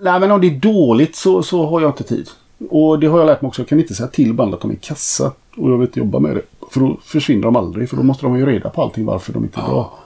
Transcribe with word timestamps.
Nej, 0.00 0.20
men 0.20 0.30
om 0.30 0.40
det 0.40 0.46
är 0.46 0.58
dåligt 0.60 1.16
så, 1.16 1.42
så 1.42 1.66
har 1.66 1.80
jag 1.80 1.90
inte 1.90 2.04
tid. 2.04 2.28
Och 2.70 2.98
det 2.98 3.06
har 3.06 3.18
jag 3.18 3.26
lärt 3.26 3.42
mig 3.42 3.48
också. 3.48 3.62
Jag 3.62 3.68
kan 3.68 3.80
inte 3.80 3.94
säga 3.94 4.08
till 4.08 4.34
bandet 4.34 4.54
att 4.54 4.62
de 4.62 4.70
är 4.70 4.74
kassa. 4.74 5.32
Och 5.56 5.70
jag 5.70 5.78
vill 5.78 5.86
inte 5.86 5.98
jobba 5.98 6.18
med 6.18 6.36
det. 6.36 6.42
För 6.70 6.80
då 6.80 6.98
försvinner 7.02 7.42
de 7.42 7.56
aldrig. 7.56 7.90
För 7.90 7.96
då 7.96 8.02
måste 8.02 8.26
de 8.26 8.32
ha 8.32 8.38
ju 8.38 8.46
reda 8.46 8.70
på 8.70 8.82
allting 8.82 9.04
varför 9.04 9.32
de 9.32 9.44
inte 9.44 9.60
är 9.60 9.64
bra. 9.64 9.98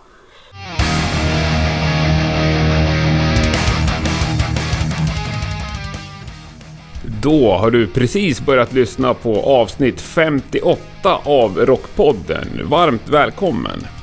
Då 7.22 7.52
har 7.52 7.70
du 7.70 7.86
precis 7.86 8.46
börjat 8.46 8.72
lyssna 8.72 9.14
på 9.14 9.42
avsnitt 9.42 10.00
58 10.00 10.80
av 11.24 11.58
Rockpodden. 11.58 12.48
Varmt 12.64 13.08
välkommen! 13.08 13.97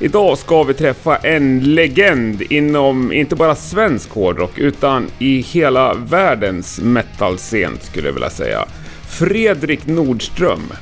Idag 0.00 0.38
ska 0.38 0.62
vi 0.62 0.74
träffa 0.74 1.16
en 1.16 1.74
legend 1.74 2.42
inom 2.42 3.12
inte 3.12 3.36
bara 3.36 3.54
svensk 3.54 4.10
hårdrock 4.10 4.58
utan 4.58 5.06
i 5.18 5.40
hela 5.40 5.94
världens 5.94 6.80
metalscen 6.80 7.78
skulle 7.80 8.08
jag 8.08 8.12
vilja 8.12 8.30
säga. 8.30 8.64
Fredrik 9.08 9.86
Nordström. 9.86 10.72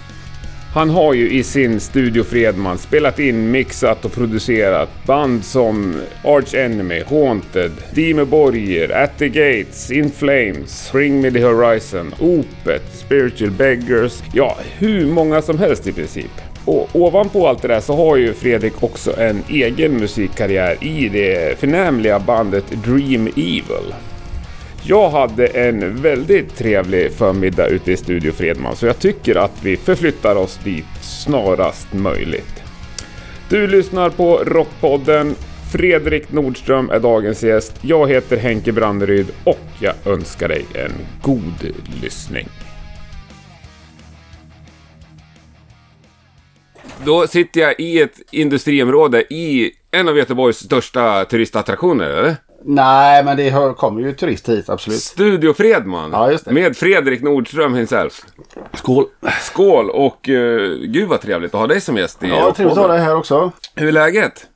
Han 0.75 0.91
har 0.91 1.15
ju 1.15 1.31
i 1.31 1.43
sin 1.43 1.81
Studio 1.81 2.25
Fredman 2.25 2.79
spelat 2.79 3.19
in, 3.19 3.51
mixat 3.51 4.05
och 4.05 4.13
producerat 4.13 4.89
band 5.07 5.45
som 5.45 6.01
Arch 6.25 6.55
Enemy, 6.55 7.03
Haunted, 7.03 7.73
Demoborger, 7.95 9.03
At 9.03 9.19
the 9.19 9.29
Gates, 9.29 9.91
In 9.91 10.11
Flames, 10.11 10.93
Bring 10.93 11.21
Me 11.21 11.31
the 11.31 11.45
Horizon, 11.45 12.15
Opet, 12.21 12.83
Spiritual 12.95 13.51
Beggars, 13.51 14.23
ja 14.33 14.57
hur 14.79 15.07
många 15.07 15.43
som 15.43 15.59
helst 15.59 15.87
i 15.87 15.93
princip. 15.93 16.46
Och 16.67 16.89
ovanpå 16.93 17.49
allt 17.49 17.63
det 17.63 17.69
där 17.69 17.81
så 17.81 17.97
har 17.97 18.17
ju 18.17 18.35
Fredrik 18.35 18.83
också 18.83 19.21
en 19.21 19.43
egen 19.49 19.93
musikkarriär 19.93 20.85
i 20.85 21.09
det 21.09 21.59
förnämliga 21.59 22.19
bandet 22.19 22.65
Dream 22.85 23.27
Evil. 23.27 23.95
Jag 24.83 25.11
hade 25.11 25.47
en 25.47 26.03
väldigt 26.03 26.57
trevlig 26.57 27.13
förmiddag 27.13 27.67
ute 27.67 27.93
i 27.93 27.97
Studio 27.97 28.33
Fredman 28.33 28.77
så 28.77 28.87
jag 28.87 28.99
tycker 28.99 29.35
att 29.35 29.63
vi 29.63 29.77
förflyttar 29.77 30.37
oss 30.37 30.61
dit 30.65 30.85
snarast 31.03 31.93
möjligt. 31.93 32.63
Du 33.49 33.67
lyssnar 33.67 34.11
på 34.11 34.37
Rockpodden. 34.37 35.35
Fredrik 35.73 36.33
Nordström 36.33 36.91
är 36.91 37.01
dagens 37.01 37.43
gäst. 37.43 37.75
Jag 37.81 38.09
heter 38.09 38.37
Henke 38.37 38.73
Branderyd 38.73 39.27
och 39.45 39.67
jag 39.81 39.95
önskar 40.05 40.49
dig 40.49 40.65
en 40.75 40.93
god 41.23 41.73
lyssning. 42.03 42.49
Då 47.05 47.27
sitter 47.27 47.61
jag 47.61 47.81
i 47.81 48.01
ett 48.01 48.21
industriområde 48.31 49.35
i 49.35 49.73
en 49.91 50.09
av 50.09 50.19
Göteborgs 50.19 50.59
största 50.59 51.25
turistattraktioner, 51.25 52.09
eller? 52.11 52.37
Nej, 52.65 53.25
men 53.25 53.37
det 53.37 53.51
hör, 53.51 53.73
kommer 53.73 54.01
ju 54.01 54.13
turist 54.13 54.49
hit, 54.49 54.69
absolut. 54.71 54.99
Studio 55.01 55.53
Fredman. 55.53 56.11
Ja, 56.13 56.31
just 56.31 56.45
det. 56.45 56.53
Med 56.53 56.77
Fredrik 56.77 57.23
Nordström 57.23 57.75
himself. 57.75 58.25
Skål! 58.73 59.05
Skål 59.41 59.91
och 59.91 60.29
uh, 60.29 60.77
gud 60.87 61.09
vad 61.09 61.21
trevligt 61.21 61.55
att 61.55 61.61
ha 61.61 61.67
dig 61.67 61.81
som 61.81 61.97
gäst 61.97 62.23
i 62.23 62.29
Ja, 62.29 62.53
trevligt 62.57 62.79
att 62.79 62.87
ha 62.87 62.93
dig 62.93 63.03
här 63.03 63.17
också. 63.17 63.53
Hur 63.75 63.89
är 63.89 63.93
läget? 63.93 64.47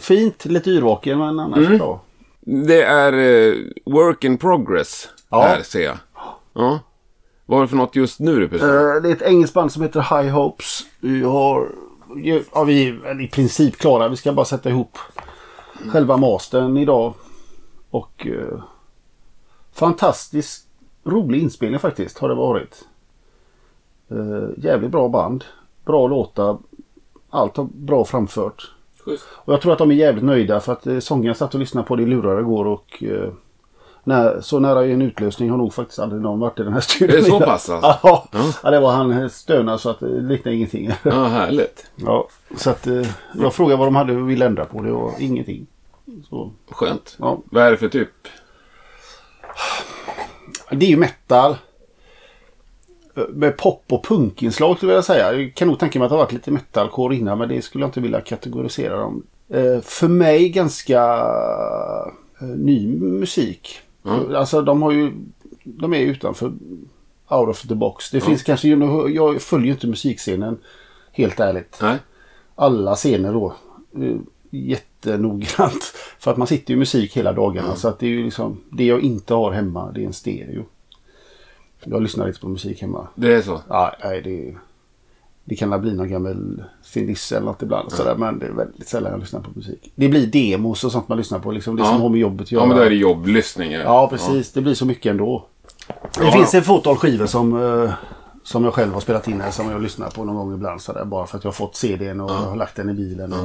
Fint, 0.00 0.44
lite 0.44 0.70
yrvaken 0.70 1.18
men 1.18 1.40
annars 1.40 1.68
bra. 1.68 2.00
Det 2.40 2.82
är 2.82 3.12
eh, 3.12 3.54
work 3.86 4.24
in 4.24 4.38
progress 4.38 5.08
Ja. 5.30 5.42
här 5.42 5.62
ser 5.62 5.84
jag. 5.84 5.96
Ja. 6.54 6.80
Vad 7.46 7.58
är 7.58 7.62
det 7.62 7.68
för 7.68 7.76
något 7.76 7.96
just 7.96 8.20
nu 8.20 8.40
du 8.40 8.48
presenterar? 8.48 8.96
Eh, 8.96 9.02
Det 9.02 9.08
är 9.08 9.12
ett 9.12 9.22
engelskt 9.22 9.54
band 9.54 9.72
som 9.72 9.82
heter 9.82 10.00
High 10.00 10.34
Hopes. 10.34 10.86
Vi 11.00 11.22
har... 11.22 11.68
Ja, 12.54 12.64
vi 12.64 12.88
är 12.88 13.20
i 13.20 13.28
princip 13.28 13.76
klara. 13.76 14.08
Vi 14.08 14.16
ska 14.16 14.32
bara 14.32 14.44
sätta 14.44 14.70
ihop 14.70 14.98
själva 15.92 16.16
mastern 16.16 16.76
idag. 16.76 17.14
Och... 17.90 18.26
Uh, 18.26 18.62
fantastiskt 19.72 20.66
rolig 21.04 21.42
inspelning 21.42 21.80
faktiskt 21.80 22.18
har 22.18 22.28
det 22.28 22.34
varit. 22.34 22.84
Uh, 24.12 24.48
jävligt 24.56 24.90
bra 24.90 25.08
band. 25.08 25.44
Bra 25.84 26.06
låtar. 26.06 26.58
Allt 27.30 27.56
har 27.56 27.68
bra 27.72 28.04
framfört. 28.04 28.70
Schysst. 29.04 29.24
Och 29.32 29.52
jag 29.52 29.60
tror 29.60 29.72
att 29.72 29.78
de 29.78 29.90
är 29.90 29.94
jävligt 29.94 30.24
nöjda 30.24 30.60
för 30.60 30.72
att 30.72 30.86
eh, 30.86 30.98
sången 30.98 31.34
satt 31.34 31.54
och 31.54 31.60
lyssnade 31.60 31.86
på 31.86 31.96
det 31.96 32.02
i 32.02 32.06
lurar 32.06 32.40
igår 32.40 32.64
och 32.64 33.02
eh, 33.02 33.32
när, 34.04 34.40
så 34.40 34.58
nära 34.60 34.86
en 34.86 35.02
utlösning 35.02 35.50
har 35.50 35.56
nog 35.56 35.74
faktiskt 35.74 35.98
aldrig 35.98 36.22
någon 36.22 36.40
varit 36.40 36.60
i 36.60 36.62
den 36.62 36.72
här 36.72 36.80
studion. 36.80 37.16
Det 37.16 37.26
är 37.26 37.30
så 37.30 37.40
pass 37.40 37.70
alltså? 37.70 37.98
Ja, 38.02 38.28
Ja. 38.32 38.52
ja, 38.62 38.70
det 38.70 38.80
var 38.80 38.92
han 38.92 39.30
stönade 39.30 39.78
så 39.78 39.90
att 39.90 40.00
det 40.00 40.06
liknade 40.20 40.56
ingenting. 40.56 40.90
Ja, 41.02 41.24
härligt. 41.26 41.90
ja, 41.96 42.28
så 42.56 42.70
att 42.70 42.86
eh, 42.86 43.02
jag 43.34 43.54
frågade 43.54 43.76
vad 43.78 43.86
de 43.86 43.96
hade 43.96 44.16
och 44.16 44.30
ville 44.30 44.46
ändra 44.46 44.64
på. 44.64 44.82
Det 44.82 44.92
var 44.92 45.12
ingenting. 45.18 45.66
Så, 46.30 46.52
Skönt. 46.70 47.16
ja. 47.18 47.38
Vad 47.44 47.62
är 47.64 47.70
det 47.70 47.76
för 47.76 47.88
typ? 47.88 48.08
Det 50.70 50.86
är 50.86 50.90
ju 50.90 50.96
metal. 50.96 51.56
Eh, 53.16 53.22
Med 53.28 53.56
pop 53.56 53.82
och 53.90 54.04
punkinslag 54.04 54.76
skulle 54.76 54.92
jag 54.92 55.04
säga. 55.04 55.32
Jag 55.32 55.54
kan 55.54 55.68
nog 55.68 55.78
tänka 55.78 55.98
mig 55.98 56.06
att 56.06 56.10
det 56.10 56.16
har 56.16 56.22
varit 56.24 56.32
lite 56.32 56.50
metalcore 56.50 57.16
innan 57.16 57.38
men 57.38 57.48
det 57.48 57.62
skulle 57.62 57.82
jag 57.84 57.88
inte 57.88 58.00
vilja 58.00 58.20
kategorisera 58.20 58.96
dem. 58.96 59.22
Eh, 59.48 59.80
För 59.80 60.08
mig 60.08 60.48
ganska 60.48 61.02
eh, 62.40 62.46
ny 62.46 62.88
musik. 62.98 63.80
Mm. 64.04 64.34
Alltså 64.36 64.62
de 64.62 64.82
har 64.82 64.92
ju... 64.92 65.12
De 65.64 65.94
är 65.94 65.98
utanför 66.00 66.52
out 67.28 67.48
of 67.48 67.62
the 67.68 67.74
box. 67.74 68.10
Det 68.10 68.20
finns 68.20 68.42
kanske... 68.42 68.68
Jag 69.14 69.42
följer 69.42 69.66
ju 69.66 69.72
inte 69.72 69.86
musikscenen 69.86 70.58
helt 71.12 71.40
ärligt. 71.40 71.78
Nej. 71.82 71.96
Alla 72.54 72.94
scener 72.94 73.32
då. 73.32 73.54
eh, 74.02 74.16
Jättenoggrant. 74.50 75.82
För 76.18 76.30
att 76.30 76.36
man 76.36 76.46
sitter 76.46 76.70
ju 76.70 76.76
i 76.76 76.78
musik 76.78 77.16
hela 77.16 77.32
dagarna. 77.32 77.76
Så 77.76 77.88
att 77.88 77.98
det 77.98 78.06
är 78.06 78.10
ju 78.10 78.24
liksom... 78.24 78.60
Det 78.70 78.84
jag 78.84 79.00
inte 79.00 79.34
har 79.34 79.52
hemma 79.52 79.90
det 79.92 80.02
är 80.02 80.06
en 80.06 80.12
stereo. 80.12 80.64
Jag 81.84 82.02
lyssnar 82.02 82.28
inte 82.28 82.40
på 82.40 82.48
musik 82.48 82.82
hemma. 82.82 83.08
Det 83.14 83.34
är 83.34 83.42
så? 83.42 83.60
Ja, 83.68 83.94
nej, 84.04 84.22
det, 84.22 84.54
det 85.44 85.54
kan 85.56 85.80
bli 85.80 85.94
någon 85.94 86.08
gammal 86.08 86.64
finiss 86.84 87.32
eller 87.32 87.46
något 87.46 87.62
ibland. 87.62 87.92
Sådär, 87.92 88.14
men 88.14 88.38
det 88.38 88.46
är 88.46 88.50
väldigt 88.50 88.88
sällan 88.88 89.12
jag 89.12 89.20
lyssnar 89.20 89.40
på 89.40 89.50
musik. 89.54 89.92
Det 89.94 90.08
blir 90.08 90.26
demos 90.26 90.84
och 90.84 90.92
sånt 90.92 91.08
man 91.08 91.18
lyssnar 91.18 91.38
på. 91.38 91.50
Liksom, 91.52 91.76
det 91.76 91.82
Ja. 91.82 91.88
som 91.88 92.00
har 92.00 92.08
med 92.08 92.20
jobbet 92.20 92.42
att 92.42 92.52
göra. 92.52 92.62
Ja, 92.62 92.66
men 92.66 92.76
då 92.76 92.82
är 92.82 92.90
det 92.90 92.96
jobblyssning. 92.96 93.72
Ja, 93.72 93.80
Ja, 93.80 94.08
precis. 94.10 94.52
Det 94.52 94.60
blir 94.60 94.74
så 94.74 94.86
mycket 94.86 95.10
ändå. 95.10 95.46
Det 96.18 96.24
Ja. 96.24 96.30
finns 96.32 96.54
ett 96.54 96.64
fåtal 96.66 96.96
skivor 96.96 97.26
som, 97.26 97.62
eh, 97.84 97.90
som 98.42 98.64
jag 98.64 98.74
själv 98.74 98.92
har 98.92 99.00
spelat 99.00 99.28
in 99.28 99.40
här 99.40 99.50
som 99.50 99.70
jag 99.70 99.82
lyssnar 99.82 100.10
på 100.10 100.24
någon 100.24 100.36
gång 100.36 100.54
ibland. 100.54 100.80
Sådär, 100.80 101.04
bara 101.04 101.26
för 101.26 101.38
att 101.38 101.44
jag 101.44 101.48
har 101.50 101.54
fått 101.54 101.76
CDn 101.76 102.20
och 102.20 102.30
har 102.30 102.56
lagt 102.56 102.76
den 102.76 102.90
i 102.90 102.94
bilen. 102.94 103.32
Och, 103.32 103.44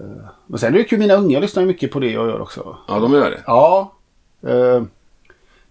eh, 0.00 0.10
men 0.46 0.58
sen 0.58 0.74
är 0.74 0.78
det 0.78 0.84
kul. 0.84 0.98
Mina 0.98 1.14
unga 1.14 1.40
lyssnar 1.40 1.64
mycket 1.64 1.92
på 1.92 2.00
det 2.00 2.10
jag 2.10 2.26
gör 2.26 2.40
också. 2.40 2.76
Ja, 2.88 2.98
de 2.98 3.12
gör 3.12 3.30
det. 3.30 3.42
Ja. 3.46 3.92
Eh, 4.42 4.82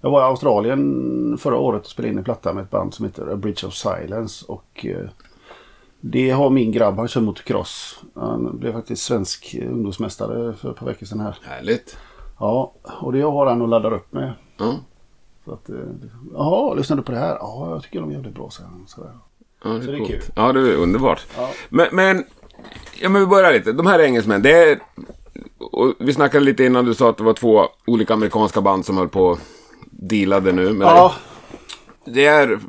jag 0.02 0.10
var 0.10 0.22
i 0.22 0.24
Australien 0.24 1.38
förra 1.40 1.58
året 1.58 1.82
och 1.82 1.92
spelade 1.92 2.12
in 2.12 2.18
en 2.18 2.24
platta 2.24 2.54
med 2.54 2.64
ett 2.64 2.70
band 2.70 2.94
som 2.94 3.06
heter 3.06 3.28
A 3.34 3.36
Bridge 3.36 3.68
of 3.68 3.74
Silence. 3.74 4.46
Och 4.48 4.86
eh, 4.86 5.10
det 6.02 6.30
har 6.30 6.50
min 6.50 6.72
grabb, 6.72 6.98
han 6.98 7.08
kör 7.08 7.22
motocross. 7.22 8.00
Han 8.16 8.58
blev 8.58 8.74
faktiskt 8.74 9.04
svensk 9.04 9.56
ungdomsmästare 9.62 10.54
för 10.54 10.72
ett 10.72 10.78
par 10.78 10.86
veckor 10.86 11.06
sedan 11.06 11.20
här. 11.20 11.38
Härligt. 11.44 11.98
Ja, 12.40 12.74
och 13.02 13.14
det 13.14 13.22
har 13.22 13.46
han 13.46 13.62
att 13.62 13.70
ladda 13.70 13.90
upp 13.90 14.14
med. 14.14 14.34
Ja. 14.58 14.76
Så 15.46 15.54
att, 15.54 15.70
eh, 15.70 15.76
Jaha, 16.34 16.74
lyssnar 16.74 16.98
du 16.98 17.04
på 17.04 17.12
det 17.12 17.18
här? 17.18 17.36
Ja, 17.40 17.70
jag 17.70 17.84
tycker 17.84 18.00
de 18.00 18.10
är 18.10 18.14
jävligt 18.14 18.36
bra, 18.36 18.50
säger 18.50 18.70
han. 18.70 18.84
Sådär. 18.88 19.12
Ja, 19.64 19.70
det 19.70 19.82
Så 19.84 19.92
är, 19.92 19.94
det 19.94 20.04
är 20.04 20.06
kul. 20.06 20.22
Ja, 20.36 20.54
det 20.54 20.60
är 20.60 20.76
underbart. 20.76 21.26
Ja. 21.38 21.50
Men, 21.70 21.88
men, 21.92 22.24
ja, 23.02 23.10
men 23.10 23.22
vi 23.22 23.28
börjar 23.28 23.54
lite. 23.54 23.72
De 23.72 23.88
här 23.88 24.00
engelsmän, 24.00 24.42
det 24.42 24.72
är... 24.72 24.80
Och 25.60 25.94
vi 26.00 26.14
snackade 26.14 26.46
lite 26.46 26.64
innan 26.64 26.86
du 26.86 26.94
sa 26.94 27.10
att 27.10 27.18
det 27.18 27.24
var 27.24 27.34
två 27.34 27.68
olika 27.88 28.14
amerikanska 28.14 28.62
band 28.62 28.86
som 28.86 28.98
höll 28.98 29.10
på 29.10 29.38
dealade 30.00 30.52
nu. 30.52 30.74
Men 30.74 30.88
Ja, 30.88 31.14
det 32.06 32.26
är 32.26 32.60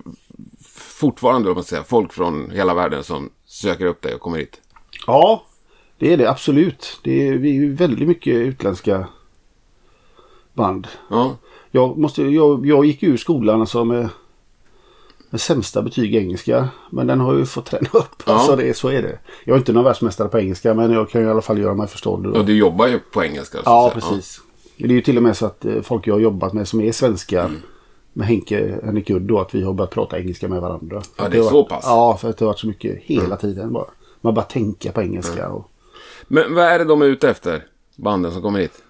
fortfarande, 0.74 1.54
man 1.54 1.64
säger, 1.64 1.82
folk 1.82 2.12
från 2.12 2.50
hela 2.50 2.74
världen 2.74 3.04
som 3.04 3.30
söker 3.46 3.86
upp 3.86 4.02
dig 4.02 4.14
och 4.14 4.20
kommer 4.20 4.38
hit. 4.38 4.60
ja, 5.06 5.42
det 5.98 6.12
är 6.12 6.16
det 6.16 6.30
absolut. 6.30 7.00
Det 7.04 7.28
är, 7.28 7.32
vi 7.32 7.64
är 7.64 7.68
väldigt 7.68 8.08
mycket 8.08 8.34
utländska 8.34 9.06
band. 10.54 10.88
Ja, 11.10 11.36
Jag, 11.70 11.98
måste, 11.98 12.22
jag, 12.22 12.66
jag 12.66 12.84
gick 12.84 13.02
ur 13.02 13.16
skolan 13.16 13.60
alltså 13.60 13.84
med, 13.84 14.08
med 15.31 15.40
sämsta 15.40 15.82
betyg 15.82 16.14
i 16.14 16.19
engelska. 16.19 16.69
Men 16.90 17.06
den 17.06 17.20
har 17.20 17.34
ju 17.34 17.46
fått 17.46 17.66
träna 17.66 17.88
upp. 17.92 18.22
Ja. 18.26 18.32
Alltså 18.32 18.56
det, 18.56 18.76
så 18.76 18.88
är 18.88 19.02
det. 19.02 19.19
Jag 19.44 19.54
är 19.54 19.58
inte 19.58 19.72
någon 19.72 19.84
världsmästare 19.84 20.28
på 20.28 20.38
engelska 20.38 20.74
men 20.74 20.90
jag 20.92 21.10
kan 21.10 21.20
ju 21.20 21.26
i 21.26 21.31
alla 21.31 21.40
fall 21.42 21.58
göra 21.58 21.74
mig 21.74 21.86
förstådd. 21.88 22.26
och 22.26 22.44
du 22.44 22.56
jobbar 22.56 22.86
ju 22.86 22.98
på 22.98 23.24
engelska. 23.24 23.58
så 23.58 23.62
Ja, 23.66 23.90
säga. 23.92 24.00
precis. 24.00 24.40
Det 24.78 24.84
är 24.84 24.88
ju 24.88 25.00
till 25.00 25.16
och 25.16 25.22
med 25.22 25.36
så 25.36 25.46
att 25.46 25.64
eh, 25.64 25.82
folk 25.82 26.06
jag 26.06 26.14
har 26.14 26.20
jobbat 26.20 26.52
med 26.52 26.69
som 26.69 26.80
är 26.80 26.92
svenska 26.92 27.40
Mm. 27.40 27.56
med 28.12 28.26
Henke 28.26 28.78
Henrik 28.84 29.10
Udd 29.10 29.22
då 29.22 29.40
att 29.40 29.54
vi 29.54 29.62
har 29.62 29.72
börjat 29.72 29.90
prata 29.90 30.19
engelska 30.19 30.48
med 30.48 30.60
varandra. 30.60 31.02
Ja, 31.16 31.28
det 31.28 31.38
är 31.38 31.42
så 31.42 31.54
varit- 31.54 31.69
pass. 31.69 31.84
Mm. 31.86 31.96
Ja, 31.96 32.16
för 32.16 32.30
att 32.30 32.36
det 32.38 32.44
har 32.44 32.50
varit 32.52 32.58
så 32.58 32.66
mycket 32.66 32.98
hela 33.02 33.36
tiden 33.36 33.72
bara. 33.72 33.86
Man 34.20 34.34
bara 34.34 34.44
tänka 34.44 34.92
på 34.92 35.02
engelska 35.02 35.48
och 35.48 35.70
Men 36.28 36.54
vad 36.54 36.64
är 36.64 36.78
det 36.78 36.84
de 36.84 37.02
är 37.02 37.06
ute 37.06 37.30
efter? 37.30 37.64
Banden 37.96 38.32
som 38.32 38.42
kommer 38.42 38.60
hit? 38.60 38.82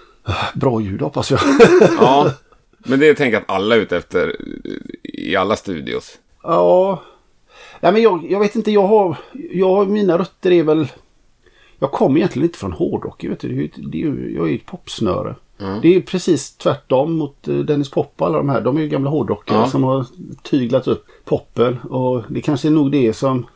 bra 0.54 0.80
ljud 0.80 1.02
hoppas 1.02 1.30
jag. 1.30 1.40
Ja, 2.00 2.32
men 2.78 3.00
det 3.00 3.14
tänker 3.14 3.32
jag 3.32 3.42
att 3.42 3.50
alla 3.50 3.74
är 3.76 3.80
ute 3.80 3.96
efter 3.96 4.36
i 5.02 5.36
alla 5.36 5.56
studios. 5.56 6.18
Ja. 6.42 7.02
Nej, 7.80 7.92
men 7.92 8.02
jag, 8.02 8.26
jag 8.30 8.40
vet 8.40 8.56
inte, 8.56 8.70
jag 8.70 8.86
har, 8.86 9.16
jag. 9.52 9.88
Mina 9.88 10.18
rötter 10.18 10.50
är 10.50 10.62
väl... 10.62 10.88
Jag 11.78 11.92
kommer 11.92 12.16
egentligen 12.16 12.48
inte 12.48 12.58
från 12.58 12.72
hårdrock. 12.72 13.24
Vet 13.24 13.40
du. 13.40 13.68
Det 13.76 13.98
är 13.98 14.06
ju, 14.06 14.34
jag 14.36 14.46
är 14.46 14.50
ju 14.50 14.56
ett 14.56 14.66
popsnöre. 14.66 15.34
Det 15.82 15.88
är 15.88 15.92
ju 15.92 16.02
precis 16.02 16.56
tvärtom 16.56 17.12
mot 17.12 17.48
eh, 17.48 17.56
Dennis 17.56 17.90
Pop 17.90 18.12
och 18.16 18.26
alla 18.26 18.38
de 18.38 18.48
här. 18.48 18.60
De 18.60 18.76
är 18.76 18.80
ju 18.80 18.88
gamla 18.88 19.10
hårdrockare 19.10 19.58
Ja. 19.58 19.68
som 19.68 19.84
har 19.84 20.06
tyglat 20.42 20.86
upp 20.88 21.06
poppen. 21.24 21.78
Och 21.80 22.22
det 22.28 22.40
kanske 22.40 22.68
är 22.68 22.72
nog 22.72 22.92
det 22.92 23.12
som... 23.12 23.46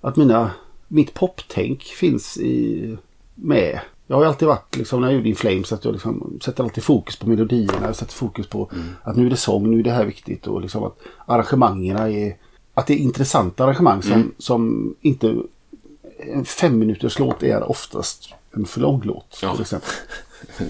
Att 0.00 0.16
mina... 0.16 0.50
Mitt 0.88 1.14
poptänk 1.14 1.82
finns 1.82 2.38
i... 2.38 2.96
Med. 3.34 3.80
Jag 4.06 4.16
har 4.16 4.22
ju 4.22 4.28
alltid 4.28 4.48
varit 4.48 4.76
liksom 4.76 5.00
när 5.00 5.08
jag 5.08 5.16
gjorde 5.16 5.28
In 5.28 5.36
Flames 5.36 5.72
att 5.72 5.84
jag 5.84 5.92
liksom 5.92 6.38
sätter 6.44 6.64
alltid 6.64 6.84
fokus 6.84 7.16
på 7.16 7.28
melodierna. 7.28 7.86
Jag 7.86 7.96
sätter 7.96 8.14
fokus 8.14 8.46
på 8.46 8.70
att 9.02 9.16
nu 9.16 9.26
är 9.26 9.30
det 9.30 9.36
sång, 9.36 9.70
nu 9.70 9.78
är 9.78 9.82
det 9.82 9.90
här 9.90 10.04
viktigt. 10.04 10.46
Och 10.46 10.60
liksom 10.60 10.84
att 10.84 10.98
arrangemangerna 11.26 12.10
är... 12.10 12.36
Att 12.74 12.86
det 12.86 12.94
är 12.94 12.98
intressanta 12.98 13.64
arrangemang 13.64 14.02
som, 14.02 14.32
som 14.38 14.94
inte... 15.00 15.34
En 16.32 16.44
fem 16.44 16.78
minuters 16.78 17.18
låt 17.18 17.42
är 17.42 17.70
oftast 17.70 18.34
en 18.56 18.64
för 18.66 18.80
lång 18.80 19.02
låt. 19.04 19.38
Ja. 19.42 19.52
Till 19.52 19.60
exempel. 19.62 19.90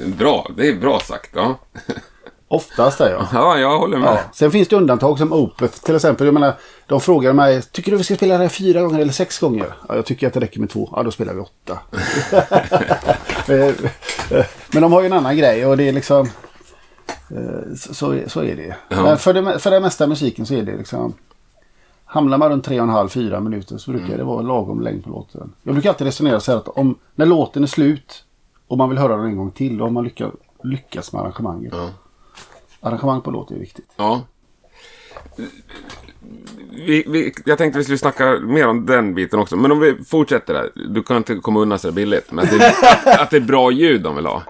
Bra, 0.19 0.51
det 0.57 0.69
är 0.69 0.75
bra 0.75 1.01
sagt. 1.01 1.31
Ja, 1.35 1.59
Oftast 2.49 3.01
är 3.01 3.11
jag. 3.11 3.27
ja 3.33 3.59
jag 3.59 3.79
håller 3.79 3.99
med. 3.99 4.09
Ja. 4.09 4.19
Sen 4.35 4.51
finns 4.51 4.69
det 4.69 4.77
undantag 4.77 5.19
som 5.19 5.33
Opeth 5.33 5.79
till 5.85 5.97
exempel. 5.97 6.27
Jag 6.27 6.35
menar, 6.35 6.55
de 6.87 7.01
frågar 7.01 7.33
mig, 7.33 7.63
tycker 7.63 7.91
du 7.91 7.97
vi 7.97 8.05
ska 8.05 8.17
spela 8.17 8.35
det 8.35 8.43
här 8.45 8.49
fyra 8.49 8.83
gånger 8.83 9.01
eller 9.01 9.13
sex 9.13 9.39
gånger? 9.39 9.67
Ja, 9.89 9.97
jag 9.97 10.07
tycker 10.07 10.27
att 10.27 10.33
det 10.33 10.41
räcker 10.41 10.61
med 10.61 10.71
två. 10.71 10.89
Ja, 10.97 11.03
då 11.03 11.11
spelar 11.11 11.35
vi 11.35 11.41
åtta. 11.41 11.79
Eh, 13.49 13.67
eh, 14.39 14.47
Men 14.73 14.83
de 14.83 14.93
har 14.93 15.01
ju 15.01 15.07
en 15.07 15.13
annan 15.13 15.37
grej 15.37 15.67
och 15.67 15.77
det 15.77 15.89
är 15.89 15.93
liksom... 15.93 16.31
eh, 17.31 17.75
Så, 17.77 17.95
så 17.95 18.11
är- 18.13 18.29
så 18.29 18.43
är 18.43 18.57
det. 18.57 18.77
Ja. 18.89 19.03
Men 19.03 19.19
för 19.19 19.33
det, 19.35 19.59
för 19.59 19.71
det 19.71 19.81
mesta 19.81 20.07
musiken 20.07 20.47
så 20.47 20.55
är 20.55 20.63
det 20.63 20.77
liksom... 20.77 21.15
Hamnar 22.13 22.39
man 22.39 22.51
runt 22.51 22.65
tre 22.65 22.81
och 22.81 22.87
en 22.87 22.93
halv, 22.93 23.09
fyra 23.09 23.41
minuter 23.41 23.79
så 23.79 23.91
brukar 23.91 24.17
det 24.17 24.25
vara 24.25 24.43
lagom 24.43 24.81
längd 24.81 25.05
på 25.05 25.11
låten. 25.11 25.53
Jag 25.63 25.75
brukar 25.75 25.91
alltid 25.91 26.05
resonera 26.05 26.41
så 26.41 26.53
här 26.53 26.59
att 26.59 26.69
om, 26.69 26.99
när 27.15 27.27
låten 27.27 27.63
är 27.63 27.67
slut 27.67 28.25
och 28.67 28.79
man 28.79 28.89
vill 28.89 28.99
höra 28.99 29.17
den 29.17 29.27
en 29.27 29.37
gång 29.37 29.51
till, 29.51 29.79
då 29.79 29.85
har 29.85 29.91
man 29.91 30.05
lyckats, 30.05 30.37
lyckats 30.63 31.13
med 31.13 31.23
arrangemanget. 31.23 31.75
Ja. 31.77 31.91
Arrangemang 32.81 33.21
på 33.21 33.31
låt 33.31 33.51
är 33.51 33.55
viktigt. 33.55 33.85
Ja. 33.97 34.23
Vi, 36.71 37.05
vi, 37.07 37.33
jag 37.45 37.59
tänkte 37.59 37.79
vi 37.79 37.85
skulle 37.85 37.99
snacka 37.99 38.39
mer 38.41 38.69
om 38.69 38.87
den 38.87 39.15
biten 39.15 39.39
också. 39.39 39.57
Men 39.57 39.73
om 39.73 39.81
vi 39.81 40.05
fortsätter 40.05 40.55
där. 40.55 40.71
Du 40.89 41.03
kan 41.03 41.17
inte 41.17 41.35
komma 41.35 41.61
undan 41.61 41.79
så 41.79 41.89
där 41.89 41.95
billigt. 41.95 42.33
Men 42.33 42.45
att 42.45 42.59
det, 42.59 42.69
att, 42.69 43.07
att 43.21 43.31
det 43.31 43.37
är 43.37 43.41
bra 43.41 43.71
ljud 43.71 44.03
de 44.03 44.17
vill 44.17 44.27
ha. 44.27 44.43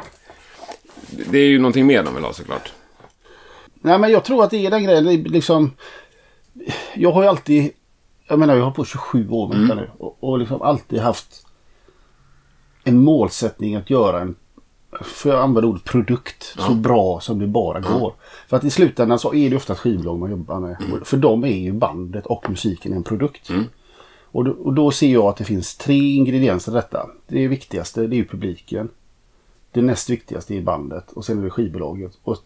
Det 1.31 1.39
är 1.39 1.47
ju 1.47 1.59
någonting 1.59 1.87
mer 1.87 2.03
de 2.03 2.15
vill 2.15 2.25
ha 2.25 2.33
såklart. 2.33 2.73
Nej 3.75 3.99
men 3.99 4.11
jag 4.11 4.25
tror 4.25 4.45
att 4.45 4.51
det 4.51 4.67
är 4.67 4.71
den 4.71 4.85
grejen. 4.85 5.05
Liksom, 5.23 5.71
jag 6.95 7.13
har 7.13 7.23
ju 7.23 7.29
alltid, 7.29 7.71
jag 8.29 8.39
menar 8.39 8.55
jag 8.55 8.65
har 8.65 8.71
på 8.71 8.85
27 8.85 9.31
år 9.31 9.55
detta 9.55 9.75
nu. 9.75 9.91
Och, 9.99 10.17
och 10.21 10.39
liksom 10.39 10.63
alltid 10.63 11.01
haft 11.01 11.47
en 12.85 13.03
målsättning 13.03 13.77
att 13.77 13.91
göra 13.91 14.21
en, 14.21 14.35
för 15.01 15.31
jag 15.31 15.43
använder 15.43 15.69
ordet 15.71 15.85
produkt, 15.85 16.55
så 16.59 16.75
bra 16.75 17.21
som 17.21 17.39
det 17.39 17.47
bara 17.47 17.81
går. 17.81 18.15
För 18.49 18.57
att 18.57 18.65
i 18.65 18.71
slutändan 18.71 19.19
så 19.19 19.35
är 19.35 19.51
det 19.51 19.57
ofta 19.57 19.75
skivbolag 19.75 20.19
man 20.19 20.31
jobbar 20.31 20.61
med. 20.61 20.77
Och 20.93 21.07
För 21.07 21.17
dem 21.17 21.45
är 21.45 21.59
ju 21.59 21.73
bandet 21.73 22.27
och 22.27 22.51
musiken 22.51 22.93
en 22.93 23.03
produkt. 23.03 23.51
Och, 24.33 24.45
då, 24.45 24.51
och 24.51 24.75
då 24.75 24.91
ser 24.91 25.13
jag 25.13 25.25
att 25.25 25.37
det 25.37 25.45
finns 25.45 25.77
tre 25.77 26.15
ingredienser 26.15 26.73
i 26.73 26.75
detta. 26.75 27.07
Det 27.27 27.49
viktigaste 27.49 28.07
det 28.07 28.15
är 28.15 28.19
ju 28.19 28.27
publiken. 28.27 28.89
Det 29.73 29.83
näst 29.83 30.11
viktigaste 30.11 30.55
är 30.55 30.61
bandet 30.61 31.13
och 31.13 31.25
sen 31.25 31.39
är 31.39 31.45
det 31.45 31.51
skivbolaget. 31.51 32.19
Och 32.23 32.37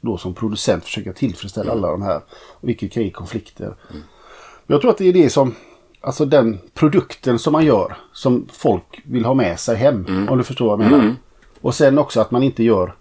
då 0.00 0.18
som 0.18 0.34
producent 0.34 0.84
försöka 0.84 1.12
tillfredsställa 1.12 1.72
alla 1.72 1.90
de 1.90 2.02
här. 2.02 2.20
Vilket 2.60 2.92
kan 2.92 3.02
ge 3.02 3.10
konflikter. 3.10 3.74
Men 3.90 4.74
Jag 4.74 4.80
tror 4.80 4.90
att 4.90 4.98
det 4.98 5.08
är 5.08 5.12
det 5.12 5.30
som, 5.30 5.54
alltså 6.00 6.24
den 6.24 6.58
produkten 6.74 7.38
som 7.38 7.52
man 7.52 7.64
gör. 7.64 7.96
Som 8.12 8.46
folk 8.52 9.00
vill 9.04 9.24
ha 9.24 9.34
med 9.34 9.60
sig 9.60 9.76
hem. 9.76 10.28
Om 10.28 10.38
du 10.38 10.44
förstår 10.44 10.76
vad 10.76 10.84
jag 10.84 10.90
menar. 10.90 11.16
Och 11.60 11.74
sen 11.74 11.98
också 11.98 12.20
att 12.20 12.30
man 12.30 12.42
inte 12.42 12.62
gör 12.64 12.94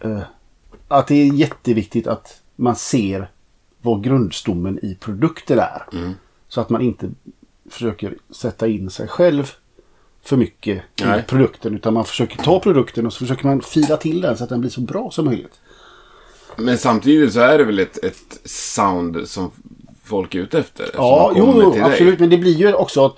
eh, 0.00 0.20
att 0.88 1.06
det 1.06 1.14
är 1.14 1.34
jätteviktigt 1.34 2.06
att 2.06 2.40
man 2.56 2.76
ser 2.76 3.30
vad 3.82 4.04
grundstommen 4.04 4.78
i 4.82 4.94
produkten 4.94 5.58
är. 5.58 5.82
Så 6.48 6.60
att 6.60 6.70
man 6.70 6.80
inte 6.82 7.10
försöker 7.70 8.14
sätta 8.30 8.66
in 8.68 8.90
sig 8.90 9.08
själv 9.08 9.52
för 10.28 10.36
mycket 10.36 10.82
Nej. 11.04 11.20
i 11.20 11.22
produkten. 11.22 11.74
Utan 11.74 11.94
man 11.94 12.04
försöker 12.04 12.36
ta 12.36 12.60
produkten 12.60 13.06
och 13.06 13.12
så 13.12 13.18
försöker 13.18 13.46
man 13.46 13.60
fila 13.62 13.96
till 13.96 14.20
den 14.20 14.36
så 14.38 14.44
att 14.44 14.50
den 14.50 14.60
blir 14.60 14.70
så 14.70 14.80
bra 14.80 15.10
som 15.10 15.24
möjligt. 15.24 15.60
Men 16.56 16.78
samtidigt 16.78 17.32
så 17.32 17.40
är 17.40 17.58
det 17.58 17.64
väl 17.64 17.78
ett, 17.78 18.04
ett 18.04 18.40
sound 18.44 19.28
som 19.28 19.50
folk 20.04 20.34
är 20.34 20.38
ute 20.38 20.58
efter. 20.58 20.90
Ja, 20.94 21.32
jo, 21.36 21.74
absolut. 21.82 22.18
Men 22.18 22.30
det 22.30 22.38
blir 22.38 22.54
ju 22.54 22.74
också 22.74 23.06
att 23.06 23.16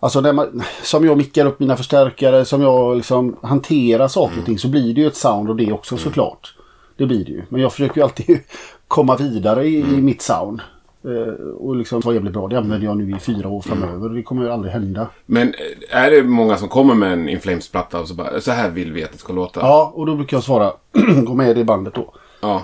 Alltså 0.00 0.20
när 0.20 0.32
man, 0.32 0.62
som 0.82 1.04
jag 1.04 1.16
mickar 1.16 1.46
upp 1.46 1.60
mina 1.60 1.76
förstärkare, 1.76 2.44
som 2.44 2.62
jag 2.62 2.96
liksom 2.96 3.36
hanterar 3.42 4.08
saker 4.08 4.32
Mm. 4.32 4.40
och 4.40 4.46
ting 4.46 4.58
så 4.58 4.68
blir 4.68 4.94
det 4.94 5.00
ju 5.00 5.06
ett 5.06 5.16
sound 5.16 5.50
och 5.50 5.56
det 5.56 5.72
också 5.72 5.96
såklart. 5.96 6.54
Det 6.96 7.06
blir 7.06 7.24
det 7.24 7.30
ju. 7.30 7.42
Men 7.48 7.60
jag 7.60 7.72
försöker 7.72 7.96
ju 7.96 8.02
alltid 8.02 8.38
komma 8.88 9.16
vidare 9.16 9.66
i, 9.66 9.80
Mm. 9.80 9.94
i 9.98 10.02
mitt 10.02 10.22
sound. 10.22 10.60
Eh, 11.06 11.32
och 11.44 11.76
liksom 11.76 12.00
vara 12.00 12.14
jävligt 12.14 12.32
bra. 12.32 12.48
Det 12.48 12.58
använder 12.58 12.86
jag 12.86 12.96
nu 12.96 13.16
i 13.16 13.18
fyra 13.20 13.48
år 13.48 13.60
framöver. 13.60 14.08
Det 14.08 14.22
kommer 14.22 14.42
ju 14.42 14.50
aldrig 14.50 14.72
hända. 14.72 15.08
Men 15.26 15.48
eh, 15.48 16.04
är 16.04 16.10
det 16.10 16.22
många 16.22 16.56
som 16.56 16.68
kommer 16.68 16.94
med 16.94 17.12
en 17.12 17.28
Inflames-platta 17.28 18.00
och 18.00 18.08
så 18.08 18.14
bara, 18.14 18.40
så 18.40 18.50
här 18.50 18.70
vill 18.70 18.92
vi 18.92 19.04
att 19.04 19.12
det 19.12 19.18
ska 19.18 19.32
låta? 19.32 19.60
Ja, 19.60 19.92
och 19.94 20.06
då 20.06 20.14
brukar 20.14 20.36
jag 20.36 20.44
svara, 20.44 20.72
gå 21.24 21.34
med 21.34 21.50
i 21.50 21.54
det 21.54 21.64
bandet 21.64 21.94
då. 21.94 22.14
Ja. 22.40 22.62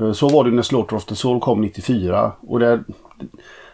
Eh, 0.00 0.12
Så 0.12 0.28
var 0.28 0.44
det 0.44 0.50
när 0.50 0.62
Slaughter 0.62 0.96
of 0.96 1.04
the 1.04 1.14
Soul 1.16 1.40
kom 1.40 1.60
94. 1.60 2.32
Och 2.40 2.58
där, 2.58 2.84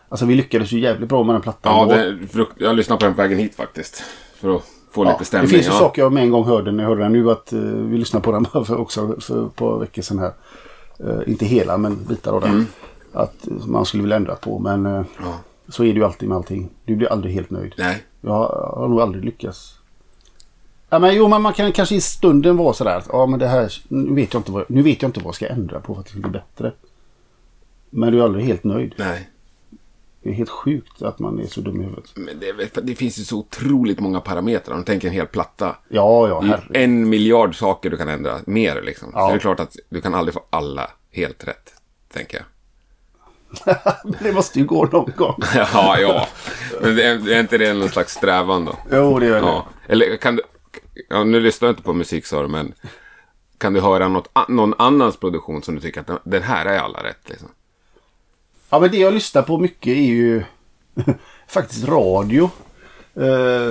alltså 0.08 0.26
vi 0.26 0.34
lyckades 0.34 0.72
ju 0.72 0.80
jävligt 0.80 1.08
bra 1.08 1.22
med 1.22 1.34
den 1.34 1.42
plattan. 1.42 1.88
Ja, 1.88 1.96
det, 1.96 2.46
jag 2.56 2.76
lyssnade 2.76 2.98
på 3.00 3.04
den 3.06 3.14
på 3.14 3.22
vägen 3.22 3.38
hit 3.38 3.54
faktiskt. 3.54 4.02
För 4.34 4.56
att 4.56 4.62
få 4.90 5.04
Ja, 5.04 5.12
lite 5.12 5.24
stämning. 5.24 5.48
Det 5.48 5.54
finns 5.54 5.66
ju 5.66 5.72
ja. 5.72 5.78
saker 5.78 6.02
jag 6.02 6.12
med 6.12 6.22
en 6.22 6.30
gång 6.30 6.44
hörde 6.44 6.72
när 6.72 6.82
jag 6.82 6.88
hörde 6.90 7.02
den 7.02 7.12
nu. 7.12 7.30
Att 7.30 7.52
vi 7.52 7.98
lyssnade 7.98 8.24
på 8.24 8.32
den 8.32 8.44
för, 8.64 8.76
också 8.76 9.14
för 9.20 9.46
ett 9.46 9.56
par 9.56 9.78
veckor 9.78 10.02
sedan 10.02 10.18
här. 10.18 10.32
Inte 11.26 11.44
hela 11.44 11.76
men 11.76 12.04
bitar 12.04 12.32
av 12.32 12.40
den. 12.40 12.66
Att 13.12 13.48
man 13.66 13.84
skulle 13.86 14.02
vilja 14.02 14.16
ändra 14.16 14.34
på. 14.34 14.58
Men 14.58 14.86
eh, 14.86 14.92
Mm. 14.92 15.04
Ja. 15.22 15.34
så 15.68 15.84
är 15.84 15.86
det 15.88 15.98
ju 15.98 16.04
alltid 16.04 16.28
med 16.28 16.36
allting. 16.36 16.68
Du 16.84 16.96
blir 16.96 17.12
aldrig 17.12 17.34
helt 17.34 17.50
nöjd. 17.50 17.74
Nej. 17.78 18.02
Jag 18.20 18.30
har, 18.32 18.72
jag 18.74 18.80
har 18.80 18.88
nog 18.88 19.00
aldrig 19.00 19.24
lyckats. 19.24 19.74
Ja, 20.90 20.98
men, 20.98 21.14
jo, 21.16 21.28
men 21.28 21.42
man 21.42 21.52
kan 21.52 21.72
kanske 21.72 21.94
i 21.94 22.00
stunden 22.00 22.56
vara 22.56 22.72
sådär. 22.72 22.96
att, 22.98 23.08
Ja, 23.12 23.26
men 23.26 23.38
det 23.38 23.46
här, 23.48 23.72
nu, 23.88 24.14
vet 24.14 24.32
jag 24.34 24.40
inte 24.40 24.52
vad, 24.52 24.64
nu 24.68 24.82
vet 24.82 25.02
jag 25.02 25.08
inte 25.08 25.20
vad 25.20 25.26
jag 25.26 25.34
ska 25.34 25.46
ändra 25.48 25.80
på 25.80 25.94
för 25.94 26.00
att 26.00 26.06
det 26.06 26.10
ska 26.12 26.20
bli 26.20 26.30
bättre. 26.30 26.72
Men 27.90 28.12
du 28.12 28.20
är 28.20 28.24
aldrig 28.24 28.44
helt 28.44 28.64
nöjd. 28.64 28.94
Nej. 28.98 29.30
Det 30.22 30.28
är 30.30 30.34
helt 30.34 30.50
sjukt 30.50 31.02
att 31.02 31.18
man 31.18 31.38
är 31.40 31.46
så 31.46 31.60
dum 31.60 31.80
i 31.80 31.84
huvudet. 31.84 32.10
Men 32.16 32.40
det, 32.40 32.80
det 32.82 32.94
finns 32.94 33.18
ju 33.18 33.24
så 33.24 33.38
otroligt 33.38 34.00
många 34.00 34.20
parametrar. 34.20 34.74
Om 34.74 34.80
du 34.80 34.84
tänker 34.84 35.08
en 35.08 35.14
hel 35.14 35.26
platta. 35.26 35.76
Ja, 35.88 36.28
ja, 36.28 36.40
herregud. 36.40 36.76
En 36.76 37.08
miljard 37.08 37.58
saker 37.58 37.90
du 37.90 37.96
kan 37.96 38.08
ändra. 38.08 38.38
Mer 38.46 38.82
liksom. 38.82 39.08
Ja. 39.14 39.20
Så 39.20 39.28
det 39.28 39.34
är 39.34 39.38
klart 39.38 39.60
att 39.60 39.76
du 39.88 40.00
kan 40.00 40.14
aldrig 40.14 40.34
få 40.34 40.40
alla 40.50 40.90
helt 41.10 41.48
rätt. 41.48 41.74
Tänker 42.12 42.36
jag. 42.36 42.44
Men 44.04 44.16
det 44.20 44.32
måste 44.32 44.58
ju 44.58 44.64
gå 44.64 44.84
någon 44.84 45.12
gång. 45.16 45.36
ja, 45.54 45.98
ja. 45.98 46.26
Men 46.80 46.96
det 46.96 47.02
är, 47.02 47.30
är 47.30 47.40
inte 47.40 47.58
det 47.58 47.74
någon 47.74 47.88
slags 47.88 48.14
strävan 48.14 48.64
då? 48.64 48.76
Jo, 48.92 49.18
det 49.18 49.26
är 49.26 49.30
det. 49.30 49.38
Ja. 49.38 49.66
Eller 49.86 50.16
kan 50.16 50.36
du... 50.36 50.42
Ja, 51.08 51.24
nu 51.24 51.40
lyssnar 51.40 51.68
jag 51.68 51.72
inte 51.72 51.82
på 51.82 51.92
musik 51.92 52.26
sa 52.26 52.42
du, 52.42 52.48
men... 52.48 52.74
Kan 53.58 53.72
du 53.72 53.80
höra 53.80 54.08
något, 54.08 54.28
någon 54.48 54.74
annans 54.78 55.16
produktion 55.16 55.62
som 55.62 55.74
du 55.74 55.80
tycker 55.80 56.00
att 56.00 56.20
den, 56.24 56.42
här 56.42 56.66
är 56.66 56.78
alla 56.78 57.04
rätt 57.04 57.28
liksom? 57.28 57.48
Ja, 58.70 58.80
men 58.80 58.90
det 58.90 58.96
jag 58.96 59.14
lyssnar 59.14 59.42
på 59.42 59.58
mycket 59.58 59.96
är 59.96 60.06
ju 60.06 60.42
faktiskt 61.48 61.88
radio. 61.88 62.50
Eh, 63.14 63.68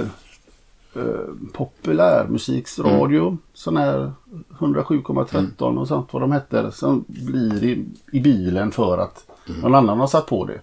eh, 0.96 1.27
populärmusiksradio. 1.53 3.38
Sån 3.53 3.77
här 3.77 4.12
107,13 4.60 5.77
och 5.77 5.88
sånt 5.88 6.13
vad 6.13 6.22
de 6.22 6.31
hette. 6.31 6.72
Som 6.72 7.05
blir 7.07 7.63
i, 7.63 7.86
i 8.12 8.19
bilen 8.19 8.72
för 8.72 8.98
att 8.98 9.26
någon 9.62 9.75
annan 9.75 10.00
har 10.00 10.08
satt 10.08 10.25
på 10.25 10.46
det. 10.46 10.60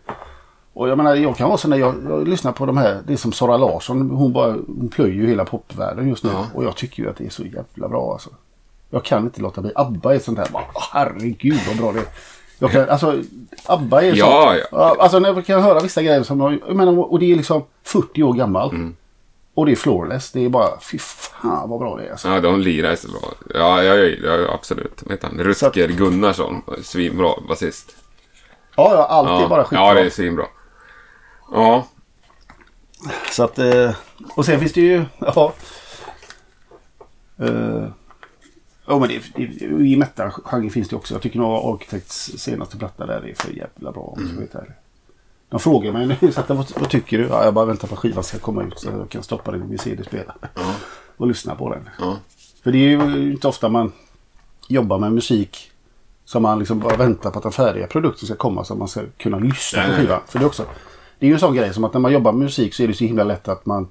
Och 0.73 0.89
jag 0.89 0.97
menar, 0.97 1.15
jag 1.15 1.37
kan 1.37 1.49
vara 1.49 1.59
så 1.59 1.69
när 1.69 1.77
jag, 1.77 1.95
jag 2.09 2.29
lyssnar 2.29 2.53
på 2.53 2.67
de 2.67 2.77
här, 2.77 3.01
det 3.07 3.13
är 3.13 3.17
som 3.17 3.33
Sara 3.33 3.57
Larsson, 3.57 4.11
hon, 4.11 4.33
bara, 4.33 4.53
hon 4.53 4.89
plöjer 4.89 5.15
ju 5.15 5.27
hela 5.27 5.45
popvärlden 5.45 6.09
just 6.09 6.25
nu. 6.25 6.31
Ja. 6.33 6.47
Och 6.55 6.65
jag 6.65 6.77
tycker 6.77 7.03
ju 7.03 7.11
att 7.11 7.17
det 7.17 7.27
är 7.27 7.31
så 7.31 7.43
jävla 7.45 7.89
bra 7.89 8.13
alltså. 8.13 8.31
Jag 8.91 9.05
kan 9.05 9.23
inte 9.25 9.41
låta 9.41 9.61
bli. 9.61 9.73
ABBA 9.75 10.15
är 10.15 10.19
sånt 10.19 10.39
här, 10.39 10.49
bara, 10.53 10.63
"Åh, 10.75 10.83
herregud 10.93 11.61
vad 11.69 11.77
bra 11.77 11.93
det 11.93 11.99
är. 11.99 12.07
Jag 12.59 12.71
kan, 12.73 12.89
alltså, 12.89 13.23
ABBA 13.67 14.03
är 14.03 14.15
Ja, 14.17 14.55
så. 14.61 14.67
ja. 14.77 14.97
Alltså 14.99 15.19
när 15.19 15.29
jag 15.35 15.47
kan 15.47 15.63
höra 15.63 15.81
vissa 15.81 16.03
grejer 16.03 16.23
som 16.23 16.41
jag, 16.41 16.59
jag 16.67 16.77
menar, 16.77 17.13
och 17.13 17.19
det 17.19 17.33
är 17.33 17.37
liksom 17.37 17.63
40 17.83 18.23
år 18.23 18.33
gammalt. 18.35 18.73
Mm. 18.73 18.97
Och 19.55 19.67
det 19.67 19.73
är 19.73 19.77
flawless. 19.77 20.33
Det 20.33 20.45
är 20.45 20.49
bara, 20.49 20.69
fy 20.81 20.99
fan 20.99 21.71
vad 21.71 21.81
bra 21.81 21.97
det 21.97 22.07
är 22.07 22.11
alltså. 22.11 22.29
Ja, 22.29 22.41
de 22.41 22.61
lirar 22.61 22.97
så 22.97 23.09
bra. 23.09 23.21
Ja, 23.55 23.83
ja, 23.83 23.95
ja, 23.95 24.37
ja 24.37 24.55
absolut. 24.55 25.03
Vad 25.05 25.13
heter 25.13 25.29
han? 25.29 25.39
Rutger 25.39 25.89
Gunnarsson. 25.89 26.63
Svinbra 26.83 27.31
basist. 27.49 27.97
Ja, 28.77 28.95
ja, 28.95 29.07
allt 29.07 29.29
Ja, 29.29 29.45
är 29.45 29.49
bara 29.49 29.65
skitbra. 29.65 29.79
ja, 29.89 29.95
det 29.95 30.01
är 30.01 30.11
svinbra. 30.11 30.45
Ja, 31.53 31.87
Så 33.31 33.45
att, 33.45 33.59
eh, 33.59 33.95
och 34.37 34.45
sen 34.47 34.61
finns 34.61 34.73
det 34.73 34.81
ju, 34.81 35.05
ja. 35.19 35.53
Eh, 37.39 37.89
Ja 38.87 38.99
men 38.99 39.09
det, 39.09 39.23
det, 39.37 39.43
i 39.85 39.97
metal-genren 39.97 40.71
finns 40.71 40.89
det 40.89 40.97
också. 40.97 41.15
Jag 41.15 41.23
tycker 41.23 41.39
nog 41.39 41.75
Architects 41.75 42.39
senaste 42.39 42.77
platta 42.77 43.07
där 43.07 43.27
är 43.29 43.35
för 43.35 43.51
jävla 43.53 43.93
bra 43.93 44.17
ärlig. 44.19 44.73
De 45.49 45.61
frågar 45.61 45.93
mig 45.93 46.07
nu, 46.21 46.33
så 46.33 46.41
att, 46.41 46.49
vad, 46.49 46.73
vad 46.81 46.91
tycker 46.91 47.19
du? 47.19 47.27
Ja, 47.27 47.45
jag 47.45 47.55
bara 47.55 47.65
väntar 47.65 47.89
på 47.89 47.95
att 47.95 48.01
skivan 48.01 48.25
ska 48.25 48.39
komma 48.39 48.63
ut 48.63 48.79
så 48.81 48.91
jag 48.91 49.09
kan 49.11 49.23
stoppa 49.23 49.51
den 49.51 49.63
i 49.63 49.67
min 49.67 49.79
CD-spelare. 49.79 50.35
Och 51.17 51.27
lyssna 51.27 51.55
på 51.55 51.75
den. 51.75 51.89
ja. 51.99 52.17
För 52.65 52.73
det 52.73 52.79
är 52.79 52.89
ju 52.89 53.33
inte 53.33 53.49
ofta 53.49 53.69
man 53.69 53.93
jobbar 54.69 54.99
med 54.99 55.13
musik 55.13 55.71
som 56.25 56.43
man 56.43 56.59
liksom 56.59 56.79
bara 56.81 56.97
väntar 56.97 57.31
på 57.31 57.39
att 57.39 57.43
den 57.43 57.53
färdiga 57.53 57.87
produkten 57.87 58.27
ska 58.27 58.37
komma 58.37 58.65
så 58.65 58.73
att 58.73 58.79
man 58.79 58.89
ska 58.89 59.01
kunna 59.19 59.39
lyssna 59.39 59.83
på 59.83 59.93
skivan. 59.93 60.21
För 60.27 60.39
det 60.39 60.45
är 60.45 60.47
också 60.47 60.65
Det 61.19 61.27
är 61.27 61.29
ju 61.29 61.35
en 61.35 61.41
sån 61.41 61.55
grej 61.55 61.75
som 61.75 61.85
att 61.85 61.93
när 61.93 62.01
man 62.01 62.13
jobbar 62.13 62.33
med 62.33 62.43
musik 62.43 62.75
så 62.75 62.83
är 62.83 62.89
det 62.89 62.95
så 62.95 63.05
himla 63.05 63.25
lätt 63.25 63.49
att 63.49 63.67
man 63.67 63.89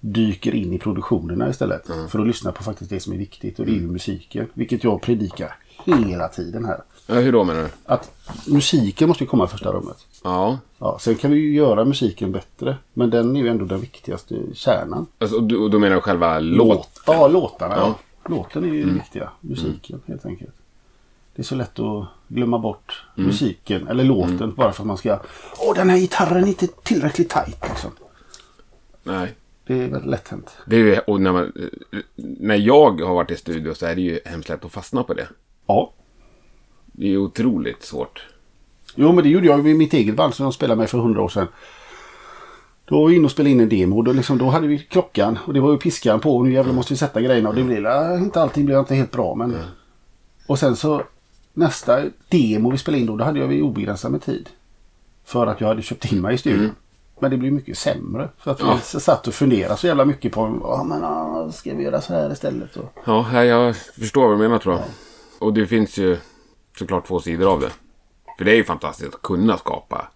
dyker 0.00 0.54
in 0.54 0.72
i 0.72 0.78
produktionerna 0.78 1.50
istället. 1.50 1.82
För 2.08 2.18
att 2.18 2.26
lyssna 2.26 2.52
på 2.52 2.62
faktiskt 2.62 2.90
det 2.90 3.00
som 3.00 3.12
är 3.12 3.16
viktigt 3.16 3.58
och 3.58 3.66
det 3.66 3.72
är 3.72 3.76
ju 3.76 3.86
musiken. 3.86 4.46
Vilket 4.54 4.84
jag 4.84 5.02
predikar 5.02 5.56
hela 5.84 6.28
tiden 6.28 6.64
här. 6.64 6.82
Ja, 7.06 7.14
hur 7.14 7.32
då 7.32 7.44
menar 7.44 7.62
du? 7.62 7.68
Att 7.84 8.10
musiken 8.46 9.08
måste 9.08 9.24
ju 9.24 9.28
komma 9.28 9.44
i 9.44 9.48
första 9.48 9.72
rummet. 9.72 9.96
Ja. 10.24 10.58
Ja, 10.78 10.98
sen 11.00 11.14
kan 11.14 11.30
vi 11.30 11.36
ju 11.36 11.54
göra 11.54 11.84
musiken 11.84 12.32
bättre. 12.32 12.76
Men 12.94 13.10
den 13.10 13.36
är 13.36 13.40
ju 13.40 13.48
ändå 13.48 13.64
den 13.64 13.80
viktigaste 13.80 14.34
kärnan. 14.54 15.06
Alltså, 15.18 15.36
och, 15.36 15.42
du, 15.42 15.56
och 15.56 15.70
då 15.70 15.78
menar 15.78 15.96
du 15.96 16.00
själva 16.02 16.38
låt? 16.38 17.02
Ja, 17.06 17.28
låtarna. 17.28 17.74
Ja. 17.76 17.94
Låten 18.28 18.64
är 18.64 18.68
ju 18.68 18.84
det 18.84 18.92
viktiga. 18.92 19.30
Musiken 19.40 20.00
helt 20.06 20.26
enkelt. 20.26 20.54
Det 21.36 21.42
är 21.42 21.44
så 21.44 21.54
lätt 21.54 21.78
att 21.78 22.06
glömma 22.28 22.58
bort 22.58 23.04
musiken 23.14 23.88
eller 23.88 24.04
låten 24.04 24.54
bara 24.54 24.72
för 24.72 24.82
att 24.82 24.86
man 24.86 24.96
ska... 24.96 25.18
Åh, 25.58 25.74
den 25.74 25.90
här 25.90 25.98
gitarren 25.98 26.44
är 26.44 26.48
inte 26.48 26.66
tillräckligt 26.66 27.30
tajt 27.30 27.68
liksom. 27.68 27.90
Nej. 29.02 29.34
Det 29.66 29.74
är 29.74 29.88
väldigt 29.88 30.10
lätt 30.10 30.28
hänt. 30.28 30.50
Det 30.66 30.76
är 30.76 30.80
ju, 30.80 30.98
och 30.98 31.20
när, 31.20 31.32
man, 31.32 31.52
när 32.16 32.56
jag 32.56 33.00
har 33.00 33.14
varit 33.14 33.30
i 33.30 33.36
studio 33.36 33.74
så 33.74 33.86
är 33.86 33.94
det 33.94 34.00
ju 34.00 34.20
hemskt 34.24 34.48
lätt 34.48 34.64
att 34.64 34.72
fastna 34.72 35.02
på 35.02 35.14
det. 35.14 35.28
Ja. 35.66 35.92
Det 36.86 37.12
är 37.12 37.16
otroligt 37.16 37.82
svårt. 37.82 38.26
Jo, 38.94 39.12
men 39.12 39.24
det 39.24 39.30
gjorde 39.30 39.46
jag 39.46 39.64
med 39.64 39.76
mitt 39.76 39.92
eget 39.92 40.16
band 40.16 40.34
som 40.34 40.44
jag 40.44 40.54
spelade 40.54 40.78
med 40.78 40.90
för 40.90 40.98
hundra 40.98 41.22
år 41.22 41.28
sedan. 41.28 41.46
Då 42.84 43.00
var 43.00 43.08
vi 43.08 43.16
inne 43.16 43.24
och 43.24 43.30
spelade 43.30 43.50
in 43.50 43.60
en 43.60 43.68
demo. 43.68 44.02
Då, 44.02 44.12
liksom, 44.12 44.38
då 44.38 44.46
hade 44.46 44.66
vi 44.66 44.78
klockan 44.78 45.38
och 45.46 45.54
det 45.54 45.60
var 45.60 45.72
ju 45.72 45.78
piskan 45.78 46.20
på. 46.20 46.36
Och 46.36 46.44
nu 46.44 46.52
jävlar 46.52 46.72
måste 46.72 46.92
vi 46.92 46.96
sätta 46.96 47.20
grejerna. 47.20 47.48
Och 47.48 47.54
det 47.54 47.62
blev 47.62 47.86
inte 48.18 48.42
alltid 48.42 48.64
blev 48.64 48.78
inte 48.78 48.94
helt 48.94 49.10
bra. 49.10 49.34
Men... 49.34 49.56
Och 50.46 50.58
sen 50.58 50.76
så 50.76 51.02
nästa 51.54 52.02
demo 52.28 52.70
vi 52.70 52.78
spelade 52.78 53.00
in 53.00 53.06
då, 53.06 53.16
då 53.16 53.24
hade 53.24 53.38
jag 53.40 53.62
obegränsat 53.62 54.10
med 54.10 54.22
tid. 54.22 54.48
För 55.24 55.46
att 55.46 55.60
jag 55.60 55.68
hade 55.68 55.82
köpt 55.82 56.12
in 56.12 56.20
mig 56.20 56.34
i 56.34 56.38
studion. 56.38 56.70
Men 57.20 57.30
det 57.30 57.36
blev 57.36 57.52
mycket 57.52 57.78
sämre. 57.78 58.28
För 58.38 58.50
att 58.50 58.60
Ja. 58.60 58.78
vi 58.94 59.00
satt 59.00 59.26
och 59.28 59.34
funderade 59.34 59.76
så 59.76 59.86
jävla 59.86 60.04
mycket 60.04 60.32
på 60.32 60.60
ja, 60.62 60.84
men, 60.84 61.04
ah, 61.04 61.52
ska 61.52 61.74
vi 61.74 61.82
göra 61.82 62.00
så 62.00 62.12
här 62.14 62.32
istället. 62.32 62.76
Och... 62.76 62.92
Ja, 63.06 63.44
jag- 63.44 63.76
förstår 63.76 64.22
vad 64.28 64.32
du 64.38 64.42
menar 64.42 64.58
tror 64.58 64.74
jag. 64.74 64.84
Och 65.38 65.52
det 65.54 65.66
finns 65.66 65.98
ju 65.98 66.16
såklart 66.78 67.06
två 67.06 67.20
sidor 67.20 67.52
av 67.52 67.60
det. 67.60 67.70
För 68.38 68.44
det 68.44 68.50
är 68.52 68.56
ju 68.56 68.64
fantastiskt 68.64 69.14
att 69.14 69.22
kunna 69.22 69.56
skapa 69.58 70.08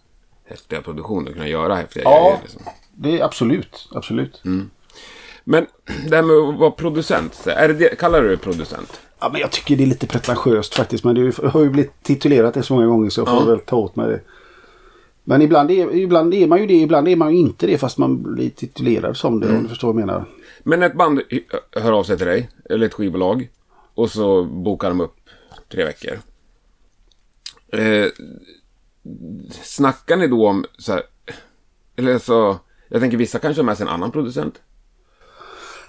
häftiga 0.45 0.83
produktioner, 0.83 1.33
kunna 1.33 1.49
göra 1.49 1.75
häftiga 1.75 2.02
Ja. 2.04 2.21
grejer. 2.21 2.38
Liksom. 2.42 2.62
Det 2.92 3.21
är 3.21 3.25
absolut, 3.25 3.88
absolut. 3.95 4.42
Men 5.50 5.66
det 6.08 6.16
här 6.16 6.22
med 6.22 6.36
att 6.36 6.58
vara 6.60 6.70
producent, 6.70 7.46
är 7.46 7.68
det 7.68 7.98
kallar 7.98 8.22
du 8.22 8.28
det 8.28 8.36
producent? 8.36 9.00
Ja, 9.20 9.28
men 9.32 9.40
jag 9.40 9.50
tycker 9.52 9.76
det 9.76 9.82
är 9.82 9.86
lite 9.86 10.06
pretentiöst 10.06 10.74
faktiskt. 10.74 11.04
Men 11.04 11.14
det 11.14 11.36
har 11.48 11.62
ju 11.62 11.70
blivit 11.70 12.02
titulerat 12.02 12.54
det 12.54 12.62
så 12.62 12.74
många 12.74 12.86
gånger 12.86 13.10
så 13.10 13.20
jag 13.20 13.28
får 13.28 13.36
Ja. 13.36 13.44
väl 13.44 13.60
ta 13.60 13.76
åt 13.76 13.96
mig 13.96 14.08
det. 14.08 14.20
Men 15.24 15.42
ibland 15.42 15.70
är, 15.70 15.94
ibland 15.96 16.34
är 16.34 16.46
man 16.46 16.60
ju 16.60 16.66
det, 16.66 16.74
ibland 16.74 17.08
är 17.08 17.16
man 17.16 17.32
ju 17.32 17.38
inte 17.38 17.66
det 17.66 17.78
fast 17.78 17.98
man 17.98 18.34
blir 18.34 18.50
titulerad 18.50 19.16
som 19.16 19.40
det 19.40 19.48
om 19.56 19.62
du 19.62 19.68
förstår 19.68 19.92
vad 19.92 20.00
jag 20.02 20.06
menar. 20.06 20.24
Men 20.62 20.82
ett 20.82 20.94
band 20.94 21.20
hör 21.72 21.92
av 21.92 22.04
sig 22.04 22.16
till 22.18 22.26
dig, 22.26 22.48
eller 22.70 22.86
ett 22.86 22.94
skivbolag, 22.94 23.48
och 23.94 24.10
så 24.10 24.44
bokar 24.44 24.88
de 24.88 25.00
upp 25.00 25.16
tre 25.72 25.84
veckor. 25.84 26.18
Eh, 27.72 28.06
snackar 29.62 30.16
ni 30.16 30.26
då 30.28 30.48
om 30.48 30.64
så 30.78 30.92
här, 30.92 31.02
eller 31.96 32.18
så, 32.18 32.58
jag 32.88 33.00
tänker 33.00 33.16
vissa 33.16 33.38
kanske 33.38 33.62
har 33.62 33.66
med 33.66 33.76
sig 33.76 33.86
en 33.86 33.92
annan 33.92 34.10
producent. 34.10 34.60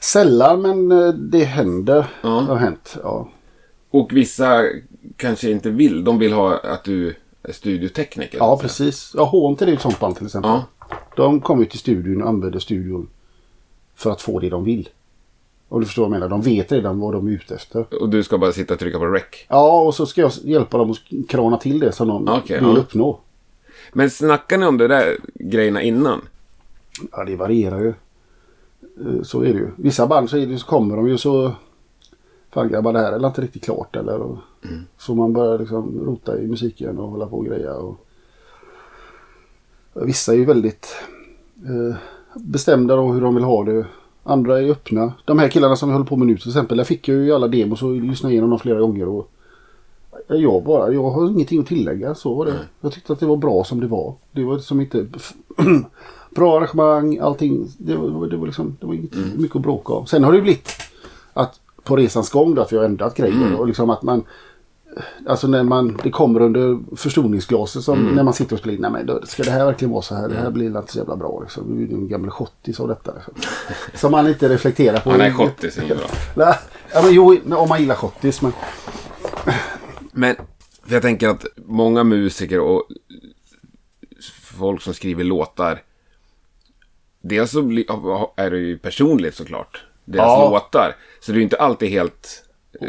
Sällan 0.01 0.62
men 0.62 0.91
eh, 0.91 1.08
det 1.13 1.44
händer. 1.44 2.06
Ja. 2.22 2.29
Det 2.29 2.34
har 2.46 2.56
hänt. 2.56 2.98
Ja. 3.03 3.29
Och 3.89 4.13
vissa 4.13 4.63
kanske 5.15 5.51
inte 5.51 5.70
vill, 5.70 6.03
de 6.03 6.20
vill 6.20 6.34
ha 6.34 6.58
att 6.58 6.84
du 6.84 7.15
är 7.44 7.51
studiotekniker. 7.53 8.38
ja, 8.38 8.58
precis. 8.62 9.12
Ja, 9.18 9.24
Hånt 9.24 9.62
är 9.62 9.68
ju 9.68 9.74
ett 9.74 9.82
sånt 9.82 10.00
band 10.00 10.15
till 10.15 10.25
exempel. 10.25 10.51
Ja, 10.51 10.65
De 11.15 11.41
kommer 11.41 11.65
till 11.65 11.79
studion 11.79 12.22
och 12.22 12.29
använder 12.29 12.60
studion 12.60 13.08
för 13.96 14.12
att 14.12 14.22
få 14.22 14.39
det 14.39 14.50
de 14.50 14.63
vill. 14.63 14.89
Om 15.70 15.79
du 15.79 15.86
förstår 15.86 16.01
vad 16.03 16.08
jag 16.12 16.20
menar. 16.20 16.29
De 16.29 16.41
vet 16.41 16.72
redan 16.72 17.00
vad 17.00 17.13
de 17.13 17.27
är 17.27 17.32
ute 17.32 17.56
efter. 17.56 18.01
och 18.01 18.10
du 18.10 18.24
ska 18.24 18.38
bara 18.38 18.51
sitta 18.51 18.74
och 18.74 18.79
trycka 18.79 19.00
på 19.00 19.06
rec. 19.06 19.24
Ja, 19.48 19.82
och 19.82 19.96
så 19.96 20.06
ska 20.06 20.22
jag 20.22 20.32
hjälpa 20.44 20.77
dem 20.77 20.91
att 20.91 21.29
krana 21.29 21.58
till 21.58 21.79
det 21.79 21.91
som 21.91 22.08
de 22.08 22.27
Okej, 22.29 22.60
vill 22.60 22.70
ja. 22.70 22.77
uppnå. 22.77 23.20
Men 23.94 24.10
snackar 24.10 24.58
ni 24.58 24.65
om 24.65 24.77
det 24.77 24.88
där 24.88 25.18
grejerna 25.34 25.82
innan? 25.82 26.22
Ja, 27.12 27.24
det 27.24 27.36
varierar 27.36 27.79
ju. 27.79 27.94
Eh, 29.00 29.22
Så 29.22 29.41
är 29.41 29.53
det 29.53 29.60
ju. 29.60 29.68
Vissa 29.75 30.08
band 30.08 30.29
så, 30.29 30.38
är 30.38 30.48
det, 30.48 30.58
så 30.58 30.65
kommer 30.68 30.96
de 30.96 31.08
ju 31.08 31.18
så... 31.18 31.51
Fan 32.51 32.70
grabbar, 32.70 32.94
det 32.94 33.00
här 33.00 33.12
är 33.12 33.27
inte 33.27 33.41
riktigt 33.41 33.63
klart 33.63 33.96
eller? 33.96 34.20
Och, 34.20 34.38
Så 34.98 35.15
man 35.15 35.34
börjar 35.34 35.60
liksom 35.60 36.00
rota 36.06 36.39
i 36.39 36.48
musiken 36.48 36.98
och 36.98 37.10
hålla 37.10 37.25
på 37.25 37.38
och 37.38 37.46
greja. 37.46 37.74
Och, 37.74 37.98
vissa 39.94 40.34
är 40.34 40.38
ju 40.38 40.46
väldigt 40.46 40.96
eh, 41.65 41.96
bestämda 42.36 42.96
då 42.96 43.12
hur 43.12 43.22
de 43.22 43.36
vill 43.36 43.44
ha 43.44 43.63
det. 43.63 43.86
Andra 44.24 44.60
är 44.60 44.70
öppna. 44.70 45.13
De 45.25 45.39
här 45.39 45.50
killarna 45.50 45.75
som 45.75 45.89
vi 45.89 45.94
håller 45.94 46.06
på 46.06 46.15
med 46.15 46.27
nu 46.27 46.38
till 46.38 46.50
exempel. 46.50 46.77
Där 46.77 46.84
fick 46.84 47.08
jag 47.08 47.18
ju 47.18 47.34
alla 47.34 47.48
demos 47.48 47.84
och 47.84 47.91
lyssnade 47.91 48.34
igenom 48.34 48.50
dem 48.50 48.60
flera 48.60 48.79
gånger. 48.79 49.08
Och, 49.08 49.32
jag, 50.27 50.63
bara, 50.63 50.94
jag 50.94 51.10
har 51.10 51.29
ingenting 51.29 51.60
att 51.60 51.68
tillägga. 51.68 52.15
Så 52.15 52.34
var 52.34 52.46
det. 52.46 52.53
Jag 52.82 52.91
tyckte 52.91 53.13
att 53.13 53.20
det 53.20 53.25
var 53.25 53.38
bra 53.38 53.63
som 53.63 53.79
det 53.79 53.88
var. 53.88 54.13
Det 54.32 54.44
var 54.44 54.58
som 54.58 54.82
inte... 54.82 55.06
bra 56.36 56.57
arrangemang, 56.57 57.17
allting. 57.19 57.67
Det 57.77 57.95
var, 57.95 58.27
det 58.27 58.38
var, 58.38 58.45
liksom, 58.45 58.77
det 58.79 58.86
var 58.88 58.93
inget 58.93 59.15
mycket 59.36 59.55
att 59.55 59.62
bråka 59.62 59.93
om. 59.93 60.05
Sen 60.05 60.24
har 60.24 60.33
det 60.33 60.41
blivit 60.41 60.69
att 61.33 61.59
på 61.83 61.95
resans 61.95 62.29
gång 62.29 62.55
då, 62.55 62.62
att 62.62 62.74
vi 62.74 62.77
har 62.77 62.83
ändrat 62.83 63.15
grejer. 63.15 63.55
Och 63.55 63.67
liksom 63.67 63.89
att 63.89 64.01
man... 64.01 64.24
Alltså 65.27 65.48
när 65.48 65.63
man, 65.63 66.00
det 66.03 66.12
kommer 66.12 66.41
under 66.41 66.95
förstoringsglaset 66.95 67.83
som 67.83 68.00
när 68.07 68.24
man 68.24 68.33
sitter 68.33 68.53
och 68.55 68.59
spelar 68.59 68.75
in. 68.75 68.81
Nej 68.81 68.91
men 68.91 69.05
då, 69.05 69.21
ska 69.25 69.43
det 69.43 69.51
här 69.51 69.65
verkligen 69.65 69.91
vara 69.91 70.01
så 70.01 70.15
här? 70.15 70.29
Det 70.29 70.36
här 70.36 70.51
blir 70.51 70.77
inte 70.77 70.91
så 70.91 70.98
jävla 70.98 71.15
bra 71.15 71.41
liksom. 71.41 71.77
Vi 71.77 71.83
är 71.83 71.88
ju 71.88 71.93
en 71.93 72.07
gammal 72.07 72.29
schottis 72.29 72.79
av 72.79 72.88
detta 72.88 73.13
liksom. 73.13 73.33
Som 73.93 74.12
man 74.12 74.27
inte 74.27 74.50
reflekterar 74.50 75.00
på. 75.00 75.09
Han 75.12 75.21
är 75.21 75.31
schottis, 75.31 75.77
är 75.77 75.83
ju 75.83 75.95
bra. 75.95 76.07
Ja, 76.93 77.01
men 77.03 77.13
jo, 77.13 77.38
om 77.51 77.69
man 77.69 77.79
gillar 77.79 77.95
schottis. 77.95 78.41
Men 78.41 78.51
Men 80.12 80.36
jag 80.86 81.01
tänker 81.01 81.27
att 81.29 81.45
många 81.55 82.03
musiker 82.03 82.59
och 82.59 82.83
folk 84.43 84.81
som 84.81 84.93
skriver 84.93 85.24
låtar. 85.24 85.81
Dels 87.21 87.51
så 87.51 87.59
är 88.35 88.49
det 88.49 88.57
ju 88.57 88.77
personligt 88.77 89.35
såklart. 89.35 89.83
Deras 90.05 90.25
Ja. 90.25 90.49
låtar. 90.49 90.95
Så 91.19 91.31
det 91.31 91.35
är 91.35 91.38
ju 91.39 91.43
inte 91.43 91.57
alltid 91.57 91.89
helt 91.89 92.43
eh, 92.81 92.88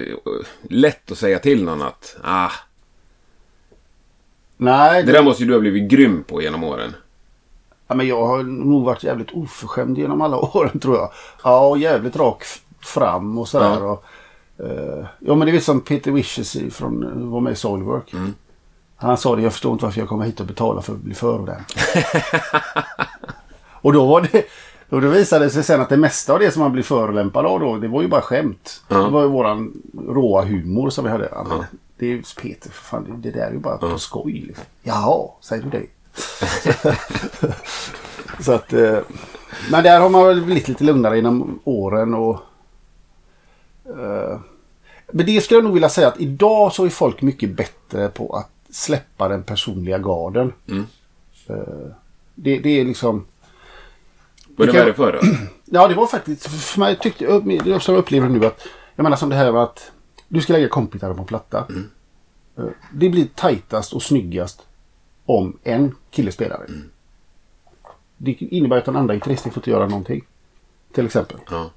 lätt 0.62 1.12
att 1.12 1.18
säga 1.18 1.38
till 1.38 1.64
någon 1.64 1.82
att 1.82 2.16
ah, 2.24 2.50
nej, 4.56 5.02
det 5.02 5.12
där 5.12 5.22
måste 5.22 5.42
ju 5.42 5.48
du 5.48 5.54
ha 5.54 5.60
blivit 5.60 5.90
grym 5.90 6.22
på 6.22 6.42
genom 6.42 6.64
åren. 6.64 6.94
Ja, 7.86 7.94
men 7.94 8.06
jag 8.08 8.26
har 8.26 8.42
nog 8.42 8.84
varit 8.84 9.02
jävligt 9.04 9.30
oförskämd 9.32 9.98
genom 9.98 10.20
alla 10.20 10.36
åren 10.56 10.80
tror 10.80 10.96
jag. 10.96 11.10
Ja, 11.44 11.68
och 11.68 11.78
jävligt 11.78 12.16
rak 12.16 12.42
fram 12.80 13.38
och 13.38 13.48
sådär. 13.48 13.78
Ja. 13.80 13.90
Och, 13.90 14.04
eh, 14.66 15.06
ja, 15.18 15.34
men 15.34 15.48
det 15.48 15.56
är 15.56 15.60
som 15.60 15.80
Peter 15.80 16.10
Wishes 16.10 16.56
från 16.70 17.30
var 17.30 17.40
med 17.40 17.52
i 17.52 17.56
Soilwork. 17.56 18.12
Han 18.96 19.16
sa 19.16 19.36
det, 19.36 19.42
jag 19.42 19.52
förstår 19.52 19.72
inte 19.72 19.84
varför 19.84 20.00
jag 20.00 20.08
kommer 20.08 20.24
hit 20.24 20.40
och 20.40 20.46
betalar 20.46 20.80
för 20.80 20.92
att 20.92 20.98
bli 20.98 21.14
förolämpad. 21.14 21.64
och 23.80 23.92
då 23.92 24.06
var 24.06 24.28
det... 24.32 24.44
Och 24.88 25.00
då 25.00 25.08
visade 25.08 25.44
det 25.44 25.50
sig 25.50 25.62
sen 25.62 25.80
att 25.80 25.88
det 25.88 25.96
mesta 25.96 26.32
av 26.32 26.38
det 26.38 26.50
som 26.50 26.62
man 26.62 26.72
blir 26.72 26.82
förolämpad 26.82 27.46
av 27.46 27.60
då, 27.60 27.76
det 27.76 27.88
var 27.88 28.02
ju 28.02 28.08
bara 28.08 28.20
skämt. 28.20 28.82
Ja. 28.88 28.96
Det 28.96 29.10
var 29.10 29.22
ju 29.22 29.28
våran 29.28 29.82
råa 30.08 30.44
humor 30.44 30.90
som 30.90 31.04
vi 31.04 31.10
hade. 31.10 31.28
Ja, 31.32 31.46
men 31.48 31.64
Det 31.98 32.06
är 32.06 32.10
ju 32.10 32.22
Peter, 32.42 32.70
för 32.70 32.82
fan, 32.84 33.20
det 33.22 33.30
det 33.30 33.38
där 33.38 33.46
är 33.46 33.52
ju 33.52 33.58
bara 33.58 33.76
på 33.76 33.98
skoj. 33.98 34.32
Liksom. 34.32 34.64
Jaha, 34.82 35.28
säger 35.40 35.62
du 35.62 35.70
det? 35.70 35.86
Så 38.42 38.52
att... 38.52 38.72
Eh, 38.72 38.98
men 39.70 39.84
där 39.84 40.00
har 40.00 40.08
man 40.08 40.26
väl 40.26 40.42
blivit 40.42 40.68
lite 40.68 40.84
lugnare 40.84 41.16
genom 41.16 41.60
åren 41.64 42.14
och... 42.14 42.38
Eh, 43.84 44.40
men 45.12 45.26
det 45.26 45.40
skulle 45.40 45.58
jag 45.58 45.64
nog 45.64 45.74
vilja 45.74 45.88
säga 45.88 46.08
att 46.08 46.20
idag 46.20 46.72
så 46.72 46.84
är 46.84 46.88
folk 46.88 47.22
mycket 47.22 47.56
bättre 47.56 48.08
på 48.08 48.36
att 48.36 48.50
släppa 48.70 49.28
den 49.28 49.42
personliga 49.42 49.98
garden. 49.98 50.52
Mm. 50.68 50.86
Eh, 51.46 51.90
det, 52.34 52.58
det 52.58 52.80
är 52.80 52.84
liksom... 52.84 53.26
Var 54.56 54.66
det 54.66 54.72
värre 54.72 54.92
förr? 54.92 55.20
Ja, 55.72 55.88
det 55.88 55.94
var 55.94 56.06
faktiskt... 56.06 56.46
För 56.46 56.80
mig 56.80 56.98
tyckte 56.98 57.24
jag, 57.24 57.82
som 57.82 57.94
jag 57.94 58.00
upplever 58.02 58.28
nu 58.28 58.46
att... 58.46 58.66
Jag 58.96 59.02
menar 59.02 59.16
som 59.16 59.28
det 59.28 59.36
här 59.36 59.52
med 59.52 59.62
att 59.62 59.92
du 60.28 60.40
ska 60.40 60.52
lägga 60.52 60.68
kompgitarren 60.68 61.14
på 61.16 61.20
en 61.22 61.26
platta. 61.26 61.66
Eh, 62.58 62.64
Det 62.92 63.08
blir 63.08 63.26
tajtast 63.34 63.92
och 63.92 64.02
snyggast 64.02 64.62
om 65.26 65.58
en 65.62 65.94
kille 66.10 66.32
spelar 66.32 66.58
det. 66.66 66.72
Det 68.16 68.32
innebär 68.32 68.76
att 68.78 68.84
den 68.84 68.96
andra 68.96 69.14
gitarristen 69.14 69.52
får 69.52 69.60
inte 69.60 69.70
göra 69.70 69.86
någonting. 69.88 70.24
Till 70.92 71.06
exempel. 71.06 71.36
Ja. 71.50 71.70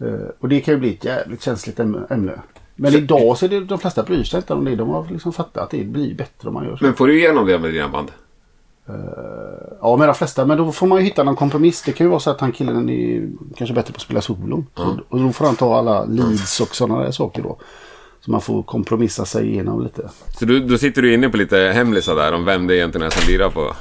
Eh, 0.00 0.28
Och 0.38 0.48
det 0.48 0.60
kan 0.60 0.74
ju 0.74 0.80
bli 0.80 0.94
ett 0.94 1.04
jävligt 1.04 1.42
känsligt 1.42 1.78
äm- 1.78 2.12
ämne. 2.12 2.40
Men 2.74 2.94
idag 2.94 3.38
så 3.38 3.44
är 3.44 3.48
det 3.48 3.60
de 3.64 3.78
flesta 3.78 4.02
bryr 4.02 4.24
sig 4.24 4.36
inte 4.38 4.54
om 4.54 4.64
det. 4.64 4.76
De 4.76 4.88
har 4.88 5.08
liksom 5.10 5.32
fattat 5.32 5.62
att 5.64 5.70
det 5.70 5.84
blir 5.84 6.14
bättre 6.14 6.48
om 6.48 6.54
man 6.54 6.64
gör 6.64 6.76
så. 6.76 6.84
Men 6.84 6.94
får 6.94 7.06
du 7.06 7.18
igenom 7.18 7.46
det 7.46 7.58
med 7.58 7.72
dina 7.72 7.88
band? 7.88 8.10
Eh, 8.88 8.94
ja, 9.80 9.96
med 9.96 10.08
de 10.08 10.14
flesta. 10.14 10.46
Men 10.46 10.58
då 10.58 10.72
får 10.72 10.86
man 10.86 10.98
ju 10.98 11.04
hitta 11.04 11.22
någon 11.22 11.36
kompromiss. 11.36 11.82
Det 11.82 11.92
kan 11.92 12.06
ju 12.06 12.10
vara 12.10 12.20
så 12.20 12.30
att 12.30 12.40
han 12.40 12.52
killen 12.52 12.88
är 12.88 13.28
kanske 13.56 13.74
bättre 13.74 13.92
på 13.92 13.96
att 13.96 14.02
spela 14.02 14.20
solo. 14.20 14.64
Och, 14.74 14.96
och 15.08 15.20
då 15.20 15.32
får 15.32 15.44
han 15.44 15.56
ta 15.56 15.78
alla 15.78 16.04
leads 16.04 16.60
och 16.60 16.74
sådana 16.76 17.02
där 17.02 17.10
saker 17.10 17.42
då. 17.42 17.58
Så 18.20 18.30
man 18.30 18.40
får 18.40 18.62
kompromissa 18.62 19.24
sig 19.24 19.48
igenom 19.48 19.82
lite. 19.82 20.10
Så 20.38 20.44
du, 20.44 20.60
då 20.60 20.78
sitter 20.78 21.02
du 21.02 21.14
inne 21.14 21.28
på 21.28 21.36
lite 21.36 21.56
hemlisar 21.58 22.14
där 22.14 22.32
om 22.32 22.44
vem 22.44 22.66
det 22.66 22.76
egentligen 22.76 23.06
är 23.06 23.10
som 23.10 23.32
lirar 23.32 23.50
på 23.50 23.74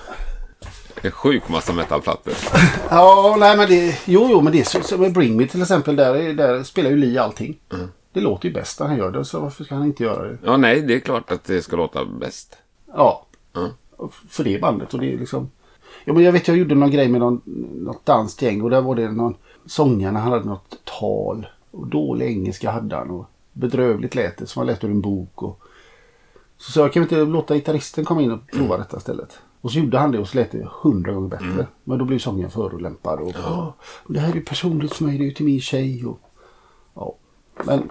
en 1.01 1.11
sjuk 1.11 1.49
massa 1.49 1.73
metalplattor. 1.73 2.33
Ja, 2.89 3.35
nej 3.39 3.57
men 3.57 3.69
det... 3.69 3.97
Jo, 4.05 4.27
jo, 4.31 4.41
men 4.41 4.53
det 4.53 4.59
är 4.59 4.63
så, 4.63 4.81
så 4.81 4.97
med 4.97 5.13
Bring 5.13 5.37
Me 5.37 5.47
till 5.47 5.61
exempel. 5.61 5.95
Där, 5.95 6.33
där 6.33 6.63
spelar 6.63 6.89
ju 6.89 6.97
Lee 6.97 7.21
allting. 7.21 7.57
Det 8.13 8.19
låter 8.19 8.47
ju 8.47 8.53
bäst 8.53 8.79
när 8.79 8.87
han 8.87 8.97
gör 8.97 9.11
det. 9.11 9.25
Så 9.25 9.39
varför 9.39 9.63
ska 9.63 9.75
han 9.75 9.85
inte 9.85 10.03
göra 10.03 10.27
det? 10.27 10.37
Ja, 10.45 10.57
nej, 10.57 10.81
det 10.81 10.95
är 10.95 10.99
klart 10.99 11.31
att 11.31 11.43
det 11.43 11.61
ska 11.61 11.75
låta 11.75 12.05
bäst. 12.05 12.57
Ja. 12.93 13.25
Mm. 13.55 13.69
För 14.09 14.43
det 14.43 14.61
bandet. 14.61 14.93
Och 14.93 14.99
det 14.99 15.13
är 15.13 15.17
liksom... 15.17 15.49
Ja, 16.05 16.13
men 16.13 16.23
jag 16.23 16.31
vet 16.31 16.47
jag 16.47 16.57
gjorde 16.57 16.75
någon 16.75 16.91
grej 16.91 17.07
med 17.09 17.19
någon, 17.21 17.41
något 17.85 18.05
danskt 18.05 18.41
gäng. 18.41 18.61
Och 18.61 18.69
där 18.69 18.81
var 18.81 18.95
det 18.95 19.11
någon... 19.11 19.35
Sångarna 19.65 20.19
han 20.19 20.31
hade 20.31 20.45
något 20.45 20.79
tal. 20.99 21.47
Och 21.71 21.87
dålig 21.87 22.25
engelska 22.27 22.71
hade 22.71 22.95
han. 22.95 23.11
Och 23.11 23.25
bedrövligt 23.53 24.15
lät 24.15 24.37
det. 24.37 24.47
Som 24.47 24.59
han 24.59 24.67
läste 24.67 24.87
ur 24.87 24.91
en 24.91 25.01
bok. 25.01 25.43
Och... 25.43 25.59
Så 26.57 26.71
sa 26.71 26.81
jag 26.81 26.93
kan 26.93 27.01
vi 27.01 27.03
inte 27.05 27.25
låta 27.31 27.55
gitarristen 27.55 28.05
komma 28.05 28.21
in 28.21 28.31
och 28.31 28.39
prova 28.51 28.77
detta 28.77 28.97
istället. 28.97 29.39
Och 29.61 29.71
så 29.71 29.79
gjorde 29.79 29.97
han 29.97 30.11
det 30.11 30.19
och 30.19 30.27
så 30.27 30.37
lät 30.37 30.51
det 30.51 30.67
hundra 30.81 31.11
gånger 31.13 31.29
bättre. 31.29 31.67
Men 31.83 31.97
då 31.97 32.05
blev 32.05 32.19
sången 32.19 32.49
förolämpad. 32.49 33.19
Och, 33.19 33.33
"Åh, 33.47 33.73
och 34.03 34.13
det 34.13 34.19
här 34.19 34.31
är 34.31 34.35
ju 34.35 34.41
personligt 34.41 34.93
för 34.93 35.03
mig. 35.05 35.17
Det 35.17 35.23
är 35.23 35.25
ju 35.25 35.31
till 35.31 35.45
min 35.45 35.61
tjej. 35.61 36.05
Och, 36.05 36.19
ja. 36.93 37.15
Men 37.65 37.89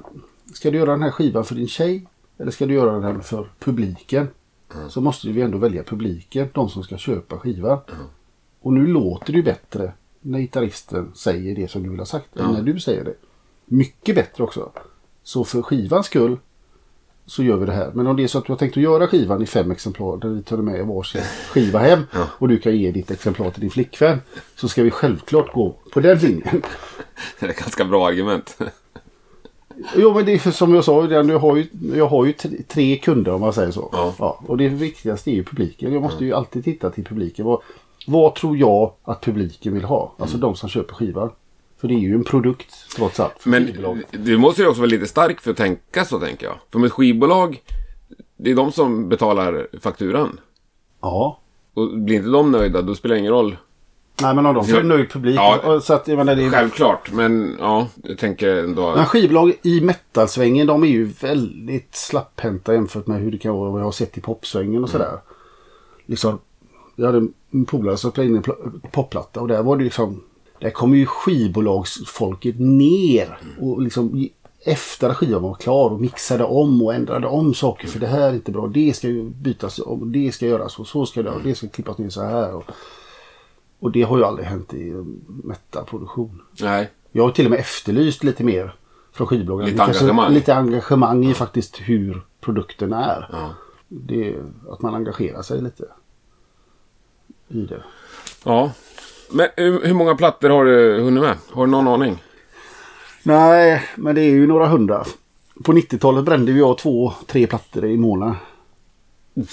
ska 0.54 0.70
du 0.70 0.78
göra 0.78 0.90
den 0.90 1.02
här 1.02 1.10
skivan 1.10 1.44
för 1.44 1.54
din 1.54 1.68
tjej? 1.68 2.06
Eller 2.38 2.50
ska 2.50 2.66
du 2.66 2.74
göra 2.74 2.98
den 3.00 3.22
för 3.22 3.50
publiken? 3.58 4.28
Så 4.88 5.00
måste 5.00 5.28
vi 5.28 5.40
ändå 5.40 5.58
välja 5.58 5.82
publiken. 5.82 6.48
De 6.54 6.68
som 6.68 6.82
ska 6.82 6.96
köpa 6.96 7.38
skivan. 7.38 7.78
Och 8.60 8.72
nu 8.72 8.86
låter 8.86 9.32
det 9.32 9.36
ju 9.36 9.42
bättre 9.42 9.92
när 10.20 10.38
gitarristen 10.38 11.12
säger 11.14 11.56
det 11.56 11.70
som 11.70 11.82
du 11.82 11.88
vill 11.88 11.98
ha 11.98 12.06
sagt. 12.06 12.36
Än 12.36 12.52
när 12.52 12.62
du 12.62 12.80
säger 12.80 13.04
det. 13.04 13.14
Mycket 13.64 14.14
bättre 14.14 14.44
också. 14.44 14.72
Så 15.22 15.44
för 15.44 15.62
skivans 15.62 16.06
skull 16.06 16.36
så 17.26 17.42
gör 17.42 17.56
vi 17.56 17.66
det 17.66 17.72
här. 17.72 17.90
Men 17.94 18.06
om 18.06 18.16
det 18.16 18.22
är 18.22 18.28
så 18.28 18.38
att 18.38 18.44
du 18.44 18.52
har 18.52 18.58
tänkt 18.58 18.76
att 18.76 18.82
göra 18.82 19.06
skivan 19.06 19.42
i 19.42 19.46
fem 19.46 19.70
exemplar 19.70 20.16
där 20.16 20.28
vi 20.28 20.42
tar 20.42 20.56
med 20.56 20.86
varsin 20.86 21.22
skiva 21.50 21.78
hem 21.78 22.02
och 22.14 22.48
du 22.48 22.58
kan 22.58 22.76
ge 22.76 22.90
ditt 22.90 23.10
exemplar 23.10 23.50
till 23.50 23.60
din 23.60 23.70
flickvän. 23.70 24.20
Så 24.56 24.68
ska 24.68 24.82
vi 24.82 24.90
självklart 24.90 25.52
gå 25.52 25.76
på 25.92 26.00
den 26.00 26.18
linjen. 26.18 26.62
Det 27.40 27.46
är 27.46 27.50
ett 27.50 27.58
ganska 27.58 27.84
bra 27.84 28.08
argument. 28.08 28.58
Jo 29.96 30.14
men 30.14 30.26
det 30.26 30.32
är 30.46 30.50
som 30.50 30.74
jag 30.74 30.84
sa, 30.84 31.06
jag 31.06 31.38
har 31.38 31.56
ju, 31.56 31.66
jag 31.94 32.06
har 32.06 32.24
ju 32.24 32.32
tre- 32.68 32.96
kunder 32.96 33.32
om 33.32 33.40
man 33.40 33.52
säger 33.52 33.70
så. 33.70 33.88
Ja. 34.18 34.40
och 34.46 34.56
det 34.56 34.68
viktigaste 34.68 35.30
är 35.30 35.34
ju 35.34 35.44
publiken. 35.44 35.92
Jag 35.92 36.02
måste 36.02 36.24
ju 36.24 36.32
alltid 36.32 36.64
titta 36.64 36.90
till 36.90 37.04
publiken. 37.04 37.44
Vad, 37.46 37.60
vad 38.06 38.34
tror 38.34 38.56
jag 38.56 38.92
att 39.04 39.20
publiken 39.20 39.74
vill 39.74 39.84
ha? 39.84 40.14
Alltså 40.18 40.36
de 40.36 40.56
som 40.56 40.68
köper 40.68 40.94
skivan. 40.94 41.30
För 41.80 41.88
det 41.88 41.94
är 41.94 41.98
ju 41.98 42.14
en 42.14 42.24
produkt 42.24 42.74
trots 42.96 43.20
allt. 43.20 43.46
Men 43.46 43.66
skivbolag. 43.66 43.98
du 44.10 44.38
måste 44.38 44.62
ju 44.62 44.68
också 44.68 44.80
vara 44.80 44.90
lite 44.90 45.06
stark 45.06 45.40
för 45.40 45.50
att 45.50 45.56
tänka 45.56 46.04
så, 46.04 46.18
tänker 46.20 46.46
jag. 46.46 46.54
För 46.72 46.78
med 46.78 46.86
ett 46.86 46.92
skivbolag, 46.92 47.62
det 48.36 48.50
är 48.50 48.54
de 48.54 48.72
som 48.72 49.08
betalar 49.08 49.68
fakturan. 49.80 50.40
Ja. 51.00 51.38
Och 51.74 51.98
blir 51.98 52.16
inte 52.16 52.28
de 52.28 52.52
nöjda, 52.52 52.82
då 52.82 52.94
spelar 52.94 53.14
det 53.14 53.18
ingen 53.18 53.32
roll. 53.32 53.56
Nej 54.22 54.34
men 54.34 54.46
om 54.46 54.54
de 54.54 54.64
får 54.64 54.80
en 54.80 54.88
nöjd 54.88 55.10
publik. 55.10 55.36
Ja. 55.36 55.80
Så 55.82 55.94
att, 55.94 56.08
jag 56.08 56.16
menar, 56.16 56.36
det 56.36 56.44
är, 56.44 56.50
Självklart, 56.50 57.12
men 57.12 57.56
ja, 57.58 57.88
jag 58.02 58.18
tänker 58.18 58.56
ändå... 58.56 58.94
Men 58.96 59.06
skivbolag 59.06 59.52
i 59.62 59.80
metalsvängen 59.80 60.66
de 60.66 60.82
är 60.82 60.88
ju 60.88 61.04
väldigt 61.04 61.94
slapphänta 61.94 62.74
jämfört 62.74 63.06
med 63.06 63.20
hur 63.20 63.30
det 63.30 63.38
kan 63.38 63.54
vara 63.54 63.70
vad 63.70 63.80
jag 63.80 63.84
har 63.84 63.92
sett 63.92 64.18
i 64.18 64.20
popsvängen 64.20 64.82
och 64.84 64.90
sådär. 64.90 65.18
Liksom, 66.06 66.38
jag 66.96 67.06
hade 67.06 67.26
en 67.50 67.64
polare 67.64 67.96
som 67.96 68.10
spelade 68.10 68.30
in 68.30 68.36
en 68.36 68.42
pl- 68.42 68.80
popplatta 68.92 69.40
och 69.40 69.48
där 69.48 69.62
var 69.62 69.76
det 69.76 69.84
liksom 69.84 70.22
där 70.60 70.70
kom 70.70 70.94
ju 70.94 71.06
skivbolagsfolket 71.06 72.54
ner 72.58 73.38
och 73.60 73.82
liksom 73.82 74.28
efter 74.64 75.08
att 75.08 75.16
skivan 75.16 75.42
var 75.42 75.54
klar 75.54 75.90
och 75.90 76.00
mixade 76.00 76.44
om 76.44 76.82
och 76.82 76.94
ändrade 76.94 77.26
om 77.26 77.54
saker 77.54 77.88
för 77.88 78.00
det 78.00 78.06
här 78.06 78.20
är 78.20 78.34
inte 78.34 78.52
bra. 78.52 78.66
Det 78.66 78.96
ska 78.96 79.08
ju 79.08 79.30
bytas 79.30 79.78
om, 79.78 80.12
det 80.12 80.32
ska 80.32 80.46
göras 80.46 80.78
och 80.78 80.86
så 80.86 81.06
ska 81.06 81.22
det 81.22 81.30
och 81.30 81.42
det 81.44 81.54
ska 81.54 81.68
klippas 81.68 81.98
ner 81.98 82.08
så 82.08 82.22
här. 82.22 82.54
Och, 82.54 82.64
och 83.80 83.92
det 83.92 84.02
har 84.02 84.18
ju 84.18 84.24
aldrig 84.24 84.46
hänt 84.46 84.74
i 84.74 84.92
metalproduktion. 85.26 86.42
Nej. 86.60 86.90
Jag 87.12 87.22
har 87.22 87.30
till 87.30 87.44
och 87.44 87.50
med 87.50 87.60
efterlyst 87.60 88.24
lite 88.24 88.44
mer 88.44 88.74
från 89.12 89.26
skivbolagen. 89.26 89.70
Lite 89.70 89.82
engagemang. 89.82 90.32
Lite 90.32 90.54
engagemang 90.54 91.24
i 91.24 91.34
faktiskt 91.34 91.80
hur 91.80 92.22
produkten 92.40 92.92
är. 92.92 93.28
Ja. 93.32 93.54
Det 93.88 94.36
att 94.70 94.82
man 94.82 94.94
engagerar 94.94 95.42
sig 95.42 95.62
lite 95.62 95.84
i 97.48 97.60
det. 97.60 97.82
Ja. 98.44 98.72
Men 99.30 99.48
hur, 99.56 99.84
hur 99.86 99.94
många 99.94 100.14
plattor 100.14 100.50
har 100.50 100.64
du 100.64 101.00
hunnit 101.00 101.22
med? 101.22 101.36
Har 101.50 101.66
du 101.66 101.72
någon 101.72 101.88
aning? 101.88 102.22
Nej, 103.22 103.82
men 103.96 104.14
det 104.14 104.20
är 104.20 104.30
ju 104.30 104.46
några 104.46 104.66
hundra. 104.66 105.04
På 105.64 105.72
90-talet 105.72 106.24
brände 106.24 106.52
jag 106.52 106.78
två, 106.78 107.12
tre 107.26 107.46
plattor 107.46 107.84
i 107.84 107.96
månaden. 107.96 108.36
Ja, 109.34 109.44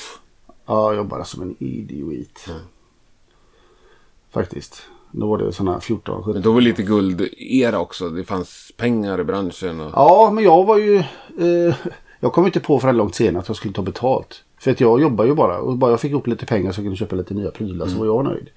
jag 0.65 0.95
jobbade 0.95 1.25
som 1.25 1.41
en 1.41 1.55
idiot. 1.59 2.49
Faktiskt. 4.37 4.81
Då 5.11 5.27
var 5.27 5.37
det 5.37 5.51
sådana 5.51 5.71
här 5.71 5.79
14, 5.79 6.17
17. 6.17 6.33
Men 6.33 6.41
då 6.41 6.51
var 6.51 6.61
det 6.61 6.65
lite 6.65 6.83
guld-era 6.83 7.79
också. 7.79 8.09
Det 8.09 8.23
fanns 8.23 8.71
pengar 8.77 9.19
i 9.19 9.23
branschen. 9.23 9.81
Och... 9.81 9.91
Ja, 9.93 10.31
men 10.33 10.43
jag 10.43 10.65
var 10.65 10.77
ju... 10.77 10.95
Eh, 11.39 11.75
jag 12.19 12.33
kom 12.33 12.45
inte 12.45 12.59
på 12.59 12.79
förrän 12.79 12.97
långt 12.97 13.15
senare 13.15 13.41
att 13.41 13.47
jag 13.47 13.57
skulle 13.57 13.73
ta 13.73 13.81
betalt. 13.81 14.43
För 14.59 14.71
att 14.71 14.79
jag 14.79 15.01
jobbar 15.01 15.25
ju 15.25 15.33
bara. 15.33 15.57
Och 15.57 15.77
bara 15.77 15.91
jag 15.91 16.01
fick 16.01 16.11
ihop 16.11 16.27
lite 16.27 16.45
pengar 16.45 16.71
så 16.71 16.79
jag 16.79 16.85
kunde 16.85 16.97
köpa 16.97 17.15
lite 17.15 17.33
nya 17.33 17.51
prylar 17.51 17.87
så 17.87 17.97
var 17.97 18.05
jag 18.05 18.25
nöjd. 18.25 18.49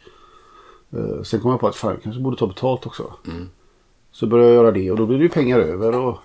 Eh, 0.93 1.23
sen 1.23 1.41
kom 1.41 1.51
jag 1.51 1.61
på 1.61 1.69
att 1.69 1.77
fan, 1.77 1.91
jag 1.91 2.03
kanske 2.03 2.23
borde 2.23 2.37
ta 2.37 2.47
betalt 2.47 2.87
också. 2.87 3.13
Så 4.13 4.27
började 4.27 4.51
jag 4.51 4.57
göra 4.57 4.73
det 4.73 4.91
och 4.91 4.97
då 4.97 5.07
blev 5.07 5.19
det 5.19 5.23
ju 5.23 5.29
pengar 5.29 5.59
över. 5.59 5.97
Och 5.97 6.19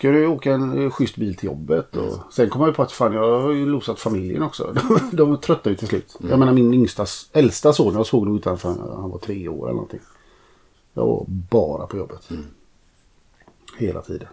ska 0.00 0.08
ju 0.08 0.26
åka 0.26 0.52
en 0.52 0.82
eh, 0.82 0.90
schysst 0.90 1.16
bil 1.16 1.36
till 1.36 1.46
jobbet. 1.46 1.96
Och 1.96 2.18
sen 2.32 2.50
kom 2.50 2.62
jag 2.62 2.74
på 2.74 2.82
att 2.82 2.92
fan, 2.92 3.12
jag 3.12 3.40
har 3.40 3.52
ju 3.52 3.66
losat 3.66 4.00
familjen 4.00 4.42
också. 4.42 4.72
De, 5.10 5.16
de 5.16 5.38
tröttnade 5.38 5.70
ju 5.70 5.76
till 5.76 5.88
slut. 5.88 6.16
Jag 6.28 6.38
menar 6.38 6.52
min 6.52 6.74
yngsta, 6.74 7.06
äldsta 7.32 7.72
son, 7.72 7.94
jag 7.94 8.06
såg 8.06 8.26
nog 8.26 8.36
utanför 8.36 8.68
han 8.68 9.10
var 9.10 9.18
tre 9.18 9.48
år 9.48 9.64
eller 9.64 9.74
någonting. 9.74 10.00
Jag 10.94 11.06
var 11.06 11.24
bara 11.28 11.86
på 11.86 11.96
jobbet. 11.96 12.28
Hela 13.78 14.02
tiden. 14.02 14.28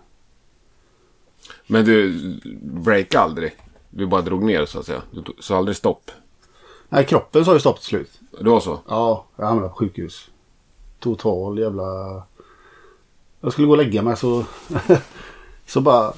Men 1.68 1.86
du 1.86 2.14
breakade 2.62 3.24
aldrig? 3.24 3.56
Du 3.90 4.08
bara 4.08 4.22
drog 4.22 4.44
ner 4.44 4.66
så 4.66 4.80
att 4.80 4.86
säga? 4.86 5.02
Du 5.12 5.24
sa 5.40 5.58
aldrig 5.58 5.78
stopp? 5.78 6.12
Nej, 6.90 7.06
kroppen 7.06 7.46
sa 7.46 7.54
ju 7.54 7.60
stopp 7.60 7.80
till 7.80 7.88
slut. 7.88 8.20
Det 8.42 8.50
var 8.50 8.60
så? 8.60 8.80
Ja, 8.88 9.26
jag 9.36 9.46
hamnade 9.46 9.70
på 9.70 9.76
sjukhus. 9.76 10.30
Total 11.00 11.60
jävla... 11.60 12.22
Jag 13.42 13.52
skulle 13.52 13.68
gå 13.68 13.74
och 13.74 13.78
lägga 13.78 14.02
mig 14.02 14.18
så... 14.18 14.46
så 15.68 15.82
bara... 15.82 16.14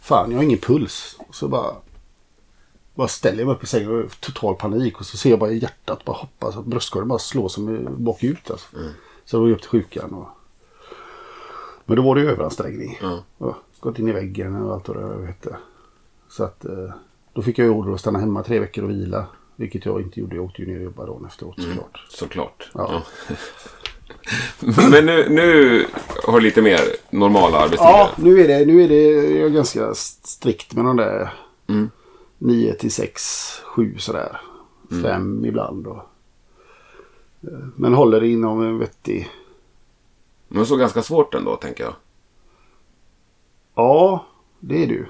Fan, 0.00 0.30
jag 0.30 0.38
har 0.38 0.44
ingen 0.44 0.58
puls. 0.58 1.18
Så 1.30 1.48
bara... 1.48 1.74
Bara 2.94 3.08
ställer 3.08 3.38
jag 3.38 3.46
mig 3.46 3.56
upp 3.56 3.64
i 3.64 3.66
sängen 3.66 4.04
och 4.04 4.20
total 4.20 4.54
panik. 4.54 5.00
Och 5.00 5.06
så 5.06 5.16
ser 5.16 5.30
jag 5.30 5.38
bara 5.38 5.50
hjärtat 5.50 6.04
bara 6.04 6.16
hoppa 6.16 6.52
så 6.52 6.58
att 6.58 6.66
bröstkorgen 6.66 7.08
bara 7.08 7.18
slår 7.18 7.48
som 7.48 7.86
bakut. 8.04 8.50
Alltså. 8.50 8.66
Så 9.24 9.36
då 9.36 9.42
var 9.42 9.48
jag 9.48 9.54
upp 9.54 9.60
till 9.60 9.70
sjukan. 9.70 10.10
Och... 10.14 10.28
Men 11.84 11.96
då 11.96 12.02
var 12.02 12.14
det 12.14 12.20
ju 12.20 12.30
överansträngning. 12.30 12.98
Ja. 13.02 13.22
Ja, 13.38 13.56
gått 13.80 13.98
in 13.98 14.08
i 14.08 14.12
väggen 14.12 14.62
och 14.62 14.74
allt 14.74 14.88
vad 14.88 14.96
det 14.96 15.26
hette. 15.26 15.56
Så 16.28 16.44
att 16.44 16.64
eh, 16.64 16.90
då 17.32 17.42
fick 17.42 17.58
jag 17.58 17.70
order 17.70 17.94
att 17.94 18.00
stanna 18.00 18.18
hemma 18.18 18.42
tre 18.42 18.58
veckor 18.58 18.84
och 18.84 18.90
vila. 18.90 19.26
Vilket 19.56 19.84
jag 19.84 20.02
inte 20.02 20.20
gjorde. 20.20 20.36
Jag 20.36 20.44
åkte 20.44 20.62
ju 20.62 20.68
ner 20.68 20.76
och 20.76 20.84
jobbade 20.84 21.08
dagen 21.08 21.24
efteråt 21.26 21.62
såklart. 21.62 22.06
Såklart. 22.08 22.70
Ja. 22.74 23.02
Men 24.60 25.06
nu, 25.06 25.28
nu 25.28 25.86
har 26.24 26.38
du 26.38 26.44
lite 26.44 26.62
mer 26.62 26.80
normala 27.10 27.58
arbetstider? 27.58 27.90
Ja, 27.90 28.10
nu 28.16 28.40
är 28.40 28.48
det, 28.48 28.66
nu 28.66 28.82
är 28.82 28.88
det 28.88 29.02
jag 29.36 29.46
är 29.46 29.48
ganska 29.48 29.94
strikt 29.94 30.74
med 30.74 30.84
de 30.84 30.96
där 30.96 31.32
9 32.38 32.74
till 32.74 32.92
6, 32.92 33.22
7 33.64 33.98
sådär. 33.98 34.40
5 35.02 35.44
ibland. 35.44 35.86
Och, 35.86 36.02
men 37.76 37.94
håller 37.94 38.20
det 38.20 38.28
inom 38.28 38.62
en 38.62 38.78
vettig... 38.78 39.30
Men 40.48 40.66
så 40.66 40.76
ganska 40.76 41.02
svårt 41.02 41.34
ändå, 41.34 41.56
tänker 41.56 41.84
jag. 41.84 41.94
Ja, 43.74 44.26
det 44.60 44.82
är 44.82 44.86
det 44.86 44.94
ju. 44.94 45.06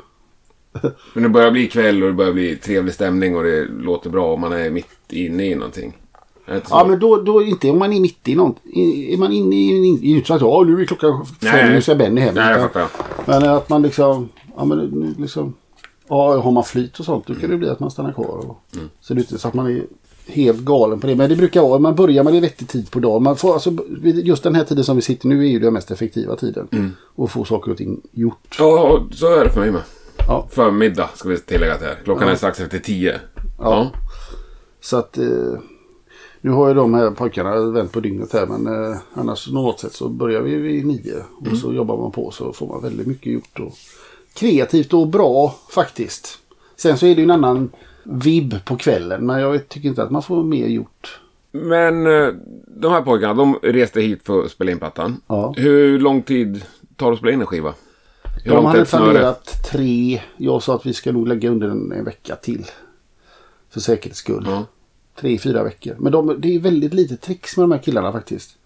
Men 1.14 1.22
det 1.22 1.28
börjar 1.28 1.50
bli 1.50 1.68
kväll 1.68 2.02
och 2.02 2.09
det 2.09 2.14
börjar 2.14 2.32
bli 2.32 2.56
trevlig 2.56 2.94
stämning 2.94 3.37
och 3.37 3.42
det 3.42 3.64
låter 3.64 4.11
bra 4.11 4.32
och 4.32 4.40
man 4.40 4.52
är 4.52 4.70
mitt 4.70 5.12
inne 5.12 5.44
i 5.44 5.54
någonting. 5.54 5.96
Ja, 6.70 6.87
men 6.88 6.98
då, 6.98 7.16
då 7.22 7.42
inte 7.42 7.70
om 7.70 7.78
man 7.78 7.92
är 7.92 8.00
mitt 8.00 8.28
i 8.28 8.35
något. 8.35 8.56
I- 8.64 9.14
Är 9.14 9.18
man 9.18 9.32
inne 9.32 9.56
i 9.56 9.76
en... 9.78 9.85
in- 9.85 10.02
Inte 10.04 10.26
så 10.26 10.35
att 10.35 10.40
ja, 10.40 10.64
nu 10.66 10.80
är 10.80 10.85
klockan 10.85 11.26
fem, 11.26 11.72
nu 11.72 11.82
ska 11.82 11.94
Benny 11.94 12.20
hem. 12.20 12.35
Nej, 12.35 12.50
jag 12.50 12.61
fattar. 12.61 12.87
Men 13.26 13.48
att 13.50 13.68
man 13.68 13.82
liksom... 13.82 14.28
Ja, 14.56 14.64
men 14.64 14.78
nu 14.78 15.14
liksom... 15.18 15.54
Ja, 16.09 16.40
har 16.40 16.50
man 16.50 16.64
flyt 16.64 16.98
och 16.98 17.04
sånt 17.04 17.26
då 17.26 17.35
kan 17.35 17.50
det 17.50 17.56
bli 17.56 17.68
att 17.68 17.80
man 17.80 17.90
stannar 17.90 18.12
kvar. 18.12 18.26
Och, 18.26 18.56
Så 19.00 19.14
det 19.14 19.18
är 19.18 19.22
inte 19.22 19.38
så 19.38 19.48
att 19.48 19.54
man 19.54 19.66
är 19.66 19.82
helt 20.26 20.61
galen 20.61 21.00
på 21.00 21.06
det. 21.06 21.14
Men 21.16 21.28
det 21.30 21.37
brukar 21.37 21.62
vara, 21.62 21.78
man 21.78 21.94
börjar 21.94 22.24
med 22.24 22.32
det 22.32 22.40
vettig 22.40 22.68
tid 22.68 22.90
på 22.90 22.98
dagen. 23.00 23.22
Man 23.22 23.37
får, 23.37 23.52
alltså, 23.54 23.70
just 24.02 24.42
den 24.42 24.54
här 24.54 24.64
tiden 24.64 24.85
som 24.85 24.96
vi 24.96 25.02
sitter 25.02 25.28
nu 25.28 25.44
är 25.46 25.48
ju 25.50 25.59
den 25.59 25.72
mest 25.72 25.90
effektiva 25.90 26.37
tiden. 26.37 26.94
Och 27.14 27.30
få 27.30 27.44
saker 27.44 27.70
och 27.70 27.76
ting 27.76 28.00
gjort. 28.12 28.56
Ja, 28.59 29.02
så 29.12 29.26
är 29.40 29.44
det 29.44 29.50
för 29.50 29.61
mig 29.61 29.70
med. 29.70 29.82
Ja. 30.28 30.46
Förmiddag 30.50 31.09
ska 31.14 31.28
vi 31.28 31.38
tillägga 31.38 31.76
till 31.76 31.87
här. 31.87 31.96
Klockan 32.04 32.28
är 32.28 32.35
strax 32.35 32.61
efter 32.61 32.78
tio. 32.78 33.20
Ja. 33.59 33.90
Så 34.80 34.96
att... 34.96 35.18
Eh, 35.18 35.24
Nu 36.46 36.52
har 36.52 36.68
ju 36.68 36.74
de 36.74 36.94
här 36.94 37.11
pojkarna 37.11 37.61
vänt 37.61 37.92
på 37.92 38.00
dygnet 38.00 38.32
här 38.32 38.46
men 38.46 38.66
eh, 38.66 38.96
annars 39.14 39.50
normalt 39.50 39.80
sett 39.80 39.92
så 39.92 40.09
börjar 40.09 40.40
vi 40.40 40.54
vid 40.54 40.87
nio 40.87 41.24
och 41.50 41.59
så 41.59 41.72
jobbar 41.72 41.96
man 41.96 42.12
på 42.12 42.30
så 42.30 42.52
får 42.52 42.66
man 42.66 42.82
väldigt 42.82 43.06
mycket 43.06 43.32
gjort. 43.32 43.61
Och 43.61 43.72
kreativt 44.35 44.92
och 44.92 45.09
bra 45.09 45.54
faktiskt. 45.70 46.38
Sen 46.76 46.98
så 46.98 47.06
är 47.06 47.14
det 47.14 47.20
ju 47.20 47.24
en 47.24 47.30
annan 47.30 47.70
vibb 48.04 48.64
på 48.64 48.76
kvällen 48.76 49.26
men 49.26 49.40
jag 49.40 49.68
tycker 49.68 49.88
inte 49.88 50.02
att 50.02 50.11
man 50.11 50.22
får 50.22 50.44
mer 50.44 50.66
gjort. 50.66 51.20
Men 51.50 52.06
eh, 52.06 52.28
de 52.66 52.92
här 52.92 53.02
pojkarna, 53.02 53.35
de 53.35 53.59
reste 53.62 54.00
hit 54.00 54.22
för 54.22 54.44
att 54.44 54.50
spela 54.50 54.70
in 54.70 54.78
plattan. 54.78 55.20
Ja. 55.26 55.54
Hur 55.56 55.98
lång 55.98 56.22
tid 56.22 56.64
tar 56.96 57.06
det 57.06 57.12
att 57.12 57.18
spela 57.18 57.32
in 57.32 57.40
en 57.40 57.46
skiva? 57.46 57.74
Hur 58.44 58.54
De 58.54 58.64
hade 58.64 58.85
planerat 58.85 59.70
tre. 59.72 60.20
Jag 60.37 60.62
sa 60.62 60.74
att 60.74 60.87
vi 60.87 60.92
ska 60.92 61.12
nog 61.12 61.28
lägga 61.28 61.50
under 61.50 61.68
en, 61.68 61.92
en 61.92 62.04
vecka 62.04 62.37
till. 62.37 62.66
För 63.70 63.80
säkerhets 63.80 64.18
skull. 64.18 64.44
Ja. 64.48 64.64
Tre, 65.20 65.38
fyra 65.38 65.62
veckor. 65.62 65.96
Men 65.98 66.12
de, 66.12 66.40
det 66.40 66.55
är 66.55 66.59
väldigt 66.59 66.94
lite 66.94 67.16
tricks 67.16 67.57
med 67.57 67.64
de 67.64 67.72
här 67.72 67.79
killarna 67.79 68.12
faktiskt. 68.12 68.57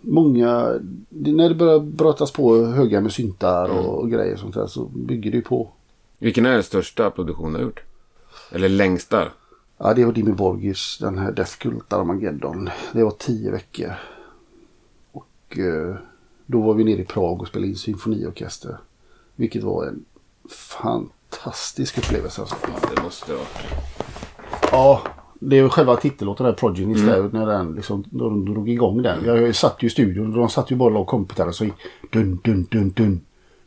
Många, 0.00 0.80
när 1.08 1.48
det 1.48 1.54
börjar 1.54 1.80
brötas 1.80 2.32
på 2.32 2.64
höga 2.64 3.00
med 3.00 3.12
syntar 3.12 3.68
och, 3.68 3.98
och 3.98 4.10
grejer 4.10 4.36
sånt 4.36 4.54
där 4.54 4.66
så 4.66 4.84
bygger 4.84 5.30
det 5.30 5.36
ju 5.36 5.42
på. 5.42 5.68
Vilken 6.18 6.46
är 6.46 6.52
den 6.52 6.62
största 6.62 7.10
produktionen 7.10 7.52
du 7.52 7.58
har 7.58 7.64
gjort? 7.64 7.82
Eller 8.50 8.68
längsta? 8.68 9.28
Ja, 9.78 9.94
det 9.94 10.04
var 10.04 10.12
Dimmy 10.12 10.32
Borgis, 10.32 10.98
den 11.00 11.18
här 11.18 11.32
Death 11.32 11.56
Cult 11.58 11.92
Armageddon. 11.92 12.70
Det 12.92 13.04
var 13.04 13.10
tio 13.10 13.50
veckor. 13.50 13.92
Och 15.12 15.58
eh, 15.58 15.96
då 16.46 16.60
var 16.60 16.74
vi 16.74 16.84
nere 16.84 17.00
i 17.00 17.04
Prag 17.04 17.40
och 17.40 17.48
spelade 17.48 17.68
in 17.68 17.76
symfoniorkester. 17.76 18.78
Vilket 19.36 19.62
var 19.62 19.86
en 19.86 20.04
fantastisk 20.50 21.98
upplevelse. 21.98 22.40
Alltså. 22.40 22.56
Ja, 22.62 22.88
det 22.96 23.02
måste 23.02 23.32
det 23.32 23.36
vara. 23.36 23.46
Ja, 24.72 25.02
det 25.44 25.56
är 25.56 25.62
ju 25.62 25.68
själva 25.68 25.96
titellåten 25.96 26.46
där, 26.46 26.52
Progeny 26.52 27.00
mm. 27.00 27.28
när 27.32 27.46
den 27.46 27.74
liksom, 27.74 28.04
då 28.10 28.28
de 28.28 28.44
drog 28.44 28.70
igång 28.70 29.02
den. 29.02 29.24
Jag, 29.24 29.54
satt 29.54 29.82
ju 29.82 29.86
i 29.86 29.90
studion 29.90 30.32
och 30.32 30.38
de 30.38 30.48
satt 30.48 30.70
ju 30.70 30.76
bara 30.76 30.86
och 30.86 30.94
la 30.94 31.04
kompisar 31.04 31.46
och 31.46 31.54
så 31.54 31.64
gick 31.64 31.74
dun, 32.10 32.40
dun, 32.44 32.66
dun, 32.70 32.90
dun. 32.90 33.20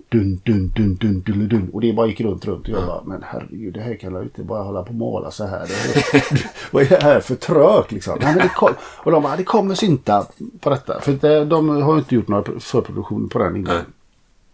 Dun, 0.10 0.42
dun, 0.46 0.72
dun, 0.76 0.96
dun, 0.96 1.22
dun, 1.22 1.48
dun. 1.48 1.70
Och 1.74 1.82
det 1.82 1.94
bara 1.94 2.08
gick 2.08 2.22
runt, 2.22 2.46
runt. 2.46 2.64
Och 2.64 2.70
jag 2.70 2.86
bara, 2.86 3.04
men 3.06 3.24
herregud, 3.24 3.74
det 3.74 3.80
här 3.80 3.96
kan 3.96 4.14
jag 4.14 4.24
inte 4.24 4.44
bara 4.44 4.64
hålla 4.64 4.84
på 4.84 4.90
och 4.90 4.96
mala 4.96 5.32
så 5.32 5.46
här. 5.46 5.68
Vad 6.72 6.84
är 6.84 6.90
det 6.90 7.04
här 7.04 7.20
för 7.20 7.36
trök 7.36 7.92
liksom? 7.92 8.18
Nej, 8.22 8.36
men 8.36 8.44
det 8.44 8.54
kom, 8.56 8.70
och 9.04 9.12
de 9.12 9.24
bara, 9.24 9.36
det 9.36 9.44
kommer 9.44 9.76
synta 9.76 10.28
på 10.60 10.70
detta. 10.70 11.00
För 11.00 11.46
de 11.46 11.70
har 11.70 11.94
ju 11.94 12.00
inte 12.00 12.16
gjort 12.16 12.28
några 12.28 12.60
förproduktioner 12.60 13.28
på 13.28 13.40
den 13.40 13.56
innan. 13.56 13.78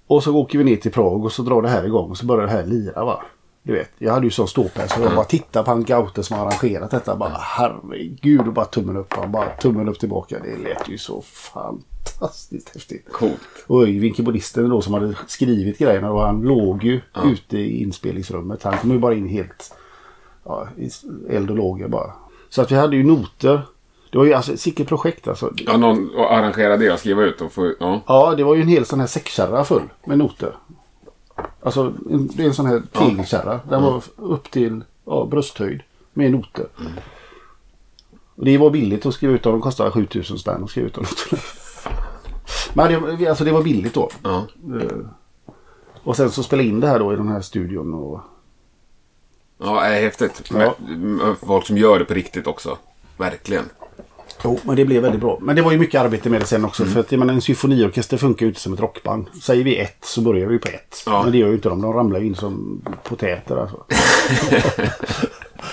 Och 0.08 0.24
så 0.24 0.36
åker 0.36 0.58
vi 0.58 0.64
ner 0.64 0.76
till 0.76 0.92
Prag 0.92 1.26
och 1.26 1.32
så 1.32 1.42
drar 1.42 1.62
det 1.62 1.70
här 1.70 1.86
igång 1.86 2.10
och 2.10 2.18
så 2.18 2.26
börjar 2.26 2.46
det 2.46 2.52
här 2.52 2.66
lira 2.66 3.06
va. 3.06 3.24
Du 3.64 3.74
vet, 3.74 3.92
jag 3.98 4.14
hade 4.14 4.26
ju 4.26 4.32
sån 4.32 4.48
ståpäls 4.48 4.94
så 4.94 5.02
jag 5.02 5.16
bara 5.16 5.26
tittade 5.26 5.66
på 5.66 5.72
han 5.72 5.84
Gaute 5.84 6.24
som 6.24 6.40
arrangerat 6.40 6.92
detta. 6.92 7.16
Bara 7.16 7.38
herregud 7.40 8.48
och 8.48 8.54
bara 8.54 8.66
tummen 8.66 8.98
upp. 8.98 9.14
Han 9.14 9.32
bara 9.32 9.50
tummen 9.50 9.90
upp 9.90 10.00
tillbaka. 10.00 10.40
Det 10.44 10.70
lät 10.70 10.90
ju 10.90 10.98
så 10.98 11.22
fantastiskt 11.22 12.74
häftigt. 12.74 13.08
Coolt. 13.12 13.40
Och 13.68 13.82
Öyvind, 13.82 14.16
keyboardisten 14.16 14.70
då 14.70 14.82
som 14.82 14.94
hade 14.94 15.16
skrivit 15.28 15.78
grejerna 15.78 16.12
och 16.12 16.22
han 16.22 16.42
låg 16.42 16.84
ju 16.84 17.02
ute 17.26 17.58
i 17.58 17.82
inspelningsrummet. 17.82 18.64
Han 18.64 18.78
kom 18.78 18.92
ju 18.92 19.00
bara 19.00 19.14
in 19.14 19.28
helt 19.28 19.76
ja, 20.46 20.68
eld 21.30 21.50
och 21.50 21.58
lågor 21.58 21.88
bara. 21.88 22.14
Så 22.50 22.62
att 22.62 22.72
vi 22.72 22.76
hade 22.76 22.96
ju 22.96 23.04
noter. 23.04 23.62
Det 24.12 24.18
var 24.18 24.26
ju 24.26 24.34
alltså 24.34 24.58
sicket 24.58 24.88
projekt 24.88 25.28
alltså. 25.28 25.54
Ja, 25.56 25.78
någon 25.78 26.16
och 26.16 26.34
arrangera 26.34 26.78
det 26.78 26.92
och 26.92 27.00
skriva 27.00 27.24
ut 27.24 27.42
och 27.42 27.52
få... 27.52 27.74
Ja. 27.80 28.02
Ja, 28.08 28.34
det 28.38 28.44
var 28.44 28.56
ju 28.56 28.62
en 28.62 28.68
hel 28.68 28.86
sån 28.86 29.00
här 29.00 29.08
säckkärra 29.08 29.64
full 29.64 29.90
med 30.06 30.18
noter. 30.18 30.56
Alltså 31.62 31.94
det 32.36 32.44
är 32.44 32.48
en 32.48 32.54
sån 32.54 32.66
här 32.66 32.82
tegelkärra. 32.92 33.60
Den 33.70 33.84
var 33.84 34.04
upp 34.16 34.52
till 34.52 34.84
ja, 35.06 35.26
brösthöjd 35.32 35.82
med 36.14 36.32
noter. 36.32 36.68
Och 38.36 38.46
det 38.46 38.58
var 38.58 38.70
billigt 38.70 39.06
att 39.06 39.14
skriva 39.14 39.34
ut 39.34 39.44
dem. 39.44 39.52
De 39.52 39.62
kostade 39.62 39.92
7000 39.92 40.38
spänn 40.40 40.64
att 40.64 40.70
skriva 40.70 40.88
ut 40.88 40.94
dem. 40.94 41.06
Men 42.74 43.18
det, 43.18 43.28
alltså 43.28 43.44
det 43.44 43.52
var 43.52 43.64
billigt 43.64 43.94
då. 43.94 44.10
ja. 44.24 44.46
Eh, 44.82 44.98
Och 46.04 46.16
sen 46.16 46.32
så 46.32 46.44
spela 46.44 46.64
in 46.64 46.80
det 46.80 46.88
här 46.88 47.00
då 47.00 47.14
i 47.14 47.16
den 47.16 47.28
här 47.28 47.42
studion. 47.42 47.94
Och, 47.94 48.20
Ja, 49.64 49.82
är 49.84 50.02
häftigt. 50.02 50.52
Ja. 50.54 50.76
Med 50.88 51.38
folk 51.38 51.66
som 51.66 51.78
gör 51.78 52.00
det 52.00 52.06
på 52.06 52.14
riktigt 52.14 52.48
också. 52.48 52.78
Verkligen. 53.18 53.66
Jo, 54.44 54.60
men 54.64 54.76
det 54.76 54.86
blev 54.86 55.02
väldigt 55.02 55.22
bra. 55.22 55.38
Men 55.42 55.56
det 55.56 55.62
var 55.62 55.72
ju 55.72 55.78
mycket 55.78 56.02
arbete 56.02 56.30
med 56.30 56.42
det 56.42 56.46
sen 56.46 56.66
också. 56.66 56.86
För 56.86 57.00
att 57.00 57.12
jag 57.12 57.20
menar, 57.20 57.34
en 57.34 57.42
symfoniorkester 57.42 58.18
funkar 58.18 58.46
ju 58.46 58.50
inte 58.50 58.62
som 58.62 58.74
ett 58.74 58.80
rockband. 58.80 59.28
Säger 59.42 59.64
vi 59.64 59.78
ett 59.78 59.98
så 60.02 60.22
börjar 60.22 60.48
vi 60.48 60.60
på 60.60 60.68
ett. 60.68 61.04
Ja. 61.06 61.24
Men 61.24 61.32
det 61.32 61.38
gör 61.38 61.48
ju 61.48 61.54
inte 61.54 61.70
de. 61.70 61.82
De 61.82 61.94
ramlar 61.94 62.20
ju 62.20 62.28
in 62.28 62.36
som 62.36 62.82
potäter 63.04 63.58
alltså. 63.58 63.78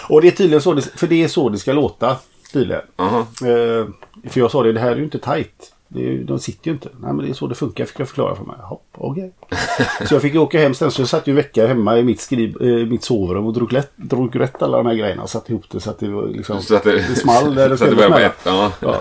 och 0.09 0.23
det 0.23 0.29
är 0.29 0.33
tydligen 0.33 0.61
så 0.61 0.75
det, 0.75 0.83
för 0.83 1.07
det 1.07 1.25
är 1.25 1.29
så 1.29 1.49
det 1.49 1.59
ska 1.59 1.73
låta. 1.73 2.17
Tydligen. 2.53 2.83
Aha. 2.97 3.19
Eh, 3.19 3.87
för 4.31 4.41
jag 4.41 4.51
sa 4.51 4.63
det, 4.63 4.73
det 4.73 4.81
här 4.81 4.93
är 4.93 4.97
ju 4.97 5.05
inte 5.05 5.19
tajt. 5.19 5.73
Är, 5.95 6.25
de 6.25 6.39
sitter 6.39 6.67
ju 6.67 6.73
inte. 6.73 6.89
Nej 7.01 7.13
men 7.13 7.25
det 7.25 7.31
är 7.31 7.35
så 7.35 7.47
det 7.47 7.55
funkar 7.55 7.85
fick 7.85 8.01
jag 8.01 8.09
förklara 8.09 8.35
för 8.35 8.45
mig. 8.45 8.57
Hopp, 8.61 8.87
okej. 8.93 9.33
så 10.09 10.15
jag 10.15 10.23
fick 10.23 10.35
åka 10.35 10.59
hem 10.59 10.75
sen 10.75 10.91
så 10.91 11.03
jag 11.03 11.09
satt 11.09 11.27
ju 11.27 11.31
en 11.31 11.37
vecka 11.37 11.67
hemma 11.67 11.99
i 11.99 12.03
mitt, 12.03 12.21
skriv, 12.21 12.63
eh, 12.63 12.87
mitt 12.87 13.05
sovrum 13.05 13.47
och 13.47 13.53
drog 13.53 13.75
rätt, 13.75 13.93
drog 13.97 14.41
rätt 14.41 14.63
alla 14.63 14.77
de 14.77 14.87
här 14.87 14.95
grejerna 14.95 15.23
och 15.23 15.31
satte 15.31 15.53
ihop 15.53 15.65
det 15.71 15.81
så 15.81 15.91
att 15.91 15.99
det 15.99 16.09
var 16.09 16.29
liksom 16.29 16.63
Så 16.63 16.77
att 16.77 16.83
det, 16.83 16.93
det 16.93 17.17
small 17.17 17.55
där 17.55 17.69
det 17.69 17.79
så 17.79 17.85
att 17.85 17.91
det 17.91 17.97
skulle 17.97 18.09
smälla. 18.09 18.27
ett. 18.27 18.39
Ja. 18.45 18.73
Ja. 18.81 19.01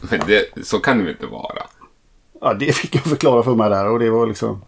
Men 0.10 0.20
det, 0.26 0.66
så 0.66 0.78
kan 0.78 0.98
det 0.98 1.04
ju 1.04 1.10
inte 1.10 1.26
vara. 1.26 1.62
ja, 2.40 2.54
det 2.54 2.72
fick 2.72 2.94
jag 2.94 3.02
förklara 3.04 3.42
för 3.42 3.54
mig 3.54 3.70
där 3.70 3.88
och 3.88 3.98
det 3.98 4.10
var 4.10 4.26
liksom 4.26 4.62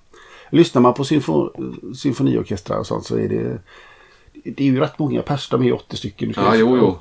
Lyssnar 0.50 0.82
man 0.82 0.94
på 0.94 1.04
symfo, 1.04 1.50
symfoniorkestrar 1.94 2.78
och 2.78 2.86
sånt 2.86 3.06
så 3.06 3.18
är 3.18 3.28
det 3.28 3.58
Det 4.44 4.62
är 4.62 4.66
ju 4.66 4.80
rätt 4.80 4.98
många 4.98 5.22
pers, 5.22 5.48
de 5.48 5.62
är 5.62 5.72
80 5.72 5.96
stycken. 5.96 6.32
Ja, 6.36 6.54
jo, 6.54 6.76
jo. 6.76 6.98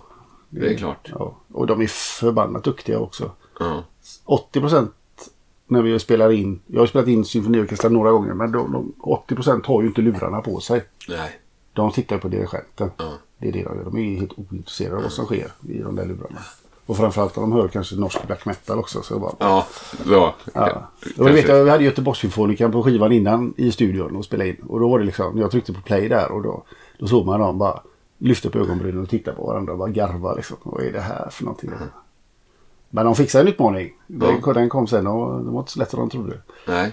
Det 0.50 0.74
är 0.74 0.78
klart. 0.78 1.10
Ja, 1.20 1.38
och 1.54 1.68
de 1.68 1.82
är 1.82 1.88
förbannat 1.88 2.64
duktiga 2.64 3.00
också. 3.00 3.32
Ja. 3.60 3.84
80 4.26 4.60
procent 4.60 4.92
när 5.68 5.82
vi 5.82 6.00
spelar 6.00 6.32
in. 6.32 6.60
Jag 6.68 6.80
har 6.80 6.88
spelat 6.88 7.08
in 7.08 7.26
symfoniorkestrar 7.26 7.90
några 7.90 8.12
gånger 8.12 8.34
men 8.34 8.52
de, 8.52 8.72
de, 8.72 8.94
80 9.00 9.36
procent 9.36 9.66
har 9.66 9.82
ju 9.82 9.88
inte 9.88 10.02
lurarna 10.02 10.42
på 10.42 10.60
sig. 10.60 10.84
Nej. 11.08 11.40
De 11.74 11.92
tittar 11.92 12.18
på 12.18 12.28
dirigenten. 12.28 12.92
Ja. 12.98 13.12
Det 13.38 13.48
är 13.48 13.52
det 13.52 13.64
de 13.64 13.78
gör. 13.78 13.84
De 13.84 13.98
är 13.98 14.20
helt 14.20 14.34
ointresserade 14.40 14.96
av 14.96 15.04
vad 15.04 15.12
som 15.12 15.26
sker 15.26 15.52
i 15.68 15.78
de 15.78 15.96
där 15.96 16.06
lurarna. 16.06 16.40
Och 16.86 16.98
framförallt 16.98 17.38
om 17.38 17.50
de 17.50 17.52
hör 17.52 17.68
kanske 17.68 17.96
norsk 17.96 18.28
black 18.28 18.46
metal 18.46 18.80
också. 18.80 19.02
Så 19.02 19.20
bara, 19.20 19.34
Ja, 19.40 19.68
då. 20.06 20.36
Ja. 20.54 20.90
Och 21.18 21.28
vet, 21.28 21.48
jag, 21.48 21.64
vi 21.64 21.70
hade 21.70 21.84
Göteborgssymfonikerna 21.84 22.72
på 22.72 22.84
skivan 22.84 23.12
innan 23.12 23.54
i 23.58 23.72
studion 23.72 24.16
och 24.16 24.26
spelade 24.26 24.50
in. 24.50 24.58
Och 24.68 24.80
då 24.80 24.90
var 24.90 25.00
det 25.00 25.06
liksom, 25.06 25.38
jag 25.38 25.52
tryckte 25.52 25.74
på 25.74 25.82
play 25.82 26.10
där 26.10 26.32
och 26.32 26.42
då, 26.42 26.64
då 27.00 27.08
såg 27.08 27.26
man 27.26 27.40
dem 27.40 27.58
bara 27.58 27.82
lyfta 28.18 28.50
på 28.50 28.60
ögonbrynen 28.60 29.04
och 29.04 29.10
titta 29.10 29.34
på 29.34 29.46
varandra 29.46 29.74
och 29.74 29.80
bara 29.80 29.90
garva 29.90 30.34
liksom. 30.34 30.58
Vad 30.64 30.84
är 30.84 30.92
det 30.92 31.02
här 31.02 31.30
för 31.30 31.44
någonting? 31.44 31.72
Men 32.92 33.06
de 33.06 33.16
fixade 33.16 33.42
en 33.42 33.48
utmaning. 33.48 33.94
Ja. 34.08 34.54
den 34.54 34.70
kom 34.70 34.88
sen 34.88 35.08
och 35.08 35.44
det 35.44 35.52
var 35.52 35.60
inte 35.60 35.72
så 35.72 35.80
lätt 35.80 35.90
som 35.92 36.00
de 36.00 36.10
trodde. 36.10 36.42
Nej. 36.68 36.92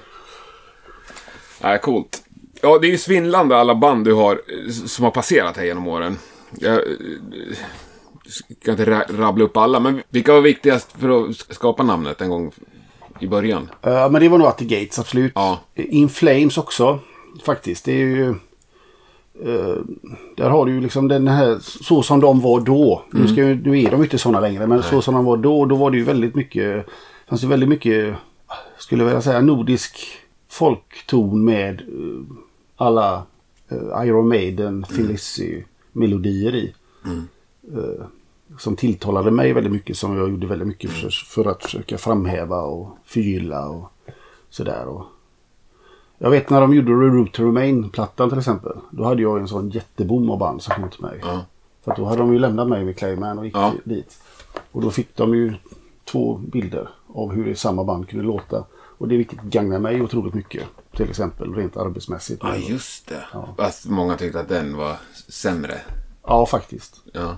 Nej, 1.62 1.78
coolt. 1.78 2.22
Ja, 2.60 2.78
det 2.78 2.86
är 2.86 2.90
ju 2.90 2.98
svindlande 2.98 3.56
alla 3.56 3.74
band 3.74 4.04
du 4.04 4.12
har 4.12 4.32
eh, 4.66 4.70
som 4.72 5.04
har 5.04 5.10
passerat 5.10 5.56
här 5.56 5.64
genom 5.64 5.88
åren. 5.88 6.18
Jag 6.50 6.74
eh, 6.74 6.82
ska 8.28 8.70
inte 8.70 8.84
ra- 8.84 9.16
rabbla 9.18 9.44
upp 9.44 9.56
alla, 9.56 9.80
men 9.80 10.02
vilka 10.08 10.32
var 10.32 10.40
viktigast 10.40 10.92
för 10.92 11.28
att 11.30 11.36
skapa 11.36 11.82
namnet 11.82 12.20
en 12.20 12.30
gång 12.30 12.52
i 13.20 13.26
början? 13.26 13.70
Ja 13.80 14.08
men 14.08 14.20
det 14.22 14.28
var 14.28 14.38
nog 14.38 14.46
At 14.48 14.58
the 14.58 14.64
Gates 14.64 14.98
absolut. 14.98 15.32
Ja. 15.34 15.58
In 15.74 16.08
Flames 16.08 16.58
också 16.58 16.98
faktiskt. 17.44 17.84
Det 17.84 17.92
är 17.92 17.96
ju... 18.06 18.34
eh, 19.44 19.76
där 20.36 20.50
har 20.50 20.66
du 20.66 20.72
ju 20.72 20.80
liksom 20.80 21.08
den 21.08 21.28
här, 21.28 21.58
så 21.60 22.02
som 22.02 22.20
de 22.20 22.40
var 22.40 22.60
då. 22.60 23.02
Nu, 23.10 23.28
ska, 23.28 23.42
nu 23.42 23.82
är 23.82 23.90
de 23.90 24.02
inte 24.02 24.18
sådana 24.18 24.40
längre, 24.40 24.66
men 24.66 24.82
så 24.82 25.02
som 25.02 25.14
de 25.14 25.24
var 25.24 25.36
då, 25.36 25.64
då 25.64 25.76
var 25.76 25.90
det 25.90 25.96
ju 25.96 26.04
väldigt 26.04 26.34
mycket, 26.34 26.86
fanns 27.28 27.40
det 27.40 27.46
väldigt 27.46 27.68
mycket, 27.68 28.14
skulle 28.78 29.02
jag 29.02 29.06
vilja 29.06 29.22
säga, 29.22 29.40
nordisk 29.40 29.98
folkton 30.48 31.44
med 31.44 31.80
uh, 31.80 32.22
alla 32.76 33.22
uh, 33.72 34.06
Iron 34.06 34.28
Maiden, 34.28 34.86
Thin 34.88 35.06
Lizzy 35.06 35.62
melodier 35.92 36.54
i. 36.54 36.74
Eh, 37.74 38.06
som 38.58 38.76
tilltalade 38.76 39.30
mig 39.30 39.52
väldigt 39.52 39.72
mycket, 39.72 39.96
som 39.96 40.16
jag 40.16 40.30
gjorde 40.30 40.46
väldigt 40.46 40.68
mycket 40.68 40.90
för, 40.90 41.10
för 41.10 41.44
att 41.44 41.62
försöka 41.62 41.98
framhäva 41.98 42.62
och 42.62 42.96
förgylla 43.04 43.68
och 43.68 43.92
sådär. 44.50 44.86
Och 44.86 45.04
jag 46.18 46.30
vet 46.30 46.50
när 46.50 46.60
de 46.60 46.74
gjorde 46.74 46.86
The 46.86 46.92
Root 46.92 47.32
to 47.32 47.42
Remain-plattan 47.44 48.28
till 48.28 48.38
exempel. 48.38 48.72
Då 48.90 49.04
hade 49.04 49.22
jag 49.22 49.38
en 49.38 49.48
sån 49.48 49.70
jättebom 49.70 50.30
av 50.30 50.38
band 50.38 50.62
som 50.62 50.74
kom 50.74 50.90
till 50.90 51.02
mig. 51.02 51.18
Ja. 51.22 51.40
För 51.84 51.94
då 51.96 52.04
hade 52.04 52.18
de 52.18 52.32
ju 52.32 52.38
lämnat 52.38 52.68
mig 52.68 52.84
med 52.84 52.96
Clayman 52.98 53.38
och 53.38 53.44
gick 53.44 53.56
Ja. 53.56 53.72
dit. 53.84 54.18
Och 54.72 54.80
då 54.82 54.90
fick 54.90 55.16
de 55.16 55.34
ju 55.34 55.54
två 56.04 56.34
bilder 56.52 56.88
av 57.14 57.32
hur 57.32 57.54
samma 57.54 57.84
band 57.84 58.08
kunde 58.08 58.24
låta. 58.24 58.64
Och 58.98 59.08
det 59.08 59.16
vilket 59.16 59.42
gagnar 59.42 59.78
mig 59.78 60.02
otroligt 60.02 60.34
mycket. 60.34 60.62
Till 60.96 61.10
exempel 61.10 61.54
rent 61.54 61.76
arbetsmässigt. 61.76 62.42
Ja, 62.44 62.56
just 62.56 63.08
det. 63.08 63.24
Ja. 63.32 63.48
Fast 63.56 63.86
många 63.86 64.16
tyckte 64.16 64.40
att 64.40 64.48
den 64.48 64.76
var 64.76 64.96
sämre. 65.28 65.74
Ja, 66.26 66.46
faktiskt. 66.46 67.00
Ja. 67.12 67.36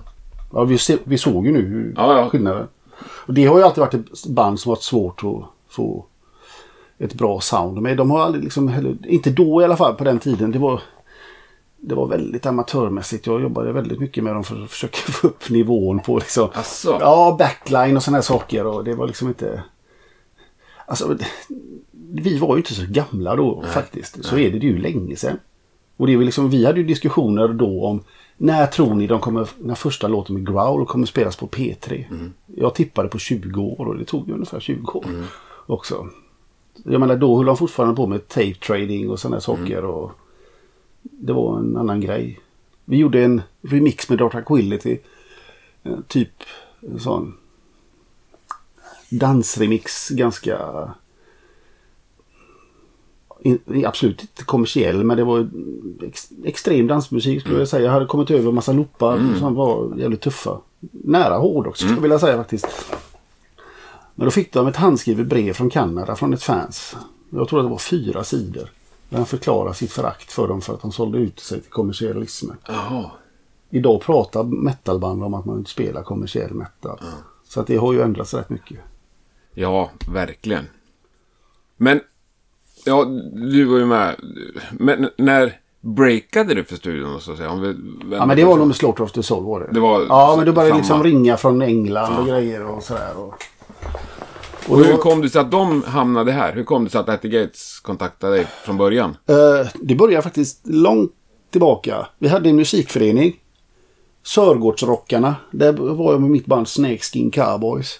Ja, 0.53 0.63
vi, 0.63 0.77
se, 0.77 0.97
vi 1.03 1.17
såg 1.17 1.45
ju 1.45 1.51
nu 1.51 1.61
hur 1.61 1.93
Ja, 1.97 2.17
ja. 2.17 2.29
skillnaden. 2.29 2.67
Och 3.03 3.33
det 3.33 3.45
har 3.45 3.57
ju 3.57 3.63
alltid 3.63 3.79
varit 3.81 3.93
ett 3.93 4.25
band 4.27 4.59
som 4.59 4.69
varit 4.69 4.83
svårt 4.83 5.23
att 5.23 5.43
få 5.75 6.05
ett 7.03 7.13
bra 7.13 7.39
sound 7.41 7.81
med. 7.81 7.97
De 7.97 8.11
har 8.11 8.19
aldrig 8.19 8.43
liksom 8.43 8.97
inte 9.07 9.29
då 9.29 9.61
i 9.61 9.65
alla 9.65 9.77
fall 9.77 9.95
på 9.95 10.03
den 10.03 10.19
tiden. 10.19 10.51
Det 10.51 10.59
var 10.59 10.81
det 11.81 11.95
var 11.95 12.07
väldigt 12.07 12.45
amatörmässigt. 12.45 13.27
Jag 13.27 13.41
jobbade 13.41 13.71
väldigt 13.71 13.99
mycket 13.99 14.23
med 14.23 14.33
dem 14.33 14.43
för 14.43 14.63
att 14.63 14.69
försöka 14.69 14.97
få 15.11 15.27
upp 15.27 15.49
nivån 15.49 15.99
på 15.99 16.17
liksom. 16.17 16.49
Asså? 16.53 16.97
Ja, 16.99 17.35
backline 17.39 17.97
och 17.97 18.03
sådana 18.03 18.17
här 18.17 18.23
saker. 18.23 18.65
Och 18.65 18.83
det 18.83 18.95
var 18.95 19.07
liksom 19.07 19.27
inte... 19.27 19.63
Alltså, 20.85 21.17
vi 22.13 22.37
var 22.37 22.55
ju 22.55 22.57
inte 22.57 22.73
så 22.73 22.85
gamla 22.89 23.35
då 23.35 23.63
faktiskt. 23.67 24.25
Så 24.25 24.37
är 24.37 24.51
det 24.51 24.57
ju 24.57 24.77
länge 24.77 25.15
sedan. 25.15 25.39
Och 25.97 26.07
det 26.07 26.13
är 26.13 26.17
liksom, 26.17 26.49
vi 26.49 26.65
hade 26.65 26.79
ju 26.79 26.85
diskussioner 26.85 27.47
då 27.47 27.85
om 27.85 28.03
när 28.37 28.67
tror 28.67 28.95
ni 28.95 29.07
de 29.07 29.19
kommer, 29.19 29.47
när 29.57 29.75
första 29.75 30.07
låten 30.07 30.35
med 30.35 30.47
Growl 30.47 30.85
kommer 30.85 31.05
spelas 31.05 31.35
på 31.35 31.47
P3? 31.47 32.05
Jag 32.55 32.75
tippade 32.75 33.09
på 33.09 33.19
20 33.19 33.61
år 33.61 33.85
och 33.85 33.97
det 33.97 34.05
tog 34.05 34.27
ju 34.27 34.33
ungefär 34.33 34.59
20 34.59 34.91
år 34.91 35.05
också. 35.65 36.07
Jag 36.85 36.99
menar 36.99 37.15
då 37.15 37.37
höll 37.37 37.45
de 37.45 37.57
fortfarande 37.57 37.95
på 37.95 38.07
med 38.07 38.27
tape 38.27 38.53
trading 38.53 39.09
och 39.09 39.19
sådana 39.19 39.41
saker. 39.41 39.85
Och 39.85 40.11
det 41.01 41.33
var 41.33 41.59
en 41.59 41.77
annan 41.77 42.01
grej. 42.01 42.39
Vi 42.85 42.97
gjorde 42.97 43.23
en 43.23 43.41
remix 43.61 44.09
med 44.09 44.17
Dr. 44.17 44.41
Quillity. 44.41 44.97
eh, 45.83 45.99
Typ 46.07 46.29
en 46.81 46.99
sån 46.99 47.37
dansremix. 49.09 50.09
Ganska... 50.09 50.57
In, 53.43 53.85
absolut 53.85 54.21
inte 54.21 54.43
kommersiell 54.43 55.03
men 55.03 55.17
det 55.17 55.23
var 55.23 55.49
ex, 56.03 56.29
extrem 56.43 56.87
dansmusik 56.87 57.41
skulle 57.41 57.59
jag 57.59 57.67
säga. 57.67 57.85
Jag 57.85 57.91
hade 57.91 58.05
kommit 58.05 58.31
över 58.31 58.49
en 58.49 58.55
massa 58.55 58.73
loopar 58.73 59.35
som 59.39 59.53
var 59.55 59.95
jävligt 59.97 60.21
tuffa. 60.21 60.57
Nära 60.91 61.37
hårdrock 61.37 61.77
skulle 61.77 61.93
jag 61.93 62.01
vilja 62.01 62.19
säga 62.19 62.37
faktiskt. 62.37 62.67
Men 64.15 64.25
då 64.25 64.31
fick 64.31 64.53
de 64.53 64.67
ett 64.67 64.75
handskrivet 64.75 65.27
brev 65.27 65.53
från 65.53 65.69
Kanada 65.69 66.15
från 66.15 66.33
ett 66.33 66.43
fans. 66.43 66.95
Jag 67.29 67.47
tror 67.47 67.59
att 67.59 67.65
det 67.65 67.69
var 67.69 67.77
fyra 67.77 68.23
sidor. 68.23 68.69
Där 69.09 69.17
han 69.17 69.25
förklarar 69.25 69.73
sitt 69.73 69.91
förakt 69.91 70.31
för 70.31 70.47
dem 70.47 70.61
för 70.61 70.73
att 70.73 70.81
de 70.81 70.91
sålde 70.91 71.17
ut 71.17 71.39
sig 71.39 71.61
till 71.61 71.71
kommersialismen. 71.71 72.57
Jaha. 72.67 73.11
Idag 73.69 74.01
pratar 74.01 74.43
metalband 74.43 75.23
om 75.23 75.33
att 75.33 75.45
man 75.45 75.57
inte 75.57 75.69
spelar 75.71 76.03
kommersiell 76.03 76.53
metal. 76.53 76.99
Så 77.47 77.59
att 77.59 77.67
det 77.67 77.77
har 77.77 77.93
ju 77.93 78.01
ändrats 78.01 78.33
rätt 78.33 78.49
mycket. 78.49 78.77
Ja, 79.53 79.91
verkligen. 80.07 80.67
Men, 81.77 82.01
ja, 82.85 83.05
du 83.33 83.65
var 83.65 83.77
ju 83.77 83.85
med. 83.85 84.15
Men 84.71 85.09
när 85.17 85.59
breakade 85.81 86.53
du 86.53 86.63
för 86.63 86.75
studion 86.75 87.21
så 87.21 87.31
att 87.31 87.37
säga? 87.37 87.49
Om 87.49 87.61
vi, 87.61 87.67
Ja 88.15 88.25
men 88.25 88.37
det 88.37 88.45
var 88.45 88.57
nog 88.57 88.67
med 88.67 88.75
Slaughter 88.75 89.03
of 89.03 89.11
the 89.11 89.23
Soul 89.23 89.43
var 89.43 89.59
det. 89.59 89.67
Det 89.71 89.79
var 89.79 90.05
ja 90.09 90.33
men 90.37 90.45
då 90.45 90.53
började 90.53 90.71
samma. 90.71 90.77
liksom 90.79 91.03
ringa 91.03 91.37
från 91.37 91.61
England 91.61 92.19
och 92.19 92.27
grejer 92.27 92.65
och 92.65 92.83
sådär. 92.83 93.17
Och, 93.17 93.33
Och 94.67 94.71
och 94.71 94.77
hur 94.85 94.91
då, 94.91 94.97
kom 94.97 95.21
det 95.21 95.29
sig 95.29 95.41
att 95.41 95.51
de 95.51 95.83
hamnade 95.83 96.31
här? 96.31 96.53
Hur 96.53 96.63
kom 96.63 96.83
det 96.83 96.89
sig 96.89 96.99
att 96.99 97.09
At 97.09 97.21
the 97.21 97.27
Gates 97.27 97.79
kontaktade 97.79 98.35
dig 98.35 98.45
från 98.63 98.77
början? 98.77 99.17
eh, 99.27 99.67
det 99.81 99.95
började 99.95 100.23
faktiskt 100.23 100.61
långt 100.67 101.11
tillbaka. 101.51 102.07
Vi 102.19 102.27
hade 102.27 102.49
en 102.49 102.55
musikförening. 102.55 103.39
Sörgårdsrockarna. 104.23 105.35
Där 105.51 105.73
var 105.73 106.11
jag 106.11 106.21
med 106.21 106.29
mitt 106.31 106.45
band 106.45 106.67
Snakeskin 106.67 107.31
Cowboys. 107.31 107.99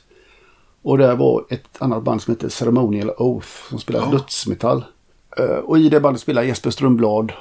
Och 0.81 0.97
där 0.97 1.15
var 1.15 1.45
ett 1.49 1.67
annat 1.81 2.03
band 2.03 2.21
som 2.21 2.31
hette 2.33 2.49
Ceremonial 2.49 3.09
Oath 3.17 3.47
som 3.69 3.79
spelade 3.79 4.05
Ja. 4.05 4.11
dödsmetall. 4.11 4.83
Eh, 5.37 5.45
och 5.45 5.79
i 5.79 5.89
det 5.89 5.99
bandet 5.99 6.21
spelade 6.21 6.47
Jesper 6.47 6.69
Strömblad 6.69 7.31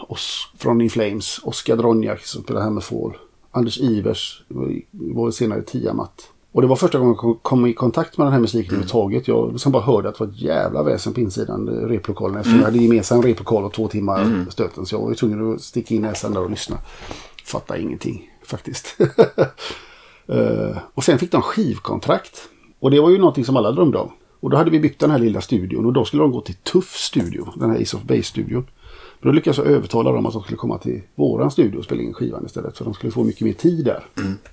från 0.59 0.81
In 0.81 0.90
Flames, 0.90 1.40
Oskar 1.42 1.76
Dronjak 1.76 2.20
som 2.26 2.42
spelade 2.42 2.64
Hammerfall, 2.64 3.12
Anders 3.50 3.79
Ivers 3.79 4.42
var, 4.48 4.72
var 4.90 5.31
senare 5.31 5.62
Tiamat. 5.62 6.29
Och 6.53 6.63
det 6.63 6.69
var 6.69 6.77
första 6.77 6.99
gången 6.99 7.17
jag 7.23 7.39
kom- 7.43 7.67
i 7.67 7.73
kontakt 7.75 8.19
med 8.19 8.27
den 8.27 8.33
här 8.33 8.41
musiken 8.41 8.67
överhuvudtaget. 8.67 9.29
Jag 9.29 9.61
som 9.61 9.73
bara 9.73 9.83
hörde 9.83 10.09
att 10.09 10.19
det 10.19 10.25
var 10.25 10.33
ett 10.33 10.41
jävla 10.43 10.83
väsen 10.83 11.13
på 11.13 11.21
insidan 11.21 11.69
replokalen. 11.69 12.37
Eftersom 12.37 12.59
jag 12.59 12.65
hade 12.67 12.79
gemensam 12.79 13.23
replokal 13.23 13.65
och 13.65 13.73
två 13.73 13.89
timmar 13.89 14.47
stöten. 14.51 14.87
Så 14.87 14.95
jag 14.95 15.01
var 15.01 15.15
tvungen 15.15 15.55
att 15.55 15.61
sticka 15.61 15.95
in 15.95 16.03
näsan 16.03 16.33
där 16.35 16.43
och 16.43 16.51
lyssna. 16.51 16.79
Fattade 17.45 17.81
ingenting 17.81 18.31
faktiskt. 18.47 18.97
Eh, 20.27 20.77
och 20.95 21.05
sen 21.05 21.19
fick 21.19 21.33
de 21.33 21.43
skivkontrakt. 21.43 22.49
Och 22.81 22.91
det 22.91 23.01
var 23.01 23.11
ju 23.11 23.19
någonting 23.19 23.45
som 23.45 23.57
alla 23.57 23.73
drömde 23.73 23.99
om. 23.99 24.11
Och 24.41 24.51
då 24.51 24.57
hade 24.57 24.71
vi 24.71 24.81
byggt 24.81 25.01
den 25.01 25.11
här 25.11 25.19
lilla 25.19 25.41
studion 25.41 25.87
och 25.87 25.93
då 25.93 26.05
skulle 26.05 26.23
de 26.23 26.33
gå 26.33 26.41
till 26.41 26.55
Tuff 26.55 26.97
Studio, 26.97 27.49
den 27.57 27.71
här 27.71 27.83
Ace 27.83 27.97
of 27.97 28.03
Base-studion. 28.03 28.67
Men 29.21 29.29
då 29.29 29.33
lyckades 29.33 29.59
jag 29.59 29.67
övertala 29.67 30.13
dem 30.13 30.27
att 30.27 30.33
de 30.33 30.43
skulle 30.43 30.57
komma 30.57 30.79
till 30.79 31.03
våran 31.15 31.51
studio 31.51 31.79
och 31.79 31.85
spela 31.85 32.03
in 32.03 32.15
skivan 32.15 32.47
istället. 32.47 32.79
För 32.79 32.85
de 32.85 32.95
skulle 32.95 33.13
få 33.13 33.25
mycket 33.25 33.41
mer 33.41 33.53
tid 33.53 33.85
där. 33.85 34.05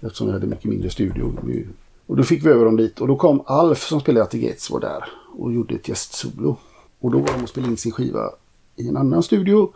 Eftersom 0.01 0.27
vi 0.27 0.33
hade 0.33 0.47
mycket 0.47 0.65
mindre 0.65 0.89
studio. 0.89 1.33
Vi- 1.43 1.67
Och 2.07 2.15
då 2.17 2.23
fick 2.23 2.45
vi 2.45 2.49
över 2.49 2.65
dem 2.65 2.75
dit 2.77 3.01
och 3.01 3.07
då 3.07 3.15
kom 3.15 3.41
Alf 3.45 3.83
som 3.87 3.99
spelade 3.99 4.23
At 4.23 4.31
the 4.31 4.39
Gates 4.39 4.69
var 4.69 4.79
där 4.79 5.03
och 5.37 5.53
gjorde 5.53 5.75
ett 5.75 5.87
gästsolo. 5.87 6.57
Och 6.99 7.11
då 7.11 7.19
var 7.19 7.27
de 7.27 7.43
och 7.43 7.49
spelade 7.49 7.71
in 7.71 7.77
sin 7.77 7.91
skiva 7.91 8.29
i 8.75 8.87
en 8.87 8.97
annan 8.97 9.23
studio. 9.23 9.73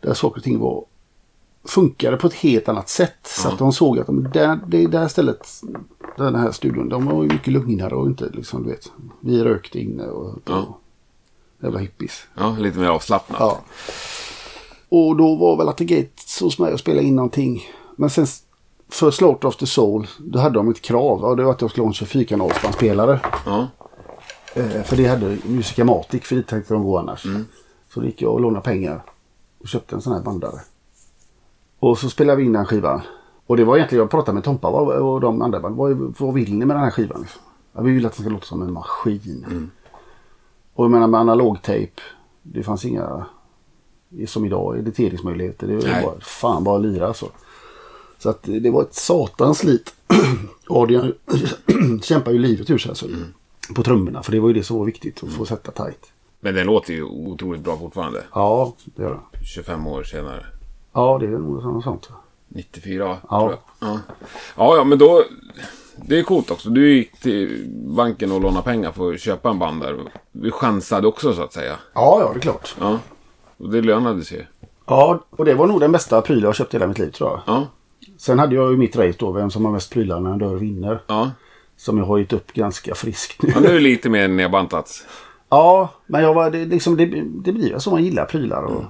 Där 0.00 0.14
saker 0.14 0.36
och 0.38 0.44
ting 0.44 0.58
var 0.58 0.84
funkade 1.64 2.16
på 2.16 2.26
ett 2.26 2.34
helt 2.34 2.68
annat 2.68 2.88
sätt. 2.88 3.18
Så 3.26 3.48
att 3.48 3.58
de 3.58 3.72
såg 3.72 3.98
att 3.98 4.06
de, 4.06 4.22
där, 4.32 4.60
det 4.66 4.86
där 4.86 5.08
stället, 5.08 5.48
den 6.16 6.34
här 6.34 6.50
studion, 6.50 6.88
de 6.88 7.06
var 7.06 7.22
mycket 7.22 7.52
lugnare 7.52 7.94
och 7.94 8.06
inte 8.06 8.28
liksom, 8.32 8.62
du 8.62 8.68
vet. 8.70 8.92
Vi 9.20 9.44
rökte 9.44 9.80
inne 9.80 10.06
och, 10.06 10.38
Ja. 10.44 10.78
jävla 11.62 11.78
hippies. 11.78 12.26
Ja, 12.34 12.56
lite 12.58 12.78
mer 12.78 12.88
avslappnat. 12.88 13.40
Ja. 13.40 13.60
Och 14.88 15.16
då 15.16 15.36
var 15.36 15.56
väl 15.56 15.68
att 15.68 15.76
the 15.76 15.84
Gates 15.84 16.40
hos 16.40 16.58
mig 16.58 16.72
och 16.72 16.80
spelade 16.80 17.06
in 17.06 17.16
någonting. 17.16 17.62
Men 17.96 18.10
sen 18.10 18.26
för 18.88 19.10
Slaughter 19.10 19.48
of 19.48 19.56
the 19.56 19.66
Soul, 19.66 20.06
då 20.18 20.38
hade 20.38 20.54
de 20.54 20.70
ett 20.70 20.82
krav. 20.82 21.24
Och 21.24 21.36
det 21.36 21.44
var 21.44 21.52
att 21.52 21.60
jag 21.60 21.70
skulle 21.70 21.84
ha 21.84 21.88
en 21.88 21.92
24-kanalsbandspelare. 21.92 23.20
Ja. 23.46 23.68
Eh, 24.54 24.82
för 24.82 24.96
det 24.96 25.06
hade 25.06 25.38
Musicamatic, 25.44 26.22
för 26.22 26.36
dit 26.36 26.46
tänkte 26.46 26.74
de 26.74 26.84
gå 26.84 26.98
annars. 26.98 27.26
Så 27.94 28.00
då 28.00 28.06
gick 28.06 28.22
jag 28.22 28.32
och 28.32 28.40
lånade 28.40 28.64
pengar 28.64 29.02
och 29.60 29.68
köpte 29.68 29.94
en 29.94 30.00
sån 30.02 30.12
här 30.12 30.20
bandare. 30.22 30.60
Och 31.78 31.98
så 31.98 32.10
spelade 32.10 32.36
vi 32.36 32.44
in 32.44 32.52
den 32.52 32.66
skivan. 32.66 33.00
Och 33.46 33.56
det 33.56 33.64
var 33.64 33.76
egentligen, 33.76 34.02
jag 34.02 34.10
pratade 34.10 34.34
med 34.34 34.44
Tompa 34.44 34.68
och 34.68 35.20
de 35.20 35.42
andra. 35.42 35.58
Vad, 35.58 36.14
vad 36.18 36.34
vill 36.34 36.54
ni 36.54 36.64
med 36.64 36.76
den 36.76 36.84
här 36.84 36.90
skivan? 36.90 37.26
Ja, 37.72 37.82
vi 37.82 37.92
vill 37.92 38.06
att 38.06 38.12
den 38.12 38.24
ska 38.24 38.32
låta 38.32 38.46
som 38.46 38.62
en 38.62 38.72
maskin. 38.72 39.70
Och 40.74 40.84
jag 40.84 40.90
menar 40.90 41.06
med 41.06 41.20
analogtejp. 41.20 42.02
Det 42.42 42.62
fanns 42.62 42.84
inga, 42.84 43.26
som 44.26 44.44
idag, 44.44 44.78
editeringsmöjligheter. 44.78 45.66
Det 45.66 45.76
var 45.76 46.02
bara, 46.02 46.20
fan 46.20 46.64
bara 46.64 46.78
lira 46.78 47.14
så. 47.14 47.26
Så 48.24 48.30
att 48.30 48.42
det 48.42 48.70
var 48.70 48.82
ett 48.82 48.94
satans 48.94 49.58
slit. 49.58 49.94
Adrian 50.68 51.12
kämpar 52.02 52.32
ju 52.32 52.38
livet 52.38 52.70
ur 52.70 52.78
sig 52.78 52.88
alltså. 52.88 53.06
På 53.74 53.82
trummorna. 53.82 54.22
För 54.22 54.32
det 54.32 54.40
var 54.40 54.48
ju 54.48 54.54
det 54.54 54.62
som 54.62 54.78
var 54.78 54.84
viktigt. 54.84 55.22
Att 55.22 55.32
få 55.32 55.44
sätta 55.46 55.72
tight. 55.72 56.12
Men 56.40 56.54
den 56.54 56.66
låter 56.66 56.92
ju 56.92 57.02
otroligt 57.02 57.60
bra 57.60 57.78
fortfarande. 57.78 58.24
Ja, 58.34 58.72
det 58.84 59.02
gör 59.02 59.20
det. 59.32 59.44
25 59.44 59.86
år 59.86 60.02
senare. 60.04 60.46
Ja, 60.92 61.18
det 61.20 61.26
är 61.26 61.30
nog 61.30 61.62
något 61.64 61.84
sånt. 61.84 62.08
94 62.48 63.16
Ja. 63.30 63.38
tror 63.40 63.50
jag. 63.50 63.88
Ja. 63.88 64.00
ja, 64.56 64.76
ja, 64.76 64.84
men 64.84 64.98
då... 64.98 65.24
Det 65.96 66.18
är 66.18 66.22
coolt 66.22 66.50
också. 66.50 66.70
Du 66.70 66.94
gick 66.94 67.20
till 67.20 67.64
banken 67.70 68.32
och 68.32 68.40
lånade 68.40 68.64
pengar 68.64 68.92
för 68.92 69.14
att 69.14 69.20
köpa 69.20 69.50
en 69.50 69.58
band 69.58 69.82
där. 69.82 69.98
Du 70.32 70.50
chansade 70.50 71.06
också 71.06 71.34
så 71.34 71.42
att 71.42 71.52
säga. 71.52 71.76
Ja, 71.94 72.20
ja, 72.20 72.30
det 72.32 72.38
är 72.38 72.40
klart. 72.40 72.76
Ja. 72.80 72.98
Och 73.56 73.70
det 73.70 73.80
lönade 73.80 74.24
sig. 74.24 74.48
Ja, 74.86 75.24
och 75.30 75.44
det 75.44 75.54
var 75.54 75.66
nog 75.66 75.80
den 75.80 75.92
bästa 75.92 76.22
prylen 76.22 76.44
jag 76.44 76.54
köpt 76.54 76.74
i 76.74 76.76
hela 76.76 76.86
mitt 76.86 76.98
liv 76.98 77.10
tror 77.10 77.30
jag. 77.30 77.40
Ja. 77.46 77.66
Sen 78.24 78.38
hade 78.38 78.54
jag 78.54 78.70
ju 78.70 78.76
mitt 78.76 78.96
race 78.96 79.16
då, 79.18 79.32
vem 79.32 79.50
som 79.50 79.64
har 79.64 79.72
mest 79.72 79.92
prylar 79.92 80.20
när 80.20 80.32
en 80.32 80.38
dörr 80.38 80.56
vinner. 80.56 81.02
Ja. 81.06 81.30
Som 81.76 81.98
jag 81.98 82.04
har 82.04 82.18
gett 82.18 82.32
upp 82.32 82.52
ganska 82.52 82.94
friskt 82.94 83.42
nu. 83.42 83.52
ja 83.54 83.60
nu 83.60 83.66
är 83.66 83.72
det 83.72 83.80
lite 83.80 84.08
mer 84.08 84.28
nedbantat. 84.28 85.06
Ja, 85.48 85.88
men 86.06 86.22
jag 86.22 86.34
var, 86.34 86.50
det, 86.50 86.64
liksom, 86.64 86.96
det, 86.96 87.06
det 87.44 87.52
blir 87.52 87.70
väl 87.70 87.80
så 87.80 87.90
man 87.90 88.04
gillar 88.04 88.24
prylar. 88.24 88.62
Och, 88.62 88.84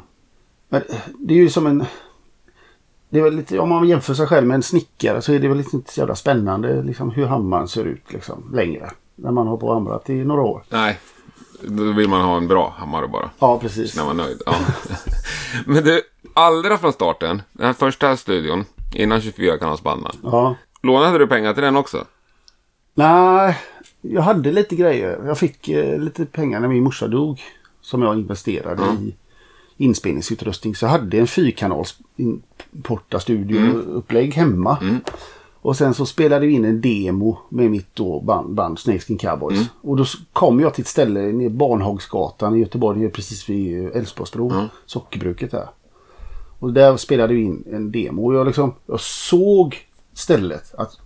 Men 0.69 0.83
det 1.19 1.35
är 1.35 1.39
ju 1.39 1.49
som 1.49 1.67
en... 1.67 1.85
Det 3.11 3.19
är 3.19 3.23
väl 3.23 3.37
lite, 3.37 3.59
om 3.59 3.69
man 3.69 3.89
jämför 3.89 4.15
sig 4.15 4.27
själv 4.27 4.47
med 4.47 4.55
en 4.55 4.63
snickare 4.63 5.23
så 5.23 5.33
är 5.33 5.39
det 5.39 5.49
väl 5.49 5.57
lite 5.57 5.77
inte 5.77 5.93
så 5.93 6.01
jävla 6.01 6.15
spännande 6.15 6.83
liksom, 6.83 7.11
hur 7.11 7.27
hammaren 7.27 7.69
ser 7.69 7.85
ut 7.85 8.13
liksom, 8.13 8.51
längre. 8.53 8.91
När 9.15 9.31
man 9.31 9.47
har 9.47 9.57
på 9.57 9.73
hamrat 9.73 10.11
i 10.11 10.25
några 10.25 10.43
år. 10.43 10.65
Nej. 10.69 11.01
Då 11.63 11.93
vill 11.93 12.09
man 12.09 12.21
ha 12.21 12.37
en 12.37 12.49
bra 12.49 12.75
hammare 12.79 13.09
bara. 13.09 13.31
Ja, 13.39 13.59
precis. 13.59 13.97
När 13.97 14.05
man 14.05 14.21
är 14.21 14.25
nöjd. 14.25 14.43
Ja. 14.47 14.55
Men 15.67 15.85
du, 15.85 16.03
allra 16.35 16.79
från 16.79 16.93
starten. 16.93 17.43
Den 17.53 17.67
här 17.67 17.73
första 17.73 18.17
studion. 18.17 18.65
Innan 18.95 19.21
24-kanalsbanden. 19.21 20.17
Ja. 20.23 20.55
Lånade 20.83 21.19
du 21.19 21.27
pengar 21.27 21.55
till 21.55 21.63
den 21.63 21.77
också? 21.77 22.05
Nej, 22.95 23.57
jag 24.01 24.23
hade 24.23 24.53
lite 24.53 24.77
grejer. 24.77 25.21
Jag 25.27 25.39
fick 25.39 25.69
eh, 25.69 25.99
lite 25.99 26.27
pengar 26.27 26.61
när 26.61 26.69
min 26.69 26.83
morsa 26.85 27.07
dog. 27.09 27.41
Som 27.81 28.03
jag 28.03 28.19
investerade 28.19 28.83
i 29.01 29.15
inspelningsutrustning. 29.77 30.75
Så 30.75 30.85
jag 30.85 30.91
hade 30.91 31.19
en 31.19 31.27
fyrkanals 31.27 31.99
in- 32.17 32.43
porta 32.83 33.21
studio-upplägg 33.21 34.35
hemma. 34.35 34.79
Och 35.63 35.77
sen 35.77 35.95
så 35.95 36.07
spelade 36.07 36.47
vi 36.47 36.53
in 36.53 36.65
en 36.65 36.81
demo 36.81 37.39
med 37.49 37.71
mitt 37.71 37.95
då 37.97 38.21
band, 38.21 38.55
band 38.55 38.79
Snakeskin 38.79 39.19
Cowboys. 39.19 39.59
Och 39.81 39.97
då 39.97 40.05
kom 40.33 40.61
jag 40.61 40.75
till 40.75 40.83
ett 40.83 40.89
ställe 40.89 41.21
nere 41.21 41.51
Barnhagsgatan 41.51 42.57
i 42.57 42.59
Göteborg, 42.59 43.09
precis 43.09 43.49
vid 43.49 43.85
eh, 43.87 43.97
Älvsborgsbro. 43.97 44.53
Sockerbruket 44.87 45.51
där. 45.51 45.69
Och 46.59 46.73
där 46.73 46.97
spelade 46.97 47.35
vi 47.35 47.43
in 47.43 47.65
en 47.73 47.93
demo. 47.93 48.27
Och 48.27 48.35
jag, 48.35 48.47
liksom, 48.47 48.75
jag 48.87 49.01
såg 49.01 49.77
stället. 50.13 50.75
Att 50.75 50.99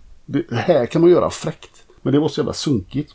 här 0.51 0.85
kan 0.85 1.01
man 1.01 1.11
göra 1.11 1.29
fräckt. 1.29 1.83
Men 2.01 2.13
det 2.13 2.19
var 2.19 2.27
så 2.27 2.39
jävla 2.39 2.53
sunkigt. 2.53 3.13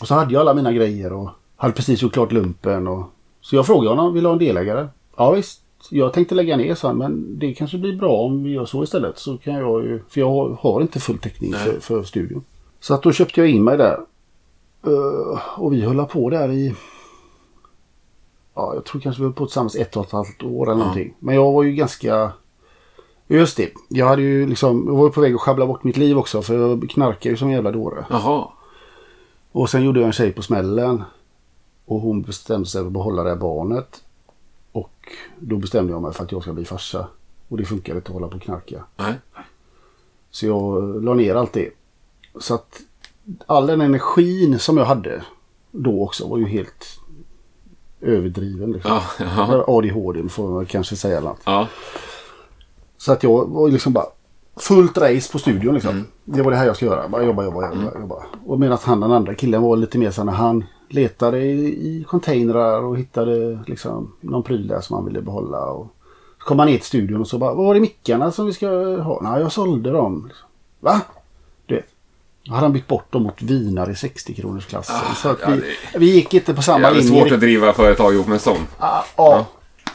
Och 0.00 0.08
så 0.08 0.14
hade 0.14 0.32
jag 0.32 0.40
alla 0.40 0.54
mina 0.54 0.72
grejer 0.72 1.12
och 1.12 1.30
hade 1.56 1.74
precis 1.74 2.02
gjort 2.02 2.12
klart 2.12 2.32
lumpen. 2.32 2.86
Och... 2.86 3.04
Så 3.40 3.56
jag 3.56 3.66
frågade 3.66 3.96
honom, 3.96 4.14
vill 4.14 4.22
du 4.22 4.28
ha 4.28 4.32
en 4.32 4.38
delägare? 4.38 4.88
Ja 5.16 5.30
visst, 5.30 5.62
jag 5.90 6.12
tänkte 6.12 6.34
lägga 6.34 6.56
ner 6.56 6.74
så 6.74 6.86
här, 6.86 6.94
men 6.94 7.38
det 7.38 7.54
kanske 7.54 7.78
blir 7.78 7.96
bra 7.96 8.12
om 8.12 8.42
vi 8.42 8.50
gör 8.50 8.64
så 8.64 8.84
istället. 8.84 9.18
Så 9.18 9.36
kan 9.36 9.54
jag 9.54 9.84
ju, 9.84 10.02
för 10.08 10.20
jag 10.20 10.58
har, 10.60 10.80
inte 10.80 11.00
full 11.00 11.18
täckning 11.18 11.52
för, 11.52 11.80
för 11.80 12.02
studion. 12.02 12.44
Så 12.80 12.94
att 12.94 13.02
då 13.02 13.12
köpte 13.12 13.40
jag 13.40 13.50
in 13.50 13.64
mig 13.64 13.76
där. 13.76 13.98
Eh, 14.86 15.60
och 15.60 15.72
vi 15.72 15.80
höll 15.80 16.06
på 16.06 16.30
där 16.30 16.52
i... 16.52 16.74
Ja, 18.56 18.74
jag 18.74 18.84
tror 18.84 19.00
kanske 19.00 19.22
vi 19.22 19.24
höll 19.24 19.34
på 19.34 19.46
tillsammans 19.46 19.76
ett 19.76 19.96
och 19.96 20.04
ett 20.06 20.12
halvt 20.12 20.42
år 20.42 20.66
eller 20.66 20.78
någonting. 20.78 21.14
Men 21.18 21.34
jag 21.34 21.52
var 21.52 21.62
ju 21.62 21.72
ganska... 21.72 22.32
Just 23.26 23.56
det. 23.56 23.70
Jag 23.88 24.06
hade 24.06 24.22
ju 24.22 24.46
liksom... 24.46 24.84
Jag 24.86 24.94
var 24.94 25.08
på 25.08 25.20
väg 25.20 25.34
att 25.34 25.40
schabbla 25.40 25.66
bort 25.66 25.84
mitt 25.84 25.96
liv 25.96 26.18
också. 26.18 26.42
För 26.42 26.68
jag 26.68 26.90
knarkade 26.90 27.28
ju 27.28 27.36
som 27.36 27.48
en 27.48 27.54
jävla 27.54 27.72
dåre. 27.72 28.06
Jaha. 28.10 28.48
Och 29.52 29.70
sen 29.70 29.84
gjorde 29.84 30.00
jag 30.00 30.06
en 30.06 30.12
tjej 30.12 30.32
på 30.32 30.42
smällen. 30.42 31.02
Och 31.84 32.00
hon 32.00 32.22
bestämde 32.22 32.66
sig 32.66 32.80
för 32.80 32.86
att 32.86 32.92
behålla 32.92 33.22
det 33.22 33.28
här 33.28 33.36
barnet. 33.36 34.04
Och 34.72 35.12
då 35.38 35.56
bestämde 35.56 35.92
jag 35.92 36.02
mig 36.02 36.12
för 36.12 36.24
att 36.24 36.32
jag 36.32 36.42
ska 36.42 36.52
bli 36.52 36.64
farsa. 36.64 37.08
Och 37.48 37.56
det 37.56 37.64
funkar 37.64 37.96
inte 37.96 38.08
att 38.08 38.14
hålla 38.14 38.28
på 38.28 38.36
och 38.36 38.42
knarka. 38.42 38.84
Nej. 38.96 39.14
Så 40.30 40.46
jag 40.46 41.04
la 41.04 41.14
ner 41.14 41.34
allt 41.34 41.52
det. 41.52 41.70
Så 42.40 42.54
att 42.54 42.80
all 43.46 43.66
den 43.66 43.80
energin 43.80 44.58
som 44.58 44.76
jag 44.76 44.84
hade 44.84 45.22
då 45.70 46.02
också 46.02 46.28
var 46.28 46.38
ju 46.38 46.46
helt 46.46 47.00
överdriven. 48.06 48.72
Liksom. 48.72 48.90
Ja, 49.18 49.26
ja. 49.36 49.64
ADHD 49.66 50.28
får 50.28 50.48
man 50.48 50.66
kanske 50.66 50.96
säga. 50.96 51.20
Något. 51.20 51.40
Ja. 51.44 51.68
Så 52.98 53.12
att 53.12 53.22
jag 53.22 53.48
var 53.48 53.68
liksom 53.68 53.92
bara 53.92 54.06
fullt 54.56 54.98
race 54.98 55.32
på 55.32 55.38
studion. 55.38 55.74
Liksom. 55.74 56.06
Det 56.24 56.42
var 56.42 56.50
det 56.50 56.56
här 56.56 56.66
jag 56.66 56.76
ska 56.76 56.86
göra. 56.86 57.08
Bara 57.08 57.22
jobba, 57.24 57.44
jobba, 57.44 57.74
jobba. 57.74 58.00
jobba. 58.00 58.22
Och 58.46 58.60
medan 58.60 58.78
han 58.82 59.00
den 59.00 59.12
andra 59.12 59.34
killen 59.34 59.62
var 59.62 59.76
lite 59.76 59.98
mer 59.98 60.10
så 60.10 60.24
när 60.24 60.32
han 60.32 60.64
letade 60.88 61.38
i, 61.38 61.66
i 61.66 62.04
containrar 62.08 62.82
och 62.82 62.98
hittade 62.98 63.58
liksom 63.66 64.12
någon 64.20 64.42
pryl 64.42 64.68
där 64.68 64.80
som 64.80 64.96
han 64.96 65.04
ville 65.04 65.22
behålla. 65.22 65.64
Och 65.64 65.86
så 66.38 66.48
kom 66.48 66.58
han 66.58 66.68
ner 66.68 66.76
till 66.76 66.86
studion 66.86 67.20
och 67.20 67.28
så 67.28 67.38
bara, 67.38 67.54
vad 67.54 67.66
var 67.66 67.74
det 67.74 67.80
mickarna 67.80 68.32
som 68.32 68.46
vi 68.46 68.52
ska 68.52 68.68
ha? 68.96 69.20
Nej, 69.22 69.40
jag 69.40 69.52
sålde 69.52 69.90
dem. 69.90 70.24
Liksom. 70.26 70.48
Va? 70.80 71.00
Hade 72.48 72.60
han 72.62 72.72
bytt 72.72 72.86
bort 72.86 73.12
dem 73.12 73.22
mot 73.22 73.42
vinar 73.42 73.90
i 73.90 73.94
60 73.94 74.34
kronors 74.34 74.66
klassen. 74.66 74.96
Ah, 75.10 75.14
så 75.14 75.28
att 75.28 75.38
ja, 75.42 75.48
vi, 75.50 75.56
det- 75.92 75.98
vi 75.98 76.14
gick 76.14 76.34
inte 76.34 76.54
på 76.54 76.62
samma 76.62 76.90
linje. 76.90 77.08
svårt 77.22 77.32
att 77.32 77.40
driva 77.40 77.72
företag 77.72 78.14
ihop 78.14 78.26
med 78.26 78.34
en 78.34 78.40
sån. 78.40 78.56
Ja, 78.80 79.04
ja. 79.16 79.46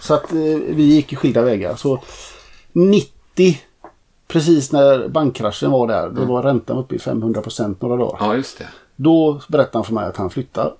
Så 0.02 0.14
att 0.14 0.32
eh, 0.32 0.38
vi 0.70 0.84
gick 0.84 1.12
ju 1.12 1.18
skilda 1.18 1.42
vägar. 1.42 1.76
Så 1.76 2.00
90, 2.72 3.58
precis 4.28 4.72
när 4.72 5.08
bankkraschen 5.08 5.72
var 5.72 5.88
där, 5.88 6.10
då 6.10 6.26
var 6.26 6.44
räntan 6.44 6.78
uppe 6.78 6.96
i 6.96 7.00
500 7.00 7.42
procent 7.42 7.82
några 7.82 7.98
dagar. 7.98 8.18
Ja, 8.20 8.36
just 8.36 8.58
det. 8.58 8.68
Då 8.96 9.42
berättade 9.48 9.78
han 9.78 9.84
för 9.84 9.94
mig 9.94 10.06
att 10.06 10.18
han 10.18 10.30
flyttar. 10.30 10.74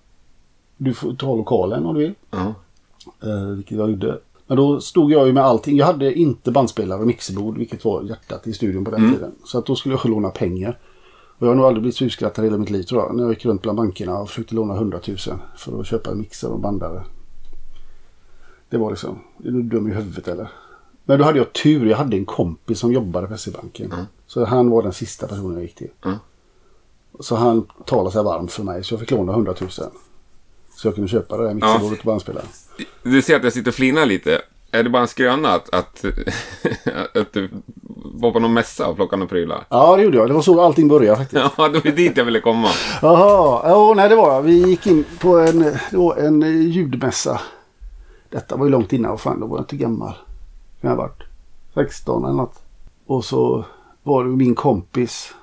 Du 0.78 0.94
får 0.94 1.14
ta 1.14 1.36
lokalen 1.36 1.86
om 1.86 1.96
du 1.96 2.00
vill. 2.02 2.14
Ja. 2.32 2.54
Eh, 3.24 3.48
vilket 3.56 3.78
jag 3.78 3.90
gjorde. 3.90 4.18
Men 4.48 4.58
då 4.58 4.82
stod 4.82 5.12
jag 5.12 5.28
ju 5.28 5.34
med 5.34 5.44
allting. 5.44 5.78
Jag 5.78 5.86
hade 5.86 6.14
inte 6.14 6.52
bandspelare 6.52 7.00
och 7.02 7.08
mixerbord, 7.08 7.58
vilket 7.58 7.86
var 7.86 8.04
hjärtat 8.04 8.48
i 8.48 8.54
studion 8.54 8.86
på 8.86 8.92
den 8.92 9.14
tiden. 9.14 9.32
Så 9.46 9.58
att 9.58 9.66
då 9.66 9.76
skulle 9.76 9.96
jag 9.96 10.10
låna 10.10 10.30
pengar. 10.30 10.78
Och 11.42 11.48
jag 11.48 11.52
har 11.52 11.56
nog 11.56 11.66
aldrig 11.66 11.82
blivit 11.82 11.96
så 11.96 12.04
utskrattad 12.04 12.46
hela 12.46 12.58
mitt 12.58 12.70
liv 12.70 12.84
tror 12.84 13.02
jag. 13.02 13.16
När 13.16 13.24
jag 13.24 13.32
gick 13.32 13.46
runt 13.46 13.62
bland 13.62 13.78
bankerna 13.78 14.20
och 14.20 14.30
försökte 14.30 14.56
låna 14.56 14.74
100 14.74 15.00
000 15.08 15.18
för 15.58 15.80
att 15.80 15.88
köpa 15.88 16.12
en 16.12 16.18
mixer 16.18 16.52
och 16.52 16.60
bandare. 16.60 17.04
Det 18.70 18.78
var 18.78 18.90
liksom, 18.90 19.20
är 19.44 19.52
du 19.52 19.62
dum 19.62 19.88
i 19.88 19.94
huvudet 19.94 20.28
eller? 20.28 20.52
Men 21.04 21.20
då 21.20 21.26
hade 21.26 21.38
jag 21.38 21.54
tur. 21.54 21.86
Jag 21.86 21.98
hade 21.98 22.18
en 22.18 22.26
kompis 22.26 22.80
som 22.80 22.92
jobbade 22.92 23.28
på 23.28 23.38
SE-banken. 23.38 23.94
Så 24.28 24.46
han 24.46 24.70
var 24.70 24.84
den 24.84 24.94
sista 24.94 25.28
personen 25.28 25.54
jag 25.54 25.64
gick 25.64 25.76
till. 25.76 25.92
Mm. 26.06 26.18
Så 27.20 27.36
han 27.36 27.66
talade 27.86 28.12
sig 28.12 28.24
varm 28.24 28.48
för 28.48 28.64
mig 28.64 28.84
så 28.84 28.94
jag 28.94 29.00
fick 29.00 29.12
låna 29.12 29.32
100 29.32 29.56
000. 29.62 29.70
Så 29.72 30.88
jag 30.88 30.96
kunde 30.96 31.10
köpa 31.10 31.38
det 31.38 31.44
där 31.44 31.54
mixerbordet 31.54 32.00
och 32.00 32.06
bandspelaren. 32.06 32.48
Du 33.04 33.22
ser 33.22 33.36
att 33.36 33.44
jag 33.44 33.54
sitter 33.54 33.72
och 33.72 33.76
flinar 33.76 34.06
lite. 34.06 34.42
Är 34.72 34.84
det 34.84 34.90
bara 34.90 35.02
en 35.02 35.08
skröna 35.08 35.50
att, 35.54 35.76
att, 35.76 36.06
att 37.18 37.34
du 37.34 37.50
var 38.14 38.32
på 38.32 38.40
någon 38.40 38.54
mässa 38.54 38.88
och 38.88 38.96
plockade 38.96 39.20
några 39.20 39.30
prylar? 39.30 39.66
Ja, 39.70 39.96
det 39.96 40.04
gjorde 40.04 40.18
jag. 40.18 40.28
Det 40.30 40.34
var 40.34 40.42
så 40.42 40.62
allting 40.62 40.88
började 40.88 41.18
faktiskt. 41.18 41.44
Ja, 41.58 41.68
det 41.68 41.86
var 41.86 41.92
dit 41.92 42.18
jag 42.18 42.26
ville 42.26 42.40
komma. 42.40 42.68
Jaha, 43.02 43.62
ja, 43.70 43.94
nej 43.96 44.10
det 44.10 44.16
var 44.16 44.34
jag. 44.34 44.42
Vi 44.42 44.70
gick 44.70 44.88
in 44.88 45.06
på 45.20 45.40
en, 45.40 45.66
en 46.18 46.42
ljudmässa. 46.72 47.42
Detta 48.30 48.56
var 48.56 48.66
ju 48.66 48.72
långt 48.72 48.94
innan. 48.94 49.12
Vad 49.12 49.22
fan, 49.22 49.40
då 49.40 49.48
var 49.48 49.58
jag 49.58 49.64
inte 49.64 49.76
gammal. 49.76 50.14
Kan 50.82 50.90
jag 50.90 50.98
ha 50.98 51.04
varit 51.04 51.24
16 51.74 52.24
eller 52.26 52.34
något. 52.34 52.60
Och 53.06 53.26
så 53.26 53.66
var 54.04 54.24
det 54.24 54.30
min 54.30 54.56
kompis 54.56 55.34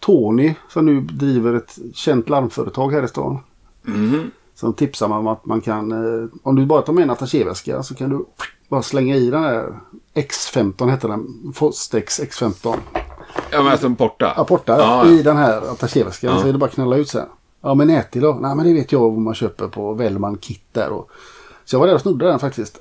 Tony 0.00 0.54
som 0.68 0.86
nu 0.86 1.00
driver 1.00 1.54
ett 1.54 1.78
känt 1.94 2.28
larmföretag 2.28 2.92
här 2.92 3.02
i 3.04 3.08
stan. 3.08 3.38
Mhm. 3.82 4.30
Som 4.54 4.74
tipsar 4.74 5.08
mig 5.08 5.18
om 5.18 5.26
att 5.26 5.46
man 5.46 5.60
kan, 5.60 5.92
eh, 5.92 6.28
om 6.42 6.56
du 6.56 6.66
bara 6.66 6.82
tar 6.82 6.92
med 6.92 7.02
en 7.02 7.10
attachéväska 7.10 7.82
så 7.82 7.94
kan 7.94 8.10
du 8.10 8.24
bara 8.68 8.82
slänga 8.82 9.16
i 9.16 9.30
den 9.30 9.42
där 9.42 9.80
X15 10.14 10.90
heter 10.90 11.08
den. 11.08 11.52
Fostex 11.54 12.20
X15. 12.20 12.76
Ja, 13.50 13.62
men 13.62 13.72
alltså 13.72 13.86
en 13.86 13.96
porta. 13.96 14.30
Apporta 14.36 14.78
Ja, 14.78 15.06
i 15.06 15.22
den 15.22 15.36
här 15.36 15.72
attachéväskan. 15.72 16.32
Ja. 16.34 16.40
Så 16.40 16.48
är 16.48 16.52
det 16.52 16.58
bara 16.58 16.66
att 16.66 16.74
knalla 16.74 16.96
ut 16.96 17.08
sen. 17.08 17.26
Ja 17.60 17.74
men 17.74 17.86
nätil 17.86 18.22
då? 18.22 18.38
Nej 18.40 18.56
men 18.56 18.66
det 18.66 18.72
vet 18.72 18.92
jag 18.92 19.00
vad 19.00 19.18
man 19.18 19.34
köper 19.34 19.68
på 19.68 19.94
Wellman 19.94 20.38
Kit 20.38 20.64
där. 20.72 20.90
Och... 20.90 21.10
Så 21.64 21.74
jag 21.74 21.80
var 21.80 21.86
där 21.86 21.94
och 21.94 22.00
snodde 22.00 22.26
den 22.26 22.38
faktiskt. 22.38 22.78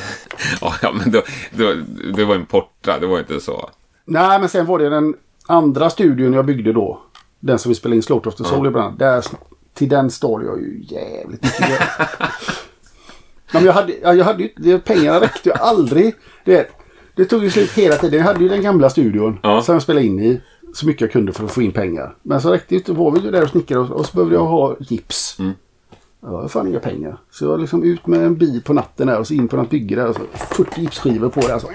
ja, 0.60 0.74
ja, 0.82 0.92
men 0.92 1.10
då, 1.10 1.22
då, 1.50 1.74
det 2.16 2.24
var 2.24 2.34
en 2.34 2.46
porta. 2.46 2.98
Det 2.98 3.06
var 3.06 3.18
inte 3.18 3.40
så. 3.40 3.70
Nej 4.04 4.40
men 4.40 4.48
sen 4.48 4.66
var 4.66 4.78
det 4.78 4.88
den 4.88 5.14
andra 5.46 5.90
studion 5.90 6.32
jag 6.32 6.46
byggde 6.46 6.72
då. 6.72 7.00
Den 7.40 7.58
som 7.58 7.68
vi 7.68 7.74
spelade 7.74 7.96
in 7.96 8.02
Slaughter 8.02 8.28
of 8.28 8.36
the 8.36 8.44
Soul 8.44 8.66
ibland. 8.66 8.98
Där, 8.98 9.24
till 9.76 9.88
den 9.88 10.10
stal 10.10 10.44
jag 10.44 10.60
ju 10.60 10.84
jävligt 10.88 11.42
mycket 11.42 11.68
men 13.52 13.64
jag 13.64 13.72
hade, 13.72 13.92
ja, 14.02 14.14
jag 14.14 14.24
hade 14.24 14.42
ju, 14.42 14.48
det, 14.56 14.78
pengarna 14.78 15.20
räckte 15.20 15.48
ju 15.48 15.54
aldrig. 15.54 16.14
Du 16.44 16.52
vet, 16.52 16.68
det 17.16 17.24
tog 17.24 17.44
ju 17.44 17.50
slut 17.50 17.70
hela 17.70 17.96
tiden. 17.96 18.18
Jag 18.18 18.26
hade 18.26 18.40
ju 18.42 18.48
den 18.48 18.62
gamla 18.62 18.90
studion 18.90 19.38
Ja. 19.42 19.62
som 19.62 19.72
jag 19.74 19.82
spelade 19.82 20.06
in 20.06 20.20
i. 20.20 20.40
Så 20.74 20.86
mycket 20.86 21.00
jag 21.00 21.12
kunde 21.12 21.32
för 21.32 21.44
att 21.44 21.50
få 21.52 21.62
in 21.62 21.72
pengar. 21.72 22.16
Men 22.22 22.40
så 22.40 22.52
räckte 22.52 22.66
det 22.68 22.76
inte. 22.76 22.92
var 22.92 23.10
vi 23.10 23.20
ju 23.20 23.30
där 23.30 23.42
och 23.42 23.48
snickrade 23.48 23.80
och, 23.84 23.90
och 23.90 24.06
så 24.06 24.16
behövde 24.16 24.34
jag 24.34 24.44
ha 24.44 24.76
gips. 24.80 25.36
Mm. 25.38 25.52
Jag 26.22 26.28
har 26.28 26.48
fan 26.48 26.68
inga 26.68 26.80
pengar. 26.80 27.18
Så 27.30 27.44
jag 27.44 27.60
liksom 27.60 27.82
ut 27.84 28.06
med 28.06 28.22
en 28.22 28.36
bil 28.36 28.62
på 28.64 28.72
natten 28.72 29.06
där 29.06 29.18
och 29.18 29.26
så 29.26 29.34
in 29.34 29.48
på 29.48 29.56
något 29.56 29.70
bygge 29.70 29.96
där. 29.96 30.08
Och 30.08 30.14
så 30.14 30.22
40 30.54 30.80
gipsskivor 30.80 31.28
på 31.28 31.40
det. 31.40 31.54
Alltså. 31.54 31.68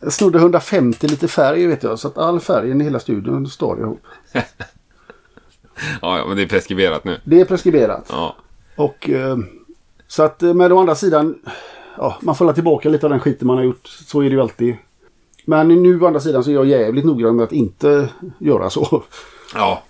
Jag 0.00 0.12
snodde 0.12 0.38
150 0.38 1.08
liter 1.08 1.28
färg 1.28 1.66
vet 1.66 1.82
jag. 1.82 1.98
Så 1.98 2.08
att 2.08 2.18
all 2.18 2.40
färgen 2.40 2.80
i 2.80 2.84
hela 2.84 2.98
studion 2.98 3.46
jag 3.60 3.78
ihop. 3.78 4.02
Ja, 6.02 6.18
ja, 6.18 6.26
men 6.26 6.36
det 6.36 6.42
är 6.42 6.46
preskriberat 6.46 7.04
nu. 7.04 7.20
Det 7.24 7.40
är 7.40 7.44
preskriberat. 7.44 8.06
Ja. 8.08 8.36
Och 8.76 9.10
eh, 9.10 9.36
så 10.08 10.22
att 10.22 10.42
eh, 10.42 10.54
med 10.54 10.72
å 10.72 10.78
andra 10.78 10.94
sidan. 10.94 11.38
Ja, 11.96 12.18
man 12.20 12.34
får 12.34 12.44
la 12.44 12.52
tillbaka 12.52 12.88
lite 12.88 13.06
av 13.06 13.10
den 13.10 13.20
skiten 13.20 13.46
man 13.46 13.56
har 13.56 13.64
gjort. 13.64 13.86
Så 13.86 14.20
är 14.20 14.24
det 14.24 14.30
ju 14.30 14.40
alltid. 14.40 14.76
Men 15.44 15.68
nu 15.68 16.00
å 16.00 16.06
andra 16.06 16.20
sidan 16.20 16.44
så 16.44 16.50
är 16.50 16.54
jag 16.54 16.66
jävligt 16.66 17.04
noggrann 17.04 17.36
med 17.36 17.44
att 17.44 17.52
inte 17.52 18.08
göra 18.38 18.70
så. 18.70 19.02
Ja. 19.54 19.82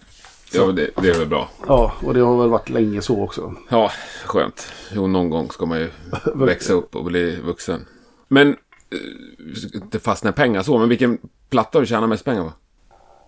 Ja, 0.53 0.67
det, 0.67 0.91
det 1.03 1.09
är 1.09 1.19
väl 1.19 1.29
bra. 1.29 1.49
Ja, 1.67 1.93
och 2.05 2.15
det 2.15 2.21
har 2.21 2.41
väl 2.41 2.49
varit 2.49 2.69
länge 2.69 3.03
så 3.03 3.23
också. 3.23 3.55
Ja, 3.69 3.91
skönt. 4.25 4.73
Jo, 4.95 5.07
någon 5.07 5.31
gång 5.31 5.51
ska 5.51 5.67
man 5.67 5.79
ju 5.79 5.91
växa 6.35 6.73
upp 6.73 6.97
och 6.97 7.05
bli 7.05 7.37
vuxen. 7.37 7.87
Men, 8.29 8.49
eh, 8.49 9.75
inte 9.75 9.99
fastna 9.99 10.31
i 10.31 10.33
pengar 10.33 10.63
så, 10.63 10.79
men 10.79 10.89
vilken 10.89 11.19
platta 11.51 11.79
har 11.79 11.81
du 11.81 11.87
tjänat 11.87 12.09
mest 12.09 12.25
pengar 12.25 12.43
på? 12.43 12.53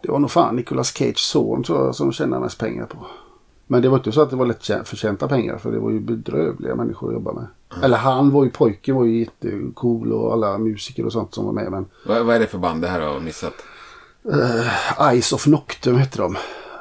Det 0.03 0.11
var 0.11 0.19
nog 0.19 0.31
fan 0.31 0.57
Nicolas 0.57 0.93
Cage 0.97 1.19
son 1.19 1.62
tror 1.62 1.85
jag 1.85 1.95
som 1.95 2.12
tjänade 2.12 2.43
mest 2.43 2.59
pengar 2.59 2.87
på. 2.87 2.97
Men 3.67 3.83
det 3.83 3.88
var 3.88 3.97
inte 3.97 4.12
så 4.12 4.23
att 4.23 4.31
det 4.31 4.37
var 4.37 4.47
lätt 4.47 4.61
tjä- 4.62 4.85
förtjänta 4.85 5.29
pengar 5.29 5.59
för 5.59 5.73
det 5.73 5.79
var 5.79 5.91
ju 5.91 6.01
bedrövliga 6.01 6.75
människor 6.75 7.09
att 7.09 7.15
jobba 7.15 7.33
med. 7.33 7.47
Eller 7.83 7.97
han 7.97 8.31
var 8.31 8.45
ju, 8.45 8.51
pojken 8.51 8.97
var 8.97 9.05
ju 9.05 9.19
jättecool 9.19 10.12
och 10.12 10.33
alla 10.33 10.59
musiker 10.59 11.07
och 11.07 11.12
sånt 11.12 11.35
som 11.35 11.45
var 11.47 11.53
med. 11.53 11.71
Men 11.71 11.87
Vad, 12.07 12.27
vad 12.27 12.37
är 12.37 12.41
det 12.41 12.47
för 12.47 12.59
band 12.59 12.83
det 12.83 12.88
här 12.88 13.01
har 13.01 13.21
missat? 13.21 13.55
Eyes 15.11 15.33
of 15.33 15.47
Noctum 15.47 15.97
hette 15.97 16.19
de. 16.19 16.37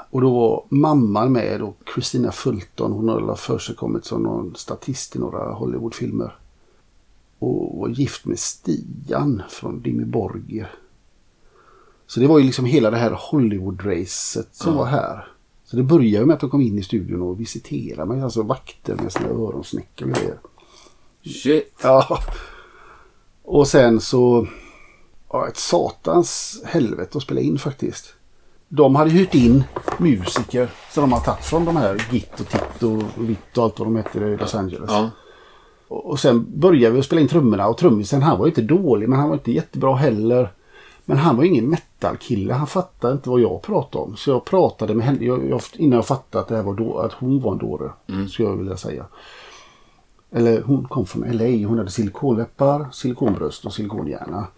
Och 0.10 0.22
då 0.22 0.30
var 0.40 0.66
mamman 0.70 1.32
med 1.32 1.62
och 1.62 1.78
Christina 1.94 2.32
Fulton. 2.32 2.92
Hon 2.92 3.10
har 3.10 3.36
för 3.36 3.58
sig 3.58 3.76
kommit 3.76 4.06
som 4.06 4.24
någon 4.24 4.56
statist 4.56 5.16
i 5.16 5.20
några 5.20 5.54
Hollywoodfilmer. 5.54 6.36
Och 7.40 7.78
var 7.80 7.88
gift 7.90 8.26
med 8.26 8.40
Stian 8.40 9.42
från 9.50 9.82
Dimmy 9.82 10.06
Borgir. 10.06 10.70
Så 12.12 12.19
det 12.19 12.28
var 12.28 12.39
ju 12.39 12.45
liksom 12.45 12.65
hela 12.65 12.91
det 12.91 12.97
här 12.97 13.12
Hollywood-racet 13.12 14.47
som 14.52 14.76
var 14.76 14.86
här. 14.86 15.27
Så 15.63 15.75
det 15.75 15.83
började 15.83 16.25
med 16.25 16.33
att 16.33 16.40
de 16.40 16.50
kom 16.50 16.62
in 16.62 16.79
i 16.79 16.83
studion 16.83 17.21
och 17.21 17.40
visiterade 17.40 18.06
mig. 18.13 18.21
Alltså 18.21 18.42
vakter 18.42 18.96
med 18.96 19.12
sina 19.12 19.29
öronsnäckor 19.29 20.10
och 20.10 20.15
grejer. 20.15 20.38
Shit. 21.25 21.79
Ja. 21.83 22.19
Och 23.44 23.67
sen 23.67 24.00
så... 24.00 24.48
Ja, 25.29 25.48
ett 25.48 25.58
satans 25.58 26.62
helvete 26.65 27.17
att 27.17 27.23
spela 27.23 27.42
in 27.42 27.58
faktiskt. 27.58 28.13
De 28.67 28.96
hade 28.96 29.12
hyrt 29.12 29.36
in 29.36 29.63
musiker 29.98 30.69
som 30.92 31.02
de 31.02 31.12
har 31.12 31.19
tagit 31.19 31.46
från 31.46 31.65
de 31.65 31.75
här 31.75 32.08
Git 32.12 32.40
och 32.40 32.48
Titt 32.48 32.83
och 32.83 33.29
Vitt 33.29 33.58
och 33.58 33.63
allt 33.63 33.79
vad 33.79 33.88
de 33.88 33.96
heter 33.96 34.27
i 34.27 34.38
Los 34.38 34.56
Angeles. 34.56 34.92
Ja. 34.92 35.10
Och 35.88 36.19
sen 36.19 36.60
började 36.60 36.94
vi 36.94 37.00
att 37.00 37.06
spela 37.06 37.21
in 37.21 37.27
trummorna 37.27 37.67
och 37.67 37.77
trummisen 37.77 38.21
han 38.21 38.40
var 38.40 38.46
ju 38.46 38.50
inte 38.50 38.62
dålig 38.62 39.10
men 39.10 39.19
han 39.19 39.29
var 39.29 39.36
inte 39.36 39.52
jättebra 39.52 39.96
heller. 39.96 40.54
Men 41.06 41.17
han 41.17 41.38
var 41.38 41.44
ingen 41.44 41.69
metal-kille. 42.02 42.54
Han 42.54 42.67
fattade 42.67 43.13
inte 43.13 43.29
vad 43.29 43.41
jag 43.41 43.62
pratade 43.62 44.04
om. 44.04 44.17
Så 44.17 44.29
jag 44.29 44.45
pratade 44.45 44.93
med 44.93 45.06
henne 45.06 45.25
jag, 45.25 45.49
jag, 45.49 45.62
innan 45.73 45.95
jag 45.95 46.08
fattade 46.08 46.41
att, 46.41 46.47
det 46.47 46.56
här 46.56 46.63
var 46.63 46.73
då, 46.73 46.97
att 46.97 47.13
hon 47.13 47.41
var 47.41 47.52
en 47.52 47.58
dåre. 47.58 47.91
Skulle 48.29 48.49
jag 48.49 48.58
vilja 48.58 48.77
säga. 48.77 49.06
Eller 50.31 50.62
hon 50.62 50.87
kom 50.87 51.06
från 51.06 51.31
LA. 51.31 51.67
Hon 51.67 51.77
hade 51.77 51.91
silikonläppar, 51.91 52.89
silikonbröst 52.91 53.65
och 53.65 53.73
silikonhjärna. 53.73 54.47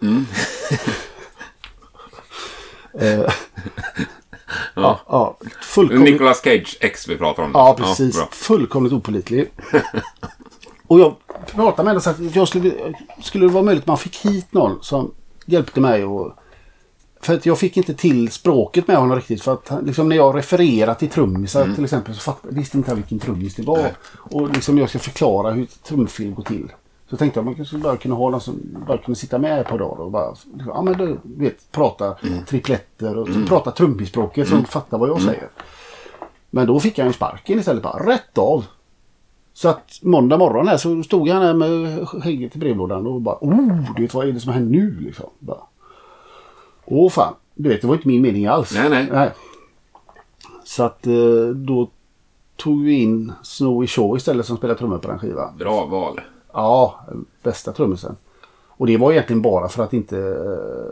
Eh, 2.98 3.20
ja, 4.74 5.00
ja, 5.08 5.36
fullkomligt, 5.62 6.12
Nicolas 6.12 6.42
Cage 6.44 6.78
ex 6.80 7.08
vi 7.08 7.16
pratar 7.16 7.42
om. 7.42 7.50
ja, 7.54 7.74
precis. 7.78 8.16
bra. 8.16 8.28
fullkomligt 8.32 8.92
opålitlig. 8.92 9.52
och 10.86 11.00
jag 11.00 11.14
pratade 11.46 11.82
med 11.82 11.86
henne 11.86 11.96
och 11.96 12.02
sa 12.02 12.10
att 12.10 12.36
jag 12.36 12.48
skulle, 12.48 12.94
skulle 13.22 13.46
det 13.46 13.52
vara 13.52 13.62
möjligt 13.64 13.82
att 13.82 13.86
man 13.86 13.98
fick 13.98 14.16
hit 14.16 14.52
någon 14.52 14.78
som 14.82 15.10
hjälpte 15.46 15.80
mig 15.80 16.04
och 16.04 16.32
för 17.24 17.34
att 17.34 17.46
jag 17.46 17.58
fick 17.58 17.76
inte 17.76 17.94
till 17.94 18.30
språket 18.32 18.88
med 18.88 18.96
honom 18.96 19.16
riktigt. 19.16 19.42
För 19.42 19.52
att 19.52 19.68
han- 19.68 19.84
liksom 19.84 20.08
när 20.08 20.16
jag 20.16 20.36
refererar 20.36 20.94
till 20.94 21.08
trummisar 21.08 21.74
till 21.74 21.84
exempel 21.84 22.14
så 22.14 22.20
fatt, 22.20 22.38
visste 22.42 22.76
inte 22.76 22.90
jag 22.90 22.96
vilken 22.96 23.18
trummis 23.18 23.54
det 23.54 23.62
var. 23.62 23.86
Och 24.14 24.48
liksom 24.50 24.78
jag 24.78 24.88
ska 24.88 24.98
förklara 24.98 25.50
hur 25.50 25.62
ett 25.62 25.82
trumfilm 25.82 26.34
går 26.34 26.42
till. 26.42 26.72
Så 27.10 27.16
tänkte 27.16 27.38
jag 27.38 27.42
att 27.42 27.46
man 27.46 27.54
kanske 27.54 27.76
bara 27.78 27.96
kunde 27.96 28.16
ha 28.16 28.30
någon 28.30 28.40
som 28.40 28.60
bara 28.86 28.98
kunde 28.98 29.20
sitta 29.20 29.38
med 29.38 29.60
ett 29.60 29.68
par 29.68 29.78
dagar 29.78 30.00
och 30.04 30.10
bara 30.10 30.34
ja, 30.66 30.82
men 30.82 30.98
du 30.98 31.18
vet, 31.24 31.72
prata 31.72 32.16
tripletter 32.48 33.16
och 33.18 33.28
prata 33.48 33.70
trummisspråket 33.70 34.48
som 34.48 34.64
fattar 34.64 34.98
vad 34.98 35.08
jag 35.08 35.22
säger. 35.22 35.48
Men 36.50 36.66
då 36.66 36.80
fick 36.80 36.98
han 36.98 37.06
ju 37.06 37.12
sparken 37.12 37.58
istället 37.58 37.82
bara 37.82 38.06
rätt 38.06 38.38
av. 38.38 38.64
Så 39.52 39.68
att 39.68 39.98
måndag 40.02 40.38
morgon 40.38 40.68
här 40.68 40.76
så 40.76 41.02
stod 41.02 41.28
han 41.28 41.42
här 41.42 41.54
med 41.54 42.06
hägget 42.22 42.56
i 42.56 42.58
brevlådan 42.58 43.06
och 43.06 43.20
bara 43.20 43.38
oh, 43.40 43.78
du 43.96 44.02
vet 44.02 44.14
vad 44.14 44.28
är 44.28 44.32
det 44.32 44.40
som 44.40 44.52
händer 44.52 44.78
nu 44.78 45.00
liksom. 45.00 45.26
Bara, 45.38 45.58
Åh 46.86 47.10
fan, 47.10 47.34
du 47.54 47.68
vet 47.68 47.80
det 47.80 47.86
var 47.86 47.94
inte 47.94 48.08
min 48.08 48.22
mening 48.22 48.46
alls. 48.46 48.74
Nej, 48.74 49.08
nej. 49.10 49.32
Så 50.64 50.82
att 50.82 51.06
eh, 51.06 51.46
då 51.54 51.88
tog 52.56 52.84
vi 52.84 52.92
in 52.92 53.32
Snowy 53.42 53.86
Shaw 53.86 54.16
istället 54.16 54.46
som 54.46 54.56
spelar 54.56 54.74
trummor 54.74 54.98
på 54.98 55.08
den 55.08 55.18
skivan. 55.18 55.56
Bra 55.58 55.86
val. 55.86 56.20
Ja, 56.52 57.00
bästa 57.42 57.72
trummisen. 57.72 58.16
Och 58.76 58.86
det 58.86 58.96
var 58.96 59.12
egentligen 59.12 59.42
bara 59.42 59.68
för 59.68 59.82
att 59.82 59.92
inte 59.92 60.16
uh, 60.16 60.90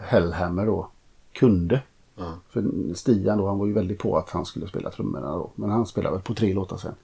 Hellhammer 0.00 0.66
då 0.66 0.88
kunde. 1.32 1.82
Ja. 2.16 2.32
För 2.48 2.64
Stian 2.94 3.38
då, 3.38 3.46
han 3.46 3.58
var 3.58 3.66
ju 3.66 3.72
väldigt 3.72 3.98
på 3.98 4.18
att 4.18 4.30
han 4.30 4.44
skulle 4.44 4.68
spela 4.68 4.90
trummorna 4.90 5.32
då. 5.32 5.50
Men 5.54 5.70
han 5.70 5.86
spelade 5.86 6.14
väl 6.14 6.22
på 6.22 6.34
tre 6.34 6.54
låtar 6.54 6.76
sen. 6.76 6.94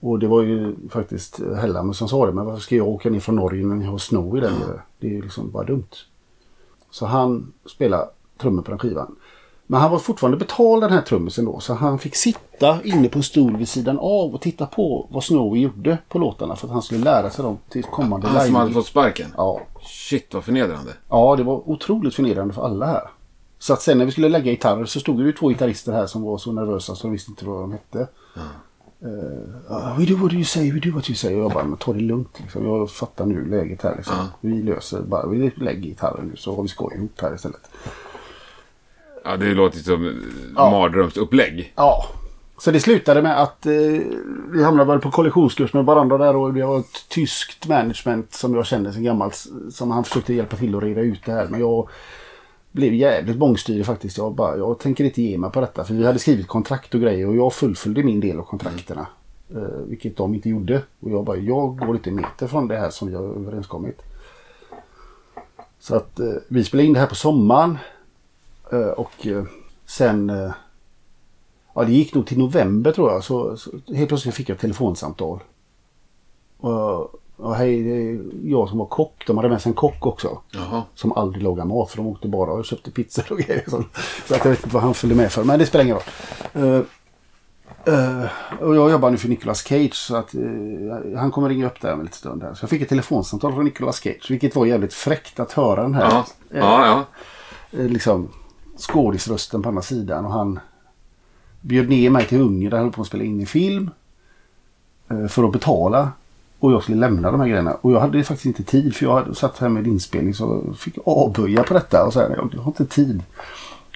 Och 0.00 0.18
det 0.18 0.26
var 0.26 0.42
ju 0.42 0.74
faktiskt 0.90 1.40
Hellhammer 1.56 1.92
som 1.92 2.08
sa 2.08 2.26
det. 2.26 2.32
Men 2.32 2.44
varför 2.44 2.60
ska 2.60 2.76
jag 2.76 2.88
åka 2.88 3.10
ner 3.10 3.20
från 3.20 3.36
Norge 3.36 3.66
när 3.66 3.74
ni 3.74 3.84
har 3.84 3.98
Snowy 3.98 4.40
där 4.40 4.50
nere? 4.50 4.82
Det 4.98 5.06
är 5.06 5.10
ju 5.10 5.22
liksom 5.22 5.50
bara 5.50 5.64
dumt. 5.64 5.88
Så 6.90 7.06
han 7.06 7.52
spelade 7.66 8.08
trummor 8.40 8.62
på 8.62 8.70
den 8.70 8.78
skivan. 8.78 9.16
Men 9.66 9.80
han 9.80 9.90
var 9.90 9.98
fortfarande 9.98 10.36
betald 10.38 10.82
den 10.82 10.92
här 10.92 11.02
trummisen 11.02 11.44
då. 11.44 11.60
Så 11.60 11.74
han 11.74 11.98
fick 11.98 12.16
sitta 12.16 12.78
inne 12.84 13.08
på 13.08 13.18
en 13.18 13.22
stol 13.22 13.56
vid 13.56 13.68
sidan 13.68 13.98
av 13.98 14.34
och 14.34 14.40
titta 14.40 14.66
på 14.66 15.06
vad 15.10 15.24
Snowy 15.24 15.60
gjorde 15.60 15.98
på 16.08 16.18
låtarna. 16.18 16.56
För 16.56 16.66
att 16.66 16.72
han 16.72 16.82
skulle 16.82 17.04
lära 17.04 17.30
sig 17.30 17.44
dem 17.44 17.58
till 17.68 17.84
kommande 17.84 18.28
Han 18.28 18.46
som 18.46 18.54
hade 18.54 18.68
live. 18.68 18.80
fått 18.80 18.86
sparken. 18.86 19.34
Ja, 19.36 19.60
Shit 19.82 20.34
vad 20.34 20.44
förnedrande. 20.44 20.92
Ja, 21.08 21.36
det 21.36 21.42
var 21.42 21.68
otroligt 21.70 22.14
förnedrande 22.14 22.54
för 22.54 22.62
alla 22.64 22.86
här. 22.86 23.10
Så 23.58 23.72
att 23.72 23.82
sen 23.82 23.98
när 23.98 24.04
vi 24.04 24.10
skulle 24.12 24.28
lägga 24.28 24.50
gitarrer 24.50 24.84
så 24.84 25.00
stod 25.00 25.18
det 25.18 25.24
ju 25.24 25.32
två 25.32 25.48
gitarrister 25.48 25.92
här 25.92 26.06
som 26.06 26.22
var 26.22 26.38
så 26.38 26.52
nervösa 26.52 26.94
så 26.94 27.06
de 27.06 27.12
visste 27.12 27.30
inte 27.30 27.46
vad 27.46 27.60
de 27.60 27.72
hette. 27.72 28.08
Uh, 29.02 29.98
we 29.98 30.04
do 30.06 30.16
what 30.16 30.32
you 30.32 30.44
say, 30.44 30.70
we 30.72 30.80
do 30.80 30.90
what 30.94 31.08
you 31.10 31.16
say. 31.16 31.34
Och 31.34 31.42
jag 31.44 31.52
bara, 31.52 31.64
men 31.64 31.76
ta 31.78 31.92
det 31.92 32.00
lugnt. 32.00 32.40
Liksom. 32.40 32.64
Jag 32.66 32.90
fattar 32.90 33.26
nu 33.26 33.44
läget 33.50 33.82
här. 33.82 33.96
Liksom. 33.96 34.14
Vi 34.40 34.62
löser 34.62 35.00
bara, 35.02 35.26
vi 35.26 35.52
lägger 35.56 35.80
gitarren 35.82 36.26
nu 36.26 36.36
så 36.36 36.56
har 36.56 36.62
vi 36.62 36.68
skoj 36.68 36.94
ihop 36.96 37.20
här 37.20 37.34
istället. 37.34 37.70
Ja, 39.24 39.36
det 39.36 39.54
låter 39.54 39.78
som 39.78 40.22
Ja. 40.56 40.70
mardrömsupplägg. 40.70 41.72
Ja. 41.76 42.04
Så 42.58 42.70
det 42.70 42.80
slutade 42.80 43.22
med 43.22 43.42
att 43.42 43.66
eh, 43.66 43.72
vi 44.52 44.64
hamnade 44.64 44.88
väl 44.90 44.98
på 45.00 45.10
kollisionskurs 45.10 45.72
med 45.72 45.84
varandra 45.84 46.18
där 46.18 46.36
och 46.36 46.54
det 46.54 46.64
var 46.64 46.78
ett 46.78 47.08
tyskt 47.08 47.68
management 47.68 48.32
som 48.34 48.54
jag 48.54 48.66
kände 48.66 48.92
sedan 48.92 49.02
gammalt 49.04 49.46
som 49.70 49.90
han 49.90 50.04
försökte 50.04 50.34
hjälpa 50.34 50.56
till 50.56 50.74
att 50.74 50.82
reda 50.82 51.00
ut 51.00 51.20
det 51.24 51.32
här. 51.32 51.46
Men 51.50 51.60
jag 51.60 51.88
blev 52.72 52.94
jävligt 52.94 53.36
bångstyrig 53.36 53.86
faktiskt. 53.86 54.18
Jag, 54.18 54.34
bara, 54.34 54.56
jag 54.56 54.78
tänker 54.78 55.04
inte 55.04 55.22
ge 55.22 55.38
mig 55.38 55.50
på 55.50 55.60
detta 55.60 55.84
för 55.84 55.94
vi 55.94 56.06
hade 56.06 56.18
skrivit 56.18 56.48
kontrakt 56.48 56.94
och 56.94 57.00
grejer 57.00 57.28
och 57.28 57.36
jag 57.36 57.52
fullföljde 57.52 58.02
min 58.02 58.20
del 58.20 58.38
av 58.38 58.42
kontrakterna. 58.42 59.06
Eh, 59.54 59.78
vilket 59.86 60.16
de 60.16 60.34
inte 60.34 60.48
gjorde. 60.48 60.82
Och 61.00 61.10
jag 61.10 61.24
bara, 61.24 61.36
jag 61.36 61.76
går 61.76 61.96
inte 61.96 62.10
en 62.10 62.16
meter 62.16 62.46
från 62.46 62.68
det 62.68 62.76
här 62.76 62.90
som 62.90 63.08
vi 63.08 63.14
har 63.14 63.24
överenskommit. 63.24 64.02
Så 65.78 65.96
att 65.96 66.20
eh, 66.20 66.32
vi 66.48 66.64
spelade 66.64 66.86
in 66.86 66.92
det 66.92 67.00
här 67.00 67.06
på 67.06 67.14
sommaren. 67.14 67.78
Eh, 68.72 68.88
och 68.88 69.26
eh, 69.26 69.44
sen 69.86 70.30
eh, 70.30 70.52
Ja, 71.74 71.84
det 71.84 71.92
gick 71.92 72.14
nog 72.14 72.26
till 72.26 72.38
november 72.38 72.92
tror 72.92 73.12
jag. 73.12 73.24
Så, 73.24 73.56
så 73.56 73.70
helt 73.94 74.08
plötsligt 74.08 74.34
fick 74.34 74.48
jag 74.48 74.54
ett 74.54 74.60
telefonsamtal. 74.60 75.40
Och, 76.58 77.19
och 77.40 77.56
hej, 77.56 77.82
det 77.82 77.90
är 77.90 78.20
jag 78.44 78.68
som 78.68 78.78
var 78.78 78.86
kock. 78.86 79.24
De 79.26 79.36
hade 79.36 79.48
med 79.48 79.62
sig 79.62 79.70
en 79.70 79.74
kock 79.74 80.06
också. 80.06 80.38
Jaha. 80.50 80.82
Som 80.94 81.12
aldrig 81.12 81.42
lagar 81.42 81.64
mat 81.64 81.90
för 81.90 81.96
de 81.96 82.06
åkte 82.06 82.28
bara 82.28 82.52
och 82.52 82.64
köpte 82.64 82.90
pizzor 82.90 83.32
och 83.32 83.38
grejer. 83.38 83.64
Så, 83.66 83.84
så 84.28 84.34
att 84.34 84.44
jag 84.44 84.50
vet 84.50 84.64
inte 84.64 84.74
vad 84.74 84.82
han 84.82 84.94
följde 84.94 85.16
med 85.16 85.32
för. 85.32 85.44
Men 85.44 85.58
det 85.58 85.66
spelar 85.66 85.84
ingen 85.84 85.96
roll. 85.96 86.04
Eh, 86.64 87.94
eh, 87.94 88.24
och 88.60 88.76
jag 88.76 88.90
jobbar 88.90 89.10
nu 89.10 89.16
för 89.16 89.28
Nicolas 89.28 89.62
Cage. 89.62 89.94
Så 89.94 90.16
att 90.16 90.34
eh, 90.34 91.18
han 91.18 91.30
kommer 91.30 91.48
ringa 91.48 91.66
upp 91.66 91.80
där 91.80 91.92
om 91.92 92.00
en 92.00 92.06
liten 92.06 92.18
stund. 92.18 92.42
Här. 92.42 92.54
Så 92.54 92.62
jag 92.64 92.70
fick 92.70 92.82
ett 92.82 92.88
telefonsamtal 92.88 93.52
från 93.52 93.64
Nicolas 93.64 94.00
Cage. 94.00 94.26
Vilket 94.30 94.56
var 94.56 94.66
jävligt 94.66 94.94
fräckt 94.94 95.40
att 95.40 95.52
höra 95.52 95.82
den 95.82 95.94
här. 95.94 96.10
Ja, 96.10 96.24
ja, 96.50 97.06
ja. 97.70 97.78
liksom 97.82 98.28
skådisrösten 98.76 99.62
på 99.62 99.68
andra 99.68 99.82
sidan 99.82 100.24
och 100.24 100.32
han 100.32 100.60
bjöd 101.60 101.88
ner 101.88 102.10
mig 102.10 102.26
till 102.26 102.40
Ungern 102.40 102.70
där 102.70 102.76
han 102.76 102.86
höll 102.86 102.92
på 102.92 103.00
att 103.00 103.06
spela 103.06 103.24
in 103.24 103.40
en 103.40 103.46
film. 103.46 103.90
För 105.28 105.44
att 105.44 105.52
betala. 105.52 106.12
Och 106.60 106.72
jag 106.72 106.82
skulle 106.82 106.98
lämna 106.98 107.30
de 107.30 107.40
här 107.40 107.48
grejerna. 107.48 107.74
Och 107.80 107.92
jag 107.92 108.00
hade 108.00 108.24
faktiskt 108.24 108.46
inte 108.46 108.62
tid 108.62 108.96
för 108.96 109.06
jag 109.06 109.14
hade 109.14 109.34
satt 109.34 109.58
här 109.58 109.68
med 109.68 109.86
inspelning 109.86 110.34
så 110.34 110.62
jag 110.66 110.76
fick 110.76 110.98
avböja 111.04 111.62
på 111.62 111.74
detta 111.74 112.06
och 112.06 112.12
säga 112.12 112.30
jag 112.52 112.60
har 112.60 112.66
inte 112.70 112.86
tid 112.86 113.22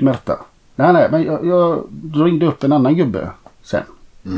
med 0.01 0.15
detta. 0.15 0.39
Nej, 0.77 0.93
nej, 0.93 1.09
men 1.11 1.23
jag, 1.25 1.47
jag 1.47 1.85
ringde 2.15 2.47
upp 2.47 2.65
en 2.65 2.73
annan 2.73 2.95
gubbe 2.97 3.31
sen. 3.63 3.83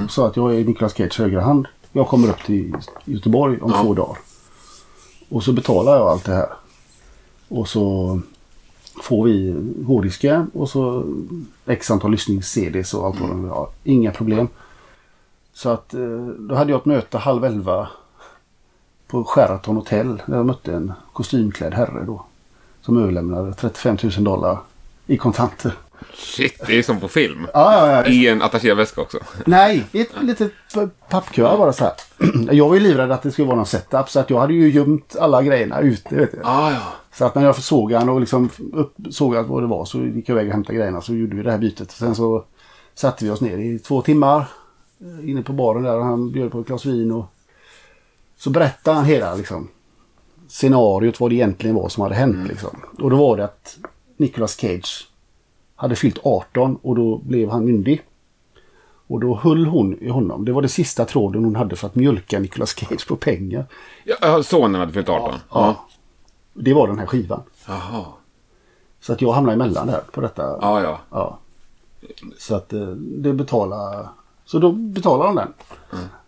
Och 0.05 0.11
sa 0.11 0.27
att 0.27 0.37
jag 0.37 0.55
är 0.55 0.65
Niklas 0.65 0.95
Cage 0.95 1.19
högra 1.19 1.41
hand. 1.41 1.67
Jag 1.93 2.09
kommer 2.09 2.29
upp 2.29 2.43
till 2.47 2.77
Göteborg 3.05 3.61
om 3.61 3.71
Ja. 3.75 3.83
två 3.83 3.95
dagar. 3.95 4.19
Och 5.29 5.43
så 5.43 5.53
betalar 5.53 5.97
jag 5.97 6.07
allt 6.09 6.25
det 6.25 6.33
här. 6.35 6.49
Och 7.49 7.69
så 7.69 8.21
får 9.03 9.25
vi 9.25 9.55
hårddisken 9.87 10.51
och 10.55 10.69
så 10.71 11.05
x 11.67 11.91
antal 11.91 12.11
lyssnings-CDs 12.11 12.95
och 12.95 13.07
allt 13.07 13.21
vad 13.21 13.31
de 13.31 13.43
vill 13.43 13.51
ha. 13.51 13.71
Inga 13.85 14.11
problem. 14.11 14.49
Så 15.53 15.69
att 15.69 15.95
eh, 15.95 16.01
då 16.39 16.55
hade 16.55 16.71
jag 16.71 16.79
ett 16.81 16.85
möte 16.87 17.19
halv 17.19 17.45
elva 17.45 17.89
på 19.07 19.25
Sheraton 19.25 19.77
Hotel 19.77 20.23
där 20.27 20.37
jag 20.37 20.47
mötte 20.47 20.73
en 20.73 20.93
kostymklädd 21.13 21.75
herre 21.75 22.05
då. 22.07 22.25
Som 22.81 23.03
överlämnade 23.03 23.55
35 23.55 23.99
000 24.03 24.25
dollar 24.25 24.59
i 25.07 25.17
kontanter. 25.17 25.73
Shit, 26.15 26.63
det 26.67 26.79
är 26.79 26.83
som 26.83 27.01
på 27.01 27.09
film. 27.09 27.47
Ja, 27.55 27.73
ja, 27.73 27.93
ja. 27.93 28.07
I 28.07 28.29
en 28.29 28.43
attachéväska 28.43 29.01
också. 29.01 29.19
Nej, 29.47 29.85
i 29.93 30.01
ett 30.01 30.23
litet 30.23 30.53
pappkuvert 31.09 31.59
bara 31.59 31.73
så 31.73 31.85
här. 31.85 31.93
Jag 32.53 32.69
var 32.69 32.75
ju 32.75 32.81
livrädd 32.81 33.13
att 33.13 33.23
det 33.23 33.31
skulle 33.31 33.47
vara 33.47 33.57
någon 33.57 33.67
setup 33.67 34.11
så 34.11 34.21
att 34.21 34.31
jag 34.31 34.39
hade 34.39 34.55
ju 34.55 34.71
gömt 34.71 35.17
alla 35.21 35.43
grejerna 35.43 35.81
ute. 35.81 36.17
Vet. 36.17 36.35
Ah, 36.45 36.71
ja. 36.71 36.83
Så 37.13 37.25
att 37.25 37.35
när 37.35 37.45
jag 37.45 37.57
såg 37.57 37.93
han 37.93 38.09
och 38.09 38.21
liksom 38.21 38.51
upp, 38.73 38.95
såg 39.11 39.37
att 39.37 39.47
vad 39.47 39.63
det 39.63 39.67
var 39.67 39.85
så 39.85 39.99
gick 39.99 40.29
jag 40.29 40.35
iväg 40.35 40.47
och 40.47 40.53
hämtade 40.53 40.79
grejerna 40.79 41.01
så 41.01 41.15
gjorde 41.15 41.37
vi 41.37 41.43
det 41.43 41.51
här 41.51 41.59
bytet. 41.59 41.91
Sen 41.91 42.15
så 42.15 42.45
satte 42.95 43.25
vi 43.25 43.31
oss 43.31 43.41
ner 43.41 43.59
i 43.59 43.79
två 43.79 44.03
timmar 44.03 44.47
eh, 45.01 45.31
inne 45.31 45.43
på 45.43 45.53
baren 45.53 45.83
där 45.83 45.99
och 45.99 46.05
han 46.05 46.33
bjöd 46.33 46.53
på 46.53 46.61
ett 46.61 46.67
glas 46.67 46.87
vin 46.87 47.13
och 47.13 47.25
så 48.37 48.51
berättade 48.51 48.97
han 48.97 49.05
hela 49.05 49.35
liksom 49.35 49.69
scenariot 50.49 51.21
vad 51.21 51.31
det 51.31 51.35
egentligen 51.35 51.77
var 51.77 51.89
som 51.89 52.03
hade 52.03 52.15
hänt 52.15 52.49
liksom. 52.49 52.83
Och 52.99 53.11
då 53.11 53.17
var 53.17 53.37
det 53.37 53.45
att 53.45 53.79
Nicolas 54.17 54.57
Cage 54.57 55.09
hade 55.75 55.97
fyllt 55.97 56.19
18 56.23 56.77
och 56.83 56.97
då 56.97 57.19
blev 57.19 57.51
han 57.51 57.65
myndig. 57.65 58.03
Och 59.09 59.21
då 59.21 59.37
höll 59.37 59.67
hon 59.67 59.99
i 59.99 60.09
honom. 60.09 60.45
Det 60.45 60.53
var 60.53 60.63
det 60.63 60.69
sista 60.69 61.05
tråden 61.05 61.45
hon 61.45 61.57
hade 61.57 61.77
för 61.77 61.87
att 61.87 61.95
mjölka 61.95 62.39
Nicolas 62.39 62.75
Cage 62.75 63.09
på 63.09 63.17
pengar. 63.17 63.67
ja 64.05 64.43
sonen 64.43 64.81
hade 64.81 64.93
fyllt 64.93 65.09
18? 65.09 65.35
Ja. 65.51 65.87
Det 66.55 66.75
var 66.75 66.89
den 66.89 66.99
här 66.99 67.07
skivan. 67.07 67.43
Jaha. 67.67 68.05
Så 69.01 69.13
att 69.13 69.21
jag 69.23 69.33
hamnade 69.33 69.55
emellan 69.55 69.87
där 69.87 70.01
på 70.13 70.21
detta. 70.21 70.43
Ja, 70.43 70.83
ja. 70.83 71.01
Ja. 71.11 71.39
Så 72.39 72.55
att 72.55 72.73
eh, 72.73 72.87
det 72.97 73.33
betalar 73.33 74.09
Så 74.47 74.59
då 74.59 74.73
betalade 74.73 75.29
de 75.29 75.37
den. 75.37 75.53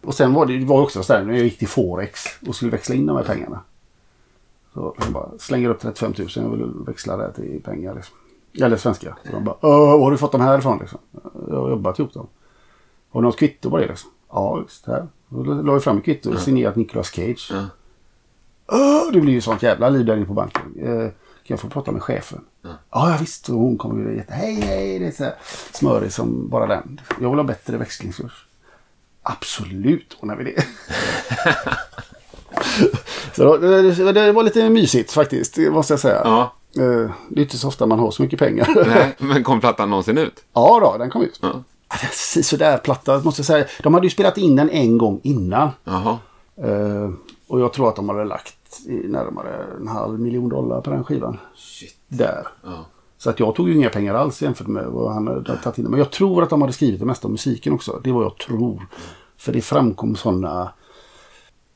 Och 0.04 0.14
sen 0.14 0.34
var 0.34 0.46
det, 0.46 0.58
det 0.58 0.64
var 0.66 0.82
också 0.82 1.02
så 1.02 1.12
där 1.12 1.24
när 1.24 1.34
jag 1.34 1.42
gick 1.44 1.58
till 1.58 1.68
Forex 1.68 2.20
och 2.48 2.54
skulle 2.56 2.70
växla 2.70 2.94
in 2.94 3.06
de 3.06 3.16
här 3.16 3.24
pengarna. 3.24 3.60
Så 4.74 4.94
jag 4.98 5.12
bara 5.12 5.28
slänger 5.38 5.68
upp 5.70 5.80
35 5.80 6.14
000 6.18 6.28
jag 6.34 6.48
vill 6.50 6.72
växla 6.86 7.16
det 7.16 7.32
till 7.32 7.62
pengar. 7.64 7.94
Liksom. 7.94 8.16
Eller 8.62 8.76
svenska. 8.76 9.16
Så 9.24 9.32
de 9.32 9.44
bara 9.44 9.56
"Åh, 9.60 9.78
var 9.90 9.98
har 9.98 10.10
du 10.10 10.16
fått 10.16 10.32
de 10.32 10.40
här 10.40 10.58
ifrån? 10.58 10.78
Liksom. 10.78 10.98
Jag 11.48 11.56
har 11.60 11.70
jobbat 11.70 11.98
ihop 11.98 12.14
dem. 12.14 12.26
Har 13.10 13.20
du 13.22 13.26
något 13.28 13.38
kvitto 13.38 13.70
på 13.70 13.76
det? 13.78 13.86
Liksom? 13.88 14.10
Ja, 14.30 14.58
just 14.62 14.86
här. 14.86 15.06
Då 15.28 15.42
la 15.42 15.72
jag 15.72 15.84
fram 15.84 15.98
ett 15.98 16.04
kvitto 16.04 16.32
och 16.32 16.38
signerat 16.38 16.76
Nicolas 16.76 17.10
Cage. 17.10 17.52
Åh, 18.72 19.12
det 19.12 19.20
blir 19.20 19.32
ju 19.32 19.40
sånt 19.40 19.62
jävla 19.62 19.88
liv 19.88 20.06
där 20.06 20.16
inne 20.16 20.26
på 20.26 20.32
banken. 20.32 20.62
Eh, 20.80 20.98
kan 21.08 21.54
jag 21.54 21.60
få 21.60 21.68
prata 21.68 21.92
med 21.92 22.02
chefen? 22.02 22.44
Ja. 22.68 22.74
Ja, 23.10 23.16
visst. 23.20 23.48
Och 23.48 23.58
hon 23.58 23.78
kommer 23.78 24.10
ju 24.10 24.16
jätte... 24.16 24.34
Hej, 24.34 24.54
hej. 24.54 24.98
Det 24.98 25.06
är 25.06 25.10
så 25.10 25.24
här 25.24 25.34
smörig 25.72 26.12
som 26.12 26.48
bara 26.48 26.66
den. 26.66 27.00
Jag 27.20 27.30
vill 27.30 27.38
ha 27.38 27.44
bättre 27.44 27.76
växlingskurs. 27.76 28.46
Absolut 29.22 30.16
ordnar 30.20 30.36
vi 30.36 30.44
det. 30.44 30.62
så 33.36 33.56
det, 33.56 34.12
det, 34.12 34.32
var 34.32 34.42
lite 34.42 34.70
mysigt 34.70 35.12
faktiskt, 35.12 35.54
det 35.54 35.70
måste 35.70 35.92
jag 35.92 36.00
säga. 36.00 36.20
Ja. 36.24 36.52
Eh, 36.76 37.10
Det 37.28 37.40
är 37.40 37.42
inte 37.42 37.58
så 37.58 37.68
ofta 37.68 37.86
man 37.86 37.98
har 37.98 38.10
så 38.10 38.22
mycket 38.22 38.38
pengar. 38.38 38.68
Nej, 38.86 39.16
men 39.18 39.44
kom 39.44 39.60
plattan 39.60 39.90
någonsin 39.90 40.18
ut? 40.18 40.44
ja 40.52 40.78
då, 40.82 40.96
den 40.98 41.10
kom 41.10 41.22
ut. 41.22 41.38
Ja. 41.42 41.62
Sådär 42.42 42.78
platta 42.78 43.20
måste 43.24 43.40
jag 43.40 43.46
säga. 43.46 43.66
De 43.82 43.94
hade 43.94 44.06
ju 44.06 44.10
spelat 44.10 44.38
in 44.38 44.56
den 44.56 44.70
en 44.70 44.98
gång 44.98 45.20
innan. 45.22 45.70
Jaha. 45.84 46.18
Eh, 46.62 47.10
och 47.48 47.60
jag 47.60 47.72
tror 47.72 47.88
att 47.88 47.96
de 47.96 48.08
hade 48.08 48.24
lagt 48.24 48.54
närmare 48.86 49.64
en 49.80 49.88
halv 49.88 50.20
miljon 50.20 50.48
dollar 50.48 50.80
på 50.80 50.90
den 50.90 51.04
skivan. 51.04 51.38
Shit. 51.56 51.94
Där. 52.08 52.48
Ja. 52.64 52.86
Så 53.18 53.30
att 53.30 53.40
jag 53.40 53.54
tog 53.54 53.68
ju 53.68 53.74
inga 53.74 53.88
pengar 53.90 54.14
alls 54.14 54.42
jämfört 54.42 54.66
med 54.66 54.86
vad 54.86 55.12
han 55.12 55.26
hade 55.26 55.56
tagit 55.56 55.78
in. 55.78 55.84
Men 55.84 55.98
jag 55.98 56.10
tror 56.10 56.42
att 56.42 56.50
de 56.50 56.60
hade 56.60 56.72
skrivit 56.72 57.00
det 57.00 57.06
mesta 57.06 57.28
av 57.28 57.32
musiken 57.32 57.72
också. 57.72 58.00
Det 58.04 58.10
är 58.10 58.14
vad 58.14 58.24
jag 58.24 58.38
tror. 58.38 58.86
För 59.36 59.52
det 59.52 59.60
framkom 59.60 60.16
sådana 60.16 60.72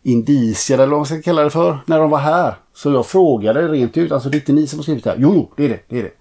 indicier 0.02 0.78
eller 0.78 0.90
vad 0.90 0.98
man 0.98 1.06
ska 1.06 1.22
kalla 1.22 1.42
det 1.42 1.50
för. 1.50 1.78
När 1.86 1.98
de 1.98 2.10
var 2.10 2.18
här. 2.18 2.54
Så 2.74 2.92
jag 2.92 3.06
frågade 3.06 3.68
rent 3.68 3.96
ut. 3.96 4.12
Alltså 4.12 4.28
det 4.28 4.36
är 4.36 4.38
inte 4.38 4.52
ni 4.52 4.66
som 4.66 4.78
har 4.78 4.82
skrivit 4.82 5.04
det 5.04 5.10
här. 5.10 5.16
Jo, 5.20 5.32
jo, 5.34 5.50
det 5.56 5.64
är 5.64 5.68
det. 5.68 5.80
det, 5.88 5.98
är 5.98 6.02
det. 6.02 6.12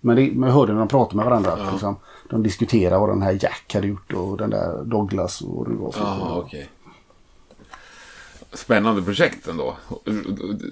Men, 0.00 0.16
det, 0.16 0.30
men 0.34 0.48
jag 0.48 0.56
hörde 0.56 0.72
när 0.72 0.78
de 0.78 0.88
pratade 0.88 1.16
med 1.16 1.24
varandra. 1.24 1.52
Att 1.52 1.72
liksom, 1.72 1.96
de 2.30 2.42
diskuterade 2.42 3.00
vad 3.00 3.08
den 3.08 3.22
här 3.22 3.38
Jack 3.40 3.74
hade 3.74 3.86
gjort 3.86 4.12
och 4.12 4.36
den 4.36 4.50
där 4.50 4.84
Douglas 4.84 5.40
och 5.40 5.56
vad 5.56 5.68
det 5.68 5.74
var. 5.74 5.94
Jaha, 5.96 6.38
okej. 6.38 6.68
Spännande 8.56 9.02
projekt 9.02 9.48
ändå. 9.48 9.76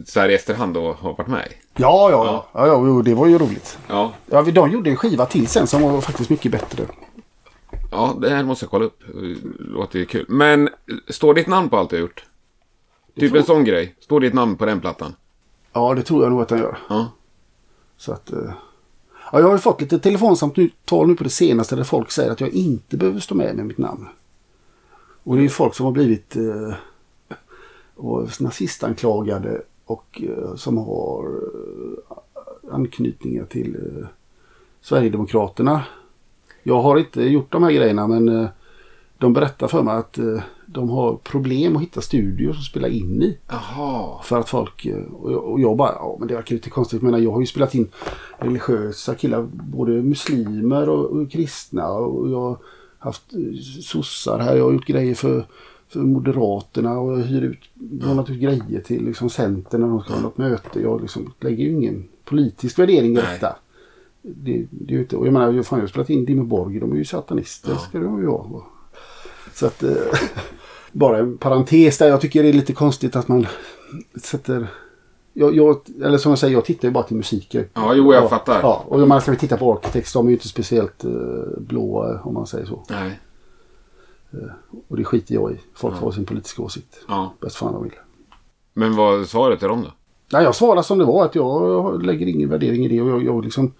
Så 0.06 0.20
här 0.20 0.28
i 0.28 0.34
efterhand 0.34 0.74
då 0.74 0.92
har 0.92 1.14
varit 1.16 1.28
med. 1.28 1.48
Ja, 1.76 2.10
ja, 2.10 2.46
ja. 2.52 2.66
ja, 2.66 2.66
jo, 2.86 3.02
det 3.02 3.14
var 3.14 3.26
ju 3.26 3.38
roligt. 3.38 3.78
Ja. 3.88 4.12
Ja, 4.26 4.42
de 4.42 4.70
gjorde 4.70 4.90
en 4.90 4.96
skiva 4.96 5.26
till 5.26 5.46
sen 5.46 5.66
som 5.66 5.82
var 5.82 6.00
faktiskt 6.00 6.30
mycket 6.30 6.52
bättre. 6.52 6.84
ja, 7.90 8.16
det 8.20 8.30
här 8.30 8.42
måste 8.44 8.64
jag 8.64 8.70
kolla 8.70 8.84
upp. 8.84 9.02
Det 9.14 9.36
låter 9.58 9.98
ju 9.98 10.06
kul. 10.06 10.24
Men 10.28 10.68
står 11.08 11.34
ditt 11.34 11.46
namn 11.46 11.68
på 11.68 11.76
allt 11.76 11.90
du 11.90 11.96
har 11.96 12.00
gjort? 12.00 12.24
Typ 13.16 13.30
tror- 13.30 13.38
en 13.40 13.46
sån 13.46 13.64
grej. 13.64 13.94
Står 14.00 14.20
ditt 14.20 14.34
namn 14.34 14.56
på 14.56 14.66
den 14.66 14.80
plattan? 14.80 15.14
Ja, 15.72 15.94
det 15.94 16.02
tror 16.02 16.22
jag 16.22 16.32
nog 16.32 16.42
att 16.42 16.48
den 16.48 16.58
gör. 16.58 16.78
Ja. 16.88 17.08
Så 17.96 18.12
att, 18.12 18.32
eh, 18.32 18.38
ja, 19.32 19.38
jag 19.38 19.46
har 19.46 19.52
ju 19.52 19.58
fått 19.58 19.80
lite 19.80 19.98
telefonsamtal 19.98 21.06
nu 21.08 21.14
på 21.16 21.24
det 21.24 21.30
senaste 21.30 21.76
där 21.76 21.84
folk 21.84 22.10
säger 22.10 22.30
att 22.30 22.40
jag 22.40 22.50
inte 22.50 22.96
behöver 22.96 23.20
stå 23.20 23.34
med 23.34 23.56
med 23.56 23.66
mitt 23.66 23.78
namn. 23.78 24.08
Och 25.22 25.34
det 25.34 25.40
är 25.40 25.42
ju 25.42 25.48
folk 25.48 25.74
som 25.74 25.84
har 25.86 25.92
blivit 25.92 26.36
eh, 26.36 26.74
och 27.96 28.40
nazistanklagade 28.40 29.62
och 29.84 30.22
eh, 30.22 30.54
som 30.54 30.78
har 30.78 31.24
eh, 31.24 32.74
anknytningar 32.74 33.44
till 33.44 33.76
eh, 33.76 34.06
Sverigedemokraterna. 34.80 35.84
Jag 36.62 36.82
har 36.82 36.98
inte 36.98 37.22
gjort 37.22 37.52
de 37.52 37.62
här 37.62 37.72
grejerna 37.72 38.06
men 38.06 38.48
de 39.18 39.32
berättar 39.32 39.68
för 39.68 39.82
mig 39.82 39.96
att 39.96 40.18
de 40.66 40.90
har 40.90 41.16
problem 41.16 41.76
att 41.76 41.82
hitta 41.82 42.00
studios 42.00 42.58
att 42.58 42.64
spela 42.64 42.88
in 42.88 43.22
i. 43.22 43.38
Jaha. 43.48 44.22
För 44.22 44.40
att 44.40 44.48
folk, 44.48 44.86
och 45.12 45.32
jag, 45.32 45.44
och 45.44 45.60
jag 45.60 45.76
bara, 45.76 45.92
ja 45.92 46.16
men 46.18 46.28
det 46.28 46.34
verkar 46.34 46.54
lite 46.54 46.70
konstigt. 46.70 47.02
Men 47.02 47.22
jag 47.22 47.32
har 47.32 47.40
ju 47.40 47.46
spelat 47.46 47.74
in 47.74 47.90
religiösa 48.38 49.14
killar, 49.14 49.42
både 49.52 49.92
muslimer 49.92 50.88
och, 50.88 51.04
och 51.04 51.30
kristna. 51.30 51.88
Och 51.88 52.30
jag 52.30 52.40
har 52.40 52.58
haft 52.98 53.32
sossar 53.82 54.38
här, 54.38 54.56
jag 54.56 54.64
har 54.64 54.72
gjort 54.72 54.86
grejer 54.86 55.14
för 55.14 55.46
Moderaterna 55.94 56.98
och 56.98 57.12
jag 57.12 57.24
hyr 57.24 57.42
ut, 57.42 57.60
lånat 58.00 58.30
ut 58.30 58.40
grejer 58.40 58.80
till 58.80 59.04
liksom 59.04 59.30
Centern 59.30 59.80
när 59.80 59.88
de 59.88 60.00
ska 60.00 60.12
ha 60.14 60.20
något 60.20 60.38
möte. 60.38 60.80
Jag 60.80 61.00
liksom 61.00 61.32
lägger 61.40 61.64
ju 61.64 61.72
ingen 61.72 62.08
politisk 62.24 62.78
värdering 62.78 63.12
i 63.12 63.16
detta. 63.16 63.56
Det, 64.22 64.66
det 64.70 64.92
är 64.92 64.96
ju 64.96 65.02
inte, 65.02 65.16
och 65.16 65.26
jag 65.26 65.32
menar, 65.32 65.62
fan, 65.62 65.78
jag 65.78 65.82
har 65.82 65.88
spelat 65.88 66.10
in 66.10 66.24
Dimmy 66.24 66.42
Borg, 66.42 66.80
de 66.80 66.92
är 66.92 66.96
ju 66.96 67.04
satanister, 67.04 67.74
ska 67.74 67.98
de 67.98 68.20
ju 68.20 68.26
vara. 68.26 68.62
Så 69.54 69.66
att, 69.66 69.82
eh, 69.82 69.90
bara 70.92 71.18
en 71.18 71.38
parentes 71.38 71.98
där. 71.98 72.08
Jag 72.08 72.20
tycker 72.20 72.42
det 72.42 72.48
är 72.48 72.52
lite 72.52 72.72
konstigt 72.72 73.16
att 73.16 73.28
man 73.28 73.46
sätter... 74.22 74.66
Jag, 75.36 75.56
jag, 75.56 75.80
eller 76.02 76.18
som 76.18 76.30
jag 76.30 76.38
säger, 76.38 76.54
jag 76.54 76.64
tittar 76.64 76.88
ju 76.88 76.94
bara 76.94 77.04
till 77.04 77.16
musiken. 77.16 77.64
Ja, 77.74 77.94
jo, 77.94 78.14
jag 78.14 78.24
ja, 78.24 78.28
fattar. 78.28 78.60
Ja, 78.62 78.84
och 78.88 79.02
om 79.02 79.08
man 79.08 79.20
ska 79.20 79.34
titta 79.34 79.56
på 79.56 79.72
Architects, 79.72 80.12
de 80.12 80.26
är 80.26 80.30
ju 80.30 80.36
inte 80.36 80.48
speciellt 80.48 81.04
eh, 81.04 81.10
blåa 81.58 82.20
om 82.20 82.34
man 82.34 82.46
säger 82.46 82.66
så. 82.66 82.82
Nej. 82.90 83.20
Och 84.88 84.96
det 84.96 85.04
skiter 85.04 85.34
jag 85.34 85.52
i. 85.52 85.56
Folk 85.74 85.96
får 85.96 86.06
ha 86.06 86.12
sin 86.12 86.24
politiska 86.26 86.62
åsikt. 86.62 86.98
Ja. 87.08 87.32
Bäst 87.40 87.56
fan 87.56 87.72
de 87.72 87.82
vill. 87.82 87.92
Men 88.72 88.96
vad 88.96 89.18
du 89.50 89.56
till 89.56 89.68
dem 89.68 89.82
då? 89.82 89.88
Nej, 90.32 90.42
jag 90.44 90.54
svarar 90.54 90.82
som 90.82 90.98
det 90.98 91.04
var. 91.04 91.24
Att 91.24 91.34
jag 91.34 92.02
lägger 92.02 92.26
ingen 92.26 92.48
värdering 92.48 92.84
i 92.84 92.88
det. 92.88 93.00
Och 93.02 93.08
jag, 93.10 93.24
jag 93.24 93.44
liksom... 93.44 93.72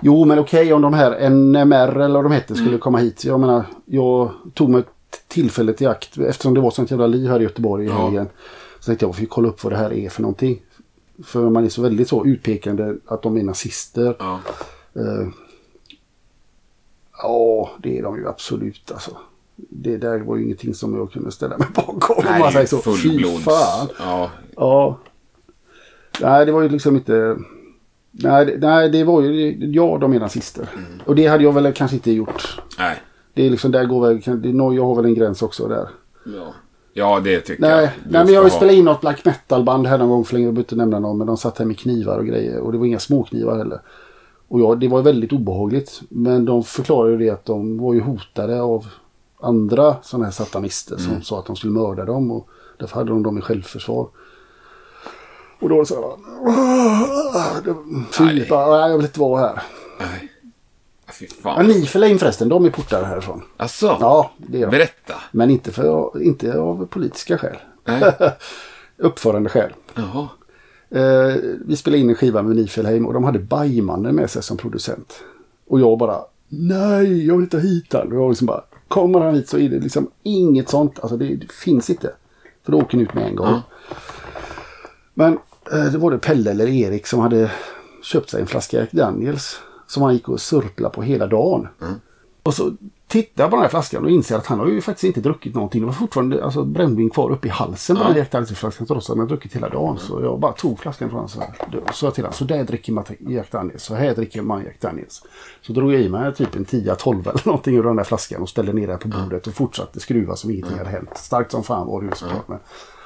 Jo, 0.00 0.24
men 0.24 0.38
okej 0.38 0.72
om 0.72 0.82
de 0.82 0.94
här 0.94 1.30
NMR 1.30 1.96
eller 2.00 2.14
vad 2.14 2.24
de 2.24 2.32
hette 2.32 2.54
skulle 2.54 2.78
komma 2.78 2.98
hit. 2.98 3.24
Jag 3.24 3.40
menar, 3.40 3.64
jag 3.84 4.30
tog 4.54 4.68
mig 4.70 4.82
tillfället 5.28 5.82
i 5.82 5.86
akt. 5.86 6.18
Eftersom 6.18 6.54
det 6.54 6.60
var 6.60 6.70
sånt 6.70 6.90
jävla 6.90 7.06
liv 7.06 7.28
här 7.28 7.40
i 7.40 7.42
Göteborg 7.42 7.84
i 7.84 7.88
Ja. 7.88 7.94
helgen. 7.94 8.28
Så 8.80 8.86
tänkte 8.86 9.04
jag, 9.04 9.08
jag 9.08 9.14
får 9.16 9.20
ju 9.22 9.26
kolla 9.28 9.48
upp 9.48 9.64
vad 9.64 9.72
det 9.72 9.76
här 9.76 9.92
är 9.92 10.08
för 10.08 10.22
någonting. 10.22 10.62
För 11.24 11.50
man 11.50 11.64
är 11.64 11.68
så 11.68 11.82
väldigt 11.82 12.08
så 12.08 12.26
utpekande 12.26 12.94
att 13.06 13.22
de 13.22 13.36
är 13.36 13.42
nazister. 13.42 14.16
Ja. 14.18 14.40
Eh, 14.94 15.28
Ja, 17.22 17.70
det 17.82 17.98
är 17.98 18.02
de 18.02 18.16
ju 18.16 18.28
absolut 18.28 18.92
alltså. 18.92 19.16
Det 19.70 19.96
där 19.96 20.18
var 20.18 20.36
ju 20.36 20.44
ingenting 20.44 20.74
som 20.74 20.94
jag 20.96 21.12
kunde 21.12 21.30
ställa 21.32 21.58
mig 21.58 21.66
bakom. 21.74 22.16
om 22.16 22.24
man 22.24 22.32
Nej, 22.38 22.42
är 22.48 22.50
säger 22.50 22.66
så. 22.66 22.76
Fullblods. 22.78 23.44
Ja. 23.98 24.30
Ja. 24.56 24.98
Nej, 26.20 26.46
det 26.46 26.52
var 26.52 26.62
ju 26.62 26.68
liksom 26.68 26.96
inte... 26.96 27.36
Nej, 28.10 28.46
det- 28.46 28.58
nej 28.66 28.88
det 28.90 29.04
var 29.04 29.22
ju... 29.22 29.56
Ja, 29.72 29.98
de 30.00 30.12
är 30.12 30.20
nazister. 30.20 30.68
Och 31.06 31.14
det 31.16 31.26
hade 31.26 31.44
jag 31.44 31.52
väl 31.52 31.72
kanske 31.72 31.96
inte 31.96 32.12
gjort. 32.12 32.60
Nej. 32.78 32.96
Det 33.34 33.46
är 33.46 33.50
liksom, 33.50 33.70
där 33.70 33.84
går 33.84 34.00
väl... 34.06 34.54
Norge 34.54 34.80
har 34.80 34.94
väl 34.94 35.04
en 35.04 35.14
gräns 35.14 35.42
också 35.42 35.68
där. 35.68 35.88
Ja. 36.36 36.54
Ja, 36.94 37.20
det 37.20 37.40
tycker 37.40 37.62
Nej, 37.62 37.70
jag. 37.70 37.80
Du 38.04 38.10
nej 38.10 38.24
men 38.24 38.34
jag 38.34 38.48
ska 38.48 38.56
spelat 38.56 38.74
in 38.74 38.84
något 38.84 39.00
black 39.00 39.24
metal-band 39.24 39.86
här 39.86 39.98
någon 39.98 40.08
gång 40.08 40.24
för 40.24 40.34
länge. 40.34 40.46
Jag 40.46 40.54
behöver 40.54 40.64
inte 40.64 40.76
nämna 40.76 40.98
någon. 40.98 41.18
Men 41.18 41.26
de 41.26 41.36
satt 41.36 41.58
här 41.58 41.64
med 41.66 41.78
knivar 41.78 42.18
och 42.18 42.26
grejer. 42.26 42.58
Och 42.60 42.72
det 42.72 42.78
var 42.78 42.86
inga 42.86 42.98
småknivar 42.98 43.58
heller. 43.58 43.80
Och 44.48 44.60
ja, 44.60 44.74
det 44.74 44.88
var 44.88 45.02
väldigt 45.02 45.32
obehagligt. 45.32 46.00
Men 46.08 46.44
de 46.44 46.64
förklarade 46.64 47.12
ju 47.12 47.18
det 47.18 47.30
att 47.30 47.44
de 47.44 47.78
var 47.78 47.94
ju 47.94 48.00
hotade 48.00 48.62
av 48.62 48.86
andra 49.42 49.96
sådana 50.02 50.24
här 50.24 50.32
satanister 50.32 50.96
som 50.96 51.10
Mm. 51.10 51.22
sa 51.22 51.38
att 51.38 51.46
de 51.46 51.56
skulle 51.56 51.72
mörda 51.72 52.04
dem. 52.04 52.30
Och 52.30 52.48
därför 52.78 52.94
hade 52.96 53.10
de 53.10 53.22
dem 53.22 53.38
i 53.38 53.40
självförsvar. 53.40 54.08
Och 55.60 55.68
då 55.68 55.74
var 55.74 55.82
det 55.82 55.86
så 55.86 55.94
här. 55.94 56.02
bara, 56.02 56.16
Fy, 58.12 58.24
Nej. 58.24 58.46
jag 58.90 58.96
vill 58.96 59.06
inte 59.06 59.20
vara 59.20 59.40
här. 59.40 59.62
Nej. 60.00 60.28
Fy 61.18 61.26
Ja, 61.30 61.34
fan. 61.42 61.66
ni 61.66 61.86
förläng 61.86 62.18
förresten, 62.18 62.48
de 62.48 62.64
är 62.64 62.70
portade 62.70 63.06
härifrån. 63.06 63.42
Alltså, 63.56 63.96
Ja, 64.00 64.30
det 64.36 64.58
är 64.58 64.62
de. 64.66 64.70
berätta. 64.70 65.14
Men 65.32 65.50
inte, 65.50 65.72
för, 65.72 66.22
inte 66.22 66.58
av 66.58 66.86
politiska 66.86 67.38
skäl. 67.38 67.56
Uppförande 68.96 69.50
skäl. 69.50 69.72
Jaha. 69.94 70.28
Eh, 70.90 71.36
vi 71.66 71.76
spelade 71.76 72.00
in 72.00 72.08
en 72.10 72.14
skiva 72.16 72.42
med 72.42 72.56
Nifelheim 72.56 73.06
och 73.06 73.14
de 73.14 73.24
hade 73.24 73.38
Bajmannen 73.38 74.14
med 74.14 74.30
sig 74.30 74.42
som 74.42 74.56
producent. 74.56 75.14
Och 75.68 75.80
jag 75.80 75.98
bara, 75.98 76.20
nej, 76.48 77.26
jag 77.26 77.34
vill 77.34 77.44
inte 77.44 77.60
hit 77.60 77.92
han. 77.92 78.12
Och 78.12 78.18
jag 78.18 78.28
liksom 78.28 78.46
bara, 78.46 78.64
kommer 78.92 79.20
han 79.20 79.34
hit 79.34 79.48
så 79.48 79.58
är 79.58 79.68
det 79.68 79.78
liksom 79.78 80.10
inget 80.22 80.68
sånt. 80.68 81.00
Alltså 81.00 81.16
det, 81.16 81.36
det 81.36 81.52
finns 81.52 81.90
inte. 81.90 82.12
För 82.64 82.72
då 82.72 82.78
åker 82.78 82.96
ni 82.96 83.02
ut 83.02 83.14
med 83.14 83.26
en 83.26 83.36
gång. 83.36 83.48
Ja. 83.48 83.62
Men 85.14 85.38
eh, 85.72 85.84
det 85.84 85.98
var 85.98 86.10
det 86.10 86.18
Pelle 86.18 86.50
eller 86.50 86.68
Erik 86.68 87.06
som 87.06 87.20
hade 87.20 87.50
köpt 88.02 88.30
sig 88.30 88.40
en 88.40 88.46
flaska 88.46 88.78
Jack 88.78 88.92
Daniels. 88.92 89.60
Som 89.86 90.02
han 90.02 90.14
gick 90.14 90.28
och 90.28 90.40
surplade 90.40 90.94
på 90.94 91.02
hela 91.02 91.26
dagen. 91.26 91.68
Och 92.42 92.54
så 92.54 92.72
tittar 93.12 93.48
på 93.48 93.56
den 93.56 93.62
här 93.62 93.68
flaskan 93.68 94.04
och 94.04 94.10
inser 94.10 94.36
att 94.36 94.46
han 94.46 94.58
har 94.58 94.66
ju 94.66 94.80
faktiskt 94.80 95.04
inte 95.04 95.20
druckit 95.20 95.54
någonting. 95.54 95.80
Det 95.80 95.86
var 95.86 95.92
fortfarande 95.92 96.44
alltså, 96.44 96.64
brännvin 96.64 97.10
kvar 97.10 97.30
uppe 97.30 97.48
i 97.48 97.50
halsen 97.50 97.96
på 97.96 98.02
den 98.02 98.12
här 98.12 98.18
Jack 98.18 98.30
Daniels-flaskan 98.30 98.86
trots 98.86 99.10
att 99.10 99.16
han 99.16 99.18
hade 99.18 99.28
druckit 99.28 99.56
hela 99.56 99.68
dagen. 99.68 99.98
Så 99.98 100.20
jag 100.22 100.40
bara 100.40 100.52
tog 100.52 100.78
flaskan 100.78 101.10
från 101.10 101.28
här. 101.38 101.48
Då 101.72 101.92
sa 101.92 102.10
till 102.10 102.24
honom, 102.24 102.34
så 102.34 102.44
där 102.44 102.64
dricker 102.64 102.92
man 102.92 103.04
Jack 103.18 103.50
Daniels. 103.50 103.82
Så 103.82 103.94
här 103.94 104.14
dricker 104.14 104.42
man 104.42 104.64
Jack 104.64 104.80
Daniels. 104.80 105.22
Så 105.60 105.72
drog 105.72 105.92
jag 105.92 106.00
i 106.00 106.08
mig 106.08 106.34
typ 106.34 106.56
en 106.56 106.64
10-12 106.64 107.30
eller 107.30 107.46
någonting 107.46 107.76
ur 107.76 107.82
den 107.82 107.96
där 107.96 108.04
flaskan 108.04 108.42
och 108.42 108.48
ställde 108.48 108.72
ner 108.72 108.86
den 108.86 108.98
på 108.98 109.08
bordet 109.08 109.46
och 109.46 109.54
fortsatte 109.54 110.00
skruva 110.00 110.36
som 110.36 110.50
ingenting 110.50 110.78
hade 110.78 110.90
hänt. 110.90 111.10
Starkt 111.14 111.50
som 111.50 111.62
fan 111.62 111.86
var 111.86 112.00
det 112.00 112.06
ju 112.06 112.12
såklart. 112.14 112.62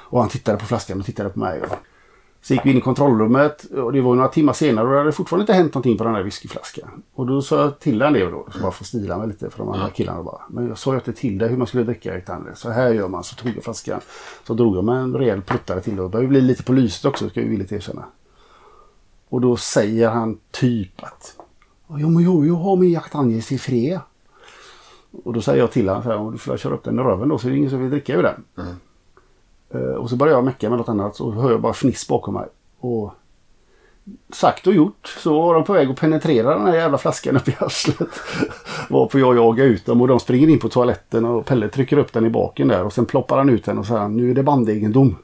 Och 0.09 0.19
han 0.19 0.29
tittade 0.29 0.57
på 0.57 0.65
flaskan 0.65 0.99
och 0.99 1.05
tittade 1.05 1.29
på 1.29 1.39
mig. 1.39 1.61
Och 1.61 1.75
så 2.47 2.53
gick 2.53 2.65
vi 2.65 2.71
in 2.71 2.77
i 2.77 2.81
kontrollrummet 2.81 3.63
och 3.63 3.93
det 3.93 4.01
var 4.01 4.15
några 4.15 4.29
timmar 4.29 4.53
senare 4.53 4.85
och 4.85 4.91
det 4.91 4.97
hade 4.97 5.11
fortfarande 5.11 5.41
inte 5.43 5.53
hänt 5.53 5.73
någonting 5.73 5.97
på 5.97 6.03
den 6.03 6.13
där 6.13 6.23
whiskyflaskan. 6.23 7.03
Och 7.13 7.27
då 7.27 7.41
sa 7.41 7.61
jag 7.61 7.79
till 7.79 8.01
honom 8.01 8.13
det 8.13 8.25
då, 8.25 8.47
så 8.51 8.59
bara 8.59 8.71
för 8.71 8.83
att 8.83 8.87
stila 8.87 9.17
mig 9.17 9.27
lite 9.27 9.49
för 9.49 9.57
de 9.57 9.69
andra 9.69 9.89
killarna 9.89 10.23
bara. 10.23 10.41
Men 10.49 10.67
jag 10.67 10.77
sa 10.77 10.91
ju 10.91 10.97
inte 10.97 11.13
till 11.13 11.37
dig 11.37 11.49
hur 11.49 11.57
man 11.57 11.67
skulle 11.67 11.83
dricka 11.83 12.21
Daniels. 12.27 12.59
Så 12.59 12.69
här 12.69 12.89
gör 12.89 13.07
man. 13.07 13.23
Så 13.23 13.35
tog 13.35 13.51
jag 13.55 13.63
flaskan. 13.63 13.99
Så 14.47 14.53
drog 14.53 14.77
jag 14.77 14.83
med 14.83 14.95
en 14.95 15.13
rejäl 15.13 15.41
pruttare 15.41 15.81
till 15.81 15.99
och 15.99 16.09
började 16.09 16.27
bli 16.27 16.41
lite 16.41 16.63
på 16.63 16.73
lyset 16.73 17.05
också 17.05 17.29
ska 17.29 17.41
jag 17.41 17.47
villigt 17.47 17.71
erkänna. 17.71 18.05
Och 19.29 19.41
då 19.41 19.57
säger 19.57 20.09
han 20.09 20.37
typ 20.51 21.03
att 21.03 21.35
Jo 21.89 22.09
men 22.09 22.23
jo, 22.23 22.45
jag 22.45 22.55
har 22.55 22.75
min 22.75 22.91
Jack 22.91 23.11
Daniels 23.11 23.51
i 23.51 23.57
fred. 23.57 23.99
Och 25.23 25.33
då 25.33 25.41
säger 25.41 25.59
jag 25.59 25.71
till 25.71 25.87
honom 25.87 26.03
så 26.03 26.09
här, 26.09 26.17
om 26.17 26.31
du 26.31 26.37
får 26.37 26.57
köra 26.57 26.73
upp 26.73 26.83
den 26.83 26.99
i 26.99 27.01
röven 27.01 27.29
då 27.29 27.37
så 27.37 27.47
är 27.47 27.51
det 27.51 27.57
ingen 27.57 27.69
som 27.69 27.81
vill 27.81 27.89
dricka 27.89 28.15
ur 28.15 28.23
den. 28.23 28.43
Eh, 28.57 28.73
Eh, 29.73 29.79
och 29.79 30.09
så 30.09 30.15
börjar 30.15 30.33
jag 30.33 30.45
mecka 30.45 30.69
med 30.69 30.77
något 30.77 30.89
annat 30.89 31.15
så 31.15 31.31
hör 31.31 31.51
jag 31.51 31.61
bara 31.61 31.73
fniss 31.73 32.07
bakom 32.07 32.33
mig. 32.33 32.45
Och 32.79 33.13
sagt 34.33 34.67
och 34.67 34.73
gjort 34.73 35.07
så 35.07 35.41
var 35.41 35.53
de 35.53 35.63
på 35.63 35.73
väg 35.73 35.89
att 35.89 35.99
penetrera 35.99 36.57
den 36.57 36.67
här 36.67 36.75
jävla 36.75 36.97
flaskan 36.97 37.37
upp 37.37 37.49
i 37.49 37.55
arslet. 37.59 38.09
Varpå 38.89 39.19
jag 39.19 39.35
jagar 39.35 39.65
ut 39.65 39.85
dem 39.85 40.01
och 40.01 40.07
de 40.07 40.19
springer 40.19 40.47
in 40.47 40.59
på 40.59 40.69
toaletten 40.69 41.25
och 41.25 41.45
Pelle 41.45 41.69
trycker 41.69 41.97
upp 41.97 42.13
den 42.13 42.25
i 42.25 42.29
baken 42.29 42.67
där 42.67 42.83
och 42.83 42.93
sen 42.93 43.05
ploppar 43.05 43.37
han 43.37 43.49
ut 43.49 43.65
den 43.65 43.77
och 43.77 43.85
säger 43.85 44.07
nu 44.07 44.31
är 44.31 44.35
det 44.35 44.43
bandegendom. 44.43 45.15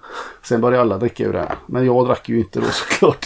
Sen 0.44 0.62
börjar 0.62 0.82
alla 0.82 0.98
dricka 0.98 1.24
ur 1.24 1.34
den. 1.34 1.48
Men 1.66 1.86
jag 1.86 2.08
drack 2.08 2.30
ju 2.30 2.39
inte 2.39 2.60
då 2.60 2.66
såklart. 2.72 3.26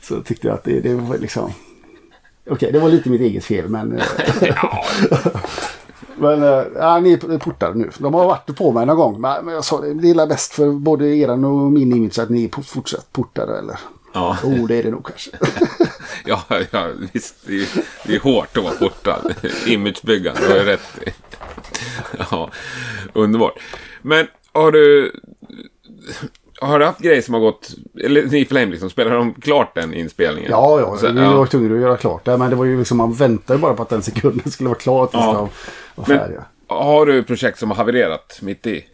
så 0.00 0.20
tyckte 0.22 0.46
jag 0.46 0.54
att 0.54 0.64
det, 0.64 0.80
det 0.80 0.94
var 0.94 1.18
liksom... 1.18 1.44
Okej, 1.44 2.54
okay, 2.54 2.72
det 2.72 2.78
var 2.78 2.88
lite 2.88 3.10
mitt 3.10 3.20
eget 3.20 3.44
fel 3.44 3.68
men... 3.68 4.00
Men 6.16 6.42
äh, 6.42 7.00
ni 7.00 7.12
är 7.12 7.38
portade 7.38 7.78
nu. 7.78 7.90
De 7.98 8.14
har 8.14 8.26
varit 8.26 8.56
på 8.56 8.72
mig 8.72 8.86
någon 8.86 8.96
gång. 8.96 9.20
Men, 9.20 9.48
jag 9.48 9.64
sa 9.64 9.80
det, 9.80 9.94
det 9.94 10.10
är 10.10 10.26
bäst 10.26 10.52
för 10.52 10.70
både 10.70 11.16
eran 11.16 11.44
och 11.44 11.72
min 11.72 11.96
image 11.96 12.18
att 12.18 12.30
ni 12.30 12.44
är 12.44 12.62
fortsatt 12.62 13.12
portade 13.12 13.58
eller? 13.58 13.78
Ja. 14.12 14.36
Oh, 14.44 14.66
det 14.66 14.76
är 14.76 14.82
det 14.82 14.90
nog 14.90 15.06
kanske. 15.06 15.30
ja, 16.24 16.42
ja, 16.70 16.88
visst. 17.12 17.34
Det 17.46 17.62
är, 17.62 17.68
det 18.06 18.14
är 18.14 18.20
hårt 18.20 18.56
att 18.56 18.64
vara 18.64 18.74
portad. 18.74 19.34
Imagebyggande, 19.66 20.40
du 20.48 20.58
har 20.58 20.64
rätt 20.64 20.98
ja, 22.30 22.50
underbart. 23.12 23.58
Men 24.02 24.26
har 24.52 24.72
du... 24.72 25.12
Har 26.60 26.78
du 26.78 26.84
haft 26.84 27.00
grejer 27.00 27.22
som 27.22 27.34
har 27.34 27.40
gått, 27.40 27.74
eller 28.04 28.22
ni 28.22 28.44
Flame 28.44 28.66
liksom, 28.66 28.90
spelar 28.90 29.10
de 29.10 29.34
klart 29.34 29.74
den 29.74 29.94
inspelningen? 29.94 30.50
Ja, 30.50 30.80
ja, 30.80 30.96
Så, 30.96 31.12
vi 31.12 31.20
ja. 31.20 31.36
var 31.36 31.46
tvungna 31.46 31.74
att 31.74 31.80
göra 31.80 31.96
klart 31.96 32.24
det. 32.24 32.36
Men 32.36 32.50
det 32.50 32.56
var 32.56 32.64
ju 32.64 32.78
liksom, 32.78 32.98
man 32.98 33.12
väntade 33.12 33.58
bara 33.58 33.74
på 33.74 33.82
att 33.82 33.88
den 33.88 34.02
sekunden 34.02 34.50
skulle 34.50 34.68
vara 34.68 34.78
klar 34.78 35.06
tills 35.06 35.22
ja. 35.22 35.48
var 35.94 36.04
färdiga. 36.04 36.44
Har 36.66 37.06
du 37.06 37.22
projekt 37.22 37.58
som 37.58 37.70
har 37.70 37.76
havererat 37.76 38.38
mitt 38.42 38.66
i? 38.66 38.84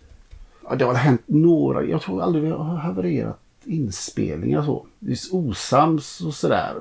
Ja, 0.69 0.75
det 0.75 0.85
har 0.85 0.95
hänt 0.95 1.23
några. 1.27 1.85
Jag 1.85 2.03
tror 2.03 2.23
aldrig 2.23 2.45
vi 2.45 2.51
har 2.51 2.65
havererat 2.65 3.39
inspelningar 3.65 4.63
så. 4.63 4.87
Är 5.09 5.17
osams 5.31 6.21
och 6.21 6.35
sådär. 6.35 6.75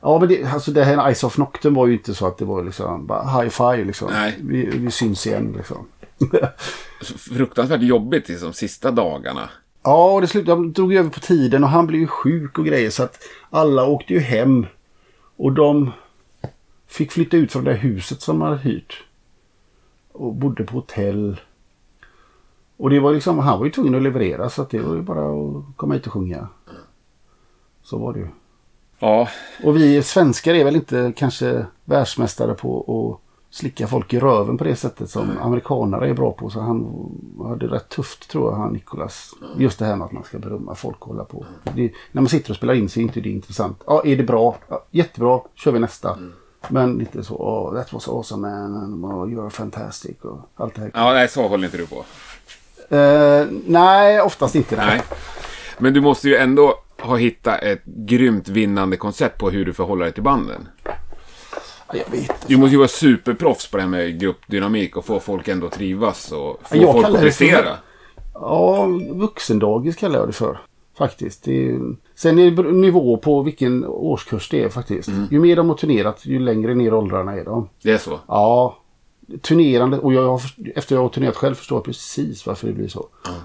Ja, 0.00 0.18
men 0.18 0.28
det, 0.28 0.44
alltså 0.44 0.70
det 0.70 0.84
här 0.84 1.14
Ice 1.14 1.24
of 1.24 1.38
Nocturne 1.38 1.76
var 1.76 1.86
ju 1.86 1.92
inte 1.92 2.14
så 2.14 2.26
att 2.26 2.38
det 2.38 2.44
var 2.44 2.64
liksom 2.64 3.06
bara 3.06 3.40
high 3.40 3.48
five 3.48 3.84
liksom. 3.84 4.08
Nej. 4.12 4.38
Vi, 4.42 4.66
vi 4.66 4.90
syns 4.90 5.26
igen 5.26 5.54
liksom. 5.56 5.86
Fruktansvärt 7.18 7.82
jobbigt 7.82 8.28
liksom 8.28 8.52
sista 8.52 8.90
dagarna. 8.90 9.50
Ja, 9.82 10.12
och 10.12 10.20
det 10.20 10.26
slutade, 10.26 10.56
de 10.56 10.72
drog 10.72 10.94
över 10.94 11.10
på 11.10 11.20
tiden 11.20 11.64
och 11.64 11.70
han 11.70 11.86
blev 11.86 12.00
ju 12.00 12.06
sjuk 12.06 12.58
och 12.58 12.66
grejer 12.66 12.90
så 12.90 13.02
att 13.02 13.18
alla 13.50 13.86
åkte 13.86 14.12
ju 14.12 14.20
hem. 14.20 14.66
Och 15.36 15.52
de 15.52 15.90
fick 16.86 17.12
flytta 17.12 17.36
ut 17.36 17.52
från 17.52 17.64
det 17.64 17.74
huset 17.74 18.20
som 18.20 18.38
de 18.38 18.44
hade 18.44 18.58
hyrt. 18.58 19.04
Och 20.12 20.34
bodde 20.34 20.64
på 20.64 20.74
hotell. 20.74 21.40
Och 22.76 22.90
det 22.90 23.00
var 23.00 23.12
liksom, 23.12 23.38
han 23.38 23.58
var 23.58 23.66
ju 23.66 23.72
tvungen 23.72 23.94
att 23.94 24.02
leverera 24.02 24.50
så 24.50 24.62
att 24.62 24.70
det 24.70 24.78
var 24.78 24.94
ju 24.94 25.02
bara 25.02 25.20
att 25.20 25.76
komma 25.76 25.94
hit 25.94 26.06
och 26.06 26.12
sjunga. 26.12 26.48
Så 27.82 27.98
var 27.98 28.12
det 28.12 28.18
ju. 28.18 28.28
Ja. 28.98 29.28
Och 29.64 29.76
vi 29.76 30.02
svenskar 30.02 30.54
är 30.54 30.64
väl 30.64 30.76
inte 30.76 31.12
kanske 31.16 31.66
världsmästare 31.84 32.54
på 32.54 32.80
att 32.80 33.29
slicka 33.50 33.86
folk 33.86 34.14
i 34.14 34.20
röven 34.20 34.58
på 34.58 34.64
det 34.64 34.76
sättet 34.76 35.10
som 35.10 35.30
mm. 35.30 35.42
amerikanare 35.42 36.08
är 36.08 36.14
bra 36.14 36.32
på. 36.32 36.50
Så 36.50 36.60
han 36.60 37.08
hade 37.48 37.66
rätt 37.66 37.88
tufft 37.88 38.30
tror 38.30 38.50
jag, 38.50 38.58
han 38.58 38.72
Nikolas. 38.72 39.34
Mm. 39.42 39.62
Just 39.62 39.78
det 39.78 39.84
här 39.84 39.96
med 39.96 40.04
att 40.04 40.12
man 40.12 40.24
ska 40.24 40.38
berömma 40.38 40.74
folk 40.74 41.00
och 41.00 41.08
hålla 41.08 41.24
på. 41.24 41.46
Det, 41.74 41.92
när 42.12 42.22
man 42.22 42.28
sitter 42.28 42.50
och 42.50 42.56
spelar 42.56 42.74
in 42.74 42.88
så 42.88 43.00
är 43.00 43.02
inte 43.02 43.20
det 43.20 43.30
intressant. 43.30 43.82
Ja, 43.86 44.02
är 44.04 44.16
det 44.16 44.22
bra? 44.22 44.56
Ja, 44.68 44.84
jättebra, 44.90 45.40
kör 45.54 45.72
vi 45.72 45.78
nästa. 45.78 46.12
Mm. 46.14 46.32
Men 46.68 46.98
lite 46.98 47.24
så, 47.24 47.34
oh, 47.34 47.74
that 47.74 47.92
was 47.92 48.08
awesome 48.08 48.48
man, 48.48 49.04
oh, 49.04 49.28
you're 49.28 49.50
fantastic 49.50 50.16
och 50.20 50.50
allt 50.56 50.74
det 50.74 50.80
här. 50.80 50.90
Ja, 50.94 51.12
nej, 51.12 51.28
så 51.28 51.48
håller 51.48 51.64
inte 51.64 51.76
du 51.76 51.86
på. 51.86 52.04
Uh, 52.96 53.46
nej, 53.66 54.20
oftast 54.20 54.54
inte. 54.54 54.76
Nej. 54.76 54.86
nej. 54.86 55.02
Men 55.78 55.94
du 55.94 56.00
måste 56.00 56.28
ju 56.28 56.36
ändå 56.36 56.74
ha 56.98 57.16
hittat 57.16 57.62
ett 57.62 57.84
grymt 57.84 58.48
vinnande 58.48 58.96
koncept 58.96 59.38
på 59.38 59.50
hur 59.50 59.64
du 59.64 59.72
förhåller 59.72 60.04
dig 60.04 60.14
till 60.14 60.22
banden. 60.22 60.68
Jag 61.92 62.10
vet 62.10 62.48
Du 62.48 62.56
måste 62.56 62.72
ju 62.72 62.78
vara 62.78 62.88
superproffs 62.88 63.70
på 63.70 63.76
det 63.76 63.82
här 63.82 63.90
med 63.90 64.20
gruppdynamik 64.20 64.96
och 64.96 65.04
få 65.04 65.20
folk 65.20 65.48
ändå 65.48 65.66
att 65.66 65.72
trivas 65.72 66.32
och 66.32 66.60
få 66.62 66.76
jag 66.76 66.92
folk 66.92 67.06
att 67.06 67.20
prestera. 67.20 67.76
Ja, 68.34 68.86
vuxendagis 69.10 69.96
kallar 69.96 70.18
jag 70.18 70.28
det 70.28 70.32
för. 70.32 70.58
Faktiskt. 70.98 71.44
Det 71.44 71.68
är, 71.68 71.80
sen 72.14 72.38
är 72.38 72.50
det 72.50 72.62
nivå 72.62 73.16
på 73.16 73.42
vilken 73.42 73.84
årskurs 73.84 74.48
det 74.48 74.64
är 74.64 74.68
faktiskt. 74.68 75.08
Mm. 75.08 75.26
Ju 75.30 75.40
mer 75.40 75.56
de 75.56 75.68
har 75.68 75.76
turnerat, 75.76 76.26
ju 76.26 76.38
längre 76.38 76.74
ner 76.74 76.86
i 76.86 76.92
åldrarna 76.92 77.32
är 77.32 77.44
de. 77.44 77.68
Det 77.82 77.90
är 77.90 77.98
så? 77.98 78.18
Ja. 78.26 78.76
Turnerande, 79.42 79.98
och 79.98 80.14
jag 80.14 80.28
har, 80.28 80.42
efter 80.74 80.94
jag 80.94 81.02
har 81.02 81.08
turnerat 81.08 81.36
själv 81.36 81.54
förstår 81.54 81.76
jag 81.76 81.84
precis 81.84 82.46
varför 82.46 82.66
det 82.66 82.72
blir 82.72 82.88
så. 82.88 83.08
Mm. 83.28 83.40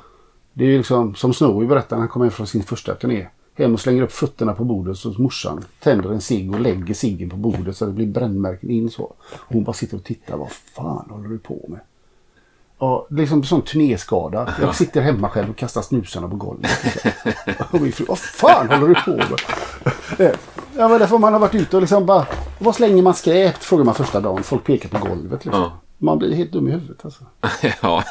Det 0.53 0.65
är 0.65 0.77
liksom 0.77 1.15
som 1.15 1.33
Snowy 1.33 1.67
berättade 1.67 1.95
när 1.95 1.99
han 1.99 2.09
kom 2.09 2.21
hem 2.21 2.31
från 2.31 2.47
sin 2.47 2.63
första 2.63 2.95
turné 2.95 3.27
hem 3.57 3.73
och 3.73 3.79
slänger 3.79 4.01
upp 4.01 4.11
fötterna 4.11 4.53
på 4.53 4.63
bordet 4.63 4.97
så 4.97 5.21
morsan 5.21 5.65
tänder 5.79 6.09
en 6.09 6.21
cigg 6.21 6.53
och 6.53 6.59
lägger 6.59 6.93
ciggen 6.93 7.29
på 7.29 7.35
bordet 7.35 7.77
så 7.77 7.85
det 7.85 7.91
blir 7.91 8.07
brännmärken 8.07 8.69
in 8.69 8.89
så. 8.89 9.13
hon 9.37 9.63
bara 9.63 9.73
sitter 9.73 9.97
och 9.97 10.03
tittar. 10.03 10.37
Vad 10.37 10.51
fan 10.51 11.07
håller 11.09 11.29
du 11.29 11.37
på 11.39 11.65
med? 11.67 11.79
Ja, 12.79 13.07
liksom 13.09 13.43
sån 13.43 13.61
turnéskada. 13.61 14.53
Jag 14.61 14.75
sitter 14.75 15.01
hemma 15.01 15.29
själv 15.29 15.49
och 15.49 15.55
kastar 15.55 15.81
snusarna 15.81 16.29
på 16.29 16.35
golvet. 16.35 16.71
och 17.71 17.81
min 17.81 17.91
fru, 17.91 18.05
vad 18.07 18.19
fan 18.19 18.69
håller 18.69 18.87
du 18.87 18.95
på 18.95 19.11
med? 20.17 20.37
Ja 20.77 20.87
men 20.87 20.99
därför 20.99 21.17
man 21.17 21.33
har 21.33 21.39
varit 21.39 21.55
ute 21.55 21.75
och 21.75 21.81
liksom 21.81 22.05
bara, 22.05 22.27
vad 22.59 22.75
slänger 22.75 23.03
man 23.03 23.13
skräp? 23.13 23.57
Frågar 23.57 23.83
man 23.83 23.95
första 23.95 24.19
dagen. 24.19 24.43
Folk 24.43 24.63
pekar 24.63 24.89
på 24.89 25.07
golvet 25.07 25.45
liksom. 25.45 25.71
Man 25.97 26.19
blir 26.19 26.35
helt 26.35 26.51
dum 26.51 26.67
i 26.67 26.71
huvudet 26.71 27.05
alltså. 27.05 27.23
ja. 27.81 28.03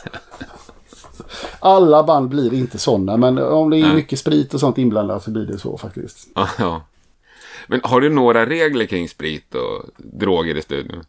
Alla 1.61 2.03
band 2.03 2.29
blir 2.29 2.55
inte 2.55 2.79
sådana, 2.79 3.17
men 3.17 3.39
om 3.39 3.71
det 3.71 3.77
är 3.77 3.81
Nej. 3.81 3.95
mycket 3.95 4.19
sprit 4.19 4.55
och 4.55 4.61
sånt 4.61 4.79
inblandat 4.79 5.23
så 5.23 5.31
blir 5.31 5.47
det 5.47 5.59
så 5.59 5.79
faktiskt. 5.79 6.29
Ja. 6.59 6.83
Men 7.67 7.81
har 7.85 8.01
du 8.01 8.11
några 8.11 8.47
regler 8.47 8.87
kring 8.87 9.09
sprit 9.09 9.55
och 9.55 9.91
droger 9.97 10.57
i 10.57 10.63
studion? 10.63 11.05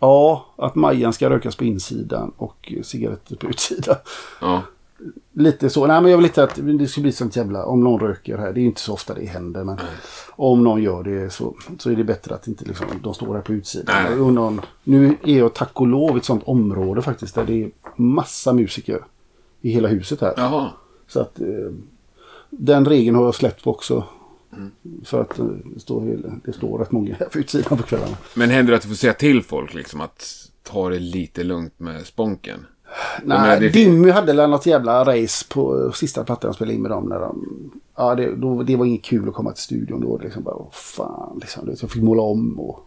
Ja, 0.00 0.46
att 0.56 0.74
Majan 0.74 1.12
ska 1.12 1.30
rökas 1.30 1.56
på 1.56 1.64
insidan 1.64 2.32
och 2.36 2.72
cigaretter 2.82 3.36
på 3.36 3.46
utsidan. 3.46 3.96
Ja. 4.40 4.62
Lite 5.32 5.70
så. 5.70 5.86
Nej, 5.86 6.02
men 6.02 6.10
jag 6.10 6.18
vill 6.18 6.26
inte 6.26 6.42
att 6.42 6.58
det 6.62 6.86
ska 6.86 7.00
bli 7.00 7.12
sånt 7.12 7.36
jävla... 7.36 7.64
Om 7.64 7.80
någon 7.80 8.00
röker 8.00 8.38
här. 8.38 8.52
Det 8.52 8.60
är 8.60 8.62
inte 8.62 8.80
så 8.80 8.92
ofta 8.92 9.14
det 9.14 9.26
händer. 9.26 9.64
Men 9.64 9.76
Nej. 9.76 9.86
om 10.30 10.64
någon 10.64 10.82
gör 10.82 11.02
det 11.02 11.30
så, 11.30 11.54
så 11.78 11.90
är 11.90 11.96
det 11.96 12.04
bättre 12.04 12.34
att 12.34 12.46
inte 12.46 12.64
liksom, 12.64 12.86
de 13.02 13.14
står 13.14 13.34
här 13.34 13.42
på 13.42 13.52
utsidan. 13.52 14.20
Och 14.20 14.32
någon, 14.32 14.60
nu 14.84 15.16
är 15.24 15.38
jag 15.38 15.54
tack 15.54 15.80
och 15.80 15.86
lov 15.86 16.16
i 16.16 16.18
ett 16.18 16.24
sånt 16.24 16.42
område 16.44 17.02
faktiskt. 17.02 17.34
Där 17.34 17.44
det 17.44 17.62
är 17.64 17.70
massa 18.00 18.52
musiker 18.52 19.04
i 19.60 19.70
hela 19.70 19.88
huset 19.88 20.20
här. 20.20 20.34
Jaha. 20.36 20.70
Så 21.06 21.20
att 21.20 21.40
eh, 21.40 21.46
den 22.50 22.84
regeln 22.84 23.16
har 23.16 23.24
jag 23.24 23.34
släppt 23.34 23.66
också. 23.66 24.04
Mm. 24.52 24.70
För 25.04 25.20
att 25.20 25.38
eh, 25.38 25.46
det 25.46 25.80
står, 25.80 26.18
det 26.44 26.52
står 26.52 26.78
rätt 26.78 26.92
många 26.92 27.14
här 27.14 27.26
på 27.26 27.38
utsidan 27.38 27.78
på 27.78 27.84
kvällarna. 27.84 28.16
Men 28.34 28.50
händer 28.50 28.70
det 28.70 28.76
att 28.76 28.82
du 28.82 28.88
får 28.88 28.94
säga 28.94 29.12
till 29.12 29.42
folk 29.42 29.74
liksom 29.74 30.00
att 30.00 30.50
ta 30.62 30.88
det 30.88 30.98
lite 30.98 31.44
lugnt 31.44 31.74
med 31.80 32.06
sponken? 32.06 32.66
Nej, 33.24 33.60
det... 33.60 33.68
Dimmy 33.68 34.10
hade 34.10 34.46
något 34.46 34.66
jävla 34.66 35.04
race 35.04 35.46
på 35.48 35.92
sista 35.94 36.24
plattan 36.24 36.48
jag 36.48 36.54
spelade 36.54 36.74
in 36.74 36.82
med 36.82 36.90
dem. 36.90 37.08
När 37.08 37.20
de, 37.20 37.44
ja, 37.96 38.14
det, 38.14 38.36
då, 38.36 38.62
det 38.62 38.76
var 38.76 38.86
inget 38.86 39.04
kul 39.04 39.28
att 39.28 39.34
komma 39.34 39.52
till 39.52 39.62
studion 39.62 40.00
då. 40.00 40.18
Liksom 40.18 40.42
bara, 40.42 40.54
oh, 40.54 40.70
fan, 40.70 41.38
liksom, 41.40 41.76
jag 41.80 41.90
fick 41.90 42.02
måla 42.02 42.22
om 42.22 42.60
och... 42.60 42.86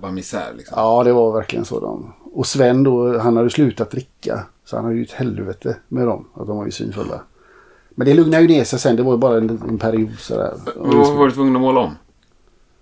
Bara 0.00 0.12
misär 0.12 0.52
liksom? 0.56 0.74
Ja, 0.76 1.04
det 1.04 1.12
var 1.12 1.32
verkligen 1.32 1.64
så. 1.64 1.80
De. 1.80 2.12
Och 2.32 2.46
Sven 2.46 2.82
då, 2.82 3.18
han 3.18 3.36
hade 3.36 3.50
slutat 3.50 3.90
dricka. 3.90 4.46
Så 4.64 4.76
han 4.76 4.84
hade 4.84 4.96
ju 4.96 5.02
ett 5.02 5.12
helvete 5.12 5.76
med 5.88 6.06
dem. 6.06 6.28
Att 6.34 6.46
de 6.46 6.56
var 6.56 6.64
ju 6.64 6.70
synfulla. 6.70 7.22
Men 7.90 8.06
det 8.06 8.14
lugnade 8.14 8.42
ju 8.42 8.48
ner 8.48 8.64
sig 8.64 8.78
sen. 8.78 8.96
Det 8.96 9.02
var 9.02 9.12
ju 9.12 9.18
bara 9.18 9.36
en, 9.36 9.50
en 9.68 9.78
period 9.78 10.18
sådär. 10.18 10.54
Vad 10.76 11.16
var 11.16 11.26
du 11.26 11.32
tvungen 11.32 11.56
att 11.56 11.62
måla 11.62 11.80
om? 11.80 11.96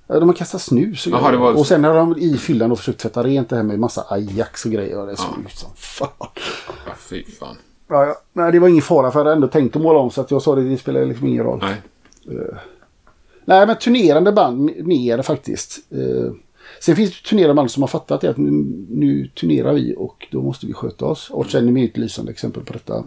De 0.06 0.28
har 0.28 0.32
kastat 0.32 0.60
snus 0.60 1.06
och 1.06 1.12
Aha, 1.12 1.36
var... 1.36 1.52
Och 1.52 1.66
sen 1.66 1.84
har 1.84 1.94
de 1.94 2.16
i 2.18 2.36
fyllan 2.36 2.72
och 2.72 2.78
försökt 2.78 3.00
tvätta 3.00 3.22
rent 3.22 3.48
det 3.48 3.56
här 3.56 3.62
med 3.62 3.78
massa 3.78 4.04
Ajax 4.08 4.64
och 4.64 4.70
grejer. 4.70 5.00
Och 5.00 5.06
det 5.06 5.16
såg 5.16 5.38
ut 5.44 5.58
som 5.58 5.70
fan. 5.76 6.08
Ja, 6.86 6.92
fy 6.96 7.24
fan. 7.24 7.56
Ja, 7.88 8.06
ja. 8.06 8.14
Nej, 8.32 8.52
det 8.52 8.58
var 8.58 8.68
ingen 8.68 8.82
fara 8.82 9.10
för 9.10 9.18
jag 9.18 9.24
hade 9.24 9.36
ändå 9.36 9.48
tänkt 9.48 9.76
att 9.76 9.82
måla 9.82 9.98
om 9.98 10.10
så 10.10 10.20
att 10.20 10.30
jag 10.30 10.42
sa 10.42 10.54
det, 10.54 10.62
det 10.62 10.78
spelar 10.78 11.04
liksom 11.04 11.26
ingen 11.26 11.44
roll. 11.44 11.58
Nej. 11.62 11.82
Uh. 12.36 12.58
Nej, 13.44 13.66
men 13.66 13.76
turnerande 13.76 14.32
band 14.32 14.70
mer 14.86 15.22
faktiskt. 15.22 15.78
Uh. 15.94 16.32
Sen 16.80 16.96
finns 16.96 17.10
det 17.10 17.28
turnerande 17.28 17.54
band 17.54 17.70
som 17.70 17.82
har 17.82 17.88
fattat 17.88 18.20
det 18.20 18.30
att 18.30 18.36
nu, 18.36 18.50
nu 18.88 19.28
turnerar 19.28 19.74
vi 19.74 19.94
och 19.98 20.26
då 20.30 20.42
måste 20.42 20.66
vi 20.66 20.72
sköta 20.72 21.06
oss. 21.06 21.30
Och 21.30 21.46
sen 21.46 21.76
är 21.76 21.84
ett 21.84 21.96
lysande 21.96 22.32
exempel 22.32 22.64
på 22.64 22.72
detta. 22.72 23.04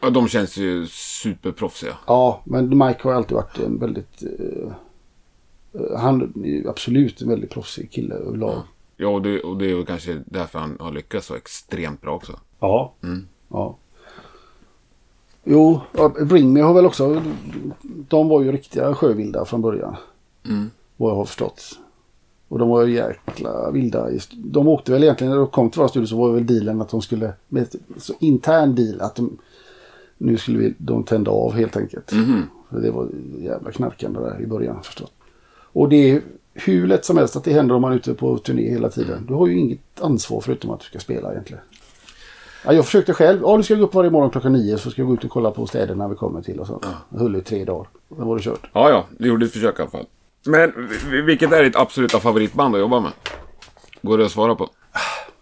Ja, 0.00 0.10
de 0.10 0.28
känns 0.28 0.56
ju 0.56 0.86
superproffsiga. 0.86 1.96
Ja, 2.06 2.42
men 2.44 2.78
Mike 2.78 3.00
har 3.02 3.12
alltid 3.12 3.34
varit 3.34 3.58
en 3.58 3.78
väldigt... 3.78 4.22
Uh, 4.22 4.72
han 5.98 6.44
är 6.44 6.68
absolut 6.68 7.20
en 7.20 7.28
väldigt 7.28 7.50
proffsig 7.50 7.90
kille 7.90 8.14
överlag. 8.14 8.50
Ja, 8.50 8.62
ja 8.96 9.08
och, 9.08 9.22
det, 9.22 9.40
och 9.40 9.56
det 9.56 9.70
är 9.70 9.84
kanske 9.84 10.22
därför 10.26 10.58
han 10.58 10.76
har 10.80 10.92
lyckats 10.92 11.26
så 11.26 11.34
extremt 11.34 12.02
bra 12.02 12.14
också. 12.14 12.38
Ja. 12.60 12.94
Mm. 13.02 13.28
ja. 13.48 13.76
Jo, 15.44 15.80
Bring 16.26 16.52
Me 16.52 16.60
har 16.60 16.74
väl 16.74 16.86
också... 16.86 17.22
De 17.82 18.28
var 18.28 18.42
ju 18.42 18.52
riktiga 18.52 18.94
sjövilda 18.94 19.44
från 19.44 19.62
början. 19.62 19.96
Mm. 20.48 20.70
Vad 20.96 21.10
jag 21.10 21.16
har 21.16 21.24
förstått. 21.24 21.78
Och 22.50 22.58
de 22.58 22.68
var 22.68 22.86
ju 22.86 22.94
jäkla 22.94 23.70
vilda. 23.70 24.08
De 24.36 24.68
åkte 24.68 24.92
väl 24.92 25.02
egentligen, 25.02 25.30
när 25.30 25.38
de 25.38 25.46
kom 25.46 25.70
till 25.70 25.78
våra 25.78 25.88
studio 25.88 26.06
så 26.06 26.16
var 26.16 26.32
väl 26.32 26.46
dealen 26.46 26.80
att 26.80 26.88
de 26.88 27.02
skulle, 27.02 27.32
med 27.48 27.66
så 27.96 28.12
intern 28.18 28.74
deal 28.74 29.00
att 29.00 29.16
de, 29.16 29.38
nu 30.18 30.36
skulle 30.36 30.58
vi, 30.58 30.74
de 30.78 31.04
tända 31.04 31.30
av 31.30 31.52
helt 31.52 31.76
enkelt. 31.76 32.12
Mm. 32.12 32.42
Det 32.68 32.90
var 32.90 33.08
jävla 33.38 33.70
knarkande 33.70 34.20
där 34.20 34.40
i 34.42 34.46
början 34.46 34.82
förstås. 34.82 35.10
Och 35.72 35.88
det 35.88 36.10
är 36.10 36.22
hur 36.54 36.86
lätt 36.86 37.04
som 37.04 37.16
helst 37.16 37.36
att 37.36 37.44
det 37.44 37.52
händer 37.52 37.74
om 37.74 37.82
man 37.82 37.92
är 37.92 37.96
ute 37.96 38.14
på 38.14 38.38
turné 38.38 38.70
hela 38.70 38.88
tiden. 38.88 39.26
Du 39.28 39.34
har 39.34 39.46
ju 39.46 39.58
inget 39.58 40.00
ansvar 40.00 40.40
förutom 40.40 40.70
att 40.70 40.80
du 40.80 40.86
ska 40.86 40.98
spela 40.98 41.32
egentligen. 41.32 41.62
Ja, 42.64 42.72
jag 42.72 42.84
försökte 42.84 43.12
själv. 43.12 43.40
Ja, 43.42 43.56
nu 43.56 43.62
ska 43.62 43.74
gå 43.74 43.84
upp 43.84 43.94
varje 43.94 44.10
morgon 44.10 44.30
klockan 44.30 44.52
nio 44.52 44.78
så 44.78 44.90
ska 44.90 45.00
jag 45.00 45.08
gå 45.08 45.14
ut 45.14 45.24
och 45.24 45.30
kolla 45.30 45.50
på 45.50 45.66
städerna 45.66 46.08
vi 46.08 46.14
kommer 46.14 46.42
till 46.42 46.60
och 46.60 46.66
så. 46.66 46.82
Jag 47.08 47.18
höll 47.18 47.36
i 47.36 47.40
tre 47.40 47.64
dagar. 47.64 47.88
Sen 48.16 48.26
var 48.26 48.36
det 48.36 48.42
kört. 48.42 48.70
Ja, 48.72 48.90
ja, 48.90 49.04
du 49.18 49.28
gjorde 49.28 49.46
ett 49.46 49.52
försök 49.52 49.78
i 49.78 49.82
alla 49.82 49.90
fall. 49.90 50.06
Men 50.46 50.88
vilket 51.26 51.52
är 51.52 51.62
ditt 51.62 51.76
absoluta 51.76 52.20
favoritband 52.20 52.74
att 52.74 52.80
jobba 52.80 53.00
med? 53.00 53.12
Går 54.02 54.18
det 54.18 54.24
att 54.24 54.32
svara 54.32 54.54
på? 54.54 54.68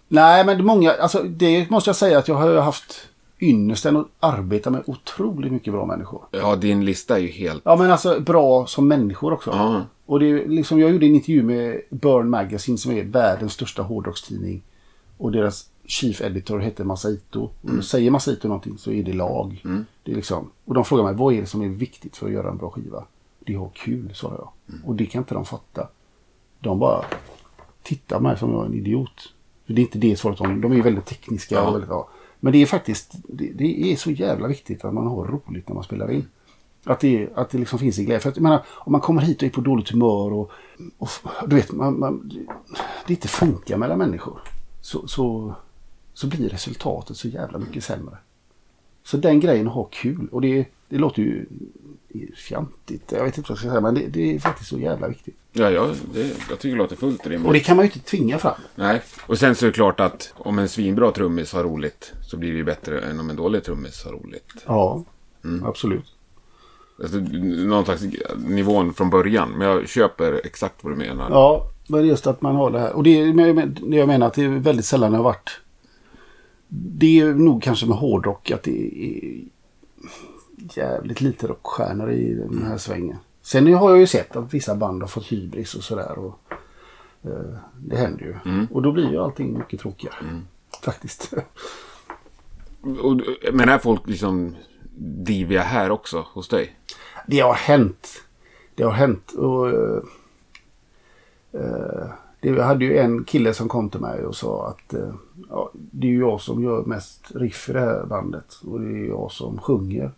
Nej, 0.09 0.45
men 0.45 0.65
många, 0.65 0.93
alltså 0.93 1.23
det 1.23 1.71
måste 1.71 1.89
jag 1.89 1.97
säga 1.97 2.19
att 2.19 2.29
jag 2.29 2.35
har 2.35 2.55
haft 2.55 3.09
ynnesten 3.41 3.97
att 3.97 4.07
arbeta 4.21 4.71
med 4.71 4.83
otroligt 4.87 5.53
mycket 5.53 5.73
bra 5.73 5.87
människor. 5.87 6.23
Ja, 6.31 6.57
din 6.57 6.85
lista 6.85 7.17
är 7.17 7.21
ju 7.21 7.29
helt... 7.29 7.63
Ja, 7.65 7.77
men 7.77 7.91
alltså 7.91 8.21
bra 8.21 8.67
som 8.67 8.89
människor 8.89 9.33
också. 9.33 9.51
Ja. 9.51 9.83
Och 10.07 10.21
det 10.21 10.31
är 10.31 10.49
liksom, 10.49 10.81
jag 10.81 10.91
gjorde 10.91 11.07
en 11.07 11.15
intervju 11.15 11.43
med 11.43 11.81
Burn 11.91 12.31
Magazine 12.31 12.79
som 12.79 12.93
är 12.93 13.05
världens 13.05 13.53
största 13.53 13.83
hårdrockstidning. 13.83 14.63
Och 15.19 15.33
deras 15.33 15.69
chief 15.87 16.21
editor 16.21 16.59
heter 16.59 16.85
Masaito. 16.85 17.51
Och 17.63 17.85
säger 17.85 18.11
Masaito 18.11 18.49
någonting 18.49 18.79
så 18.79 18.91
är 18.91 19.03
det 19.03 19.13
lag. 19.13 19.63
Det 20.03 20.13
är 20.13 20.17
liksom, 20.17 20.51
och 20.65 20.75
de 20.75 20.85
frågar 20.85 21.05
mig 21.05 21.15
vad 21.15 21.35
är 21.35 21.41
det 21.41 21.47
som 21.47 21.63
är 21.63 21.69
viktigt 21.69 22.17
för 22.17 22.27
att 22.27 22.33
göra 22.33 22.51
en 22.51 22.57
bra 22.57 22.71
skiva? 22.71 23.05
Det 23.49 23.55
är 23.55 23.57
att 23.57 23.63
ha 23.63 23.71
kul, 23.75 24.15
sa 24.15 24.35
jag. 24.39 24.79
Och 24.85 24.95
det 24.95 25.07
kan 25.07 25.23
inte 25.23 25.35
de 25.35 25.45
fatta. 25.45 25.89
De 26.61 26.79
bara 26.79 27.05
tittar 27.83 28.17
på 28.17 28.23
mig 28.23 28.39
som 28.39 28.53
jag 28.53 28.63
är 28.63 28.67
en 28.67 28.75
idiot. 28.75 29.35
För 29.67 29.73
det 29.73 29.81
är 29.81 29.83
inte 29.83 29.99
det 29.99 30.17
svaret 30.17 30.39
de, 30.39 30.61
de 30.61 30.73
är 30.73 30.83
väldigt 30.83 31.07
tekniska. 31.07 31.55
Ja. 31.55 31.69
Och 31.69 31.75
väldigt, 31.75 31.91
ja. 31.91 32.09
Men 32.41 32.53
det 32.53 32.63
är 32.63 32.67
faktiskt, 32.67 33.15
det, 33.29 33.53
det 33.53 33.93
är 33.93 33.97
så 33.97 34.11
jävla 34.11 34.49
viktigt 34.49 34.85
att 34.85 34.95
man 34.95 35.07
har 35.07 35.25
roligt 35.27 35.69
när 35.69 35.75
man 35.75 35.85
spelar 35.85 36.11
in. 36.11 36.29
Att 36.85 37.01
det, 37.01 37.29
att 37.35 37.51
det 37.51 37.59
liksom 37.59 37.79
finns 37.79 37.99
en 37.99 38.05
glädje. 38.05 38.21
För 38.21 38.29
att, 38.29 38.37
jag 38.37 38.43
menar, 38.43 38.65
om 38.69 38.93
man 38.93 39.01
kommer 39.01 39.23
hit 39.23 39.43
och 39.43 39.47
är 39.47 39.51
på 39.51 39.61
dåligt 39.61 39.91
humör 39.91 40.33
och, 40.33 40.51
och 40.99 41.09
du 41.47 41.57
vet, 41.57 41.73
man, 41.73 41.99
man, 41.99 42.33
det 43.07 43.13
inte 43.13 43.29
funkar 43.29 43.77
mellan 43.77 43.99
människor. 43.99 44.41
Så, 44.81 45.09
så, 45.09 45.55
så 46.15 46.27
blir 46.27 46.49
resultatet 46.49 47.17
så 47.17 47.29
jävla 47.29 47.59
mycket 47.59 47.85
sämre. 47.85 48.17
Så 49.03 49.17
den 49.17 49.41
grejen 49.41 49.69
att 49.69 49.75
ha 49.75 49.85
kul. 49.85 50.29
Och 50.33 50.41
det, 50.41 50.67
det 50.89 50.99
låter 50.99 51.23
ju 51.23 51.47
fjantigt. 52.37 53.13
Jag 53.13 53.25
vet 53.25 53.39
inte 53.39 53.49
vad 53.49 53.55
jag 53.55 53.59
ska 53.59 53.69
säga. 53.69 53.81
Men 53.81 53.95
det, 53.95 54.07
det 54.07 54.35
är 54.35 54.39
faktiskt 54.39 54.71
så 54.71 54.79
jävla 54.79 55.09
viktigt. 55.09 55.37
Ja, 55.53 55.71
ja 55.71 55.91
det, 56.15 56.21
jag 56.51 56.59
tycker 56.59 56.77
det 56.77 56.83
låter 56.83 56.97
fullt 56.97 57.27
rimligt. 57.27 57.47
Och 57.47 57.53
det 57.53 57.61
kan 57.61 57.77
man 57.77 57.85
ju 57.85 57.93
inte 57.93 58.11
tvinga 58.11 58.39
fram. 58.39 58.61
Nej, 58.75 59.03
och 59.27 59.39
sen 59.39 59.55
så 59.55 59.67
är 59.67 59.71
det 59.71 59.75
klart 59.75 60.01
att 60.01 60.35
om 60.37 60.59
en 60.59 60.69
svinbra 60.69 61.11
trummis 61.11 61.53
har 61.53 61.65
roligt 61.65 62.13
så 62.23 62.37
blir 62.37 62.51
det 62.51 62.57
ju 62.57 62.65
bättre 62.65 63.01
än 63.01 63.21
om 63.21 63.31
en 63.31 63.37
dålig 63.37 63.65
trummis 63.65 64.05
har 64.05 64.13
roligt. 64.13 64.65
Ja, 64.67 65.05
absolut. 65.65 66.15
Alltså, 67.03 67.19
någon 67.19 67.85
slags 67.85 68.03
nivån 68.37 68.95
från 68.95 69.11
början. 69.11 69.51
Men 69.51 69.69
jag 69.69 69.89
köper 69.89 70.41
exakt 70.45 70.85
vad 70.85 70.93
du 70.93 70.97
menar. 70.97 71.31
Ja, 71.31 71.71
men 71.89 72.07
just 72.07 72.27
att 72.27 72.43
man 72.43 72.57
har 72.57 72.71
det 72.71 72.79
här. 72.79 72.93
Och 72.93 73.03
det 73.03 73.21
är 73.21 73.95
jag 73.95 74.09
menar 74.09 74.27
att 74.27 74.35
det 74.35 74.45
är 74.45 74.49
väldigt 74.49 74.85
sällan 74.85 75.11
det 75.11 75.17
har 75.17 75.25
varit. 75.25 75.61
Det 76.69 77.21
är 77.21 77.35
nog 77.35 77.63
kanske 77.63 77.87
med 77.87 77.97
hårdrock 77.97 78.51
att 78.51 78.63
det 78.63 79.05
är 79.07 79.45
jävligt 80.75 81.21
lite 81.21 81.47
rockstjärnor 81.47 82.11
i 82.11 82.35
den 82.35 82.63
här 82.63 82.77
svängen. 82.77 83.17
Sen 83.43 83.75
har 83.75 83.91
jag 83.91 83.99
ju 83.99 84.07
sett 84.07 84.37
att 84.37 84.55
vissa 84.55 84.75
band 84.75 85.03
har 85.03 85.09
fått 85.09 85.33
hybris 85.33 85.75
och 85.75 85.83
sådär. 85.83 86.19
Och, 86.19 86.39
eh, 87.23 87.59
det 87.77 87.97
händer 87.97 88.25
ju. 88.25 88.67
Och 88.73 88.83
då 88.83 88.93
blir 88.93 89.11
ju 89.11 89.19
allting 89.19 89.59
mycket 89.59 89.81
tråkigare. 89.81 90.15
Faktiskt. 90.83 91.35
Och, 92.81 93.21
men 93.53 93.69
är 93.69 93.79
folk 93.79 94.09
liksom 94.09 94.57
diviga 94.99 95.63
här 95.63 95.91
också 95.91 96.27
hos 96.33 96.49
dig? 96.49 96.77
Det 97.27 97.41
har 97.41 97.55
hänt. 97.55 98.23
Det 98.75 98.83
har 98.83 98.93
hänt. 98.93 99.33
Och, 99.33 99.69
eh, 99.69 100.03
eh, 101.53 102.09
det, 102.41 102.63
hade 102.63 102.85
ju 102.85 102.99
en 102.99 103.25
kille 103.25 103.55
som 103.55 103.69
kom 103.69 103.91
till 103.91 104.01
mig 104.01 104.25
och 104.25 104.37
sa 104.37 104.69
att 104.69 104.95
eh, 104.95 105.15
ja, 105.49 105.71
det 105.73 106.07
är 106.07 106.11
ju 106.11 106.19
jag 106.19 106.41
som 106.41 106.63
gör 106.63 106.85
mest 106.85 107.33
riff 107.35 107.69
i 107.69 107.73
det 107.73 107.81
här 107.81 108.07
bandet. 108.07 108.61
Och 108.65 108.81
det 108.81 108.87
är 108.87 109.09
jag 109.09 109.33
som 109.33 109.59
sjunger. 109.59 110.13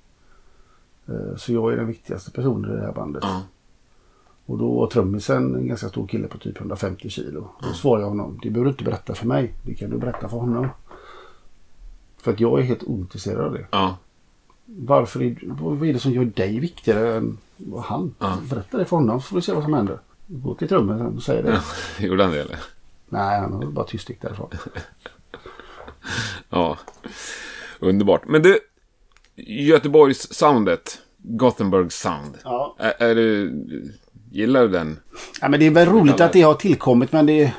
Eh, 1.10 1.36
så 1.36 1.52
jag 1.52 1.72
är 1.72 1.76
den 1.76 1.86
viktigaste 1.86 2.30
personen 2.30 2.72
i 2.72 2.76
det 2.76 2.82
här 2.82 2.92
bandet. 2.92 3.22
Ja. 3.26 3.42
Och 4.46 4.58
då 4.58 4.74
var 4.80 4.86
trummisen 4.86 5.54
en 5.54 5.68
ganska 5.68 5.88
stor 5.88 6.06
kille 6.06 6.28
på 6.28 6.38
typ 6.38 6.58
150 6.58 7.08
kilo. 7.08 7.48
Då 7.62 7.68
svarade 7.68 8.02
jag 8.02 8.08
honom, 8.08 8.38
det 8.42 8.50
behöver 8.50 8.64
du 8.64 8.70
inte 8.70 8.84
berätta 8.84 9.14
för 9.14 9.26
mig. 9.26 9.54
Det 9.62 9.74
kan 9.74 9.90
du 9.90 9.98
berätta 9.98 10.28
för 10.28 10.36
honom. 10.36 10.68
För 12.16 12.32
att 12.32 12.40
jag 12.40 12.58
är 12.58 12.62
helt 12.62 12.82
ointresserad 12.82 13.44
av 13.44 13.52
det. 13.52 13.66
Ja. 13.70 13.96
Varför 14.64 15.22
är, 15.22 15.36
vad 15.42 15.88
är 15.88 15.92
det 15.92 15.98
som 15.98 16.12
gör 16.12 16.24
dig 16.24 16.58
viktigare 16.58 17.16
än 17.16 17.38
han? 17.84 18.14
Ja. 18.18 18.38
Berätta 18.50 18.78
det 18.78 18.84
för 18.84 18.96
honom 18.96 19.20
så 19.20 19.26
får 19.26 19.36
vi 19.36 19.42
se 19.42 19.52
vad 19.52 19.62
som 19.62 19.74
händer. 19.74 19.98
Gå 20.26 20.54
till 20.54 20.68
trummen 20.68 21.00
och 21.16 21.22
säg 21.22 21.42
det. 21.42 21.60
Gjorde 22.06 22.22
han 22.22 22.32
det 22.32 22.40
eller? 22.40 22.58
Nej, 23.08 23.40
han 23.40 23.52
har 23.52 23.64
bara 23.64 23.86
tyst 23.86 24.10
därifrån. 24.20 24.50
Ja. 26.48 26.78
Underbart. 27.78 28.22
Men 28.26 28.42
du, 28.42 28.58
Göteborgs 29.46 30.32
soundet. 30.34 30.98
Gothenburg 31.22 31.92
sound. 31.92 32.34
Ja. 32.44 32.76
Är, 32.78 32.94
är 33.10 33.14
du, 33.14 33.54
gillar 34.30 34.62
du 34.62 34.68
den? 34.68 34.98
ja, 35.40 35.48
men 35.48 35.60
det 35.60 35.66
är 35.66 35.70
väl 35.70 35.88
roligt 35.88 36.20
att 36.20 36.32
det 36.32 36.42
har 36.42 36.54
tillkommit 36.54 37.12
men 37.12 37.26
det 37.26 37.52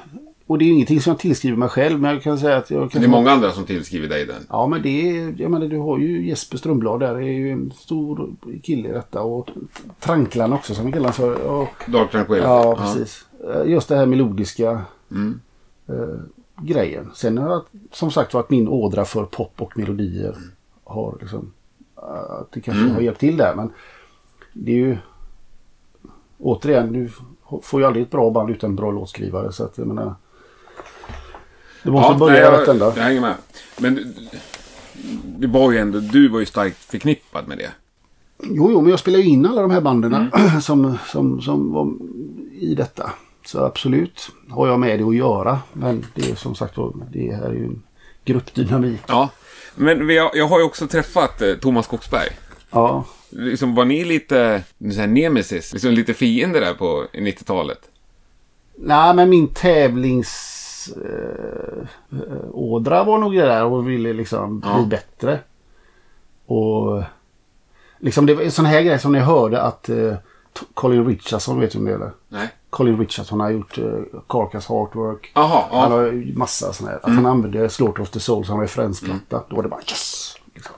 och 0.48 0.58
det 0.58 0.66
är 0.66 0.70
ingenting 0.70 1.02
som 1.02 1.12
jag 1.12 1.20
tillskriver 1.20 1.58
mig 1.58 1.70
själv. 1.70 2.00
Men 2.02 2.14
jag 2.14 2.24
kan 2.24 2.40
säga 2.40 2.58
att 2.58 2.72
jag 2.72 2.92
kan 2.92 3.02
Det 3.02 3.08
är 3.08 3.10
många 3.10 3.32
andra 3.32 3.52
som 3.52 3.66
tillskriver 3.66 4.10
dig 4.10 4.26
den. 4.26 4.46
Ja 4.50 4.68
men 4.68 4.82
det 4.82 5.10
är, 5.20 5.36
jag 5.38 5.52
menar 5.52 5.68
du 5.68 5.78
har 5.78 5.98
ju 5.98 6.28
Jesper 6.28 6.58
Strömblad 6.58 7.00
där. 7.00 7.14
Det 7.16 7.24
är 7.26 7.32
ju 7.34 7.52
en 7.52 7.72
stor 7.78 8.30
kille 8.64 8.90
i 8.90 8.92
detta. 8.92 9.22
Och 9.22 9.50
Tranklan 10.00 10.54
också 10.54 10.74
som 10.76 10.86
vi 10.86 10.92
kallar 10.92 11.12
för. 11.12 11.34
Och, 11.42 11.68
Dark 11.88 12.12
Tranquility. 12.12 12.48
ja 12.48 12.76
precis. 12.76 13.26
Eh, 13.56 13.72
Just 13.72 13.88
det 13.88 13.96
här 13.96 14.06
melodiska 14.06 14.82
Mm. 15.12 15.40
eh, 15.88 16.20
grejen. 16.62 17.12
Sen 17.16 17.38
har 17.38 17.52
jag 17.52 17.64
som 17.92 18.12
sagt 18.12 18.34
varit 18.34 18.50
min 18.50 18.68
ådra 18.68 19.06
för 19.06 19.24
pop 19.26 19.54
och 19.62 19.78
melodier. 19.78 20.36
Har 20.84 21.18
liksom, 21.22 21.52
att 22.02 22.52
det 22.52 22.62
kanske 22.62 22.84
Mm. 22.84 22.96
har 22.96 23.02
hjälpt 23.02 23.20
till 23.20 23.38
där. 23.38 23.56
Men 23.56 23.72
det 24.54 24.72
är 24.72 24.76
ju 24.76 24.98
återigen, 26.40 26.94
du 26.94 27.10
får 27.64 27.82
ju 27.82 27.88
aldrig 27.88 28.04
ett 28.06 28.12
bra 28.12 28.30
band 28.32 28.50
utan 28.50 28.70
en 28.70 28.76
bra 28.76 28.92
låtskrivare. 28.92 29.52
Så 29.52 29.64
att 29.64 29.78
jag 29.78 29.88
menar. 29.88 30.16
Du 31.84 31.92
måste 31.92 32.16
börja 32.16 32.52
nej, 32.52 32.60
rätt 32.62 32.68
ända. 32.68 32.86
jag 32.96 33.04
hänger 33.04 33.22
med. 33.22 33.36
Men 33.80 34.14
det 35.26 35.48
var 35.48 35.72
ju 35.72 35.78
ändå, 35.78 36.00
du 36.00 36.28
var 36.30 36.40
ju 36.40 36.46
starkt 36.46 36.78
förknippad 36.78 37.48
med 37.48 37.58
det. 37.58 37.72
Jo, 38.44 38.72
jo, 38.72 38.82
men 38.82 38.90
jag 38.90 39.00
spelar 39.00 39.20
ju 39.20 39.26
in 39.26 39.46
alla 39.46 39.62
de 39.62 39.72
här 39.72 39.82
banden 39.82 40.14
Mm. 40.14 40.62
som, 40.62 40.98
som, 41.08 41.42
som 41.42 41.72
var 41.74 41.94
i 42.54 42.76
detta. 42.76 43.12
Så 43.46 43.66
absolut 43.66 44.30
har 44.50 44.68
jag 44.68 44.80
med 44.80 45.00
det 45.00 45.06
att 45.06 45.16
göra. 45.16 45.60
Men 45.74 46.06
det 46.16 46.32
är 46.32 46.36
som 46.36 46.56
sagt 46.56 46.76
det 47.14 47.36
här 47.36 47.46
är 47.50 47.54
ju 47.54 47.66
en 47.66 47.82
gruppdynamik. 48.26 49.02
Ja. 49.08 49.30
Men 49.76 50.08
har, 50.18 50.32
jag 50.34 50.48
har 50.48 50.60
ju 50.60 50.66
också 50.66 50.88
träffat 50.88 51.42
eh, 51.42 51.54
Thomas 51.56 51.86
Skogsberg. 51.86 52.30
Ja, 52.72 53.04
Liksom, 53.34 53.76
var 53.76 53.86
ni 53.86 54.04
lite 54.06 54.64
så 54.94 55.00
här, 55.00 55.08
nemesis? 55.08 55.74
Liksom 55.74 55.92
lite 55.92 56.14
fiender 56.14 56.62
där 56.62 56.74
på 56.74 57.06
90-talet? 57.14 57.80
nej 58.76 59.14
men 59.16 59.30
min 59.30 59.48
tävlings... 59.48 60.58
Eh, 61.06 61.84
ådra 62.52 63.04
var 63.04 63.18
nog 63.18 63.34
det 63.34 63.46
där 63.46 63.64
och 63.66 63.90
ville 63.90 64.14
liksom 64.14 64.60
bli 64.60 64.70
Ja. 64.70 64.86
bättre. 64.90 65.40
Och 66.46 67.04
liksom 68.00 68.26
det 68.26 68.34
var 68.34 68.44
en 68.44 68.52
sån 68.52 68.66
här 68.66 68.82
grej 68.82 69.00
som 69.00 69.12
ni 69.12 69.20
hörde 69.20 69.62
att 69.62 69.84
T- 69.84 70.16
Colin 70.74 71.06
Richardson, 71.08 71.60
vet 71.60 71.72
du 71.72 71.80
om 71.80 71.86
det 71.86 71.94
eller? 71.94 72.12
Nej. 72.30 72.50
Colin 72.70 72.98
Richardson 73.00 73.40
har 73.40 73.50
gjort 73.50 73.78
eh, 73.78 73.86
Carcass 74.30 74.70
Heartwork. 74.70 75.32
Jaha, 75.36 75.64
Han 75.72 75.92
ja. 75.92 75.98
har 75.98 76.38
massa 76.38 76.74
sådana 76.74 76.92
här. 76.92 77.00
Att 77.10 77.16
han 77.16 77.26
använde 77.26 77.70
Slaughter 77.70 78.02
of 78.02 78.10
the 78.10 78.20
Soul 78.20 78.46
som 78.46 78.62
referensplatta. 78.62 79.44
Då 79.50 79.56
var 79.56 79.64
det 79.64 79.70
bara 79.70 79.82
yes! 79.82 80.36
Liksom. 80.54 80.76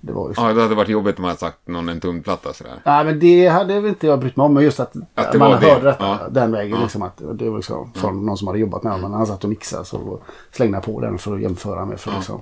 Det 0.00 0.12
var 0.12 0.34
så. 0.34 0.40
Ja, 0.42 0.52
det 0.52 0.62
hade 0.62 0.74
varit 0.74 0.88
jobbigt 0.88 1.16
om 1.18 1.22
man 1.22 1.28
hade 1.28 1.40
sagt 1.40 1.68
någon 1.68 1.88
en 1.88 2.00
tumplatta 2.00 2.52
sådär. 2.52 2.72
Nej 2.84 3.04
men 3.04 3.18
det 3.20 3.46
hade 3.48 3.74
väl 3.80 3.86
inte 3.88 4.06
jag 4.06 4.20
brytt 4.20 4.36
mig 4.36 4.44
om. 4.44 4.54
Men 4.54 4.62
just 4.64 4.80
att, 4.80 4.92
Att 5.14 5.34
man 5.38 5.50
var 5.52 5.60
det. 5.60 5.66
hörde 5.66 5.84
detta 5.84 6.04
Ja. 6.22 6.28
den 6.30 6.52
vägen. 6.52 6.80
Liksom, 6.80 7.02
att 7.02 7.22
det 7.34 7.50
var 7.50 7.56
liksom 7.56 7.92
från 7.94 8.26
någon 8.26 8.36
som 8.38 8.46
hade 8.48 8.58
jobbat 8.60 8.82
med 8.82 8.92
honom. 8.92 9.12
Han 9.12 9.26
satt 9.26 9.44
och 9.44 9.50
mixade 9.50 9.84
så 9.84 10.18
slängde 10.52 10.76
han 10.76 10.82
på 10.82 11.00
den 11.00 11.18
för 11.18 11.34
att 11.34 11.40
jämföra 11.42 11.84
med. 11.84 12.00
För 12.00 12.10
att 12.10 12.16
liksom 12.16 12.40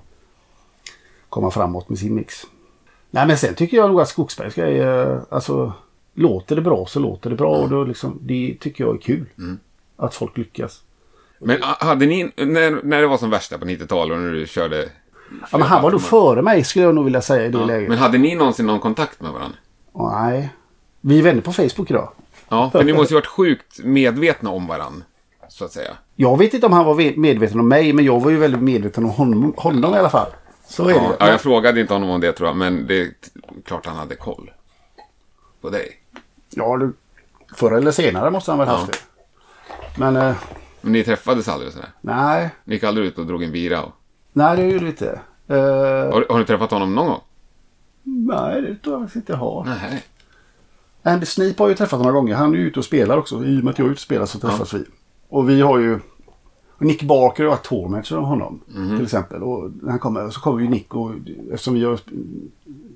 komma 1.29 1.51
framåt 1.51 1.89
med 1.89 1.99
sin 1.99 2.15
mix. 2.15 2.35
Nej 3.11 3.27
men 3.27 3.37
sen 3.39 3.55
tycker 3.55 3.77
jag 3.77 3.89
nog 3.91 4.01
att 4.01 4.09
Skogsbergs 4.09 4.55
grejer, 4.55 5.21
alltså 5.29 5.73
låter 6.15 6.57
det 6.57 6.63
bra 6.63 6.87
så 6.87 7.01
låter 7.01 7.31
det 7.31 7.37
bra. 7.37 7.51
Och 7.57 7.69
då 7.69 7.85
liksom, 7.85 8.19
det 8.23 8.57
tycker 8.61 8.85
jag 8.85 8.95
är 8.95 8.99
kul. 9.01 9.25
Att 9.97 10.15
folk 10.15 10.37
lyckas. 10.39 10.81
Men 11.39 11.63
ah, 11.63 11.85
hade 11.85 12.07
ni, 12.07 12.33
när, 12.37 12.85
när 12.85 13.01
det 13.01 13.07
var 13.07 13.17
som 13.19 13.31
värst 13.31 13.51
där 13.51 13.59
på 13.59 13.65
90-talet 13.65 14.15
och 14.17 14.23
när 14.23 14.33
du 14.33 14.47
körde... 14.47 14.89
Ja, 15.53 15.59
men 15.59 15.63
han 15.63 15.83
var 15.83 15.91
nog 15.91 16.03
före 16.03 16.43
mig 16.43 16.65
skulle 16.65 16.85
jag 16.85 16.95
nog 16.95 17.05
vilja 17.05 17.21
säga 17.23 17.47
i 17.47 17.51
det 17.51 17.59
Ja, 17.59 17.65
läget. 17.65 17.89
Men 17.89 17.99
hade 17.99 18.19
ni 18.19 18.35
någonsin 18.35 18.67
någon 18.67 18.81
kontakt 18.81 19.21
med 19.21 19.33
varandra? 19.33 19.59
Nej. 19.95 20.49
Vi 21.01 21.19
är 21.19 21.23
vänner 21.23 21.41
på 21.43 21.53
Facebook 21.53 21.91
idag. 21.91 22.13
Ja, 22.49 22.71
för 22.71 22.85
ni 22.85 22.93
måste 22.93 23.15
ju 23.15 23.19
varit 23.21 23.27
sjukt 23.27 23.79
medvetna 23.85 24.51
om 24.51 24.67
varandra. 24.67 25.05
Så 25.49 25.65
att 25.65 25.73
säga. 25.73 25.91
Jag 26.17 26.39
vet 26.39 26.55
inte 26.55 26.67
om 26.67 26.73
han 26.73 26.85
var 26.85 26.95
ve- 26.95 27.15
medveten 27.17 27.61
om 27.61 27.69
mig, 27.69 27.93
men 27.93 28.05
jag 28.05 28.21
var 28.21 28.31
ju 28.31 28.37
väldigt 28.37 28.63
medveten 28.63 29.05
om 29.05 29.11
honom, 29.11 29.55
honom 29.57 29.95
i 29.95 29.99
alla 29.99 30.11
fall. 30.11 30.31
Så 30.69 30.89
är 30.89 30.91
Ja, 30.91 31.01
det. 31.01 31.17
ja, 31.19 31.31
jag 31.31 31.41
frågade 31.41 31.81
inte 31.81 31.93
honom 31.93 32.11
om 32.11 32.21
det 32.21 32.33
tror 32.33 32.49
jag, 32.49 32.57
men 32.57 32.87
det 32.87 33.01
är 33.01 33.09
klart 33.65 33.87
han 33.87 33.97
hade 33.97 34.15
koll. 34.15 34.51
på 35.61 35.71
dig? 35.71 35.89
Ja, 36.57 36.77
du, 36.77 36.93
förr 37.57 37.73
eller 37.73 37.91
senare 37.91 38.31
måste 38.31 38.51
han 38.51 38.59
väl 38.59 38.69
Ja. 38.69 38.75
haft 38.75 38.93
det. 38.93 38.99
Men 39.99 40.17
eh, 40.17 40.37
Men 40.81 40.93
ni 40.93 41.05
träffades 41.05 41.49
aldrig 41.49 41.73
sådär? 41.73 41.89
nej, 42.01 42.51
Ni 42.65 42.75
gick 42.75 42.85
aldrig 42.85 43.07
ut 43.07 43.19
och 43.19 43.27
drog 43.27 43.43
en 43.43 43.53
bira? 43.53 43.83
Och... 43.83 43.93
nej 44.33 44.57
det 44.57 44.65
gjorde 44.65 44.85
det 44.85 44.91
inte. 44.91 45.21
Eh, 45.49 45.57
Har, 46.13 46.27
har 46.33 46.39
ni 46.39 46.45
träffat 46.45 46.71
honom 46.71 46.95
någon 46.95 47.07
gång? 47.07 47.21
nej, 48.03 48.63
det 48.63 48.77
tror 48.77 48.95
jag 48.95 49.01
faktiskt 49.03 49.17
inte 49.17 49.33
jag 49.33 49.39
har. 49.39 49.65
Nej. 49.65 50.05
Andy 51.03 51.27
Sneap 51.27 51.59
har 51.59 51.69
ju 51.69 51.75
träffat 51.75 51.99
några 52.01 52.13
gånger. 52.13 52.35
Han 52.35 52.55
är 52.55 52.59
ju 52.59 52.67
ute 52.67 52.79
och 52.79 52.85
spelar 52.85 53.19
också. 53.19 53.45
I 53.45 53.61
och 53.61 53.65
med 53.65 53.71
att 53.71 53.79
jag 53.79 53.87
är 53.87 53.91
ute 53.91 53.97
och 53.97 54.01
spelar 54.01 54.27
så 54.27 54.39
träffas 54.39 54.75
vi. 54.75 54.85
Och 55.29 55.49
vi 55.51 55.61
har 55.61 55.79
ju... 55.79 56.01
Nick 56.79 57.03
Barker 57.03 57.43
har 57.45 57.51
varit 57.51 57.63
tourmanager 57.65 58.17
av 58.17 58.23
honom. 58.25 58.61
Mhm. 58.67 58.97
Till 58.97 59.05
exempel. 59.05 59.43
Och 59.43 59.71
när 59.83 59.91
han 59.91 59.99
kommer 59.99 60.31
så 60.31 60.41
kommer 60.41 60.61
ju 60.63 60.69
Nick 60.69 60.95
och 60.95 61.11
eftersom 61.53 61.75
vi 61.75 61.85
har 61.85 61.99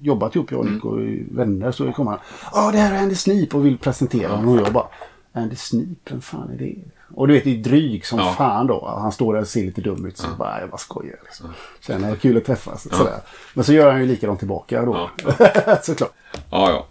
jobbat 0.02 0.34
ihop 0.36 0.50
jag 0.50 0.60
och 0.60 0.66
Nick 0.66 0.84
Mm. 0.84 1.28
vänner 1.36 1.72
så 1.72 1.92
kommer 1.92 2.10
han. 2.10 2.20
Ja 2.52 2.70
det 2.72 2.78
här 2.78 2.94
är 2.94 2.98
Andy 3.02 3.14
Sneap 3.14 3.54
och 3.54 3.66
vill 3.66 3.78
presentera 3.78 4.28
honom. 4.32 4.48
Och 4.58 4.66
jag 4.66 4.72
bara. 4.72 4.86
Andy 5.32 5.56
Sneap, 5.56 5.88
vem 6.10 6.20
fan 6.20 6.50
är 6.50 6.56
det? 6.58 6.74
Och 7.14 7.28
du 7.28 7.34
vet 7.34 7.44
det 7.44 7.50
är 7.54 7.56
dryg 7.62 8.06
som 8.06 8.18
Ja. 8.18 8.34
fan 8.38 8.66
då. 8.66 8.98
Han 9.00 9.12
står 9.12 9.34
där 9.34 9.40
och 9.40 9.46
ser 9.48 9.62
lite 9.64 9.80
dum 9.80 10.06
ut. 10.06 10.18
Så 10.18 10.26
bara, 10.38 10.60
jag 10.60 10.70
bara 10.70 10.76
skojar. 10.78 11.16
Liksom. 11.24 11.46
Känner 11.80 12.14
kul 12.16 12.36
att 12.36 12.44
träffas. 12.44 12.82
Sådär. 12.96 13.20
Men 13.54 13.64
så 13.64 13.72
gör 13.72 13.90
han 13.92 14.00
ju 14.00 14.06
likadant 14.06 14.38
tillbaka 14.38 14.84
då. 14.84 15.10
Såklart. 15.82 16.12
Ja, 16.50 16.70
ja. 16.70 16.86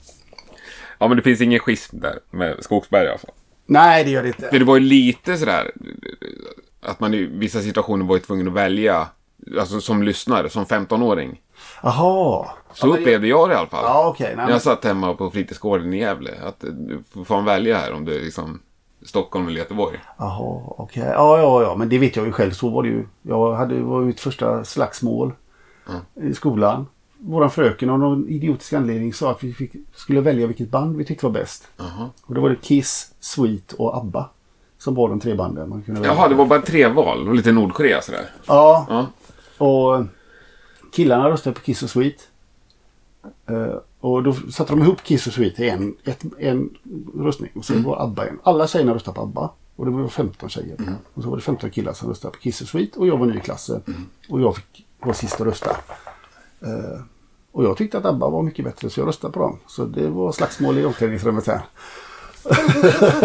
Ja, 1.00 1.08
men 1.08 1.18
det 1.18 1.24
finns 1.24 1.42
ingen 1.42 1.60
schism 1.60 2.00
där 2.00 2.20
med 2.32 2.56
Skogsberg 2.60 3.06
i 3.06 3.10
alla 3.10 3.18
fall. 3.18 3.32
Nej 3.66 4.04
det 4.04 4.10
gör 4.12 4.22
det 4.24 4.28
inte. 4.28 4.50
För 4.50 4.60
det 4.60 4.66
var 4.66 4.76
ju 4.78 4.84
lite 4.84 5.38
sådär 5.38 5.72
att 6.82 7.00
man 7.00 7.14
i 7.14 7.24
vissa 7.26 7.62
situationer 7.62 8.06
var 8.06 8.18
tvungen 8.20 8.48
att 8.48 8.54
välja, 8.54 9.08
alltså 9.60 9.82
som 9.82 10.04
lyssnare, 10.04 10.50
som 10.50 10.66
15-åring. 10.66 11.42
Jaha. 11.84 12.46
Så 12.74 12.88
upplevde 12.94 13.28
jag 13.28 13.50
det 13.50 13.54
i 13.54 13.58
alla 13.58 13.68
fall. 13.68 13.84
Ja, 13.84 14.08
okej. 14.08 14.28
Nej, 14.28 14.36
När 14.36 14.44
men- 14.44 14.52
jag 14.52 14.62
satt 14.62 14.84
hemma 14.86 15.14
på 15.14 15.30
fritidsgården 15.30 15.94
i 15.94 15.98
Gävle. 16.00 16.32
Att 16.46 16.64
eh, 16.64 16.70
du 16.70 17.04
får 17.14 17.24
fan 17.24 17.46
välja 17.46 17.78
här 17.78 17.94
om 17.94 18.06
du 18.06 18.16
är 18.16 18.22
liksom 18.22 18.60
Stockholm 19.06 19.48
eller 19.48 19.58
Göteborg. 19.60 20.00
Jaha, 20.18 20.62
okej. 20.68 21.04
Ja, 21.04 21.38
ja, 21.40 21.62
ja. 21.64 21.76
Men 21.76 21.90
det 21.90 21.98
vet 21.98 22.16
jag 22.16 22.26
ju 22.26 22.32
själv. 22.32 22.52
Så 22.52 22.70
var 22.70 22.84
det 22.84 22.90
ju. 22.90 23.06
Jag 23.22 23.54
hade, 23.54 23.82
var 23.82 24.02
mitt 24.02 24.20
första 24.20 24.64
slagsmål 24.64 25.32
i 26.22 26.34
skolan. 26.34 26.88
Våran 27.20 27.50
fröken 27.50 27.90
av 27.90 28.00
någon 28.00 28.28
idiotisk 28.30 28.74
anledning 28.74 29.14
sa 29.14 29.32
att 29.32 29.44
vi 29.44 29.54
fick, 29.54 29.72
skulle 29.96 30.22
välja 30.22 30.48
vilket 30.48 30.70
band 30.70 30.98
vi 30.98 31.06
tyckte 31.06 31.26
var 31.26 31.34
bäst. 31.34 31.68
Jaha. 31.78 32.10
Och 32.26 32.36
då 32.36 32.42
var 32.42 32.50
det 32.50 32.56
Kiss, 32.56 33.12
Sweet 33.20 33.74
och 33.74 33.98
ABBA. 33.98 34.30
Som 34.78 34.96
var 34.96 35.10
de 35.10 35.20
tre 35.20 35.34
banden 35.36 35.70
man 35.70 35.82
kunde 35.82 36.02
välja. 36.02 36.16
Jaha, 36.16 36.28
det 36.28 36.36
var 36.36 36.46
bara 36.46 36.62
tre 36.62 36.88
val. 36.88 37.28
Och 37.28 37.36
lite 37.36 37.52
Nordkorea 37.52 38.02
sådär. 38.02 38.26
Ja, 38.48 38.86
Ja. 38.90 39.06
och 39.66 40.06
killarna 40.92 41.30
röstade 41.30 41.54
på 41.54 41.62
Kiss 41.62 41.84
och 41.84 41.90
Sweet. 41.90 42.28
Eh, 43.46 43.76
och 44.00 44.24
då 44.24 44.34
satte 44.34 44.72
de 44.74 44.82
ihop 44.82 45.04
Kiss 45.04 45.28
och 45.28 45.34
Sweet 45.34 45.60
i 45.60 45.70
en, 45.70 45.96
ett, 46.04 46.24
en 46.40 46.70
röstning. 47.16 47.52
Och 47.56 47.66
sen 47.66 47.84
var 47.84 48.04
ABBA 48.04 48.28
en. 48.28 48.40
Alla 48.44 48.68
tjejerna 48.68 48.94
röstade 48.94 49.16
på 49.16 49.22
ABBA. 49.22 49.52
Och 49.76 49.86
det 49.86 49.92
var 49.92 50.08
15 50.08 50.50
tjejer. 50.50 50.78
Och 51.14 51.24
så 51.24 51.30
var 51.30 51.38
det 51.38 51.44
15 51.44 51.70
killar 51.70 51.94
som 51.94 52.10
röstade 52.10 52.32
på 52.32 52.40
Kiss 52.40 52.62
och 52.62 52.68
Sweet. 52.68 52.96
Och 52.96 53.08
jag 53.08 53.18
var 53.18 53.26
ny 53.26 53.38
i 53.38 53.42
klassen. 53.42 53.82
Och 54.30 54.42
jag 54.42 54.56
fick 54.56 54.86
vara 55.00 55.14
sist 55.14 55.42
att 55.42 55.48
rösta. 55.48 55.78
Eh, 56.62 57.02
och 57.52 57.64
jag 57.64 57.78
tyckte 57.78 57.98
att 57.98 58.06
ABBA 58.06 58.30
var 58.30 58.44
mycket 58.44 58.66
bättre 58.66 58.90
så 58.90 59.00
jag 59.00 59.08
röstade 59.08 59.34
på 59.34 59.40
dem. 59.40 59.60
Så 59.68 59.86
det 59.86 60.10
var 60.10 60.32
slagsmål 60.32 60.78
i 60.78 60.86
omklädningsrummet 60.86 61.48
här. 61.48 61.62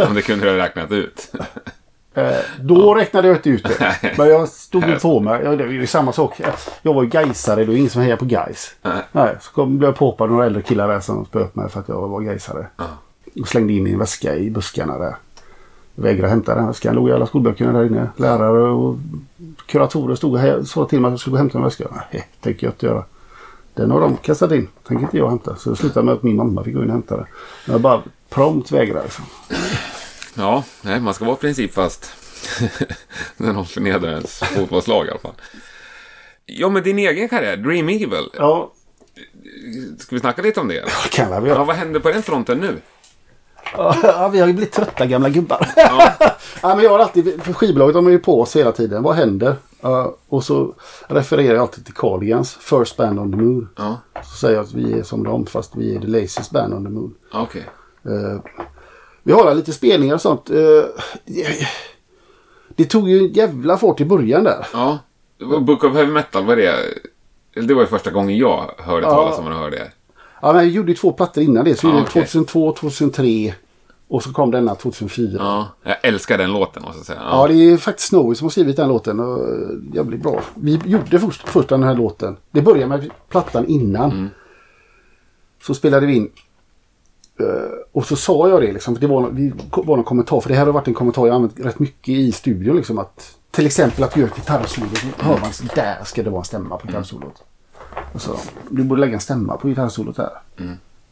Om 0.08 0.14
det 0.14 0.22
kunde 0.22 0.44
du 0.44 0.50
ha 0.50 0.58
räknat 0.58 0.92
ut. 0.92 1.32
Eh, 2.14 2.36
då 2.60 2.94
räknade 2.94 3.28
jag 3.28 3.36
inte 3.36 3.50
ut 3.50 3.64
det. 3.64 3.96
Men 4.18 4.28
jag 4.28 4.48
stod 4.48 5.00
på 5.02 5.20
mig. 5.20 5.42
Det 5.42 5.64
var 5.64 5.72
ju 5.72 5.86
samma 5.86 6.12
sak. 6.12 6.40
Jag 6.82 6.94
var 6.94 7.02
ju 7.02 7.08
gaisare. 7.08 7.64
Det 7.64 7.72
är 7.72 7.76
ingen 7.76 7.90
som 7.90 8.02
hejar 8.02 8.16
på 8.16 8.24
Gais. 8.24 8.74
Nej. 9.12 9.36
Så 9.40 9.52
kom, 9.52 9.78
blev 9.78 9.88
jag 9.88 9.96
påhoppad 9.96 10.30
några 10.30 10.46
äldre 10.46 10.62
killar 10.62 10.88
där 10.88 11.00
som 11.00 11.24
spöade 11.24 11.48
upp 11.48 11.54
mig 11.54 11.68
för 11.68 11.80
att 11.80 11.88
jag 11.88 12.08
var 12.08 12.20
gaisare. 12.20 12.66
Och 13.40 13.48
slängde 13.48 13.72
in 13.72 13.82
min 13.84 13.98
väska 13.98 14.36
i 14.36 14.50
buskarna 14.50 14.98
där. 14.98 15.16
Jag 15.94 16.04
vägrade 16.04 16.28
hämta 16.28 16.54
den 16.54 16.66
väskan. 16.66 16.94
låg 16.94 17.08
i 17.08 17.12
alla 17.12 17.26
skolböckerna 17.26 17.72
där 17.72 17.86
inne. 17.86 18.08
Lärare 18.16 18.70
och 18.70 18.96
kuratorer 19.66 20.14
stod 20.14 20.34
och 20.34 20.66
sa 20.68 20.84
till 20.84 21.00
mig 21.00 21.08
att 21.08 21.12
jag 21.12 21.20
skulle 21.20 21.38
hämta 21.38 21.58
en 21.58 21.64
väska. 21.64 21.84
Nej, 22.12 22.28
tänker 22.40 22.66
jag 22.66 22.72
inte 22.72 22.86
göra. 22.86 23.04
Den 23.74 23.90
har 23.90 24.00
de 24.00 24.16
kastat 24.16 24.52
in. 24.52 24.68
Tänker 24.88 25.04
inte 25.04 25.18
jag 25.18 25.28
hämta. 25.28 25.56
Så 25.56 25.70
det 25.70 25.76
slutade 25.76 26.06
med 26.06 26.14
att 26.14 26.22
min 26.22 26.36
mamma 26.36 26.64
fick 26.64 26.74
gå 26.74 26.82
in 26.82 26.86
och 26.86 26.92
hämta 26.92 27.16
det. 27.16 27.26
Men 27.66 27.72
jag 27.72 27.80
bara 27.80 28.02
prompt 28.30 28.72
vägrade. 28.72 29.02
Liksom. 29.02 29.24
Ja, 30.34 30.64
nej, 30.82 31.00
man 31.00 31.14
ska 31.14 31.24
vara 31.24 31.36
principfast. 31.36 32.10
När 33.36 33.52
någon 33.52 33.66
förnedrar 33.66 34.10
ens 34.10 34.38
fotbollslag 34.38 35.06
i 35.06 35.10
alla 35.10 35.18
fall. 35.20 35.34
Ja, 36.46 36.68
men 36.68 36.82
din 36.82 36.98
egen 36.98 37.28
karriär, 37.28 37.56
Dream 37.56 37.88
Evil. 37.88 38.28
Ja, 38.38 38.72
Ska 39.98 40.14
vi 40.16 40.20
snacka 40.20 40.42
lite 40.42 40.60
om 40.60 40.68
det? 40.68 40.74
det 40.74 41.08
kan 41.12 41.30
göra. 41.30 41.48
Ja, 41.48 41.64
vad 41.64 41.76
händer 41.76 42.00
på 42.00 42.08
den 42.10 42.22
fronten 42.22 42.58
nu? 42.58 42.80
Ja, 43.74 44.30
vi 44.32 44.40
har 44.40 44.46
ju 44.46 44.52
blivit 44.52 44.72
trötta 44.72 45.06
gamla 45.06 45.28
gubbar. 45.28 45.68
Ja. 45.76 46.12
ja, 46.62 46.74
men 46.74 46.84
jag 46.84 46.90
har 46.90 46.98
alltid, 46.98 47.42
för 47.42 47.52
skivbolaget 47.52 47.94
de 47.94 48.06
är 48.06 48.10
ju 48.10 48.18
på 48.18 48.40
oss 48.40 48.56
hela 48.56 48.72
tiden. 48.72 49.02
Vad 49.02 49.14
händer? 49.16 49.56
Ja, 49.80 50.16
och 50.28 50.44
så 50.44 50.74
refererar 51.08 51.54
jag 51.54 51.62
alltid 51.62 51.84
till 51.84 51.94
Cardigans, 51.94 52.54
First 52.54 52.96
Band 52.96 53.18
on 53.18 53.30
the 53.32 53.36
Moon. 53.36 53.68
Ja, 53.76 54.00
Så 54.24 54.36
säger 54.36 54.54
jag 54.56 54.64
att 54.64 54.72
vi 54.72 54.92
är 54.98 55.02
som 55.02 55.24
dem 55.24 55.46
fast 55.46 55.76
vi 55.76 55.96
är 55.96 56.00
the 56.00 56.06
laziest 56.06 56.50
band 56.50 56.74
on 56.74 56.84
the 56.84 56.90
moon. 56.90 57.14
okej. 57.32 57.66
Eh, 58.04 58.40
vi 59.22 59.32
har 59.32 59.54
lite 59.54 59.72
spelningar 59.72 60.14
och 60.14 60.20
sånt. 60.20 60.50
Eh, 60.50 60.56
det, 62.76 62.84
tog 62.84 63.08
ju 63.10 63.18
en 63.18 63.32
jävla 63.32 63.78
fart 63.78 64.00
i 64.00 64.04
början 64.04 64.44
där. 64.44 64.66
Ja. 64.72 64.98
Book 65.60 65.84
of 65.84 65.94
Heavy 65.94 66.12
Metal, 66.12 66.44
vad 66.44 66.58
är 66.58 66.62
det? 67.52 67.62
Det 67.66 67.74
var 67.74 67.82
ju 67.82 67.86
första 67.88 68.10
gången 68.10 68.36
jag 68.36 68.70
hörde 68.78 69.06
Ja. 69.06 69.10
talas 69.10 69.38
om 69.38 69.46
att 69.46 69.56
höra 69.58 69.70
det. 69.70 69.90
Ja, 70.42 70.52
men 70.52 70.62
jag 70.62 70.72
gjorde 70.72 70.92
ju 70.92 70.96
två 70.96 71.12
plattor 71.12 71.42
innan 71.44 71.64
det. 71.64 71.74
Så 71.74 71.86
Ja, 71.86 71.90
gjorde 71.90 72.00
jag 72.00 72.08
okej. 72.08 72.22
2002, 72.26 72.72
2003 72.72 73.54
och 74.08 74.22
så 74.22 74.32
kom 74.32 74.50
denna 74.50 74.74
2004. 74.74 75.36
Ja, 75.38 75.68
jag 75.82 75.96
älskar 76.02 76.38
den 76.38 76.52
låten 76.52 76.82
måste 76.82 76.98
jag 76.98 77.06
säga. 77.06 77.20
Ja, 77.30 77.46
det 77.48 77.54
är 77.54 77.76
faktiskt 77.76 78.08
Snowy 78.08 78.34
som 78.34 78.44
har 78.44 78.50
skrivit 78.50 78.76
den 78.76 78.88
låten. 78.88 79.20
Och 79.20 79.38
eh, 79.48 79.94
jävligt 79.94 80.22
bra. 80.22 80.40
Vi 80.54 80.80
gjorde 80.84 81.18
först, 81.18 81.48
först 81.48 81.68
den 81.68 81.82
här 81.82 81.94
låten. 81.94 82.36
Det 82.50 82.62
började 82.62 82.86
med 82.86 83.10
plattan 83.28 83.66
innan. 83.66 84.30
Så 85.62 85.74
spelade 85.74 86.06
vi 86.06 86.14
in. 86.16 86.30
Eh, 87.40 87.46
och 87.92 88.06
så 88.06 88.16
sa 88.16 88.48
jag 88.48 88.62
det 88.62 88.72
liksom. 88.72 88.94
För 88.94 89.00
det 89.00 89.06
var, 89.06 89.30
det 89.30 89.52
var 89.76 89.96
någon 89.96 90.04
kommentar. 90.04 90.40
För 90.40 90.48
det 90.48 90.54
här 90.54 90.66
har 90.66 90.72
varit 90.72 90.88
en 90.88 90.94
kommentar 90.94 91.26
jag 91.26 91.34
använt 91.34 91.60
rätt 91.60 91.78
mycket 91.78 92.08
i 92.08 92.32
studion. 92.32 92.76
Liksom, 92.76 92.98
att, 92.98 93.36
till 93.50 93.66
exempel 93.66 94.04
att 94.04 94.16
göra 94.16 94.28
ett 94.28 94.36
gitarrsolo. 94.36 94.86
Då 95.18 95.24
hör 95.24 95.38
man 95.40 95.50
där 95.74 96.04
ska 96.04 96.22
det 96.22 96.30
vara 96.30 96.40
en 96.40 96.44
stämma 96.44 96.76
på 96.76 96.86
gitarrsolot. 96.86 97.42
Och 98.12 98.22
så, 98.22 98.36
du 98.68 98.84
borde 98.84 99.00
lägga 99.00 99.14
en 99.14 99.20
stämma 99.20 99.56
på 99.56 99.68
gitarrsolot 99.68 100.18
här. 100.18 100.30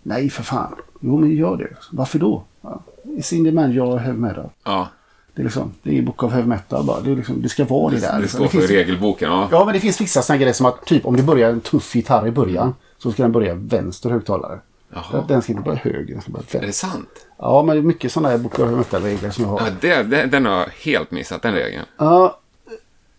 Nej 0.02 0.30
för 0.30 0.42
fan. 0.42 0.74
Jo 1.00 1.18
men 1.18 1.30
gör 1.30 1.56
det. 1.56 1.68
Varför 1.92 2.18
då? 2.18 2.42
Ja. 2.62 2.82
It's 3.04 3.34
in 3.34 3.44
the 3.44 3.52
man 3.52 3.72
jag 3.72 3.96
heavy 3.96 4.18
metal. 4.18 4.50
Ja, 4.64 4.88
Det 5.34 5.42
är, 5.42 5.44
liksom, 5.44 5.72
det 5.82 5.98
är 5.98 6.02
Book 6.02 6.22
of 6.22 6.32
Heavy 6.32 6.48
Metal 6.48 6.84
bara. 6.84 7.00
Det, 7.00 7.10
är 7.10 7.16
liksom, 7.16 7.42
det 7.42 7.48
ska 7.48 7.64
vara 7.64 7.90
det 7.94 8.00
där. 8.00 8.14
det 8.14 8.20
liksom. 8.20 8.38
står 8.38 8.48
för 8.48 8.58
finns, 8.58 8.70
regelboken. 8.70 9.30
Ja. 9.30 9.48
Ja, 9.50 9.64
men 9.64 9.74
det 9.74 9.80
finns 9.80 10.00
vissa 10.00 10.22
sådana 10.22 10.38
grejer 10.38 10.52
som 10.52 10.66
att 10.66 10.86
typ 10.86 11.06
om 11.06 11.16
det 11.16 11.22
börjar 11.22 11.50
en 11.50 11.60
tuff 11.60 11.94
gitarr 11.94 12.26
i 12.26 12.30
början 12.30 12.74
så 12.98 13.12
ska 13.12 13.22
den 13.22 13.32
börja 13.32 13.54
vänster 13.54 14.10
högtalare. 14.10 14.60
Jaha. 14.94 15.24
Den 15.28 15.42
ska 15.42 15.52
inte 15.52 15.64
börja 15.64 15.78
höger, 15.78 16.12
den 16.14 16.22
ska 16.22 16.30
börja 16.32 16.44
Är 16.50 16.52
det 16.52 16.58
vänster. 16.66 16.88
sant? 16.88 17.26
Ja, 17.38 17.62
men 17.62 17.76
det 17.76 17.80
är 17.80 17.82
mycket 17.82 18.12
sådana 18.12 18.28
här 18.28 18.38
Metal-regler 18.76 19.30
som 19.30 19.44
jag 19.44 19.50
har. 19.50 19.60
Ja, 19.60 19.66
det, 19.80 20.02
det, 20.02 20.26
den 20.26 20.46
har 20.46 20.52
jag 20.52 20.68
helt 20.84 21.10
missat, 21.10 21.42
den 21.42 21.54
regeln. 21.54 21.84
Ja, 21.98 22.38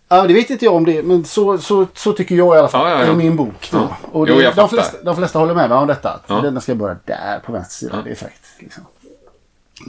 ja, 0.10 0.28
det 0.28 0.34
vet 0.34 0.50
inte 0.50 0.66
jag 0.66 0.74
om 0.76 0.86
det, 0.86 1.04
men 1.04 1.26
så, 1.26 1.58
så, 1.58 1.88
så 1.94 2.14
tycker 2.14 2.36
jag 2.36 2.56
i 2.56 2.60
alla 2.60 2.68
fall. 2.68 2.90
Ja, 2.90 3.00
ja, 3.00 3.06
ja. 3.06 3.14
I 3.14 3.16
min 3.16 3.36
bok. 3.36 3.70
Då. 3.72 3.78
Ja. 3.78 3.98
Och 4.12 4.30
Jo, 4.30 4.36
det, 4.36 4.44
jag 4.44 4.52
de, 4.52 4.56
fattar. 4.56 4.68
flesta, 4.68 5.04
de 5.04 5.16
flesta 5.16 5.40
håller 5.40 5.54
med 5.56 5.70
mig 5.70 5.78
om 5.78 5.88
detta. 5.88 6.10
Att 6.10 6.24
Ja. 6.28 6.42
Den 6.42 6.62
ska 6.62 6.76
börja 6.76 6.98
där 7.06 7.40
på 7.46 7.52
vänster 7.52 7.76
sida. 7.76 8.02
Det 8.04 8.12
är 8.12 8.16
fräckt. 8.16 8.46
Liksom. 8.60 8.84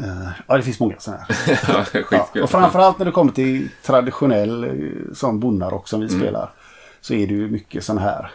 Eh, 0.04 0.28
ja, 0.46 0.56
det 0.56 0.62
finns 0.62 0.80
många 0.80 0.94
sådana 0.98 1.22
här. 1.28 1.58
ja, 2.10 2.26
Ja, 2.34 2.42
och 2.42 2.50
framförallt 2.50 2.98
när 2.98 3.06
det 3.06 3.12
kommer 3.12 3.32
till 3.32 3.68
traditionell 3.86 4.64
eh, 4.64 4.70
sån 5.14 5.40
bonnarock 5.40 5.88
som 5.88 6.00
vi 6.00 6.06
Mm. 6.06 6.20
spelar. 6.20 6.50
Så 7.00 7.14
är 7.14 7.26
det 7.26 7.34
ju 7.34 7.48
mycket 7.48 7.84
sån 7.84 7.98
här 7.98 8.30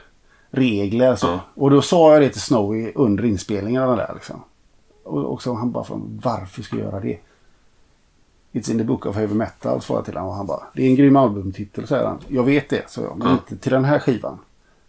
regler. 0.57 1.15
Så. 1.15 1.27
Ja. 1.27 1.39
Och 1.55 1.71
då 1.71 1.81
sa 1.81 2.13
jag 2.13 2.21
det 2.21 2.29
till 2.29 2.41
Snowy 2.41 2.91
under 2.95 3.25
inspelningen 3.25 3.81
av 3.81 3.87
den 3.89 3.97
där. 3.97 4.11
Liksom. 4.13 4.43
Och, 5.03 5.25
och 5.25 5.41
så 5.41 5.53
han 5.53 5.71
bara, 5.71 5.85
varför 6.23 6.61
ska 6.61 6.75
jag 6.75 6.85
göra 6.85 6.99
det? 6.99 7.19
It's 8.51 8.71
in 8.71 8.77
the 8.77 8.83
book 8.83 9.05
of 9.05 9.15
heavy 9.15 9.33
metal, 9.35 9.81
svarade 9.81 9.99
jag 9.99 10.05
till 10.05 10.13
honom. 10.13 10.29
Och 10.29 10.35
han 10.35 10.45
bara, 10.47 10.63
det 10.73 10.81
är 10.81 10.89
en 10.89 10.95
grym 10.95 11.15
albumtitel, 11.15 11.87
säger 11.87 12.05
han. 12.05 12.19
Jag 12.27 12.43
vet 12.43 12.69
det, 12.69 12.89
så 12.89 13.01
jag, 13.01 13.17
men 13.17 13.27
Ja. 13.27 13.33
inte 13.33 13.57
till 13.57 13.71
den 13.71 13.85
här 13.85 13.99
skivan. 13.99 14.39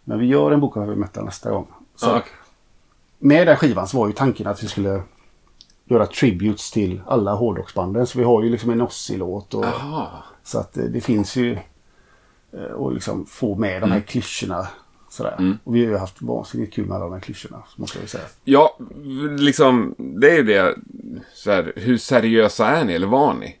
Men 0.03 0.19
vi 0.19 0.25
gör 0.25 0.51
en 0.51 0.59
book 0.59 0.77
of 0.77 0.81
heavy 0.85 0.95
metal 0.95 1.25
nästa 1.25 1.51
gång. 1.51 1.67
Så 1.95 2.09
okej. 2.09 2.31
med 3.19 3.47
den 3.47 3.57
skivan 3.57 3.87
så 3.87 3.97
var 3.97 4.07
ju 4.07 4.13
tanken 4.13 4.47
att 4.47 4.63
vi 4.63 4.67
skulle 4.67 5.01
göra 5.85 6.05
tributes 6.05 6.71
till 6.71 7.01
alla 7.07 7.33
hårdrocksbanden. 7.33 8.07
Så 8.07 8.17
vi 8.17 8.23
har 8.23 8.43
ju 8.43 8.49
liksom 8.49 8.69
en 8.69 8.81
Ozzy-låt. 8.81 9.53
Och, 9.53 9.65
så 10.43 10.59
att 10.59 10.77
eh, 10.77 10.83
det 10.83 11.01
finns 11.01 11.35
ju 11.35 11.57
eh, 12.53 12.61
och 12.63 12.93
liksom 12.93 13.25
få 13.25 13.55
med 13.55 13.81
de 13.81 13.91
här 13.91 13.99
klyschorna. 14.01 14.67
Sådär. 15.09 15.57
Och 15.63 15.75
vi 15.75 15.85
har 15.85 15.91
ju 15.91 15.97
haft 15.97 16.21
vansinnigt 16.21 16.73
kul 16.73 16.85
med 16.85 16.95
alla 16.95 17.05
de 17.05 17.13
här 17.13 17.19
klyschorna. 17.19 17.63
Måste 17.75 17.99
jag 17.99 18.09
säga. 18.09 18.23
Ja, 18.43 18.77
liksom, 19.39 19.95
det 19.97 20.31
är 20.31 20.35
ju 20.35 20.43
det. 20.43 20.75
Så 21.33 21.51
här, 21.51 21.73
hur 21.75 21.97
seriösa 21.97 22.67
är 22.67 22.85
ni, 22.85 22.93
eller 22.93 23.07
var 23.07 23.33
ni? 23.33 23.55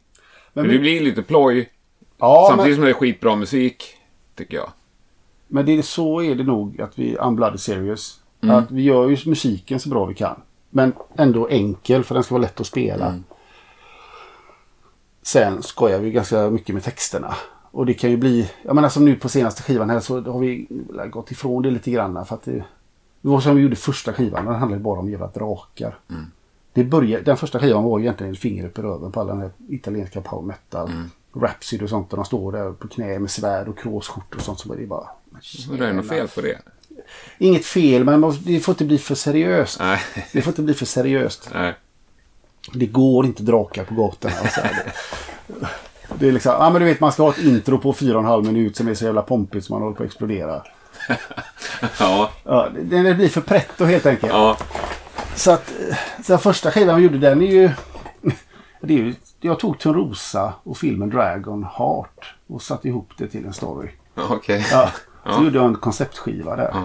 Men, 0.53 0.67
det 0.67 0.79
blir 0.79 1.01
lite 1.01 1.21
ploj, 1.21 1.69
ja, 2.17 2.45
samtidigt 2.49 2.69
men, 2.69 2.75
som 2.75 2.83
det 2.83 2.89
är 2.89 2.93
skitbra 2.93 3.35
musik, 3.35 3.83
tycker 4.35 4.57
jag. 4.57 4.69
men 5.47 5.65
det 5.65 5.77
är 5.77 5.81
så 5.81 6.21
är 6.21 6.35
det 6.35 6.43
nog 6.43 6.81
att 6.81 6.99
vi 6.99 7.17
Unbloody 7.17 7.57
Serious. 7.57 8.19
Att 8.41 8.71
vi 8.71 8.81
gör 8.81 9.09
ju 9.09 9.17
musiken 9.25 9.79
så 9.79 9.89
bra 9.89 10.05
vi 10.05 10.15
kan. 10.15 10.41
Men 10.69 10.93
ändå 11.17 11.47
enkel 11.47 12.03
för 12.03 12.15
den 12.15 12.23
ska 12.23 12.35
vara 12.35 12.41
lätt 12.41 12.59
att 12.59 12.67
spela. 12.67 13.07
Mm. 13.07 13.23
Sen 15.21 15.63
skojar 15.63 15.99
vi 15.99 16.11
ganska 16.11 16.49
mycket 16.49 16.75
med 16.75 16.83
texterna. 16.83 17.35
Och 17.71 17.85
det 17.85 17.93
kan 17.93 18.09
ju 18.09 18.17
bli, 18.17 18.51
jag 18.63 18.75
menar 18.75 18.89
som 18.89 19.05
nu 19.05 19.15
på 19.15 19.29
senaste 19.29 19.63
skivan 19.63 19.89
här 19.89 19.99
så 19.99 20.21
har 20.21 20.39
vi 20.39 20.67
gått 21.11 21.31
ifrån 21.31 21.63
det 21.63 21.71
lite 21.71 21.91
grann. 21.91 22.25
För 22.25 22.35
att 22.35 22.43
det, 22.43 22.63
det 23.21 23.29
var 23.29 23.41
som 23.41 23.55
vi 23.55 23.61
gjorde 23.61 23.75
första 23.75 24.13
skivan, 24.13 24.45
den 24.45 24.55
handlade 24.55 24.83
bara 24.83 24.99
om 24.99 25.09
jävla 25.09 25.27
drakar. 25.27 25.97
Mm. 26.09 26.25
Det 26.73 26.83
började, 26.83 27.23
den 27.23 27.37
första 27.37 27.59
skivan 27.59 27.83
var 27.83 27.99
ju 27.99 28.05
egentligen 28.05 28.33
ett 28.33 28.39
finger 28.39 28.65
upp 28.65 28.79
i 28.79 28.81
röven 28.81 29.11
på 29.11 29.19
alla 29.19 29.31
den 29.31 29.41
här 29.41 29.51
italienska 29.69 30.21
power 30.21 30.45
metal. 30.45 30.89
Mm. 30.89 31.09
Rhapsody 31.33 31.85
och 31.85 31.89
sånt. 31.89 32.11
Och 32.13 32.17
de 32.17 32.25
står 32.25 32.51
där 32.51 32.71
på 32.71 32.87
knä 32.87 33.19
med 33.19 33.31
svärd 33.31 33.67
och 33.67 33.77
kråsskjortor 33.77 34.37
och 34.37 34.43
sånt. 34.43 34.59
Så 34.59 34.73
det 34.73 34.83
är 34.83 34.87
bara... 34.87 35.07
Det 35.77 35.85
är 35.85 35.93
något 35.93 36.07
fel 36.07 36.27
på 36.27 36.41
det? 36.41 36.59
Inget 37.37 37.65
fel, 37.65 38.03
men 38.03 38.33
det 38.45 38.59
får 38.59 38.73
inte 38.73 38.85
bli 38.85 38.97
för 38.97 39.15
seriöst. 39.15 39.79
Nej. 39.79 39.99
Det 40.33 40.41
får 40.41 40.51
inte 40.51 40.61
bli 40.61 40.73
för 40.73 40.85
seriöst. 40.85 41.49
Nej. 41.53 41.75
Det 42.73 42.85
går 42.85 43.25
inte 43.25 43.43
drakar 43.43 43.83
på 43.83 43.95
gatorna. 43.95 44.35
Det, 46.15 46.27
är 46.27 46.31
liksom, 46.31 46.51
ja 46.51 46.69
men 46.69 46.81
du 46.81 46.85
vet 46.85 46.99
man 46.99 47.11
ska 47.11 47.23
ha 47.23 47.29
ett 47.29 47.37
intro 47.43 47.77
på 47.77 47.93
fyra 47.93 48.13
och 48.13 48.23
en 48.23 48.29
halv 48.29 48.45
minut 48.45 48.77
som 48.77 48.87
är 48.87 48.93
så 48.93 49.05
jävla 49.05 49.21
pompigt 49.21 49.65
som 49.65 49.73
man 49.73 49.81
håller 49.81 49.95
på 49.95 50.03
att 50.03 50.07
explodera. 50.07 50.61
Ja. 51.99 52.29
Ja, 52.43 52.67
det, 52.81 53.03
det 53.03 53.13
blir 53.13 53.29
för 53.29 53.41
pretto 53.41 53.85
helt 53.85 54.05
enkelt. 54.05 54.33
Ja. 54.33 54.57
Så 55.35 55.51
att 55.51 55.71
eh, 55.89 55.97
så 56.23 56.37
första 56.37 56.71
skivan 56.71 56.95
vi 56.97 57.03
gjorde 57.03 57.17
den 57.17 57.41
är 57.41 57.47
ju... 57.51 57.69
Det 58.81 58.93
är 58.93 58.97
ju 58.97 59.15
jag 59.41 59.59
tog 59.59 59.79
Törnrosa 59.79 60.53
och 60.63 60.77
filmen 60.77 61.09
Dragon 61.09 61.63
Heart 61.63 62.35
och 62.47 62.61
satte 62.61 62.87
ihop 62.87 63.09
det 63.17 63.27
till 63.27 63.45
en 63.45 63.53
story. 63.53 63.89
Okej. 64.29 64.65
Ja, 64.71 64.89
så 65.23 65.29
Ja. 65.29 65.43
gjorde 65.43 65.57
jag 65.57 65.65
en 65.65 65.75
konceptskiva 65.75 66.55
där. 66.55 66.69
Ja. 66.73 66.83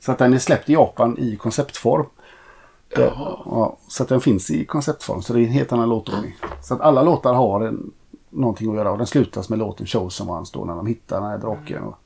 Så 0.00 0.12
att 0.12 0.18
den 0.18 0.34
är 0.34 0.38
släppt 0.38 0.70
i 0.70 0.72
Japan 0.72 1.18
i 1.18 1.36
konceptform. 1.36 2.06
Det, 2.96 3.12
ja, 3.44 3.76
så 3.88 4.02
att 4.02 4.08
den 4.08 4.20
finns 4.20 4.50
i 4.50 4.64
konceptform. 4.64 5.22
Så 5.22 5.32
det 5.32 5.40
är 5.40 5.44
en 5.44 5.52
helt 5.52 5.72
annan 5.72 5.88
låtordning. 5.88 6.36
Så 6.62 6.74
att 6.74 6.80
alla 6.80 7.02
låtar 7.02 7.34
har 7.34 7.60
en, 7.60 7.90
någonting 8.34 8.70
att 8.70 8.76
göra. 8.76 8.90
Och 8.92 8.98
den 8.98 9.06
slutas 9.06 9.48
med 9.48 9.58
låten 9.58 9.86
Chosen 9.86 10.28
Ones 10.28 10.50
då 10.50 10.64
när 10.64 10.74
de 10.74 10.86
hittar 10.86 11.20
den 11.20 11.30
här 11.30 11.38
draken 11.38 11.82
och 11.82 11.98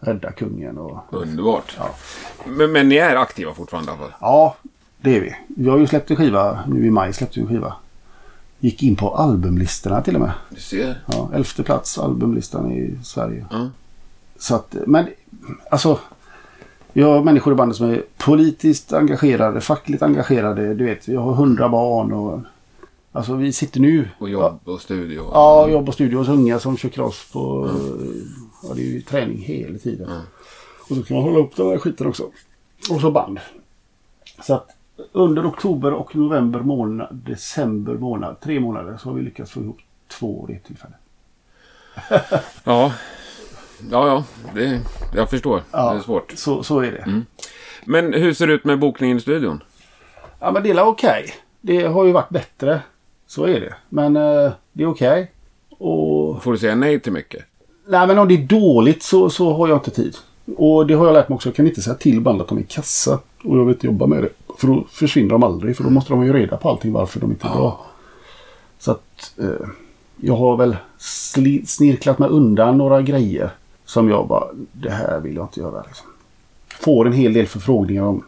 räddar 0.00 0.30
kungen. 0.32 0.78
Och, 0.78 0.98
Underbart. 1.10 1.76
ja. 1.78 1.90
Men, 2.44 2.72
men 2.72 2.88
ni 2.88 2.96
är 2.96 3.16
aktiva 3.16 3.54
fortfarande 3.54 3.92
fall? 3.92 4.12
ja, 4.20 4.56
det 5.00 5.16
är 5.16 5.20
vi. 5.20 5.36
Vi 5.48 5.68
har 5.68 5.78
ju 5.78 5.86
släppt 5.86 6.10
en 6.10 6.16
skiva. 6.16 6.58
Nu 6.66 6.86
i 6.86 6.90
maj 6.90 7.12
släppte 7.12 7.40
vi 7.40 7.42
en 7.42 7.48
skiva. 7.48 7.74
Gick 8.58 8.82
in 8.82 8.96
på 8.96 9.14
albumlistorna 9.14 10.02
till 10.02 10.14
och 10.14 10.20
med. 10.20 10.32
Du 10.50 10.60
ser. 10.60 11.02
Ja, 11.06 11.30
elfte 11.34 11.62
plats 11.62 11.98
albumlistan 11.98 12.72
i 12.72 12.98
Sverige. 13.02 13.46
Ja. 13.50 13.68
Så 14.38 14.54
att, 14.54 14.76
men 14.86 15.06
alltså. 15.70 15.98
Vi 16.92 17.02
har 17.02 17.22
människor 17.24 17.52
i 17.52 17.56
bandet 17.56 17.76
som 17.76 17.90
är 17.90 18.02
politiskt 18.18 18.92
engagerade, 18.92 19.60
fackligt 19.60 20.02
engagerade. 20.02 20.74
Du 20.74 20.84
vet, 20.84 21.08
vi 21.08 21.16
har 21.16 21.32
hundra 21.32 21.68
barn 21.68 22.12
och... 22.12 22.40
Alltså 23.16 23.34
vi 23.34 23.52
sitter 23.52 23.80
nu... 23.80 24.08
Och 24.18 24.28
jobb 24.28 24.60
och 24.64 24.80
studio. 24.80 25.30
Ja, 25.32 25.68
jobb 25.68 25.88
och 25.88 25.94
studio 25.94 26.18
hos 26.18 26.28
unga 26.28 26.58
som 26.58 26.76
kör 26.76 26.88
cross 26.88 27.30
på... 27.32 27.70
Ja, 28.62 28.74
det 28.74 28.80
är 28.80 28.84
ju 28.84 29.00
träning 29.00 29.38
hela 29.38 29.78
tiden. 29.78 30.10
Mm. 30.10 30.22
Och 30.90 30.96
så 30.96 31.02
kan 31.02 31.16
man 31.16 31.24
hålla 31.24 31.38
upp 31.38 31.56
den 31.56 31.66
här 31.66 31.78
skiten 31.78 32.06
också. 32.06 32.30
Och 32.90 33.00
så 33.00 33.10
band. 33.10 33.40
Så 34.42 34.54
att 34.54 34.68
under 35.12 35.48
oktober 35.48 35.92
och 35.92 36.16
november 36.16 36.60
månad, 36.60 37.08
december 37.10 37.94
månad, 37.94 38.40
tre 38.40 38.60
månader 38.60 38.96
så 38.96 39.08
har 39.08 39.14
vi 39.14 39.22
lyckats 39.22 39.50
få 39.50 39.60
ihop 39.60 39.78
två 40.08 40.46
reptillfällen. 40.48 40.98
Ja. 42.64 42.92
Ja, 43.90 44.06
ja. 44.08 44.24
Det, 44.54 44.80
jag 45.14 45.30
förstår. 45.30 45.62
Det 45.70 45.78
är 45.78 46.00
svårt. 46.00 46.32
Så, 46.36 46.62
så 46.62 46.80
är 46.80 46.92
det. 46.92 47.22
Men 47.84 48.12
hur 48.12 48.34
ser 48.34 48.46
det 48.46 48.52
ut 48.52 48.64
med 48.64 48.78
bokningen 48.78 49.16
i 49.16 49.20
studion? 49.20 49.62
Ja 50.40 50.50
men 50.50 50.62
det 50.62 50.70
är 50.70 50.82
okej. 50.82 51.34
Det 51.60 51.86
har 51.86 52.04
ju 52.04 52.12
varit 52.12 52.28
bättre. 52.28 52.80
Så 53.26 53.44
är 53.44 53.60
det. 53.60 53.74
Men 53.88 54.16
eh, 54.16 54.52
det 54.72 54.82
är 54.82 54.86
okej. 54.86 55.30
Och... 55.78 56.42
Får 56.42 56.52
du 56.52 56.58
säga 56.58 56.74
nej 56.74 57.00
till 57.00 57.12
mycket? 57.12 57.44
Nej 57.86 58.06
men 58.06 58.18
om 58.18 58.28
det 58.28 58.34
är 58.34 58.46
dåligt 58.46 59.02
så, 59.02 59.30
så 59.30 59.52
har 59.52 59.68
jag 59.68 59.76
inte 59.76 59.90
tid. 59.90 60.16
Och 60.56 60.86
det 60.86 60.94
har 60.94 61.06
jag 61.06 61.12
lärt 61.12 61.28
mig 61.28 61.36
också. 61.36 61.48
Jag 61.48 61.56
kan 61.56 61.66
inte 61.66 61.82
säga 61.82 61.96
till 61.96 62.20
bandet 62.20 62.42
att 62.42 62.48
de 62.48 62.58
är 62.58 62.62
kassa. 62.62 63.18
Och 63.44 63.58
jag 63.58 63.64
vill 63.64 63.74
inte 63.74 63.86
jobba 63.86 64.06
med 64.06 64.22
det. 64.22 64.28
För 64.58 64.66
då 64.66 64.84
försvinner 64.90 65.30
de 65.30 65.42
aldrig. 65.42 65.76
För 65.76 65.84
då 65.84 65.90
måste 65.90 66.12
de 66.12 66.24
ju 66.24 66.32
reda 66.32 66.56
på 66.56 66.68
allting 66.68 66.92
varför 66.92 67.20
de 67.20 67.30
inte 67.30 67.46
är 67.46 67.50
bra. 67.50 67.86
Så 68.78 68.90
att 68.90 69.34
eh, 69.38 69.68
jag 70.16 70.36
har 70.36 70.56
väl 70.56 70.76
snirklat 71.66 72.18
mig 72.18 72.28
undan 72.28 72.78
några 72.78 73.02
grejer. 73.02 73.50
Som 73.84 74.08
jag 74.08 74.26
bara, 74.26 74.44
det 74.72 74.90
här 74.90 75.20
vill 75.20 75.36
jag 75.36 75.44
inte 75.44 75.60
göra. 75.60 75.82
Liksom. 75.86 76.06
Får 76.68 77.06
en 77.06 77.12
hel 77.12 77.32
del 77.32 77.46
förfrågningar 77.46 78.02
om 78.02 78.24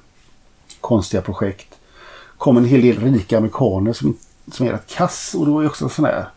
konstiga 0.80 1.22
projekt. 1.22 1.74
Kommer 2.36 2.60
en 2.60 2.66
hel 2.66 2.82
del 2.82 2.98
rika 2.98 3.38
amerikaner 3.38 3.92
som, 3.92 4.16
som 4.50 4.66
är 4.66 4.72
rätt 4.72 4.86
kass. 4.86 5.34
Och 5.38 5.46
då 5.46 5.60
är 5.60 5.66
också 5.66 5.88
sån 5.88 6.04
här. 6.04 6.28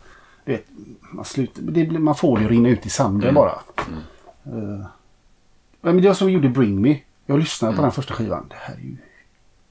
Du 0.45 0.51
vet, 0.51 0.65
man, 1.11 1.25
slutar, 1.25 1.61
det 1.61 1.99
man 1.99 2.15
får 2.15 2.39
det 2.39 2.47
rinna 2.47 2.69
ut 2.69 2.85
i 2.85 2.89
sanden 2.89 3.33
bara. 3.33 3.59
Eh, 4.43 4.85
men 5.81 6.01
det 6.01 6.07
var 6.07 6.13
som 6.13 6.31
gjorde 6.31 6.49
Bring 6.49 6.81
Me. 6.81 6.99
Jag 7.25 7.39
lyssnade 7.39 7.75
på 7.75 7.81
den 7.81 7.91
första 7.91 8.13
skivan. 8.13 8.45
Det 8.49 8.55
här 8.55 8.73
är 8.75 8.79
ju 8.79 8.97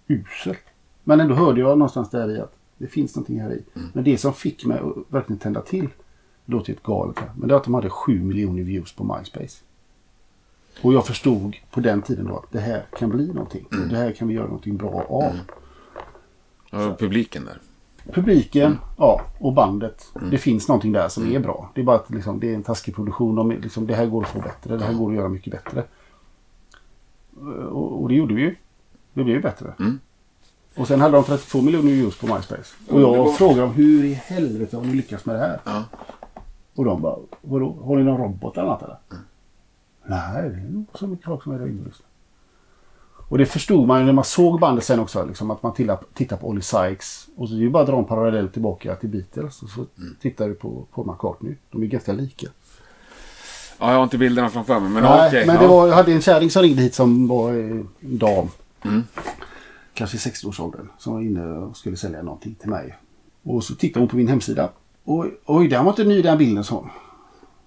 uselt. 0.07 0.65
Men 1.05 1.21
ändå 1.21 1.35
hörde 1.35 1.61
jag 1.61 1.79
någonstans 1.79 2.11
där 2.11 2.37
i 2.37 2.41
att 2.41 2.55
det 2.79 2.87
finns 2.87 3.17
någonting 3.17 3.41
här 3.41 3.53
i. 3.53 3.65
Men 3.93 4.05
det 4.05 4.19
som 4.19 4.35
fick 4.35 4.65
mig 4.65 4.79
att 4.79 5.15
verkligen 5.15 5.39
tända 5.39 5.61
till. 5.61 5.89
Det 6.45 6.53
låter 6.53 6.67
helt 6.67 6.83
galet 6.83 7.19
här. 7.19 7.31
Men 7.37 7.49
det 7.49 7.55
var 7.55 7.61
att 7.61 7.65
de 7.65 7.75
hade 7.75 7.91
7 7.91 8.23
miljoner 8.23 8.63
views 8.63 8.93
på 8.93 9.05
MySpace. 9.05 9.65
Och 10.83 10.95
jag 10.95 11.07
förstod 11.07 11.57
på 11.71 11.81
den 11.81 12.03
tiden 12.03 12.27
då 12.27 12.37
att 12.37 12.53
det 12.53 12.61
här 12.61 12.85
kan 12.99 13.11
bli 13.11 13.27
någonting. 13.27 13.67
Och 13.71 13.89
det 13.89 13.97
här 13.97 14.13
kan 14.13 14.29
vi 14.29 14.35
göra 14.35 14.47
någonting 14.47 14.77
bra 14.77 15.07
av. 15.09 15.39
Ja, 16.71 16.97
publiken 16.99 17.45
där. 17.45 17.59
Publiken, 18.15 18.79
ja, 18.99 19.21
och 19.39 19.53
bandet. 19.53 20.13
Det 20.31 20.39
finns 20.39 20.69
någonting 20.69 20.93
där 20.93 21.09
som 21.09 21.33
är 21.33 21.39
bra. 21.39 21.71
Det 21.75 21.81
är 21.81 21.85
bara 21.85 21.97
att 21.97 22.11
liksom, 22.11 22.41
det 22.41 22.51
är 22.51 22.55
en 22.55 22.63
taskig 22.63 22.95
produktion. 22.95 23.35
De, 23.35 23.51
liksom, 23.51 23.87
det 23.87 23.95
här 23.95 24.07
går 24.07 24.23
att 24.23 24.29
få 24.29 24.39
bättre. 24.41 24.77
Det 24.77 24.85
här 24.85 24.95
går 24.95 25.11
att 25.11 25.17
göra 25.17 25.29
mycket 25.29 25.53
bättre. 25.53 25.85
Och, 27.71 28.03
och 28.03 28.09
det 28.09 28.15
gjorde 28.15 28.35
vi 28.35 28.43
ju. 28.43 28.55
Det 29.13 29.25
blev 29.25 29.37
ju 29.37 29.43
bättre. 29.43 29.75
Mm. 29.79 29.99
Och 30.77 30.89
sen 30.89 31.01
hade 31.01 31.17
de 31.17 31.25
32 31.25 31.63
miljoner 31.63 31.91
views 31.91 32.19
på 32.19 32.27
MySpace. 32.27 32.75
Och 32.89 33.01
jag 33.01 33.09
Underbart. 33.09 33.37
frågade 33.37 33.61
dem 33.61 33.71
hur 33.71 34.05
i 34.05 34.15
helvete 34.15 34.77
har 34.77 34.85
ni 34.85 34.95
lyckats 34.95 35.27
med 35.27 35.35
det 35.35 35.41
här? 35.41 35.61
Ja. 35.65 35.85
Och 36.75 36.85
de 36.85 37.03
bara, 37.03 37.17
vadå, 37.41 37.77
har 37.85 37.97
ni 37.97 38.05
någon 38.05 38.21
robot 38.21 38.57
eller 38.57 38.69
något 38.69 38.83
eller? 38.83 38.97
Nej, 40.07 40.51
det 40.51 40.57
är 40.57 40.71
nog 40.71 40.85
så 40.95 41.07
mycket 41.07 41.27
folk 41.27 41.43
som 41.43 41.53
är 41.53 41.59
där 41.59 41.67
inne 41.69 41.81
och 41.81 41.87
lyssnar. 41.87 42.07
Och 43.31 43.39
det 43.39 43.47
förstod 43.47 43.87
man 43.87 44.01
ju 44.01 44.07
när 44.07 44.13
man 44.13 44.25
såg 44.25 44.61
bandet 44.61 44.85
sen 44.85 45.01
också. 45.01 45.25
Liksom, 45.25 45.51
att 45.51 45.63
man 45.63 45.73
tittar, 46.15 46.37
på 46.37 46.49
Olly 46.49 46.61
Sykes. 46.61 47.27
Och 47.37 47.49
så 47.49 47.55
är 47.55 47.59
det 47.59 47.65
ju 47.65 47.71
bara 47.71 47.83
att 47.83 47.89
dra 47.89 47.99
en 47.99 48.05
parallell 48.05 48.49
tillbaka 48.49 48.95
till 48.95 49.09
Beatles. 49.09 49.63
Och 49.63 49.69
så 49.69 49.87
tittar 50.21 50.49
du 50.49 50.55
på 50.55 50.87
Paul 50.95 51.07
McCartney. 51.07 51.55
De 51.71 51.83
är 51.83 51.87
ganska 51.87 52.13
lika. 52.13 52.47
ja, 53.79 53.91
jag 53.91 53.97
har 53.97 54.03
inte 54.03 54.19
bilderna 54.19 54.51
framför 54.51 54.81
mig. 54.81 54.91
Men 54.91 55.03
Nej, 55.03 55.29
okej. 55.29 55.47
men 55.47 55.61
det 55.61 55.67
var, 55.67 55.89
jag 55.89 55.95
hade 55.95 56.13
en 56.13 56.21
kärring 56.21 56.51
som 56.51 56.63
ringde 56.63 56.83
hit 56.83 56.95
som 56.95 57.29
var 57.29 57.51
eh, 57.51 57.57
en 58.01 58.19
dam. 58.19 58.49
Mm. 58.83 59.03
Kanske 59.95 60.17
i 60.17 60.21
60-årsåldern. 60.21 60.89
Som 60.99 61.13
var 61.13 61.21
inne 61.21 61.47
och 61.47 61.77
skulle 61.77 61.97
sälja 61.97 62.23
någonting 62.23 62.55
till 62.55 62.71
mig. 62.71 62.97
Och 63.43 63.65
så 63.65 63.75
tittade 63.75 64.01
hon 64.01 64.09
på 64.09 64.17
min 64.17 64.29
hemsida. 64.29 64.71
Och, 65.05 65.27
oj, 65.47 65.69
den 65.69 65.85
var 65.85 65.93
inte 65.93 66.05
ny 66.05 66.23
den 66.23 66.39
bilden 66.39 66.65
så. 66.65 66.91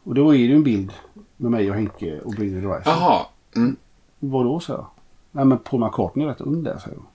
Och 0.03 0.15
då 0.15 0.35
är 0.35 0.37
det 0.37 0.43
ju 0.43 0.55
en 0.55 0.63
bild 0.63 0.91
med 1.37 1.51
mig 1.51 1.69
och 1.69 1.75
Henke 1.75 2.19
och 2.19 2.31
Bring 2.31 2.49
the 2.49 2.67
Horizon. 2.67 2.93
Jaha. 2.93 3.25
Mm. 3.55 3.75
Vadå, 4.19 4.59
sa 4.59 4.73
jag. 4.73 4.85
Nej, 5.35 5.45
men 5.45 5.57
Paul 5.57 5.79
McCartney 5.79 6.25
är 6.25 6.29
rätt 6.29 6.41
ung 6.41 6.63
där, 6.63 6.77
säger 6.77 6.97
hon. 6.97 7.05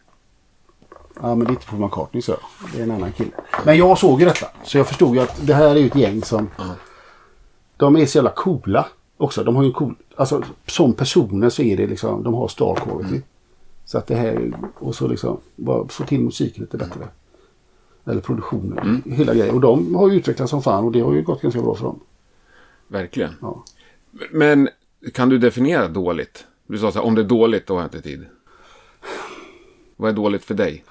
Ja, 1.21 1.35
men 1.35 1.39
det 1.39 1.51
är 1.51 1.51
inte 1.51 1.67
Paul 1.67 1.81
McCartney, 1.81 2.23
så 2.23 2.37
Det 2.73 2.79
är 2.79 2.83
en 2.83 2.91
annan 2.91 3.13
kille. 3.13 3.31
Men 3.65 3.77
jag 3.77 3.99
såg 3.99 4.21
ju 4.21 4.27
detta. 4.27 4.47
Så 4.63 4.79
jag 4.79 4.87
förstod 4.87 5.15
ju 5.15 5.21
att 5.21 5.47
det 5.47 5.55
här 5.55 5.71
är 5.71 5.77
ju 5.77 5.87
ett 5.87 5.97
gäng 5.97 6.23
som... 6.23 6.51
De 7.77 7.97
är 7.97 8.07
så 8.07 8.19
jävla 8.19 8.31
coola 8.31 8.87
också. 9.17 9.45
De 9.45 9.57
har 9.57 9.63
ju 9.63 9.67
en 9.67 9.75
cool... 9.75 9.95
Alltså, 10.17 10.43
som 10.67 10.93
personer 10.93 11.49
så 11.49 11.63
är 11.63 11.77
det 11.77 11.87
liksom... 11.87 12.23
De 12.23 12.35
har 12.35 12.49
star 12.49 12.75
quality. 12.75 13.21
Så 13.85 13.99
att 13.99 14.07
det 14.07 14.15
här... 14.15 14.53
Och 14.79 14.95
så 14.95 15.09
liksom... 15.09 15.41
Bara 15.57 15.89
få 15.89 16.05
till 16.05 16.21
musiken 16.21 16.65
lite 16.65 16.77
bättre. 16.77 17.09
Eller 18.05 18.21
produktionen. 18.21 19.03
Hela 19.07 19.35
grejen. 19.35 19.55
Och 19.55 19.61
de 19.61 19.95
har 19.95 20.09
ju 20.09 20.17
utvecklats 20.17 20.51
som 20.51 20.63
fan 20.63 20.85
och 20.85 20.93
det 20.93 21.01
har 21.01 21.13
ju 21.13 21.23
gått 21.23 21.43
ganska 21.43 21.63
bra 21.63 21.75
för 21.75 21.85
dem. 21.85 22.01
Verkligen. 22.89 23.35
Ja. 23.41 23.65
Men 24.31 24.69
kan 25.15 25.29
du 25.29 25.39
definiera 25.39 25.89
dåligt? 25.89 26.47
Du 26.69 26.79
sa 26.79 26.93
så 26.93 26.99
här, 26.99 27.07
om 27.07 27.15
det 27.15 27.21
är 27.21 27.25
dåligt 27.25 27.67
då 27.67 27.75
har 27.75 27.81
jag 27.81 27.87
inte 27.87 28.01
tid. 28.01 28.27
Vad 29.97 30.11
är 30.11 30.15
dåligt 30.15 30.45
för 30.45 30.55
dig? 30.55 30.85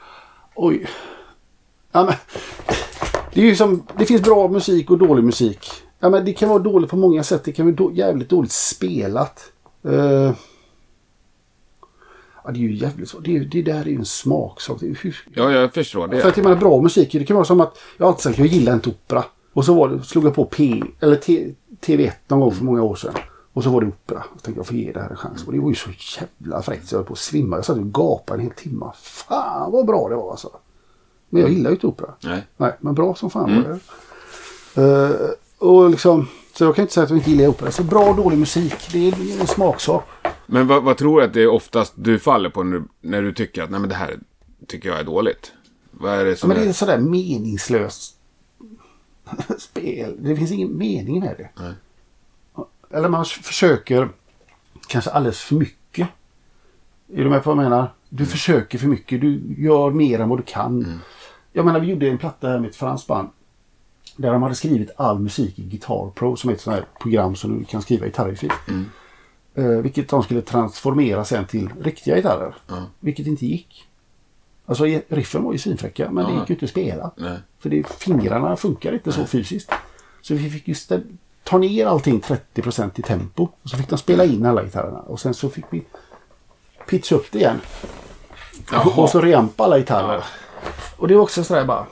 Oj. 0.56 0.88
Ja, 1.92 2.04
men, 2.06 2.14
det 3.34 3.42
är 3.42 3.46
ju 3.46 3.56
som, 3.56 3.84
det 3.98 4.06
finns 4.06 4.22
bra 4.22 4.48
musik 4.48 4.92
och 4.92 4.98
dålig 4.98 5.24
musik. 5.24 5.68
Ja, 6.00 6.10
men 6.10 6.26
det 6.26 6.34
kan 6.34 6.50
vara 6.50 6.60
dåligt 6.60 6.90
på 6.90 6.96
många 6.98 7.24
sätt. 7.24 7.44
Det 7.44 7.52
kan 7.52 7.66
vara 7.66 7.76
då, 7.76 7.92
jävligt 7.94 8.30
dåligt 8.30 8.52
spelat. 8.52 9.52
Eh, 9.84 10.34
ja, 12.44 12.52
det 12.52 12.60
är 12.60 12.62
ju 12.62 12.74
jävligt 12.76 13.10
svårt. 13.10 13.24
Det, 13.26 13.40
det 13.40 13.62
där 13.62 13.82
är 13.82 13.86
ju 13.86 13.96
en 13.96 14.06
smaksak. 14.06 14.82
Hur, 14.82 15.24
Ja, 15.36 15.52
jag 15.52 15.74
förstår 15.74 16.08
för 16.08 16.16
det. 16.16 16.26
att 16.26 16.38
jag 16.38 16.44
menar 16.44 16.58
bra 16.60 16.82
musik. 16.82 17.12
Det 17.12 17.26
kan 17.26 17.36
vara 17.36 17.46
som 17.46 17.62
att 17.62 17.78
jag 17.98 18.08
alltid 18.08 18.22
sagt 18.22 18.34
att 18.34 18.40
jag 18.40 18.48
gillar 18.48 18.74
inte 18.74 18.90
opera. 18.90 19.24
Och 19.54 19.66
så 19.66 19.74
var 19.74 19.90
det, 19.90 20.04
slog 20.04 20.26
jag 20.26 20.36
på 20.36 20.46
P, 20.46 20.84
eller 21.00 21.16
T, 21.16 21.54
TV1 21.82 22.12
någon 22.28 22.40
gång 22.40 22.52
för 22.52 22.64
många 22.64 22.84
år 22.84 22.96
sedan. 22.96 23.14
Och 23.58 23.64
så 23.64 23.70
var 23.70 23.82
det 23.82 23.88
opera. 23.88 24.20
Och 24.20 24.40
så 24.40 24.46
tänkte 24.46 24.60
jag 24.60 24.68
får 24.68 24.76
ge 24.76 24.92
det 24.92 25.00
här 25.02 25.10
en 25.10 25.16
chans. 25.16 25.44
Och 25.48 25.54
det 25.54 25.60
var 25.60 25.70
ju 25.70 25.76
så 25.76 25.90
jävla 26.20 26.62
fräckt 26.62 26.88
så 26.88 26.96
jag 26.96 27.00
höll 27.00 27.06
på 27.08 27.14
att 27.14 27.20
svimma. 27.20 27.56
Jag 27.56 27.66
satt 27.66 27.78
och 27.78 27.94
gapade 27.94 28.40
en 28.40 28.44
hel 28.46 28.56
timme. 28.56 28.86
Fan 29.02 29.72
vad 29.72 29.86
bra 29.86 30.10
det 30.10 30.16
var 30.16 30.32
alltså. 30.32 30.50
Men 31.30 31.42
jag 31.42 31.52
gillar 31.52 31.70
ju 31.70 31.76
inte 31.76 31.88
opera. 31.88 32.14
Nej. 32.24 32.48
Nej, 32.58 32.76
men 32.80 32.94
bra 32.96 33.16
som 33.16 33.30
fan 33.30 33.56
var 33.64 33.80
det. 34.76 34.82
Eh, 34.84 35.30
och 35.68 35.90
liksom, 35.90 36.28
så 36.54 36.64
jag 36.64 36.76
kan 36.76 36.82
inte 36.84 36.94
säga 36.94 37.04
att 37.04 37.10
jag 37.10 37.20
inte 37.20 37.32
gillar 37.32 37.48
opera. 37.48 37.72
Så 37.72 37.84
bra 37.84 38.10
och 38.10 38.16
dålig 38.16 38.38
musik, 38.38 38.76
det 38.92 39.08
är 39.10 39.42
en 39.42 39.48
smaksak. 39.48 40.04
Men 40.46 40.68
vad, 40.68 40.84
vad 40.84 40.98
tror 40.98 41.20
du 41.20 41.26
att 41.26 41.34
det 41.34 41.42
är 41.42 41.48
oftast 41.48 41.94
du 41.96 42.20
faller 42.20 42.50
på 42.50 42.64
när, 42.64 42.84
när 43.02 43.22
du 43.22 43.34
tycker 43.34 43.64
att 43.64 43.70
nej 43.72 43.80
men 43.80 43.90
det 43.90 43.96
här 43.96 44.20
tycker 44.68 44.90
jag 44.90 45.00
är 45.00 45.04
dåligt? 45.04 45.52
Vad 45.92 46.14
är 46.14 46.24
det 46.24 46.30
Ja, 46.30 46.36
som 46.36 46.48
men 46.48 46.58
det 46.58 46.64
är... 46.64 46.70
är 46.70 46.74
sådär 46.74 46.98
meningslöst 46.98 48.16
spel. 49.60 50.18
Det 50.20 50.36
finns 50.36 50.52
ingen 50.52 50.78
mening 50.78 51.20
med 51.20 51.36
det. 51.38 51.50
Nej. 51.64 51.74
Eller 52.92 53.10
man 53.10 53.26
försöker 53.26 54.10
kanske 54.88 55.12
alldeles 55.12 55.40
för 55.42 55.56
mycket. 55.56 56.08
Är 57.14 57.24
du 57.24 57.30
med 57.30 57.44
på 57.44 57.54
vad 57.54 57.66
jag 57.66 57.70
menar? 57.70 57.94
Du 58.10 58.26
försöker 58.26 58.78
för 58.78 58.88
mycket. 58.88 59.22
Du 59.22 59.56
gör 59.58 59.92
mer 59.92 60.20
än 60.20 60.30
vad 60.30 60.40
du 60.40 60.44
kan. 60.44 61.02
Jag 61.54 61.66
menar, 61.66 61.80
vi 61.80 61.88
gjorde 61.88 62.08
en 62.10 62.18
platta 62.18 62.48
här 62.50 62.60
med 62.60 62.70
ett 62.70 62.76
franskt 62.76 63.08
band. 63.08 63.30
Där 64.16 64.32
de 64.32 64.44
hade 64.44 64.56
skrivit 64.56 64.92
all 64.98 65.20
musik 65.20 65.60
i 65.60 65.64
Guitar 65.64 66.12
Pro 66.16 66.36
som 66.36 66.50
är 66.50 66.54
ett 66.54 66.62
sånt 66.62 66.76
här 66.76 66.86
program 67.02 67.36
som 67.36 67.60
du 67.60 67.66
kan 67.66 67.82
skriva 67.82 68.06
gitarrer 68.06 68.44
i. 68.46 68.50
Eh, 69.56 69.68
vilket 69.68 70.10
de 70.10 70.24
skulle 70.24 70.42
transformera 70.42 71.26
sen 71.26 71.46
till 71.46 71.70
riktiga 71.82 72.16
gitarrer. 72.16 72.56
Ja. 72.68 72.84
Vilket 73.00 73.28
inte 73.28 73.46
gick. 73.46 73.88
Alltså 74.66 74.84
riffen 75.08 75.44
var 75.44 75.52
ju 75.54 75.58
svinfräcka 75.58 76.12
men 76.12 76.26
det 76.26 76.32
Ja. 76.34 76.40
gick 76.40 76.50
ju 76.50 76.56
inte 76.56 76.66
att 76.66 76.72
spela. 76.72 77.12
Nej. 77.18 77.38
För 77.60 77.70
det, 77.70 77.88
fingrarna 77.88 78.56
funkar 78.56 78.94
inte 78.94 79.12
så 79.12 79.26
fysiskt. 79.26 79.72
Så 80.22 80.34
vi 80.34 80.50
fick 80.50 80.68
just 80.68 80.92
ta 81.48 81.58
ner 81.58 81.86
allting 81.86 82.20
30% 82.20 82.92
i 82.96 83.02
tempo. 83.02 83.48
Och 83.64 83.70
så 83.70 83.78
fick 83.78 83.90
de 83.90 83.98
spela 83.98 84.26
in 84.26 84.46
alla 84.46 84.64
gitarrerna. 84.64 85.00
Och 85.00 85.20
sen 85.20 85.34
så 85.34 85.50
fick 85.50 85.66
vi 85.70 85.84
pitcha 86.88 87.16
upp 87.16 87.32
det 87.32 87.40
igen. 87.40 87.60
Jaha. 88.72 89.02
Och 89.04 89.10
så 89.10 89.22
reampa 89.22 89.64
alla 89.64 89.78
gitarrer. 89.78 90.24
Och 90.98 91.08
det 91.08 91.16
var 91.16 91.22
också 91.22 91.44
sådär 91.44 91.66
bara. 91.66 91.86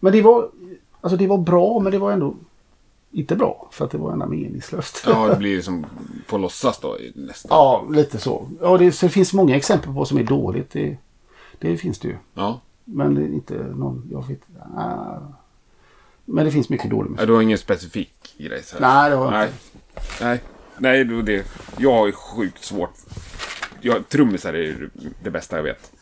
Men 0.00 0.12
det 0.12 0.22
var, 0.22 0.48
alltså 1.00 1.16
det 1.16 1.26
var 1.26 1.38
bra 1.38 1.80
men 1.80 1.92
det 1.92 1.98
var 1.98 2.12
ändå 2.12 2.34
inte 3.10 3.36
bra. 3.36 3.68
För 3.70 3.84
att 3.84 3.90
det 3.90 3.98
var 3.98 4.12
ändå 4.12 4.26
meningslöst. 4.26 5.04
Ja, 5.06 5.26
det 5.28 5.36
blir 5.36 5.60
som 5.60 5.86
på 6.28 6.38
låtsas 6.38 6.78
då 6.78 6.96
nästan. 7.14 7.48
Ja, 7.50 7.86
lite 7.90 8.18
så. 8.18 8.48
Ja, 8.60 8.78
det, 8.78 8.92
så 8.92 9.06
det 9.06 9.10
finns 9.10 9.32
många 9.32 9.56
exempel 9.56 9.86
på 9.86 9.92
vad 9.92 10.08
som 10.08 10.18
är 10.18 10.24
dåligt. 10.24 10.70
Det, 10.70 10.96
det 11.58 11.76
finns 11.76 11.98
det 11.98 12.08
ju. 12.08 12.16
Ja. 12.34 12.60
Men 12.84 13.14
det 13.14 13.22
är 13.22 13.28
inte 13.28 13.54
någon, 13.54 14.08
jag 14.10 14.28
vet 14.28 14.40
ah. 14.76 15.18
Men 16.24 16.44
det 16.44 16.50
finns 16.50 16.68
mycket 16.68 16.90
dålig 16.90 17.10
musik. 17.10 17.22
Ja, 17.22 17.26
Du 17.26 17.32
har 17.32 17.42
ingen 17.42 17.58
specifik 17.58 18.34
grej 18.38 18.62
så 18.62 18.78
här. 18.78 18.80
Nej, 18.80 19.10
det 19.10 19.16
har 19.16 19.24
jag 19.24 19.32
Nej. 19.32 19.48
inte. 19.48 20.24
Nej. 20.24 20.40
Nej, 20.78 21.04
det, 21.04 21.22
det, 21.22 21.46
jag 21.78 21.92
har 21.92 22.06
ju 22.06 22.12
sjukt 22.12 22.64
svårt. 22.64 22.92
Jag, 23.80 24.08
trummisar 24.08 24.54
är 24.54 24.88
det 25.22 25.30
bästa 25.30 25.56
jag 25.56 25.62
vet. 25.62 25.92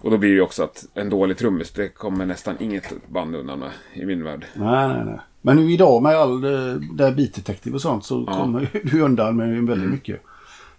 Och 0.00 0.10
då 0.10 0.18
blir 0.18 0.28
det 0.30 0.34
ju 0.34 0.40
också 0.42 0.62
att 0.62 0.86
en 0.94 1.10
dålig 1.10 1.38
trummis, 1.38 1.70
det 1.72 1.88
kommer 1.88 2.26
nästan 2.26 2.56
inget 2.60 2.92
band 3.08 3.36
undan 3.36 3.58
med 3.58 3.70
i 3.92 4.06
min 4.06 4.24
värld. 4.24 4.46
Nej, 4.54 4.88
nej, 4.88 5.04
nej. 5.04 5.20
Men 5.42 5.56
nu 5.56 5.72
idag 5.72 6.02
med 6.02 6.16
all 6.16 6.44
eh, 6.44 6.74
det 6.94 7.04
här 7.04 7.12
Beat 7.14 7.34
Detective 7.34 7.74
och 7.74 7.82
sånt 7.82 8.04
så 8.04 8.24
Ja. 8.26 8.32
kommer 8.36 8.80
du 8.84 9.00
undan 9.00 9.36
med 9.36 9.62
väldigt 9.66 9.90
mycket. 9.90 10.22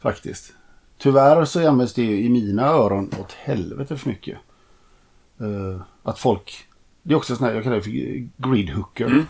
Faktiskt. 0.01 0.53
Tyvärr 0.97 1.45
så 1.45 1.67
används 1.69 1.93
det 1.93 2.03
i 2.19 2.29
mina 2.29 2.65
öron 2.67 3.11
åt 3.19 3.31
helvete 3.31 3.97
för 3.97 4.09
mycket. 4.09 4.37
Eh, 5.39 5.81
att 6.03 6.19
folk... 6.19 6.65
Det 7.03 7.13
är 7.13 7.17
också 7.17 7.35
sån 7.35 7.47
här, 7.47 7.53
jag 7.53 7.63
kallar 7.63 7.75
det 7.75 7.81
för 7.81 7.91
gridhooker. 8.49 9.25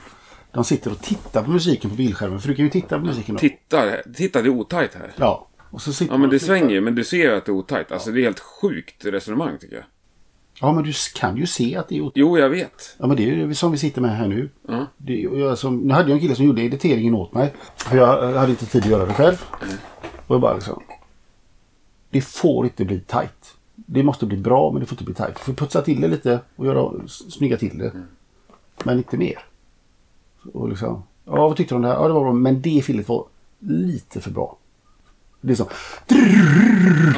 De 0.52 0.64
sitter 0.64 0.92
och 0.92 1.00
tittar 1.02 1.44
på 1.44 1.52
musiken 1.52 1.90
på 1.90 1.96
bildskärmen. 1.96 2.40
För 2.40 2.48
du 2.50 2.56
kan 2.56 2.66
ju 2.66 2.72
titta 2.72 3.00
på 3.00 3.06
musiken 3.06 3.36
då. 3.36 3.40
Titta, 3.40 3.84
titta 4.16 4.42
det 4.42 4.48
är 4.48 4.52
otajt 4.52 4.94
här. 4.94 5.12
Ja. 5.16 5.48
Och 5.72 5.82
så 5.82 5.94
sitter 5.94 6.14
Ja, 6.14 6.18
men 6.18 6.30
det 6.30 6.40
tittar. 6.40 6.48
svänger 6.54 6.70
ju, 6.70 6.82
men 6.82 6.96
du 6.96 7.04
ser 7.04 7.18
ju 7.18 7.36
att 7.36 7.46
det 7.46 7.52
är 7.52 7.54
otajt. 7.54 7.92
Alltså 7.92 8.12
det 8.12 8.20
är 8.22 8.24
helt 8.24 8.40
sjukt 8.40 9.06
resonemang 9.06 9.58
tycker 9.60 9.76
jag. 9.76 9.86
Ja, 10.62 10.72
men 10.74 10.84
du 10.84 10.94
kan 11.16 11.38
ju 11.38 11.46
se 11.46 11.76
att 11.76 11.88
det 11.90 11.98
är 11.98 12.02
ot- 12.02 12.12
Jo, 12.16 12.38
jag 12.38 12.50
vet. 12.50 12.96
Ja, 12.98 13.08
men 13.08 13.18
det 13.18 13.24
är 13.30 13.34
ju 13.36 13.54
som 13.54 13.72
vi 13.72 13.78
sitter 13.78 14.02
med 14.02 14.18
här 14.18 14.28
nu. 14.28 14.50
Ja. 14.68 14.86
Det, 14.98 15.14
jag, 15.20 15.58
som, 15.58 15.78
nu 15.78 15.94
hade 15.94 16.10
jag 16.10 16.16
en 16.16 16.22
kille 16.22 16.36
som 16.36 16.46
gjorde 16.46 16.62
editeringen 16.62 17.16
åt 17.16 17.34
mig. 17.34 17.54
För 17.76 17.98
jag 17.98 18.34
hade 18.34 18.50
inte 18.52 18.66
tid 18.66 18.84
att 18.84 18.90
göra 18.90 19.06
det 19.06 19.14
själv. 19.14 19.46
Och 20.28 20.36
jag 20.36 20.42
bara 20.42 20.54
liksom. 20.54 20.84
Det 22.10 22.22
får 22.22 22.66
inte 22.66 22.86
bli 22.86 23.00
tight. 23.00 23.39
Det 23.92 24.04
måste 24.04 24.26
bli 24.26 24.38
bra 24.38 24.72
men 24.72 24.80
det 24.80 24.86
får 24.86 24.94
inte 24.94 25.04
bli 25.04 25.14
tight. 25.14 25.36
Du 25.36 25.44
får 25.44 25.54
putsa 25.54 25.82
till 25.82 26.02
det 26.02 26.08
lite 26.08 26.40
och 26.56 26.66
göra, 26.66 27.08
snygga 27.08 27.58
till 27.58 27.78
det. 27.78 27.92
Men 28.84 28.98
inte 28.98 29.18
mer. 29.18 29.40
Och 30.54 30.70
liksom. 30.70 31.04
Ja, 31.26 31.32
vad 31.32 31.58
tyckte 31.58 31.74
du 31.74 31.76
om 31.76 31.82
det 31.82 31.88
här? 31.88 31.96
Ja, 31.96 32.08
det 32.08 32.14
var 32.14 32.22
bra. 32.22 32.34
Men 32.34 32.62
det 32.62 32.82
filet 32.86 33.08
var 33.10 33.26
lite 33.60 34.22
för 34.22 34.32
bra. 34.32 34.58
Det 35.42 35.52
är 35.52 35.56
som. 35.56 35.68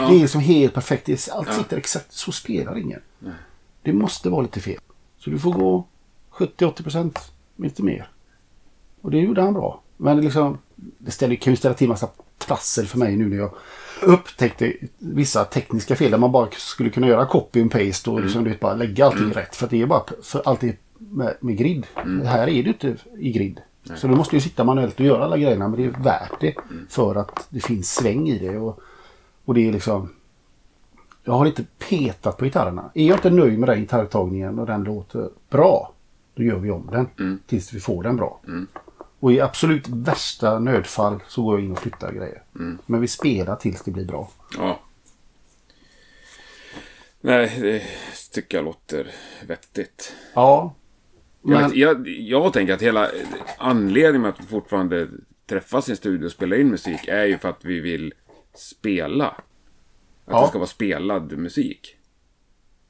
Det 0.09 0.21
är 0.21 0.27
som 0.27 0.41
helt 0.41 0.73
perfekt. 0.73 1.05
Det 1.05 1.27
är, 1.27 1.33
allt 1.33 1.53
sitter 1.53 1.77
exakt. 1.77 2.13
Så 2.13 2.31
spelar 2.31 2.77
ingen. 2.77 3.01
Det 3.81 3.93
måste 3.93 4.29
vara 4.29 4.41
lite 4.41 4.59
fel. 4.59 4.79
Så 5.17 5.29
du 5.29 5.39
får 5.39 5.51
gå 5.51 5.85
70-80 6.31 6.83
procent. 6.83 7.31
Inte 7.57 7.83
mer. 7.83 8.09
Och 9.01 9.11
det 9.11 9.17
gjorde 9.17 9.41
han 9.41 9.53
bra. 9.53 9.81
Men 9.97 10.17
det, 10.17 10.23
liksom, 10.23 10.57
det 10.75 11.11
ställer, 11.11 11.35
kan 11.35 11.53
ju 11.53 11.57
ställa 11.57 11.73
till 11.75 11.89
massa 11.89 12.09
trassel 12.37 12.87
för 12.87 12.97
mig 12.97 13.15
nu 13.15 13.29
när 13.29 13.37
jag 13.37 13.51
upptäckte 14.03 14.73
vissa 14.97 15.45
tekniska 15.45 15.95
fel 15.95 16.11
där 16.11 16.17
man 16.17 16.31
bara 16.31 16.47
skulle 16.51 16.89
kunna 16.89 17.07
göra 17.07 17.25
copy 17.25 17.61
and 17.61 17.71
paste 17.71 18.09
och 18.09 18.21
liksom, 18.21 18.43
du 18.43 18.49
vet, 18.49 18.59
bara 18.59 18.73
lägga 18.73 19.05
allting 19.05 19.31
rätt. 19.31 19.55
För 19.55 19.67
det 19.67 19.81
är 19.81 19.85
bara 19.85 20.03
för 20.23 20.41
alltid 20.45 20.75
med, 20.97 21.37
med 21.39 21.57
grid. 21.57 21.87
Här 22.25 22.47
är 22.47 22.63
det 22.63 22.69
inte 22.69 22.95
i 23.17 23.31
grid. 23.31 23.61
Så 23.95 24.07
du 24.07 24.15
måste 24.15 24.35
ju 24.35 24.41
sitta 24.41 24.63
manuellt 24.63 24.99
och 24.99 25.05
göra 25.05 25.23
alla 25.23 25.37
grejerna 25.37 25.67
men 25.67 25.79
det 25.79 25.85
är 25.85 26.03
värt 26.03 26.39
det. 26.39 26.55
För 26.89 27.15
att 27.15 27.47
det 27.49 27.59
finns 27.59 27.93
sväng 27.95 28.29
i 28.29 28.39
det. 28.39 28.57
Och, 28.57 28.79
och 29.45 29.53
det 29.53 29.67
är 29.67 29.71
liksom... 29.71 30.09
Jag 31.23 31.33
har 31.33 31.45
inte 31.45 31.63
petat 31.89 32.37
på 32.37 32.45
gitarrerna. 32.45 32.91
Är 32.93 33.07
jag 33.07 33.17
inte 33.17 33.29
nöjd 33.29 33.59
med 33.59 33.69
den 33.69 33.79
gitarrtagningen 33.79 34.59
och 34.59 34.65
den 34.65 34.83
låter 34.83 35.29
bra. 35.49 35.93
Då 36.35 36.43
gör 36.43 36.57
vi 36.57 36.71
om 36.71 36.89
den. 36.91 37.39
Tills 37.47 37.73
vi 37.73 37.79
får 37.79 38.03
den 38.03 38.15
bra. 38.15 38.39
Och 39.21 39.31
i 39.31 39.39
absolut 39.39 39.87
värsta 39.87 40.59
nödfall 40.59 41.23
så 41.27 41.43
går 41.43 41.57
jag 41.59 41.65
in 41.65 41.71
och 41.71 41.79
flyttar 41.79 42.11
grejer. 42.11 42.43
Men 42.85 43.01
vi 43.01 43.07
spelar 43.07 43.55
tills 43.55 43.81
det 43.81 43.91
blir 43.91 44.05
bra. 44.05 44.31
Ja. 44.57 44.79
Nej, 47.21 47.57
det 47.61 47.81
tycker 48.31 48.57
jag 48.57 48.65
låter 48.65 49.07
vettigt. 49.47 50.15
Ja. 50.33 50.75
Jag, 51.41 51.49
Men, 51.51 51.63
vet, 51.69 51.77
jag, 51.77 52.07
jag 52.07 52.53
tänker 52.53 52.73
att 52.73 52.81
hela 52.81 53.09
anledningen 53.57 54.21
med 54.21 54.29
att 54.29 54.39
vi 54.39 54.45
fortfarande 54.45 55.07
träffas 55.45 55.87
i 55.89 55.91
en 55.91 55.97
studio 55.97 56.25
och 56.25 56.31
spelar 56.31 56.57
in 56.57 56.67
musik 56.69 57.07
är 57.07 57.25
ju 57.25 57.37
för 57.37 57.49
att 57.49 57.65
vi 57.65 57.79
vill 57.79 58.13
spela. 58.53 59.27
Att 59.27 59.43
Ja. 60.25 60.41
det 60.41 60.47
ska 60.47 60.57
vara 60.57 60.67
spelad 60.67 61.37
musik. 61.37 61.97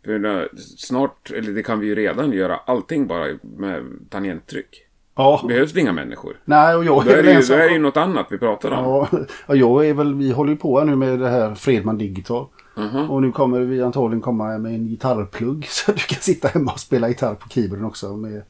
För 0.06 0.50
snart, 0.58 1.32
eller 1.32 1.52
det 1.52 1.64
kan 1.64 1.80
vi 1.80 1.88
ju 1.88 1.96
redan 1.96 2.32
göra, 2.32 2.58
allting 2.58 3.08
bara 3.08 3.38
med 3.42 3.86
tangentryck. 4.10 4.88
Ja. 5.16 5.42
Behövs 5.48 5.74
det 5.74 5.80
inga 5.80 5.94
människor. 5.94 6.38
Nej, 6.46 6.76
och 6.76 6.86
jag 6.86 7.06
Då 7.06 7.12
är 7.12 7.16
väl 7.16 7.26
det, 7.26 7.32
ju, 7.34 7.42
då 7.42 7.54
är 7.54 7.68
det 7.68 7.74
ju 7.74 7.80
något 7.80 7.98
annat 7.98 8.28
vi 8.30 8.38
pratar 8.38 8.72
om. 8.72 8.84
Ja, 9.12 9.20
ja, 9.48 9.56
jag 9.56 9.86
är 9.88 9.94
väl, 9.94 10.16
vi 10.16 10.32
håller 10.32 10.52
ju 10.52 10.58
på 10.58 10.80
här 10.80 10.86
nu 10.86 10.96
med 10.96 11.20
det 11.20 11.30
här 11.30 11.56
Fredman 11.56 11.98
Digital. 11.98 12.46
Mhm. 12.78 13.12
Och 13.12 13.22
nu 13.22 13.32
kommer 13.32 13.60
vi 13.60 13.82
antagligen 13.82 14.22
komma 14.22 14.58
med 14.58 14.76
en 14.76 14.88
gitarrplugg 14.88 15.66
så 15.70 15.92
du 15.92 15.98
kan 15.98 16.20
sitta 16.22 16.48
hemma 16.48 16.72
och 16.72 16.80
spela 16.80 17.08
gitarr 17.08 17.36
på 17.36 17.50
keyboarden 17.50 17.86
också 17.86 18.16
med 18.16 18.44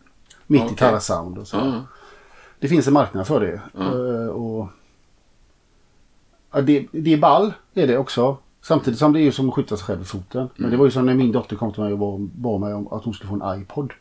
mitt 0.47 0.61
Okej. 0.61 0.69
gitarrsound 0.71 1.37
och 1.37 1.47
så. 1.47 1.57
Ja. 1.57 1.81
Det 2.59 2.67
finns 2.67 2.87
en 2.87 2.93
marknad 2.93 3.27
för 3.27 3.39
det. 3.39 3.61
Eh, 3.79 4.27
och, 4.27 4.67
ja, 6.53 6.61
det, 6.61 6.87
det 6.91 7.13
är 7.13 7.17
ball, 7.17 7.53
är 7.73 7.87
det 7.87 7.97
också. 7.97 8.37
Samtidigt 8.61 8.99
som 8.99 9.13
det 9.13 9.21
är 9.21 9.31
som 9.31 9.49
att 9.49 9.55
skjuta 9.55 9.77
sig 9.77 9.85
själv 9.85 10.01
i 10.01 10.05
foten. 10.05 10.49
Men 10.55 10.71
det 10.71 10.77
var 10.77 10.85
ju 10.85 10.91
som 10.91 11.05
när 11.05 11.13
min 11.13 11.31
dotter 11.31 11.55
kom 11.55 11.73
till 11.73 11.83
mig 11.83 11.93
och 11.93 11.99
bad- 11.99 12.29
bad 12.35 12.59
mig 12.61 12.73
om 12.73 12.87
att 12.87 13.03
hon 13.03 13.13
skulle 13.13 13.29
få 13.29 13.45
en 13.45 13.61
iPod. 13.61 13.93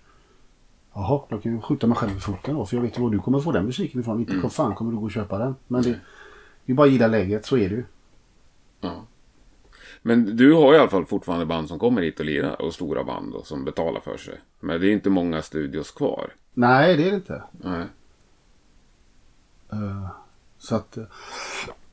Jaha, 1.00 1.22
då 1.28 1.38
kan 1.38 1.52
jag 1.54 1.64
skjuta 1.64 1.86
mig 1.86 1.96
själv 1.96 2.16
i 2.16 2.20
foten 2.20 2.54
då. 2.54 2.66
För 2.66 2.76
jag 2.76 2.82
vet 2.82 2.98
ju 2.98 3.02
var 3.02 3.10
du 3.10 3.18
kommer 3.18 3.40
få 3.40 3.52
den 3.52 3.64
musiken 3.66 4.00
ifrån. 4.00 4.20
Inte 4.20 4.38
kom 4.40 4.50
fan 4.50 4.74
kommer 4.74 4.92
du 4.92 4.98
gå 4.98 5.04
och 5.04 5.10
köpa 5.10 5.38
den. 5.38 5.54
Men 5.68 5.82
det, 5.82 6.00
vi 6.64 6.74
bara 6.74 6.86
gillar 6.86 7.08
läget, 7.08 7.46
så 7.46 7.56
är 7.56 7.68
det 7.68 7.74
ju. 7.74 7.84
Ja. 8.80 9.04
Men 10.02 10.36
du 10.36 10.52
har 10.52 10.74
i 10.74 10.78
alla 10.78 10.88
fall 10.90 11.04
fortfarande 11.04 11.46
band 11.46 11.68
som 11.68 11.78
kommer 11.78 12.02
hit 12.02 12.20
och 12.20 12.26
lirar 12.26 12.62
och 12.62 12.74
stora 12.74 13.04
band 13.04 13.34
och 13.34 13.46
som 13.46 13.64
betalar 13.64 14.00
för 14.00 14.16
sig. 14.16 14.40
Men 14.60 14.80
det 14.80 14.86
är 14.88 14.92
inte 14.92 15.10
många 15.10 15.42
studios 15.42 15.90
kvar. 15.90 16.30
Nej, 16.54 16.96
det 16.96 17.06
är 17.06 17.10
det 17.10 17.16
inte. 17.16 17.42
Nej. 17.52 17.86
Eh, 19.72 20.06
så 20.58 20.76
att... 20.76 20.96
eh, 20.96 21.04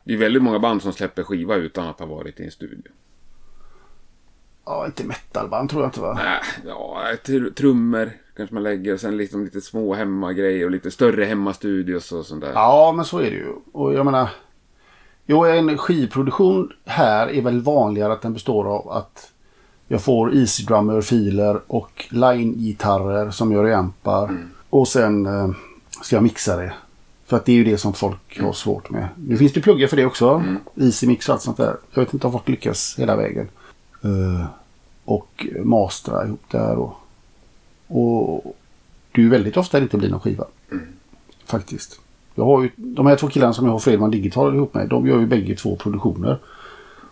Det 0.03 0.13
är 0.13 0.17
väldigt 0.17 0.43
många 0.43 0.59
band 0.59 0.81
som 0.81 0.93
släpper 0.93 1.23
skiva 1.23 1.55
utan 1.55 1.87
att 1.87 1.99
ha 1.99 2.05
varit 2.05 2.39
i 2.39 2.43
en 2.45 2.51
studio. 2.51 2.91
Ja, 4.65 4.85
inte 4.85 5.03
metalband 5.05 5.69
tror 5.69 5.81
jag 5.81 5.87
inte 5.89 6.01
va? 6.01 6.13
Nej, 6.23 6.41
ja, 6.67 7.01
tr- 7.23 7.53
trummor 7.53 8.11
kanske 8.37 8.53
man 8.53 8.63
lägger 8.63 8.93
och 8.93 8.99
sen 8.99 9.17
liksom 9.17 9.43
lite 9.43 9.61
små 9.61 9.93
hemmagrejer 9.93 10.65
och 10.65 10.71
lite 10.71 10.91
större 10.91 11.25
hemmastudios 11.25 12.11
och 12.11 12.25
sånt 12.25 12.41
där. 12.41 12.51
Ja, 12.53 12.93
men 12.95 13.05
så 13.05 13.19
är 13.19 13.23
det 13.23 13.37
ju. 13.37 13.53
Och 13.71 13.93
jag 13.93 14.05
menar... 14.05 14.29
Jo, 15.25 15.45
en 15.45 15.77
skivproduktion 15.77 16.71
här 16.85 17.27
är 17.27 17.41
väl 17.41 17.61
vanligare 17.61 18.13
att 18.13 18.21
den 18.21 18.33
består 18.33 18.65
av 18.75 18.91
att 18.91 19.31
jag 19.87 20.01
får 20.01 20.35
easy 20.35 20.63
drummer, 20.63 21.01
filer 21.01 21.61
och 21.67 22.05
line-gitarrer 22.09 23.31
som 23.31 23.51
jag 23.51 23.65
reampar. 23.65 24.37
Och 24.69 24.87
sen 24.87 25.25
eh, 25.25 25.49
ska 26.03 26.15
jag 26.15 26.23
mixa 26.23 26.57
det. 26.57 26.73
För 27.25 27.37
att 27.37 27.45
det 27.45 27.51
är 27.51 27.55
ju 27.55 27.63
det 27.63 27.77
som 27.77 27.93
folk 27.93 28.39
har 28.41 28.53
svårt 28.53 28.89
med. 28.89 29.07
Nu 29.15 29.37
finns 29.37 29.53
det 29.53 29.61
pluggar 29.61 29.87
för 29.87 29.97
det 29.97 30.05
också. 30.05 30.43
Easy 30.75 31.07
mix 31.07 31.29
och 31.29 31.33
allt 31.33 31.41
sånt 31.41 31.57
där. 31.57 31.77
Jag 31.93 32.03
vet 32.03 32.13
inte 32.13 32.27
om 32.27 32.33
folk 32.33 32.47
lyckas 32.47 32.95
hela 32.97 33.15
vägen. 33.15 33.49
Eh, 34.03 34.45
och 35.05 35.47
mastra 35.63 36.25
ihop 36.25 36.43
det 36.51 36.57
här. 36.59 36.75
Och, 36.75 36.93
och 37.87 38.57
det 39.11 39.21
är 39.21 39.23
ju 39.23 39.29
väldigt 39.29 39.57
ofta 39.57 39.79
det 39.79 39.83
inte 39.83 39.97
blir 39.97 40.09
någon 40.09 40.19
skiva. 40.19 40.45
Faktiskt. 41.45 41.99
Jag 42.35 42.45
har 42.45 42.63
ju, 42.63 42.69
de 42.75 43.05
här 43.05 43.15
två 43.15 43.27
killarna 43.27 43.53
som 43.53 43.65
jag 43.65 43.71
har 43.71 43.79
Fredman 43.79 44.11
Digital 44.11 44.55
ihop 44.55 44.73
med, 44.73 44.89
de 44.89 45.07
gör 45.07 45.19
ju 45.19 45.25
bägge 45.25 45.55
två 45.55 45.75
produktioner. 45.75 46.37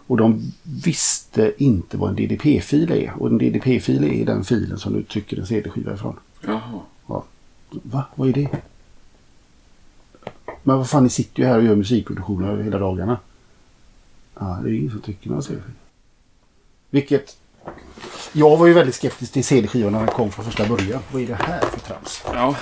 Och 0.08 0.18
de 0.18 0.52
visste 0.84 1.54
inte 1.64 1.98
vad 1.98 2.10
en 2.10 2.16
DDP-fil 2.16 2.92
är. 2.92 3.14
Och 3.20 3.28
en 3.28 3.38
DDP-fil 3.38 4.04
är 4.04 4.26
den 4.26 4.44
filen 4.44 4.78
som 4.78 4.94
du 4.94 5.04
trycker 5.04 5.40
en 5.40 5.46
CD-skiva 5.46 5.94
ifrån. 5.94 6.16
Jaha. 6.46 6.82
Va? 7.70 8.06
Vad 8.16 8.30
är 8.30 8.34
det? 8.34 8.50
Men 10.64 10.78
vad 10.78 10.90
fan, 10.90 11.04
ni 11.04 11.10
sitter 11.10 11.44
ju 11.44 11.48
här 11.48 11.58
och 11.58 11.64
gör 11.64 11.76
musikproduktioner 11.76 12.64
hela 12.64 12.80
dagarna. 12.80 13.18
Ja, 14.40 14.60
det 14.64 14.70
är 14.70 14.74
ingen 14.74 14.92
som 14.92 15.02
tycker 15.02 15.30
några 15.30 15.42
CD-skivor. 15.42 15.74
Vilket... 16.90 17.38
Jag 18.38 18.58
var 18.58 18.68
ju 18.68 18.74
väldigt 18.74 18.96
skeptisk 18.96 19.34
till 19.34 19.44
CD-skivan 19.44 19.92
när 19.92 20.00
den 20.00 20.08
kom 20.08 20.32
från 20.32 20.46
första 20.46 20.66
början. 20.66 21.00
Vad 21.12 21.22
är 21.22 21.28
det 21.28 21.34
här 21.34 21.60
för 21.60 21.80
trams? 21.80 22.24
Ja. 22.34 22.56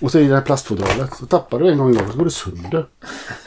Och 0.00 0.10
så 0.10 0.18
är 0.18 0.22
det 0.22 0.28
det 0.28 0.34
här 0.34 0.42
plastfodralet. 0.42 1.16
Så 1.16 1.26
tappar 1.26 1.58
du 1.58 1.68
en 1.70 1.78
gång 1.78 1.94
i 1.94 1.98
år 1.98 2.06
så 2.12 2.18
går 2.18 2.24
det 2.24 2.30
sönder. 2.30 2.86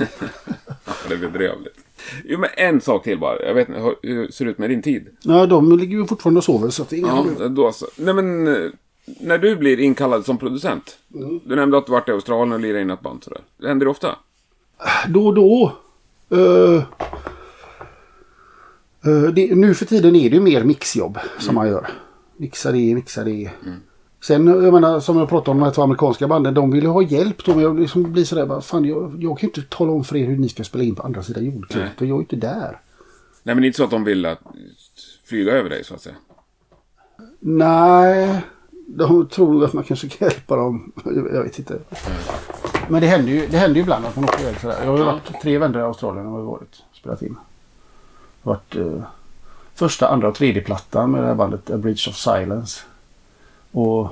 Det 1.07 1.13
är 1.13 1.17
bedrövligt. 1.17 1.77
Jo, 2.25 2.39
men 2.39 2.49
en 2.57 2.81
sak 2.81 3.03
till 3.03 3.19
bara. 3.19 3.41
Jag 3.45 3.53
vet 3.53 3.69
inte 3.69 3.81
hur 4.03 4.31
ser 4.31 4.45
det 4.45 4.51
ut 4.51 4.57
med 4.57 4.69
din 4.69 4.81
tid? 4.81 5.07
Ja, 5.21 5.45
de 5.45 5.77
ligger 5.79 5.97
ju 5.97 6.07
fortfarande 6.07 6.37
och 6.37 6.43
sover 6.43 6.69
så 6.69 6.81
att 6.83 6.89
det 6.89 6.95
är 6.95 6.97
inga 6.97 7.07
Ja, 7.07 7.23
problem. 7.23 7.55
då 7.55 7.71
så. 7.71 7.85
Nej, 7.95 8.13
men 8.13 8.47
eh, 8.47 8.71
när 9.05 9.37
du 9.37 9.55
blir 9.55 9.79
inkallad 9.79 10.25
som 10.25 10.37
producent. 10.37 10.97
Du 11.45 11.55
nämnde 11.55 11.77
att 11.77 11.85
du 11.85 11.91
varit 11.91 12.09
i 12.09 12.11
Australien 12.11 12.53
och 12.53 12.59
lirat 12.59 12.81
in 12.81 12.89
ett 12.89 13.01
band 13.01 13.23
sådär. 13.23 13.41
Det 13.57 13.67
händer 13.67 13.85
det 13.85 13.89
ofta? 13.89 14.15
Då 15.07 15.25
och 15.27 15.33
då. 15.33 15.71
eh, 16.31 16.83
det, 19.33 19.55
nu 19.55 19.73
för 19.73 19.85
tiden 19.85 20.15
är 20.15 20.29
det 20.29 20.35
ju 20.35 20.41
mer 20.41 20.63
mixjobb 20.63 21.17
som 21.39 21.55
man 21.55 21.67
gör. 21.67 21.87
Mixa 22.37 22.71
det, 22.71 22.95
mixa 22.95 23.23
det. 23.23 23.51
Sen, 24.23 24.47
jag 24.47 24.73
menar, 24.73 24.99
som 24.99 25.17
jag 25.17 25.29
pratade 25.29 25.51
om 25.51 25.57
de 25.57 25.63
här 25.65 25.71
två 25.71 25.81
amerikanska 25.81 26.27
banden. 26.27 26.53
De 26.53 26.71
vill 26.71 26.83
ju 26.83 26.89
ha 26.89 27.01
hjälp. 27.01 27.45
De 27.45 27.79
liksom 27.79 28.13
bli 28.13 28.25
sådär 28.25 28.45
bara, 28.45 28.61
fan 28.61 28.85
jag, 28.85 29.23
jag 29.23 29.39
kan 29.39 29.49
ju 29.49 29.53
inte 29.55 29.75
tala 29.75 29.91
om 29.91 30.03
för 30.03 30.15
er 30.15 30.25
hur 30.25 30.37
ni 30.37 30.49
ska 30.49 30.63
spela 30.63 30.83
in 30.83 30.95
på 30.95 31.03
andra 31.03 31.23
sidan 31.23 31.45
jordklotet. 31.45 31.91
Jag 31.97 32.09
är 32.09 32.13
ju 32.13 32.19
inte 32.19 32.35
där. 32.35 32.79
Nej, 33.43 33.55
men 33.55 33.63
inte 33.63 33.77
så 33.77 33.83
att 33.83 33.91
de 33.91 34.03
vill 34.03 34.25
att 34.25 34.39
flyga 35.25 35.51
över 35.51 35.69
dig 35.69 35.83
så 35.83 35.93
att 35.93 36.01
säga. 36.01 36.15
Nej, 37.39 38.41
de 38.87 39.27
tror 39.27 39.63
att 39.65 39.73
man 39.73 39.83
kanske 39.83 40.09
kan 40.09 40.27
hjälpa 40.27 40.55
dem. 40.55 40.91
Jag 41.05 41.43
vet 41.43 41.59
inte. 41.59 41.79
Men 42.89 43.01
det 43.01 43.07
händer 43.07 43.31
ju, 43.31 43.47
det 43.47 43.57
händer 43.57 43.75
ju 43.75 43.81
ibland 43.81 44.05
att 44.05 44.15
man 44.15 44.25
åker 44.25 44.41
iväg 44.41 44.59
sådär. 44.59 44.77
Jag 44.83 44.91
har 44.91 44.97
ju 44.97 45.03
varit 45.03 45.41
tre 45.41 45.57
vändor 45.57 45.81
i 45.81 45.85
Australien 45.85 46.25
jag 46.25 46.41
varit 46.41 46.83
spelat 46.93 47.21
in. 47.21 47.37
Varit 48.47 48.75
eh, 48.75 49.01
första, 49.75 50.07
andra 50.07 50.27
och 50.27 50.35
tredje 50.35 50.61
plattan 50.61 51.11
med 51.11 51.21
det 51.21 51.27
här 51.27 51.35
bandet 51.35 51.69
A 51.69 51.77
Bridge 51.77 52.09
of 52.09 52.15
Silence. 52.15 52.81
Och 53.71 54.09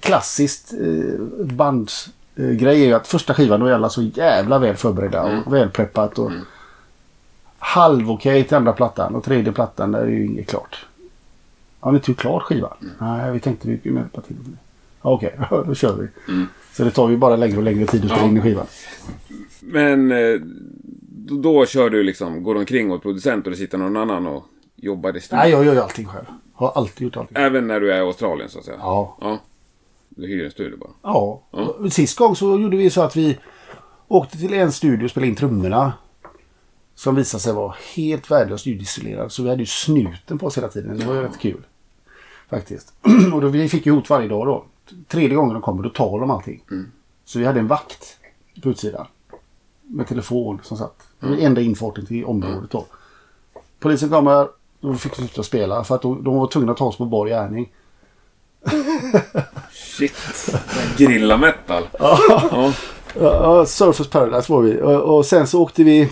klassiskt 0.00 0.72
eh, 0.72 1.20
bandsgrej 1.44 2.76
eh, 2.76 2.82
är 2.82 2.86
ju 2.86 2.92
att 2.92 3.06
första 3.08 3.34
skivan 3.34 3.60
då 3.60 3.66
är 3.66 3.72
alla 3.72 3.90
så 3.90 4.02
jävla 4.02 4.58
väl 4.58 4.76
förberedda 4.76 5.42
och 5.46 5.54
välpreppat. 5.54 6.18
Och 6.18 6.30
halv 7.58 8.10
okej 8.10 8.44
till 8.44 8.56
andra 8.56 8.72
plattan 8.72 9.14
och 9.14 9.24
tredje 9.24 9.52
plattan 9.52 9.92
där 9.92 10.00
är 10.00 10.06
ju 10.06 10.26
inget 10.26 10.48
klart. 10.48 10.86
Har 11.80 11.92
ni 11.92 11.96
inte 11.98 12.10
gjort 12.10 12.20
klart 12.20 12.42
skivan? 12.42 12.76
Nej, 12.98 13.32
vi 13.32 13.40
tänkte 13.40 13.68
vi 13.68 13.78
kunde 13.78 14.00
hjälpa 14.00 14.20
till. 14.20 14.36
Okej, 15.02 15.38
då 15.66 15.74
kör 15.74 15.96
vi. 15.96 16.08
Så 16.72 16.84
det 16.84 16.90
tar 16.90 17.08
ju 17.10 17.16
bara 17.16 17.36
längre 17.36 17.56
och 17.56 17.62
längre 17.62 17.86
tid 17.86 18.04
att 18.04 18.10
spela 18.10 18.22
Ja. 18.22 18.28
in 18.28 18.36
i 18.36 18.40
skivan. 18.40 18.66
Men 19.60 20.12
eh, 20.12 20.40
då, 21.36 21.66
kör 21.66 21.90
du 21.90 22.02
liksom, 22.02 22.42
går 22.42 22.54
omkring 22.54 22.90
och 22.90 23.02
producent 23.02 23.44
och 23.46 23.50
det 23.50 23.56
sitter 23.56 23.78
någon 23.78 23.96
annan 23.96 24.26
och 24.26 24.44
jobbar 24.76 25.16
i 25.16 25.20
studion. 25.20 25.38
Nej, 25.38 25.50
jag 25.50 25.64
gör 25.64 25.72
ju 25.72 25.80
allting 25.80 26.06
själv. 26.06 26.24
Har 26.52 26.70
alltid 26.70 27.04
gjort 27.04 27.16
allting. 27.16 27.36
Även 27.36 27.66
när 27.66 27.80
du 27.80 27.92
är 27.92 27.96
i 27.96 28.00
Australien 28.00 28.48
så 28.50 28.58
att 28.58 28.64
säga? 28.64 28.76
Ja. 28.80 29.16
Ja. 29.20 29.38
Du 30.08 30.26
hyr 30.26 30.44
en 30.44 30.50
studio 30.50 30.78
bara? 30.78 30.90
Ja. 31.02 31.42
Och 31.50 31.92
Sist 31.92 32.18
gång 32.18 32.36
så 32.36 32.60
gjorde 32.60 32.76
vi 32.76 32.90
så 32.90 33.02
att 33.02 33.16
vi 33.16 33.38
åkte 34.08 34.38
till 34.38 34.54
en 34.54 34.72
studio 34.72 35.04
och 35.04 35.10
spelade 35.10 35.28
in 35.28 35.36
trummorna. 35.36 35.92
Som 36.94 37.14
visade 37.14 37.40
sig 37.40 37.52
vara 37.52 37.74
helt 37.94 38.30
värdelöst 38.30 38.66
ljudisolerad. 38.66 39.32
Så 39.32 39.42
vi 39.42 39.48
hade 39.48 39.62
ju 39.62 39.66
snuten 39.66 40.38
på 40.38 40.46
oss 40.46 40.56
hela 40.58 40.68
tiden. 40.68 40.98
Det 40.98 41.04
var 41.06 41.14
ju 41.14 41.22
rätt 41.22 41.38
kul. 41.38 41.66
Faktiskt. 42.50 42.94
och 43.34 43.40
då, 43.40 43.48
vi 43.48 43.68
fick 43.68 43.86
ju 43.86 43.92
hot 43.92 44.10
varje 44.10 44.28
dag 44.28 44.46
då. 44.46 44.64
Tredje 45.08 45.36
gången 45.36 45.52
de 45.52 45.62
kommer 45.62 45.82
då 45.82 45.88
tar 45.88 46.20
de 46.20 46.30
allting. 46.30 46.62
Så 47.24 47.38
vi 47.38 47.44
hade 47.44 47.60
en 47.60 47.66
vakt 47.66 48.18
på 48.62 48.68
utsidan. 48.70 49.06
Med 49.82 50.06
telefon 50.06 50.60
som 50.62 50.76
satt. 50.76 51.09
Var 51.20 51.36
enda 51.36 51.60
infarten 51.60 52.06
till 52.06 52.24
området 52.24 52.70
då. 52.70 52.86
Polisen 53.80 54.08
kommer. 54.10 54.48
Då 54.80 54.94
fick 54.94 55.12
vi 55.12 55.16
sluta 55.16 55.42
spela. 55.42 55.84
För 55.84 55.94
att 55.94 56.02
de, 56.02 56.24
de 56.24 56.34
var 56.36 56.46
tvungna 56.46 56.72
att 56.72 56.78
ta 56.78 56.84
oss 56.84 56.96
på 56.96 57.04
bar 57.04 57.26
gärning. 57.26 57.72
Shit. 59.72 60.12
Grilla 60.96 61.36
metal. 61.36 61.82
ja. 61.98 62.40
Ja, 62.50 62.72
Ja, 63.20 63.66
Surfers 63.66 64.08
Paradise 64.08 64.52
var 64.52 64.62
vi. 64.62 64.80
Och, 64.82 65.16
och 65.18 65.26
sen 65.26 65.46
så 65.46 65.62
åkte 65.62 65.84
vi 65.84 66.10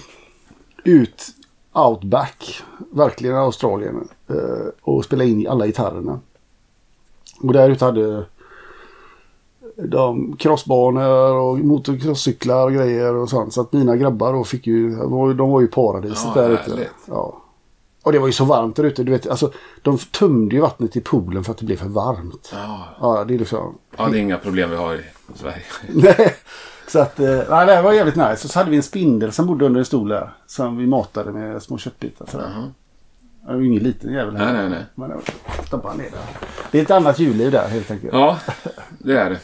ut 0.84 1.26
outback, 1.72 2.62
verkligen 2.92 3.36
Australien. 3.36 4.08
eh, 4.28 4.36
Och 4.82 5.04
spelade 5.04 5.30
in 5.30 5.48
alla 5.48 5.66
gitarrerna. 5.66 6.20
Och 7.42 7.52
där 7.52 7.70
ute 7.70 7.84
hade 7.84 8.24
de 9.84 10.36
crossbanor 10.36 11.34
och 11.34 11.58
motocrosscyklar 11.58 12.64
och 12.66 12.72
grejer 12.72 13.14
och 13.14 13.28
sånt. 13.30 13.52
Så 13.54 13.60
att 13.60 13.72
mina 13.72 13.96
grabbar 13.96 14.32
då 14.32 14.44
fick 14.44 14.66
ju, 14.66 14.90
de 15.34 15.50
var 15.50 15.60
ju- 15.60 15.66
paradiset 15.68 16.28
Ja, 16.34 16.42
där 16.42 16.50
ute. 16.50 16.88
Ja. 17.06 17.42
Och 18.02 18.12
det 18.12 18.18
var 18.18 18.26
ju 18.26 18.32
så 18.32 18.44
varmt 18.44 18.76
där 18.76 18.84
ute. 18.84 19.04
Du 19.04 19.12
vet, 19.12 19.26
alltså, 19.28 19.50
de 19.82 19.98
tömde 19.98 20.54
ju 20.54 20.60
vattnet 20.62 20.96
i 20.96 21.00
poolen 21.00 21.44
för 21.44 21.52
att 21.52 21.58
det 21.58 21.64
blev 21.64 21.76
för 21.76 21.88
varmt. 21.88 22.50
Ja. 22.52 22.84
Ja, 23.00 23.24
det 23.24 23.34
är 23.34 23.38
liksom... 23.38 23.78
ja, 23.96 24.08
det 24.12 24.18
är 24.18 24.20
inga 24.20 24.38
problem 24.38 24.70
vi 24.70 24.76
har 24.76 24.94
i 24.94 25.00
Sverige. 25.34 25.62
Nej. 25.94 26.34
Så 26.88 26.98
att, 26.98 27.20
eh, 27.20 27.40
nej, 27.50 27.66
det 27.66 27.82
var 27.82 27.92
jävligt 27.92 28.16
nice. 28.16 28.30
Och 28.32 28.38
så 28.50 28.58
hade 28.58 28.70
vi 28.70 28.76
en 28.76 28.82
spindel 28.82 29.32
som 29.32 29.46
bodde 29.46 29.66
under 29.66 29.78
en 29.78 29.84
stol 29.84 30.08
där. 30.08 30.32
Som 30.46 30.76
vi 30.76 30.86
matade 30.86 31.32
med 31.32 31.62
små 31.62 31.78
köttbitar. 31.78 32.26
Sådär. 32.26 32.70
Det 33.46 33.52
var 33.52 33.60
ju 33.60 33.66
ingen 33.66 33.82
liten 33.82 34.12
jävel 34.12 34.36
här. 34.36 34.52
Nej, 34.52 34.62
nej, 34.62 34.70
nej. 34.70 34.84
Men 34.94 35.10
jag 35.10 35.20
stoppade 35.66 35.96
ner 35.96 36.04
där. 36.10 36.20
Det 36.70 36.78
är 36.78 36.82
ett 36.82 36.90
annat 36.90 37.18
djurliv 37.18 37.50
där 37.52 37.68
helt 37.68 37.90
enkelt. 37.90 38.12
Ja, 38.12 38.38
det 38.98 39.18
är 39.18 39.30
det. 39.30 39.38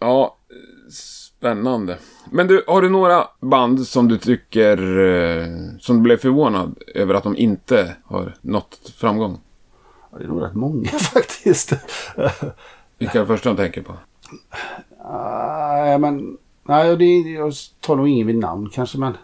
Ja, 0.00 0.36
spännande. 0.90 1.98
Men 2.30 2.46
du, 2.46 2.64
har 2.66 2.82
du 2.82 2.88
några 2.88 3.28
band 3.40 3.86
som 3.86 4.08
du 4.08 4.18
tycker, 4.18 4.78
eh, 4.98 5.46
som 5.78 5.96
du 5.96 6.02
blev 6.02 6.16
förvånad 6.16 6.78
över 6.94 7.14
att 7.14 7.22
de 7.22 7.36
inte 7.36 7.96
har 8.04 8.34
nått 8.40 8.92
framgång? 8.96 9.40
Ja, 10.12 10.18
Det 10.18 10.24
är 10.24 10.28
nog 10.28 10.42
rätt 10.42 10.54
många 10.54 10.88
faktiskt. 11.14 11.72
Vilka 12.98 13.18
är 13.18 13.20
det 13.20 13.26
första 13.26 13.50
du 13.50 13.56
tänker 13.56 13.82
på? 13.82 13.92
Nej, 15.10 15.98
men... 15.98 16.36
Nej, 16.62 16.96
det, 16.96 17.04
jag 17.30 17.52
tar 17.80 17.96
nog 17.96 18.08
ingen 18.08 18.26
vid 18.26 18.38
namn 18.38 18.70
kanske, 18.72 18.98
men... 18.98 19.16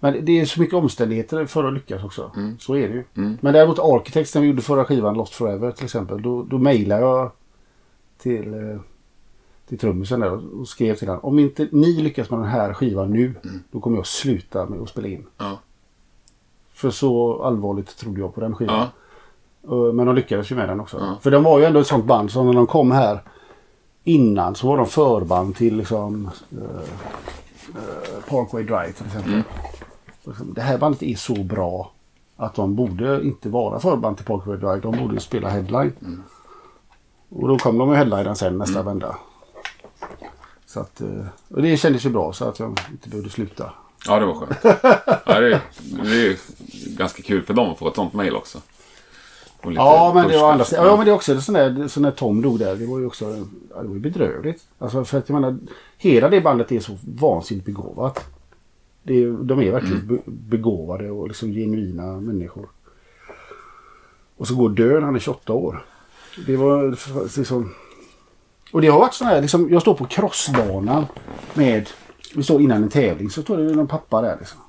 Men 0.00 0.24
det 0.24 0.40
är 0.40 0.44
så 0.44 0.60
mycket 0.60 0.74
omständigheter 0.74 1.46
för 1.46 1.64
att 1.64 1.74
lyckas 1.74 2.04
också. 2.04 2.32
Så 2.58 2.76
är 2.76 2.88
det 2.88 2.94
ju. 2.94 3.04
Men 3.40 3.52
däremot 3.52 3.78
Architects 3.78 4.34
när 4.34 4.42
vi 4.42 4.48
gjorde 4.48 4.62
förra 4.62 4.84
skivan 4.84 5.14
Lost 5.14 5.34
Forever 5.34 5.70
till 5.72 5.84
exempel. 5.84 6.22
Då, 6.22 6.42
då 6.42 6.58
mejlade 6.58 7.02
jag 7.02 7.30
till, 8.18 8.54
eh, 8.54 8.80
till 9.68 9.78
trummisen 9.78 10.20
där 10.20 10.60
och 10.60 10.68
skrev 10.68 10.94
till 10.94 11.08
honom. 11.08 11.24
Om 11.24 11.38
inte 11.38 11.68
ni 11.72 12.02
lyckas 12.02 12.30
med 12.30 12.38
den 12.38 12.48
här 12.48 12.72
skivan 12.72 13.12
nu. 13.12 13.34
Då 13.70 13.80
kommer 13.80 13.96
jag 13.96 14.06
sluta 14.06 14.66
med 14.66 14.80
att 14.80 14.88
spela 14.88 15.08
in. 15.08 15.26
Ja. 15.38 15.58
För 16.72 16.90
så 16.90 17.42
allvarligt 17.42 17.96
trodde 17.96 18.20
jag 18.20 18.34
på 18.34 18.40
den 18.40 18.54
skivan. 18.54 18.86
Ja. 19.62 19.92
Men 19.92 20.06
de 20.06 20.14
lyckades 20.14 20.52
ju 20.52 20.56
med 20.56 20.68
den 20.68 20.80
också. 20.80 21.16
För 21.20 21.30
de 21.30 21.44
var 21.44 21.58
ju 21.58 21.64
ändå 21.64 21.80
ett 21.80 21.86
sånt 21.86 22.04
band 22.04 22.30
som 22.30 22.46
när 22.46 22.54
de 22.54 22.66
kom 22.66 22.90
här 22.90 23.22
innan 24.04 24.54
så 24.54 24.68
var 24.68 24.76
de 24.76 24.86
förband 24.86 25.56
till 25.56 25.76
liksom 25.76 26.30
eh, 26.52 26.58
eh, 27.74 28.22
Parkway 28.28 28.62
Drive 28.62 28.92
till 28.92 29.06
exempel. 29.06 29.42
Så 30.24 30.30
liksom, 30.30 30.54
Det 30.54 30.60
här 30.60 30.78
bandet 30.78 31.02
är 31.02 31.14
så 31.14 31.42
bra 31.42 31.92
att 32.36 32.54
de 32.54 32.74
borde 32.74 33.22
inte 33.22 33.48
vara 33.48 33.80
förband 33.80 34.16
till 34.16 34.26
Parkway 34.26 34.56
Drive. 34.56 34.80
De 34.80 34.98
borde 34.98 35.20
spela 35.20 35.48
headline. 35.48 36.22
Och 37.28 37.48
då 37.48 37.58
kom 37.58 37.78
de 37.78 37.88
med 37.88 37.98
headlinen 37.98 38.36
sen 38.36 38.58
nästa 38.58 38.82
vända. 38.82 39.16
Så 40.68 40.80
att, 40.80 41.00
eh, 41.00 41.26
och 41.48 41.62
det 41.62 41.76
kändes 41.76 42.06
ju 42.06 42.10
bra 42.10 42.32
så 42.32 42.44
att 42.44 42.58
jag 42.58 42.80
inte 42.90 43.08
behövde 43.08 43.30
sluta. 43.30 43.72
Ja, 44.06 44.18
det 44.18 44.26
var 44.26 44.34
skönt. 44.34 44.58
Ja, 45.26 45.40
det, 45.40 45.54
är, 45.54 45.60
det 46.02 46.26
är 46.26 46.36
ganska 46.96 47.22
kul 47.22 47.42
för 47.42 47.54
dem 47.54 47.70
att 47.70 47.78
få 47.78 47.88
ett 47.88 47.94
sånt 47.94 48.12
mejl 48.12 48.36
också. 48.36 48.58
Ja, 49.62 50.12
men 50.14 50.28
det 50.28 50.38
var 50.38 50.52
andra. 50.52 50.64
Ja, 50.72 50.96
men 50.96 51.04
det 51.04 51.10
är 51.10 51.14
också 51.14 51.40
sån 51.40 51.54
där, 51.54 51.88
så 51.88 52.00
när 52.00 52.10
Tom 52.10 52.42
dog 52.42 52.58
där. 52.58 52.76
Det 52.76 52.86
var 52.86 52.98
ju 52.98 53.06
också 53.06 53.24
ja, 53.74 53.82
det 53.82 53.88
var 53.88 53.94
ju 53.94 54.00
bedrövligt. 54.00 54.62
Alltså 54.78 55.04
för 55.04 55.18
att 55.18 55.28
jag 55.28 55.40
menar, 55.40 55.58
hela 55.98 56.28
det 56.28 56.40
bandet 56.40 56.72
är 56.72 56.80
så 56.80 56.98
vansinnigt 57.18 57.66
begåvat. 57.66 58.24
Det 59.02 59.30
de 59.30 59.62
är 59.62 59.72
verkligen 59.72 60.06
be, 60.06 60.18
begåvade 60.26 61.10
och 61.10 61.28
liksom 61.28 61.52
genuina 61.52 62.20
människor. 62.20 62.68
Och 64.36 64.48
så 64.48 64.56
går 64.56 64.68
dö 64.70 64.94
när 64.94 65.00
han 65.00 65.14
är 65.14 65.20
28 65.20 65.52
år. 65.52 65.84
Det 66.46 66.56
var 66.56 66.96
liksom... 67.36 67.74
Och 68.72 68.80
det 68.80 68.88
har 68.88 68.98
varit 68.98 69.14
sån 69.14 69.26
här, 69.26 69.40
liksom, 69.42 69.70
jag 69.70 69.82
står 69.82 69.94
på 69.94 70.04
crossbanan 70.04 71.06
med, 71.54 71.90
vi 72.34 72.42
står 72.42 72.62
innan 72.62 72.82
en 72.82 72.88
tävling, 72.88 73.30
så 73.30 73.42
står 73.42 73.56
det 73.56 73.62
någon 73.76 73.86
pappa 73.88 74.22
där 74.22 74.36
liksom. 74.38 74.60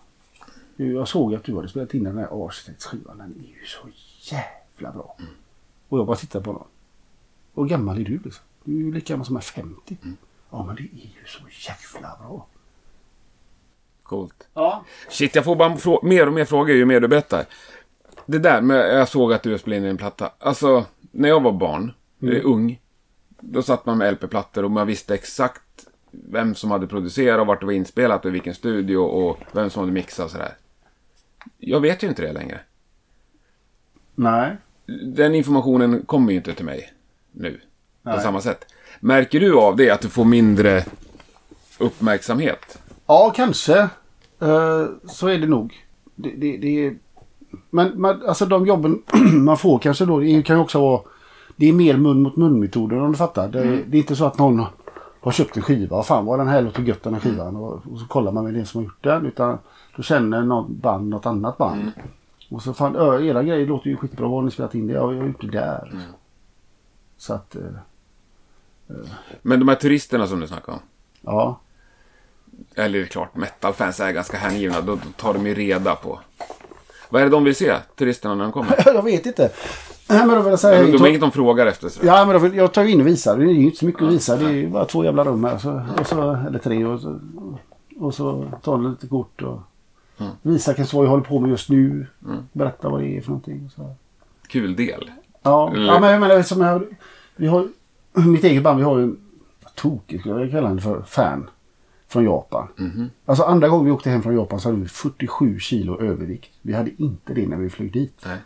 Jag 0.76 1.08
såg 1.08 1.36
att 1.36 1.44
du 1.44 1.56
hade 1.56 1.70
spelat 1.70 1.94
in 1.94 2.04
den 2.04 2.18
här 2.18 2.46
Architects 2.48 2.86
skivan. 2.86 3.18
Den 3.18 3.32
är 3.46 3.60
ju 3.60 3.66
så 3.66 3.88
jävla 4.36 4.92
bra. 4.92 5.18
Och 5.90 6.00
jag 6.00 6.06
bara 6.06 6.18
tittar 6.18 6.42
på 6.42 6.50
honom. 6.52 6.68
Och 7.54 7.70
gammal 7.70 8.00
är 8.00 8.04
du 8.04 8.20
liksom? 8.24 8.44
Du 8.64 8.72
är 8.72 8.78
ju 8.84 8.94
lika 8.94 9.14
gammal 9.14 9.26
som 9.26 9.36
är 9.36 9.42
50. 9.42 9.98
Ja 10.50 10.64
men 10.66 10.76
det 10.76 10.82
är 10.82 10.86
ju 11.06 11.26
så 11.26 11.70
jävla 11.70 12.18
bra. 12.18 12.46
Coolt. 14.04 14.48
Ja. 14.54 14.84
Shit, 15.10 15.36
jag 15.36 15.46
får 15.46 15.56
bara 15.56 15.76
frå- 15.76 16.06
mer 16.06 16.28
och 16.28 16.34
mer 16.34 16.46
frågor 16.46 16.76
ju 16.76 16.86
mer 16.86 17.00
du 17.00 17.08
berättar. 17.08 17.46
Det 18.26 18.40
där 18.40 18.62
med, 18.62 19.00
jag 19.00 19.10
såg 19.10 19.34
att 19.34 19.44
du 19.44 19.58
spelade 19.58 19.78
in 19.82 19.86
en 19.90 19.98
platta. 19.98 20.32
Alltså, 20.40 20.86
när 21.12 21.30
jag 21.30 21.44
var 21.44 21.52
barn, 21.52 21.94
eller 22.22 22.42
ung, 22.42 22.80
då 23.40 23.61
satt 23.61 23.86
man 23.86 23.98
med 23.98 24.14
LP-plattor 24.14 24.64
och 24.64 24.72
man 24.72 24.88
visste 24.88 25.14
exakt 25.14 25.61
vem 26.11 26.56
som 26.56 26.72
hade 26.72 26.88
producerat 26.88 27.40
och 27.40 27.48
vart 27.48 27.60
det 27.60 27.66
var 27.66 27.74
inspelat 27.74 28.26
och 28.26 28.30
i 28.30 28.34
vilken 28.34 28.56
studio 28.56 28.98
och 28.98 29.38
vem 29.52 29.70
som 29.70 29.80
hade 29.80 29.91
mixat 29.91 30.26
och 30.26 30.32
sådär. 30.32 30.53
Jag 31.57 31.80
vet 31.80 32.03
ju 32.03 32.07
inte 32.07 32.22
det 32.22 32.34
längre. 32.34 32.60
Nej. 34.16 34.57
Den 35.03 35.36
informationen 35.36 36.02
kommer 36.06 36.32
ju 36.32 36.38
inte 36.38 36.53
till 36.53 36.66
mig 36.66 36.94
nu. 37.32 37.52
På 38.03 38.10
Nej. 38.10 38.22
samma 38.22 38.41
sätt. 38.41 38.66
Märker 38.99 39.40
du 39.40 39.57
av 39.57 39.76
det, 39.76 39.90
att 39.90 40.02
du 40.02 40.10
får 40.10 40.26
mindre 40.26 40.84
uppmärksamhet? 41.78 42.80
Ja, 43.06 43.34
kanske. 43.36 43.80
Eh, 44.40 44.86
så 45.07 45.28
är 45.28 45.38
det 45.38 45.48
nog. 45.48 45.86
Det, 46.16 46.30
det, 46.30 46.57
det 46.57 46.86
är... 46.86 46.98
Men 47.70 48.02
man, 48.02 48.26
alltså 48.28 48.45
de 48.45 48.68
jobben 48.68 49.03
man 49.34 49.57
får 49.57 49.80
kanske 49.80 50.06
då, 50.06 50.20
det 50.20 50.44
kan 50.44 50.56
ju 50.56 50.61
också 50.61 50.82
vara... 50.82 51.02
Det 51.60 51.69
är 51.69 51.73
mer 51.73 51.98
mun 51.98 52.22
mot 52.22 52.36
mun 52.36 52.60
metoder 52.60 52.98
om 52.99 53.11
du 53.11 53.18
fattar. 53.18 53.48
Det, 53.48 53.64
det 53.84 53.98
är 53.98 53.99
inte 54.02 54.15
så 54.15 54.26
att 54.26 54.38
någon 54.38 54.65
har 55.22 55.31
köpt 55.31 55.57
en 55.57 55.64
skiva 55.64 55.98
och 55.98 56.06
fan 56.06 56.26
vad 56.26 56.40
den 56.40 56.48
här 56.48 56.61
låter 56.61 56.84
gött 56.84 57.03
den 57.03 57.14
här 57.14 57.22
skivan. 57.22 57.56
Och, 57.56 57.73
och 57.91 57.99
så 57.99 58.06
kollar 58.07 58.31
man 58.31 58.44
med 58.44 58.53
den 58.53 58.65
som 58.65 58.80
har 58.80 58.84
gjort 58.86 59.03
den. 59.03 59.26
Utan 59.26 59.57
då 59.95 60.03
känner 60.03 60.41
något 60.44 60.69
band 60.69 61.10
något 61.10 61.26
annat 61.26 61.57
band. 61.57 61.91
Och 62.49 62.61
så 62.61 62.73
fan, 62.73 62.95
ö, 62.95 63.22
era 63.22 63.44
grejer 63.44 63.68
låter 63.68 63.90
ju 63.90 63.98
skitbra. 63.98 64.27
Var 64.27 64.36
har 64.36 64.41
ni 64.41 64.52
spelat 64.52 64.76
in 64.76 64.88
det? 64.88 64.94
Ja, 64.94 65.14
jag 65.14 65.19
har 65.22 65.27
gjort 65.27 65.41
det 65.41 65.52
där. 65.52 65.99
Så 67.18 67.34
att, 67.34 67.56
eh, 67.56 67.61
Men 69.41 69.60
de 69.60 69.68
här 69.68 69.76
turisterna 69.76 70.27
som 70.27 70.40
du 70.40 70.48
snackade 70.48 70.77
om. 70.77 70.84
ja. 71.22 71.60
Eller 72.76 72.99
det 72.99 73.06
är 73.06 73.07
klart, 73.07 73.36
metalfans 73.36 73.99
är 73.99 74.11
ganska 74.11 74.38
hängivna. 74.38 74.81
Då, 74.81 74.95
då 74.95 75.02
tar 75.18 75.34
de 75.34 75.48
ju 75.48 75.53
reda 75.53 75.95
på. 75.95 76.19
Vad 77.10 77.22
är 77.22 77.26
det 77.26 77.31
de 77.31 77.44
vill 77.44 77.56
se, 77.56 77.76
turisterna, 77.95 78.36
när 78.36 78.44
de 78.44 78.52
kommer? 78.52 78.81
jag 78.86 79.03
vet 79.03 79.26
inte. 79.26 79.52
Nej, 80.10 80.19
men 80.27 80.36
då 80.36 80.41
vill 80.41 80.49
jag 80.49 80.60
säga... 80.60 80.81
De, 80.84 80.91
de 80.91 81.03
är 81.03 81.07
inget 81.07 81.22
de 81.22 81.31
frågar 81.31 81.65
efter. 81.68 81.90
Så. 81.90 82.06
Ja, 82.06 82.26
men 82.26 82.34
då, 82.34 82.40
vill- 82.40 82.56
jag 82.56 82.73
tar 82.73 82.84
ju 82.84 82.91
in 82.91 83.02
och 83.02 83.07
visar. 83.07 83.38
Det 83.38 83.44
är 83.44 83.48
ju 83.53 83.65
inte 83.65 83.77
så 83.77 83.86
mycket 83.86 84.02
att 84.02 84.11
visa. 84.14 84.36
Det 84.38 84.45
är 84.45 84.49
ju 84.52 84.69
bara 84.69 84.86
två 84.86 85.03
jävla 85.03 85.23
rum 85.23 85.44
här. 85.44 85.57
Så, 85.57 85.81
och 85.99 86.07
så, 86.07 86.31
eller 86.48 86.60
tre. 86.60 86.86
Och 86.86 86.99
så, 87.02 87.19
och 87.99 88.14
så 88.14 88.45
tar 88.64 88.72
de 88.72 88.90
lite 88.91 89.07
kort 89.07 89.41
och 89.41 89.60
Mm. 90.22 90.31
visar 90.41 90.73
kanske 90.73 90.95
vad 90.98 91.06
jag 91.06 91.10
håller 91.10 91.23
på 91.23 91.40
med 91.40 91.49
just 91.49 91.69
nu. 91.69 92.07
Berätta 92.53 92.90
vad 92.90 93.02
det 93.02 93.18
är 93.18 93.22
för 93.22 93.30
någonting. 93.30 93.69
Så. 93.76 93.95
Kul 94.48 94.76
del. 94.76 95.11
Ja, 95.44 95.72
Eller- 95.73 95.86
ja, 95.94 95.99
men 95.99 96.11
jag 96.11 96.19
menar 96.19 96.41
som 96.41 96.61
jag, 96.61 96.84
vi 97.36 97.48
har 97.48 97.68
mitt 98.14 98.44
eget 98.44 98.64
band. 98.64 98.77
Vi 98.77 98.84
har 98.84 98.98
ju 98.98 99.03
en 99.03 99.18
tokig, 99.76 100.19
skulle 100.19 100.41
jag 100.41 100.52
kalla 100.52 100.69
det 100.73 100.81
för, 100.81 101.02
fan. 101.02 101.49
Från 102.07 102.23
Japan. 102.23 102.68
Mhm. 102.77 103.10
Alltså 103.26 103.44
andra 103.44 103.68
gången 103.69 103.86
vi 103.86 103.91
åkte 103.91 104.10
hem 104.10 104.22
från 104.22 104.36
Japan 104.36 104.60
så 104.60 104.69
hade 104.69 104.81
vi 104.81 104.88
47 104.88 105.60
kilo 105.60 106.02
övervikt. 106.02 106.49
Vi 106.61 106.73
hade 106.73 106.91
inte 106.98 107.34
det 107.34 107.48
när 107.48 107.57
vi 107.57 107.69
flög 107.69 107.94
dit. 107.94 108.22
Nej. 108.26 108.38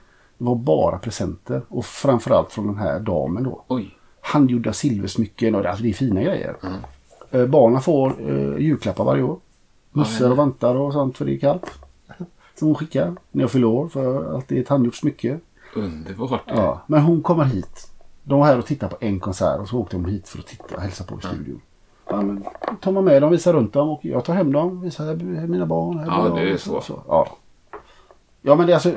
Det 0.44 0.48
var 0.50 0.56
bara 0.56 0.98
presenter. 0.98 1.62
Och 1.70 1.86
framförallt 1.86 2.52
från 2.52 2.68
den 2.68 2.78
här 2.78 3.00
damen 3.00 3.44
då 3.44 3.64
Oj. 3.68 3.98
handgjorda 4.22 4.74
silversmycken 4.74 5.56
och 5.56 5.64
det, 5.64 5.70
alltså 5.70 5.84
det 5.84 5.90
är 5.90 5.94
fina 5.94 6.22
grejer. 6.22 6.56
Eh, 7.32 7.46
barnen 7.46 7.82
får 7.82 8.14
eh, 8.20 8.58
julklappar 8.58 9.04
varje 9.04 9.24
år. 9.24 9.40
Mössor 9.92 10.32
och 10.32 10.38
vantar 10.38 10.76
och 10.76 10.94
sånt 10.94 11.18
för 11.18 11.26
det 11.26 11.34
är 11.36 11.40
kallt. 11.40 11.72
Som 12.60 12.68
hon 12.68 12.76
skickar 12.76 13.16
när 13.32 13.44
jag 13.44 13.52
fyller 13.52 13.68
år 13.68 13.88
för 13.88 14.38
att 14.38 14.48
det 14.48 14.58
är 14.58 14.62
ett 14.62 14.70
handgjort 14.70 14.96
smycke. 14.96 15.40
Underbart. 15.76 16.42
Ja, 16.46 16.82
men 16.88 17.02
hon 17.02 17.22
kommer 17.22 17.44
hit. 17.44 17.92
De 18.24 18.40
var 18.40 18.46
här 18.46 18.58
och 18.58 18.66
tittade 18.66 18.96
på 18.96 19.06
en 19.06 19.20
konsert 19.20 19.60
och 19.60 19.68
så 19.68 19.80
åkte 19.80 19.96
de 19.96 20.06
hit 20.06 20.30
för 20.30 20.40
att 20.40 20.48
titta 20.48 20.76
och 20.76 20.82
hälsa 20.82 21.04
på 21.04 21.16
i 21.20 21.22
studion. 21.22 21.62
Ja, 22.10 22.22
men 22.22 22.46
tar 22.82 22.92
man 22.92 23.06
med 23.06 23.22
dem, 23.22 23.32
visar 23.32 23.54
runt 23.54 23.74
dem 23.74 23.90
och 23.90 24.06
jag 24.06 24.26
tar 24.26 24.34
hem 24.34 24.52
dem. 24.52 24.82
Visar 24.82 25.16
mina 25.48 25.66
barn. 25.66 26.00
Här 26.00 26.06
Ja, 26.06 26.36
det 26.36 26.50
är 26.50 26.76
och 26.76 26.84
så. 26.84 27.02
Ja. 27.08 27.28
ja, 28.42 28.56
men 28.56 28.68
det 28.68 28.74
är 28.74 28.76
alltså. 28.76 28.92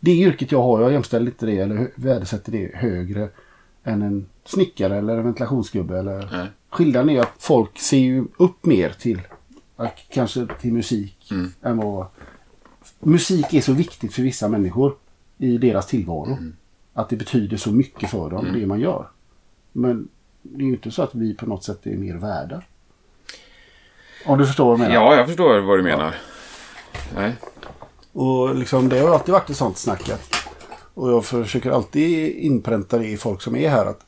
Det 0.00 0.10
yrket 0.12 0.52
jag 0.52 0.62
har, 0.62 0.80
jag 0.80 0.92
jämställer 0.92 1.26
inte 1.26 1.46
det 1.46 1.58
eller 1.58 1.90
värdesätter 1.94 2.52
det 2.52 2.70
högre 2.74 3.28
än 3.84 4.02
en 4.02 4.26
snickare 4.44 4.96
eller 4.98 5.16
en 5.16 5.24
ventilationsgubbe. 5.24 5.98
Eller... 5.98 6.28
Nej. 6.32 6.46
Skillnaden 6.70 7.10
är 7.10 7.20
att 7.20 7.32
folk 7.38 7.78
ser 7.78 7.98
ju 7.98 8.24
upp 8.36 8.64
mer 8.66 8.90
till 8.90 9.20
att- 9.76 9.98
kanske 10.10 10.46
till 10.60 10.72
musik 10.72 11.28
Mm. 11.30 11.52
än 11.62 11.76
vad 11.76 12.06
musik 13.00 13.54
är 13.54 13.60
så 13.60 13.72
viktigt 13.72 14.14
för 14.14 14.22
vissa 14.22 14.48
människor 14.48 14.96
i 15.38 15.58
deras 15.58 15.86
tillvaro. 15.86 16.26
Mm. 16.32 16.56
Att 16.94 17.08
det 17.08 17.16
betyder 17.16 17.56
så 17.56 17.72
mycket 17.72 18.10
för 18.10 18.30
dem, 18.30 18.46
det 18.54 18.66
man 18.66 18.80
gör. 18.80 19.06
Men 19.72 20.08
det 20.42 20.62
är 20.62 20.66
ju 20.66 20.72
inte 20.72 20.90
så 20.90 21.02
att 21.02 21.14
vi 21.14 21.34
på 21.34 21.46
något 21.46 21.64
sätt 21.64 21.86
är 21.86 21.96
mer 21.96 22.14
värda. 22.14 22.62
Om 24.26 24.38
du 24.38 24.46
förstår 24.46 24.64
vad 24.64 24.72
jag 24.74 24.78
menar. 24.78 24.94
Ja, 24.94 25.16
jag 25.16 25.26
förstår 25.26 25.60
vad 25.60 25.78
du 25.78 25.82
menar. 25.82 26.14
Nej. 27.14 27.32
Och 28.18 28.54
liksom, 28.54 28.88
det 28.88 28.98
har 28.98 29.14
alltid 29.14 29.32
varit 29.32 29.50
ett 29.50 29.56
sånt 29.56 29.78
snack. 29.78 30.10
Och 30.94 31.10
jag 31.10 31.24
försöker 31.24 31.70
alltid 31.70 32.36
inpränta 32.36 32.98
det 32.98 33.06
i 33.06 33.16
folk 33.16 33.42
som 33.42 33.56
är 33.56 33.68
här. 33.68 33.86
att 33.86 34.06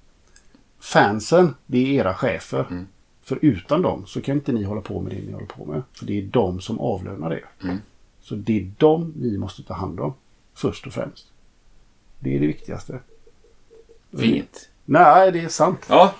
Fansen, 0.80 1.54
det 1.66 1.78
är 1.78 2.00
era 2.00 2.14
chefer. 2.14 2.66
Mm. 2.70 2.86
För 3.22 3.38
utan 3.42 3.82
dem 3.82 4.06
så 4.06 4.20
kan 4.20 4.34
inte 4.34 4.52
ni 4.52 4.62
hålla 4.62 4.80
på 4.80 5.00
med 5.00 5.12
det 5.12 5.22
ni 5.26 5.32
håller 5.32 5.46
på 5.46 5.64
med. 5.64 5.82
För 5.92 6.06
det 6.06 6.18
är 6.18 6.22
de 6.22 6.60
som 6.60 6.78
avlönar 6.78 7.32
er. 7.32 7.44
Mm. 7.62 7.76
Så 8.20 8.34
det 8.34 8.60
är 8.60 8.72
de 8.78 9.12
ni 9.16 9.38
måste 9.38 9.62
ta 9.62 9.74
hand 9.74 10.00
om. 10.00 10.14
Först 10.54 10.86
och 10.86 10.92
främst. 10.92 11.26
Det 12.18 12.36
är 12.36 12.40
det 12.40 12.46
viktigaste. 12.46 13.00
Fint. 14.18 14.68
Nej, 14.84 15.32
det 15.32 15.40
är 15.40 15.48
sant. 15.48 15.86
Ja, 15.88 16.12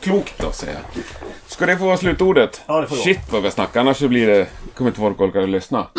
klokt 0.00 0.54
säger 0.54 0.74
jag. 0.74 0.82
Ska 1.46 1.66
det 1.66 1.76
få 1.76 1.84
vara 1.84 1.96
slutordet? 1.96 2.60
Ja, 2.66 2.80
det 2.80 2.86
får 2.86 2.96
det 2.96 3.02
Shit 3.02 3.32
vad 3.32 3.42
vi 3.42 3.50
snackar, 3.50 3.80
annars 3.80 3.96
så 3.96 4.08
blir 4.08 4.26
det... 4.26 4.46
kommer 4.74 4.90
inte 4.90 5.00
folk 5.00 5.20
orka 5.20 5.40
lyssna. 5.40 5.86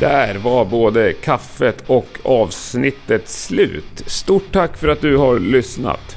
Där 0.00 0.34
var 0.34 0.64
både 0.64 1.12
kaffet 1.12 1.84
och 1.86 2.06
avsnittet 2.22 3.28
slut. 3.28 4.02
Stort 4.06 4.52
tack 4.52 4.76
för 4.76 4.88
att 4.88 5.00
du 5.00 5.16
har 5.16 5.38
lyssnat. 5.38 6.16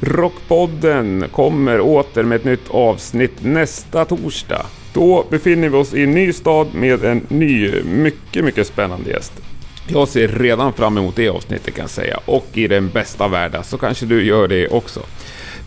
Rockpodden 0.00 1.24
kommer 1.32 1.80
åter 1.80 2.22
med 2.22 2.36
ett 2.36 2.44
nytt 2.44 2.70
avsnitt 2.70 3.44
nästa 3.44 4.04
torsdag. 4.04 4.66
Då 4.94 5.26
befinner 5.30 5.68
vi 5.68 5.76
oss 5.76 5.94
i 5.94 6.02
en 6.02 6.10
ny 6.10 6.32
stad 6.32 6.74
med 6.74 7.04
en 7.04 7.26
ny, 7.28 7.82
mycket, 7.82 8.44
mycket 8.44 8.66
spännande 8.66 9.10
gäst. 9.10 9.32
Jag 9.90 10.08
ser 10.08 10.28
redan 10.28 10.72
fram 10.72 10.98
emot 10.98 11.16
det 11.16 11.28
avsnittet 11.28 11.74
kan 11.74 11.82
jag 11.82 11.90
säga. 11.90 12.20
Och 12.24 12.46
i 12.52 12.68
den 12.68 12.88
bästa 12.88 13.28
världen 13.28 13.64
så 13.64 13.78
kanske 13.78 14.06
du 14.06 14.24
gör 14.24 14.48
det 14.48 14.68
också. 14.68 15.00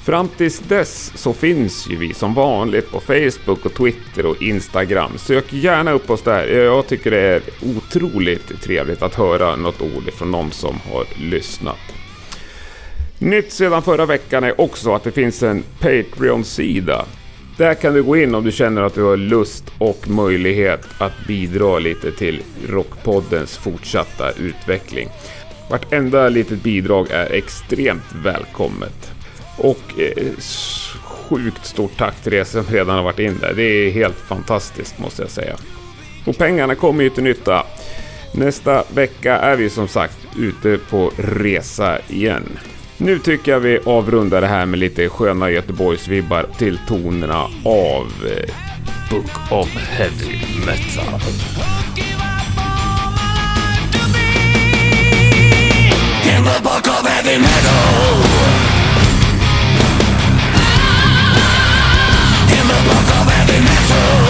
Fram 0.04 0.28
tills 0.28 0.60
dess 0.60 1.12
så 1.16 1.34
finns 1.34 1.88
ju 1.90 1.98
vi 1.98 2.14
som 2.14 2.34
vanligt 2.34 2.92
på 2.92 3.00
Facebook 3.00 3.66
och 3.66 3.74
Twitter 3.74 4.26
och 4.26 4.42
Instagram. 4.42 5.12
Sök 5.18 5.54
gärna 5.54 5.92
upp 5.92 6.10
oss 6.10 6.22
där. 6.22 6.48
Jag 6.48 6.88
tycker 6.88 7.12
det 7.12 7.20
är 7.20 7.42
otroligt 7.78 8.62
trevligt 8.62 9.02
att 9.02 9.16
höra 9.16 9.56
något 9.56 9.82
ord 9.82 10.14
från 10.14 10.32
någon 10.32 10.52
som 10.52 10.80
har 10.92 11.06
lyssnat. 11.20 11.80
Nytt 13.20 13.52
sedan 13.52 13.82
förra 13.82 14.06
veckan 14.06 14.44
är 14.44 14.62
också 14.62 14.94
att 14.94 15.04
det 15.04 15.12
finns 15.12 15.44
en 15.44 15.64
Patreon-sida. 15.80 17.06
Där 17.62 17.74
kan 17.74 17.94
du 17.94 18.04
gå 18.04 18.18
in 18.18 18.36
om 18.36 18.44
du 18.44 18.52
känner 18.52 18.82
att 18.82 18.94
du 18.94 19.04
har 19.04 19.18
lust 19.18 19.64
och 19.78 20.10
möjlighet 20.10 20.86
att 20.98 21.28
bidra 21.28 21.80
lite 21.80 22.12
till 22.12 22.42
Rockpoddens 22.68 23.58
fortsatta 23.58 24.32
utveckling. 24.32 25.10
Vartenda 25.70 26.30
litet 26.30 26.64
bidrag 26.64 27.08
är 27.12 27.32
extremt 27.32 28.16
välkommet. 28.24 29.12
Och 29.58 30.00
eh, 30.00 30.28
sjukt 31.04 31.66
stort 31.66 31.98
tack 31.98 32.24
till 32.24 32.34
er 32.34 32.44
som 32.44 32.64
redan 32.64 32.96
har 32.96 33.04
varit 33.04 33.20
in 33.20 33.38
där. 33.42 33.54
Det 33.54 33.64
är 33.64 33.92
helt 33.92 34.18
fantastiskt 34.18 35.00
måste 35.00 35.22
jag 35.22 35.32
säga. 35.32 35.56
Och 36.26 36.38
pengarna 36.38 36.76
kommer 36.76 37.04
ju 37.04 37.10
till 37.10 37.24
nytta. 37.24 37.66
Nästa 38.34 38.84
vecka 38.94 39.38
är 39.38 39.56
vi 39.56 39.70
som 39.70 39.88
sagt 39.88 40.18
ute 40.40 40.78
på 40.90 41.12
resa 41.18 42.00
igen. 42.08 42.44
Nu 43.04 43.20
tycker 43.20 43.52
jag 43.52 43.60
vi 43.60 43.80
avrundar 43.86 44.42
det 44.42 44.48
här 44.48 44.66
med 44.66 44.80
lite 44.80 45.10
sköna 45.10 45.50
Göteborgsvibbar 45.50 46.46
till 46.58 46.80
tonerna 46.88 47.48
av 47.66 48.08
eh, 48.26 48.54
Book 49.10 49.52
of 49.52 49.76
Heavy 49.76 50.40
Metal. 50.66 51.22
In 56.24 56.44
the 56.44 56.62
book 56.64 56.88
of 56.88 57.08
heavy 57.08 57.38
metal. 57.38 58.16
In 62.50 62.68
the 62.68 62.82
book 62.88 63.10
of 63.22 63.32
heavy 63.32 63.60
metal. 63.60 64.21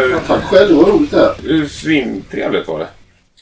Stort 0.00 0.26
tack 0.26 0.44
själv, 0.44 0.68
det 0.68 0.74
var 0.74 0.90
roligt 0.90 1.10
det 1.10 1.16
här. 1.16 1.66
Svintrevligt 1.68 2.68
var 2.68 2.78
det. 2.78 2.86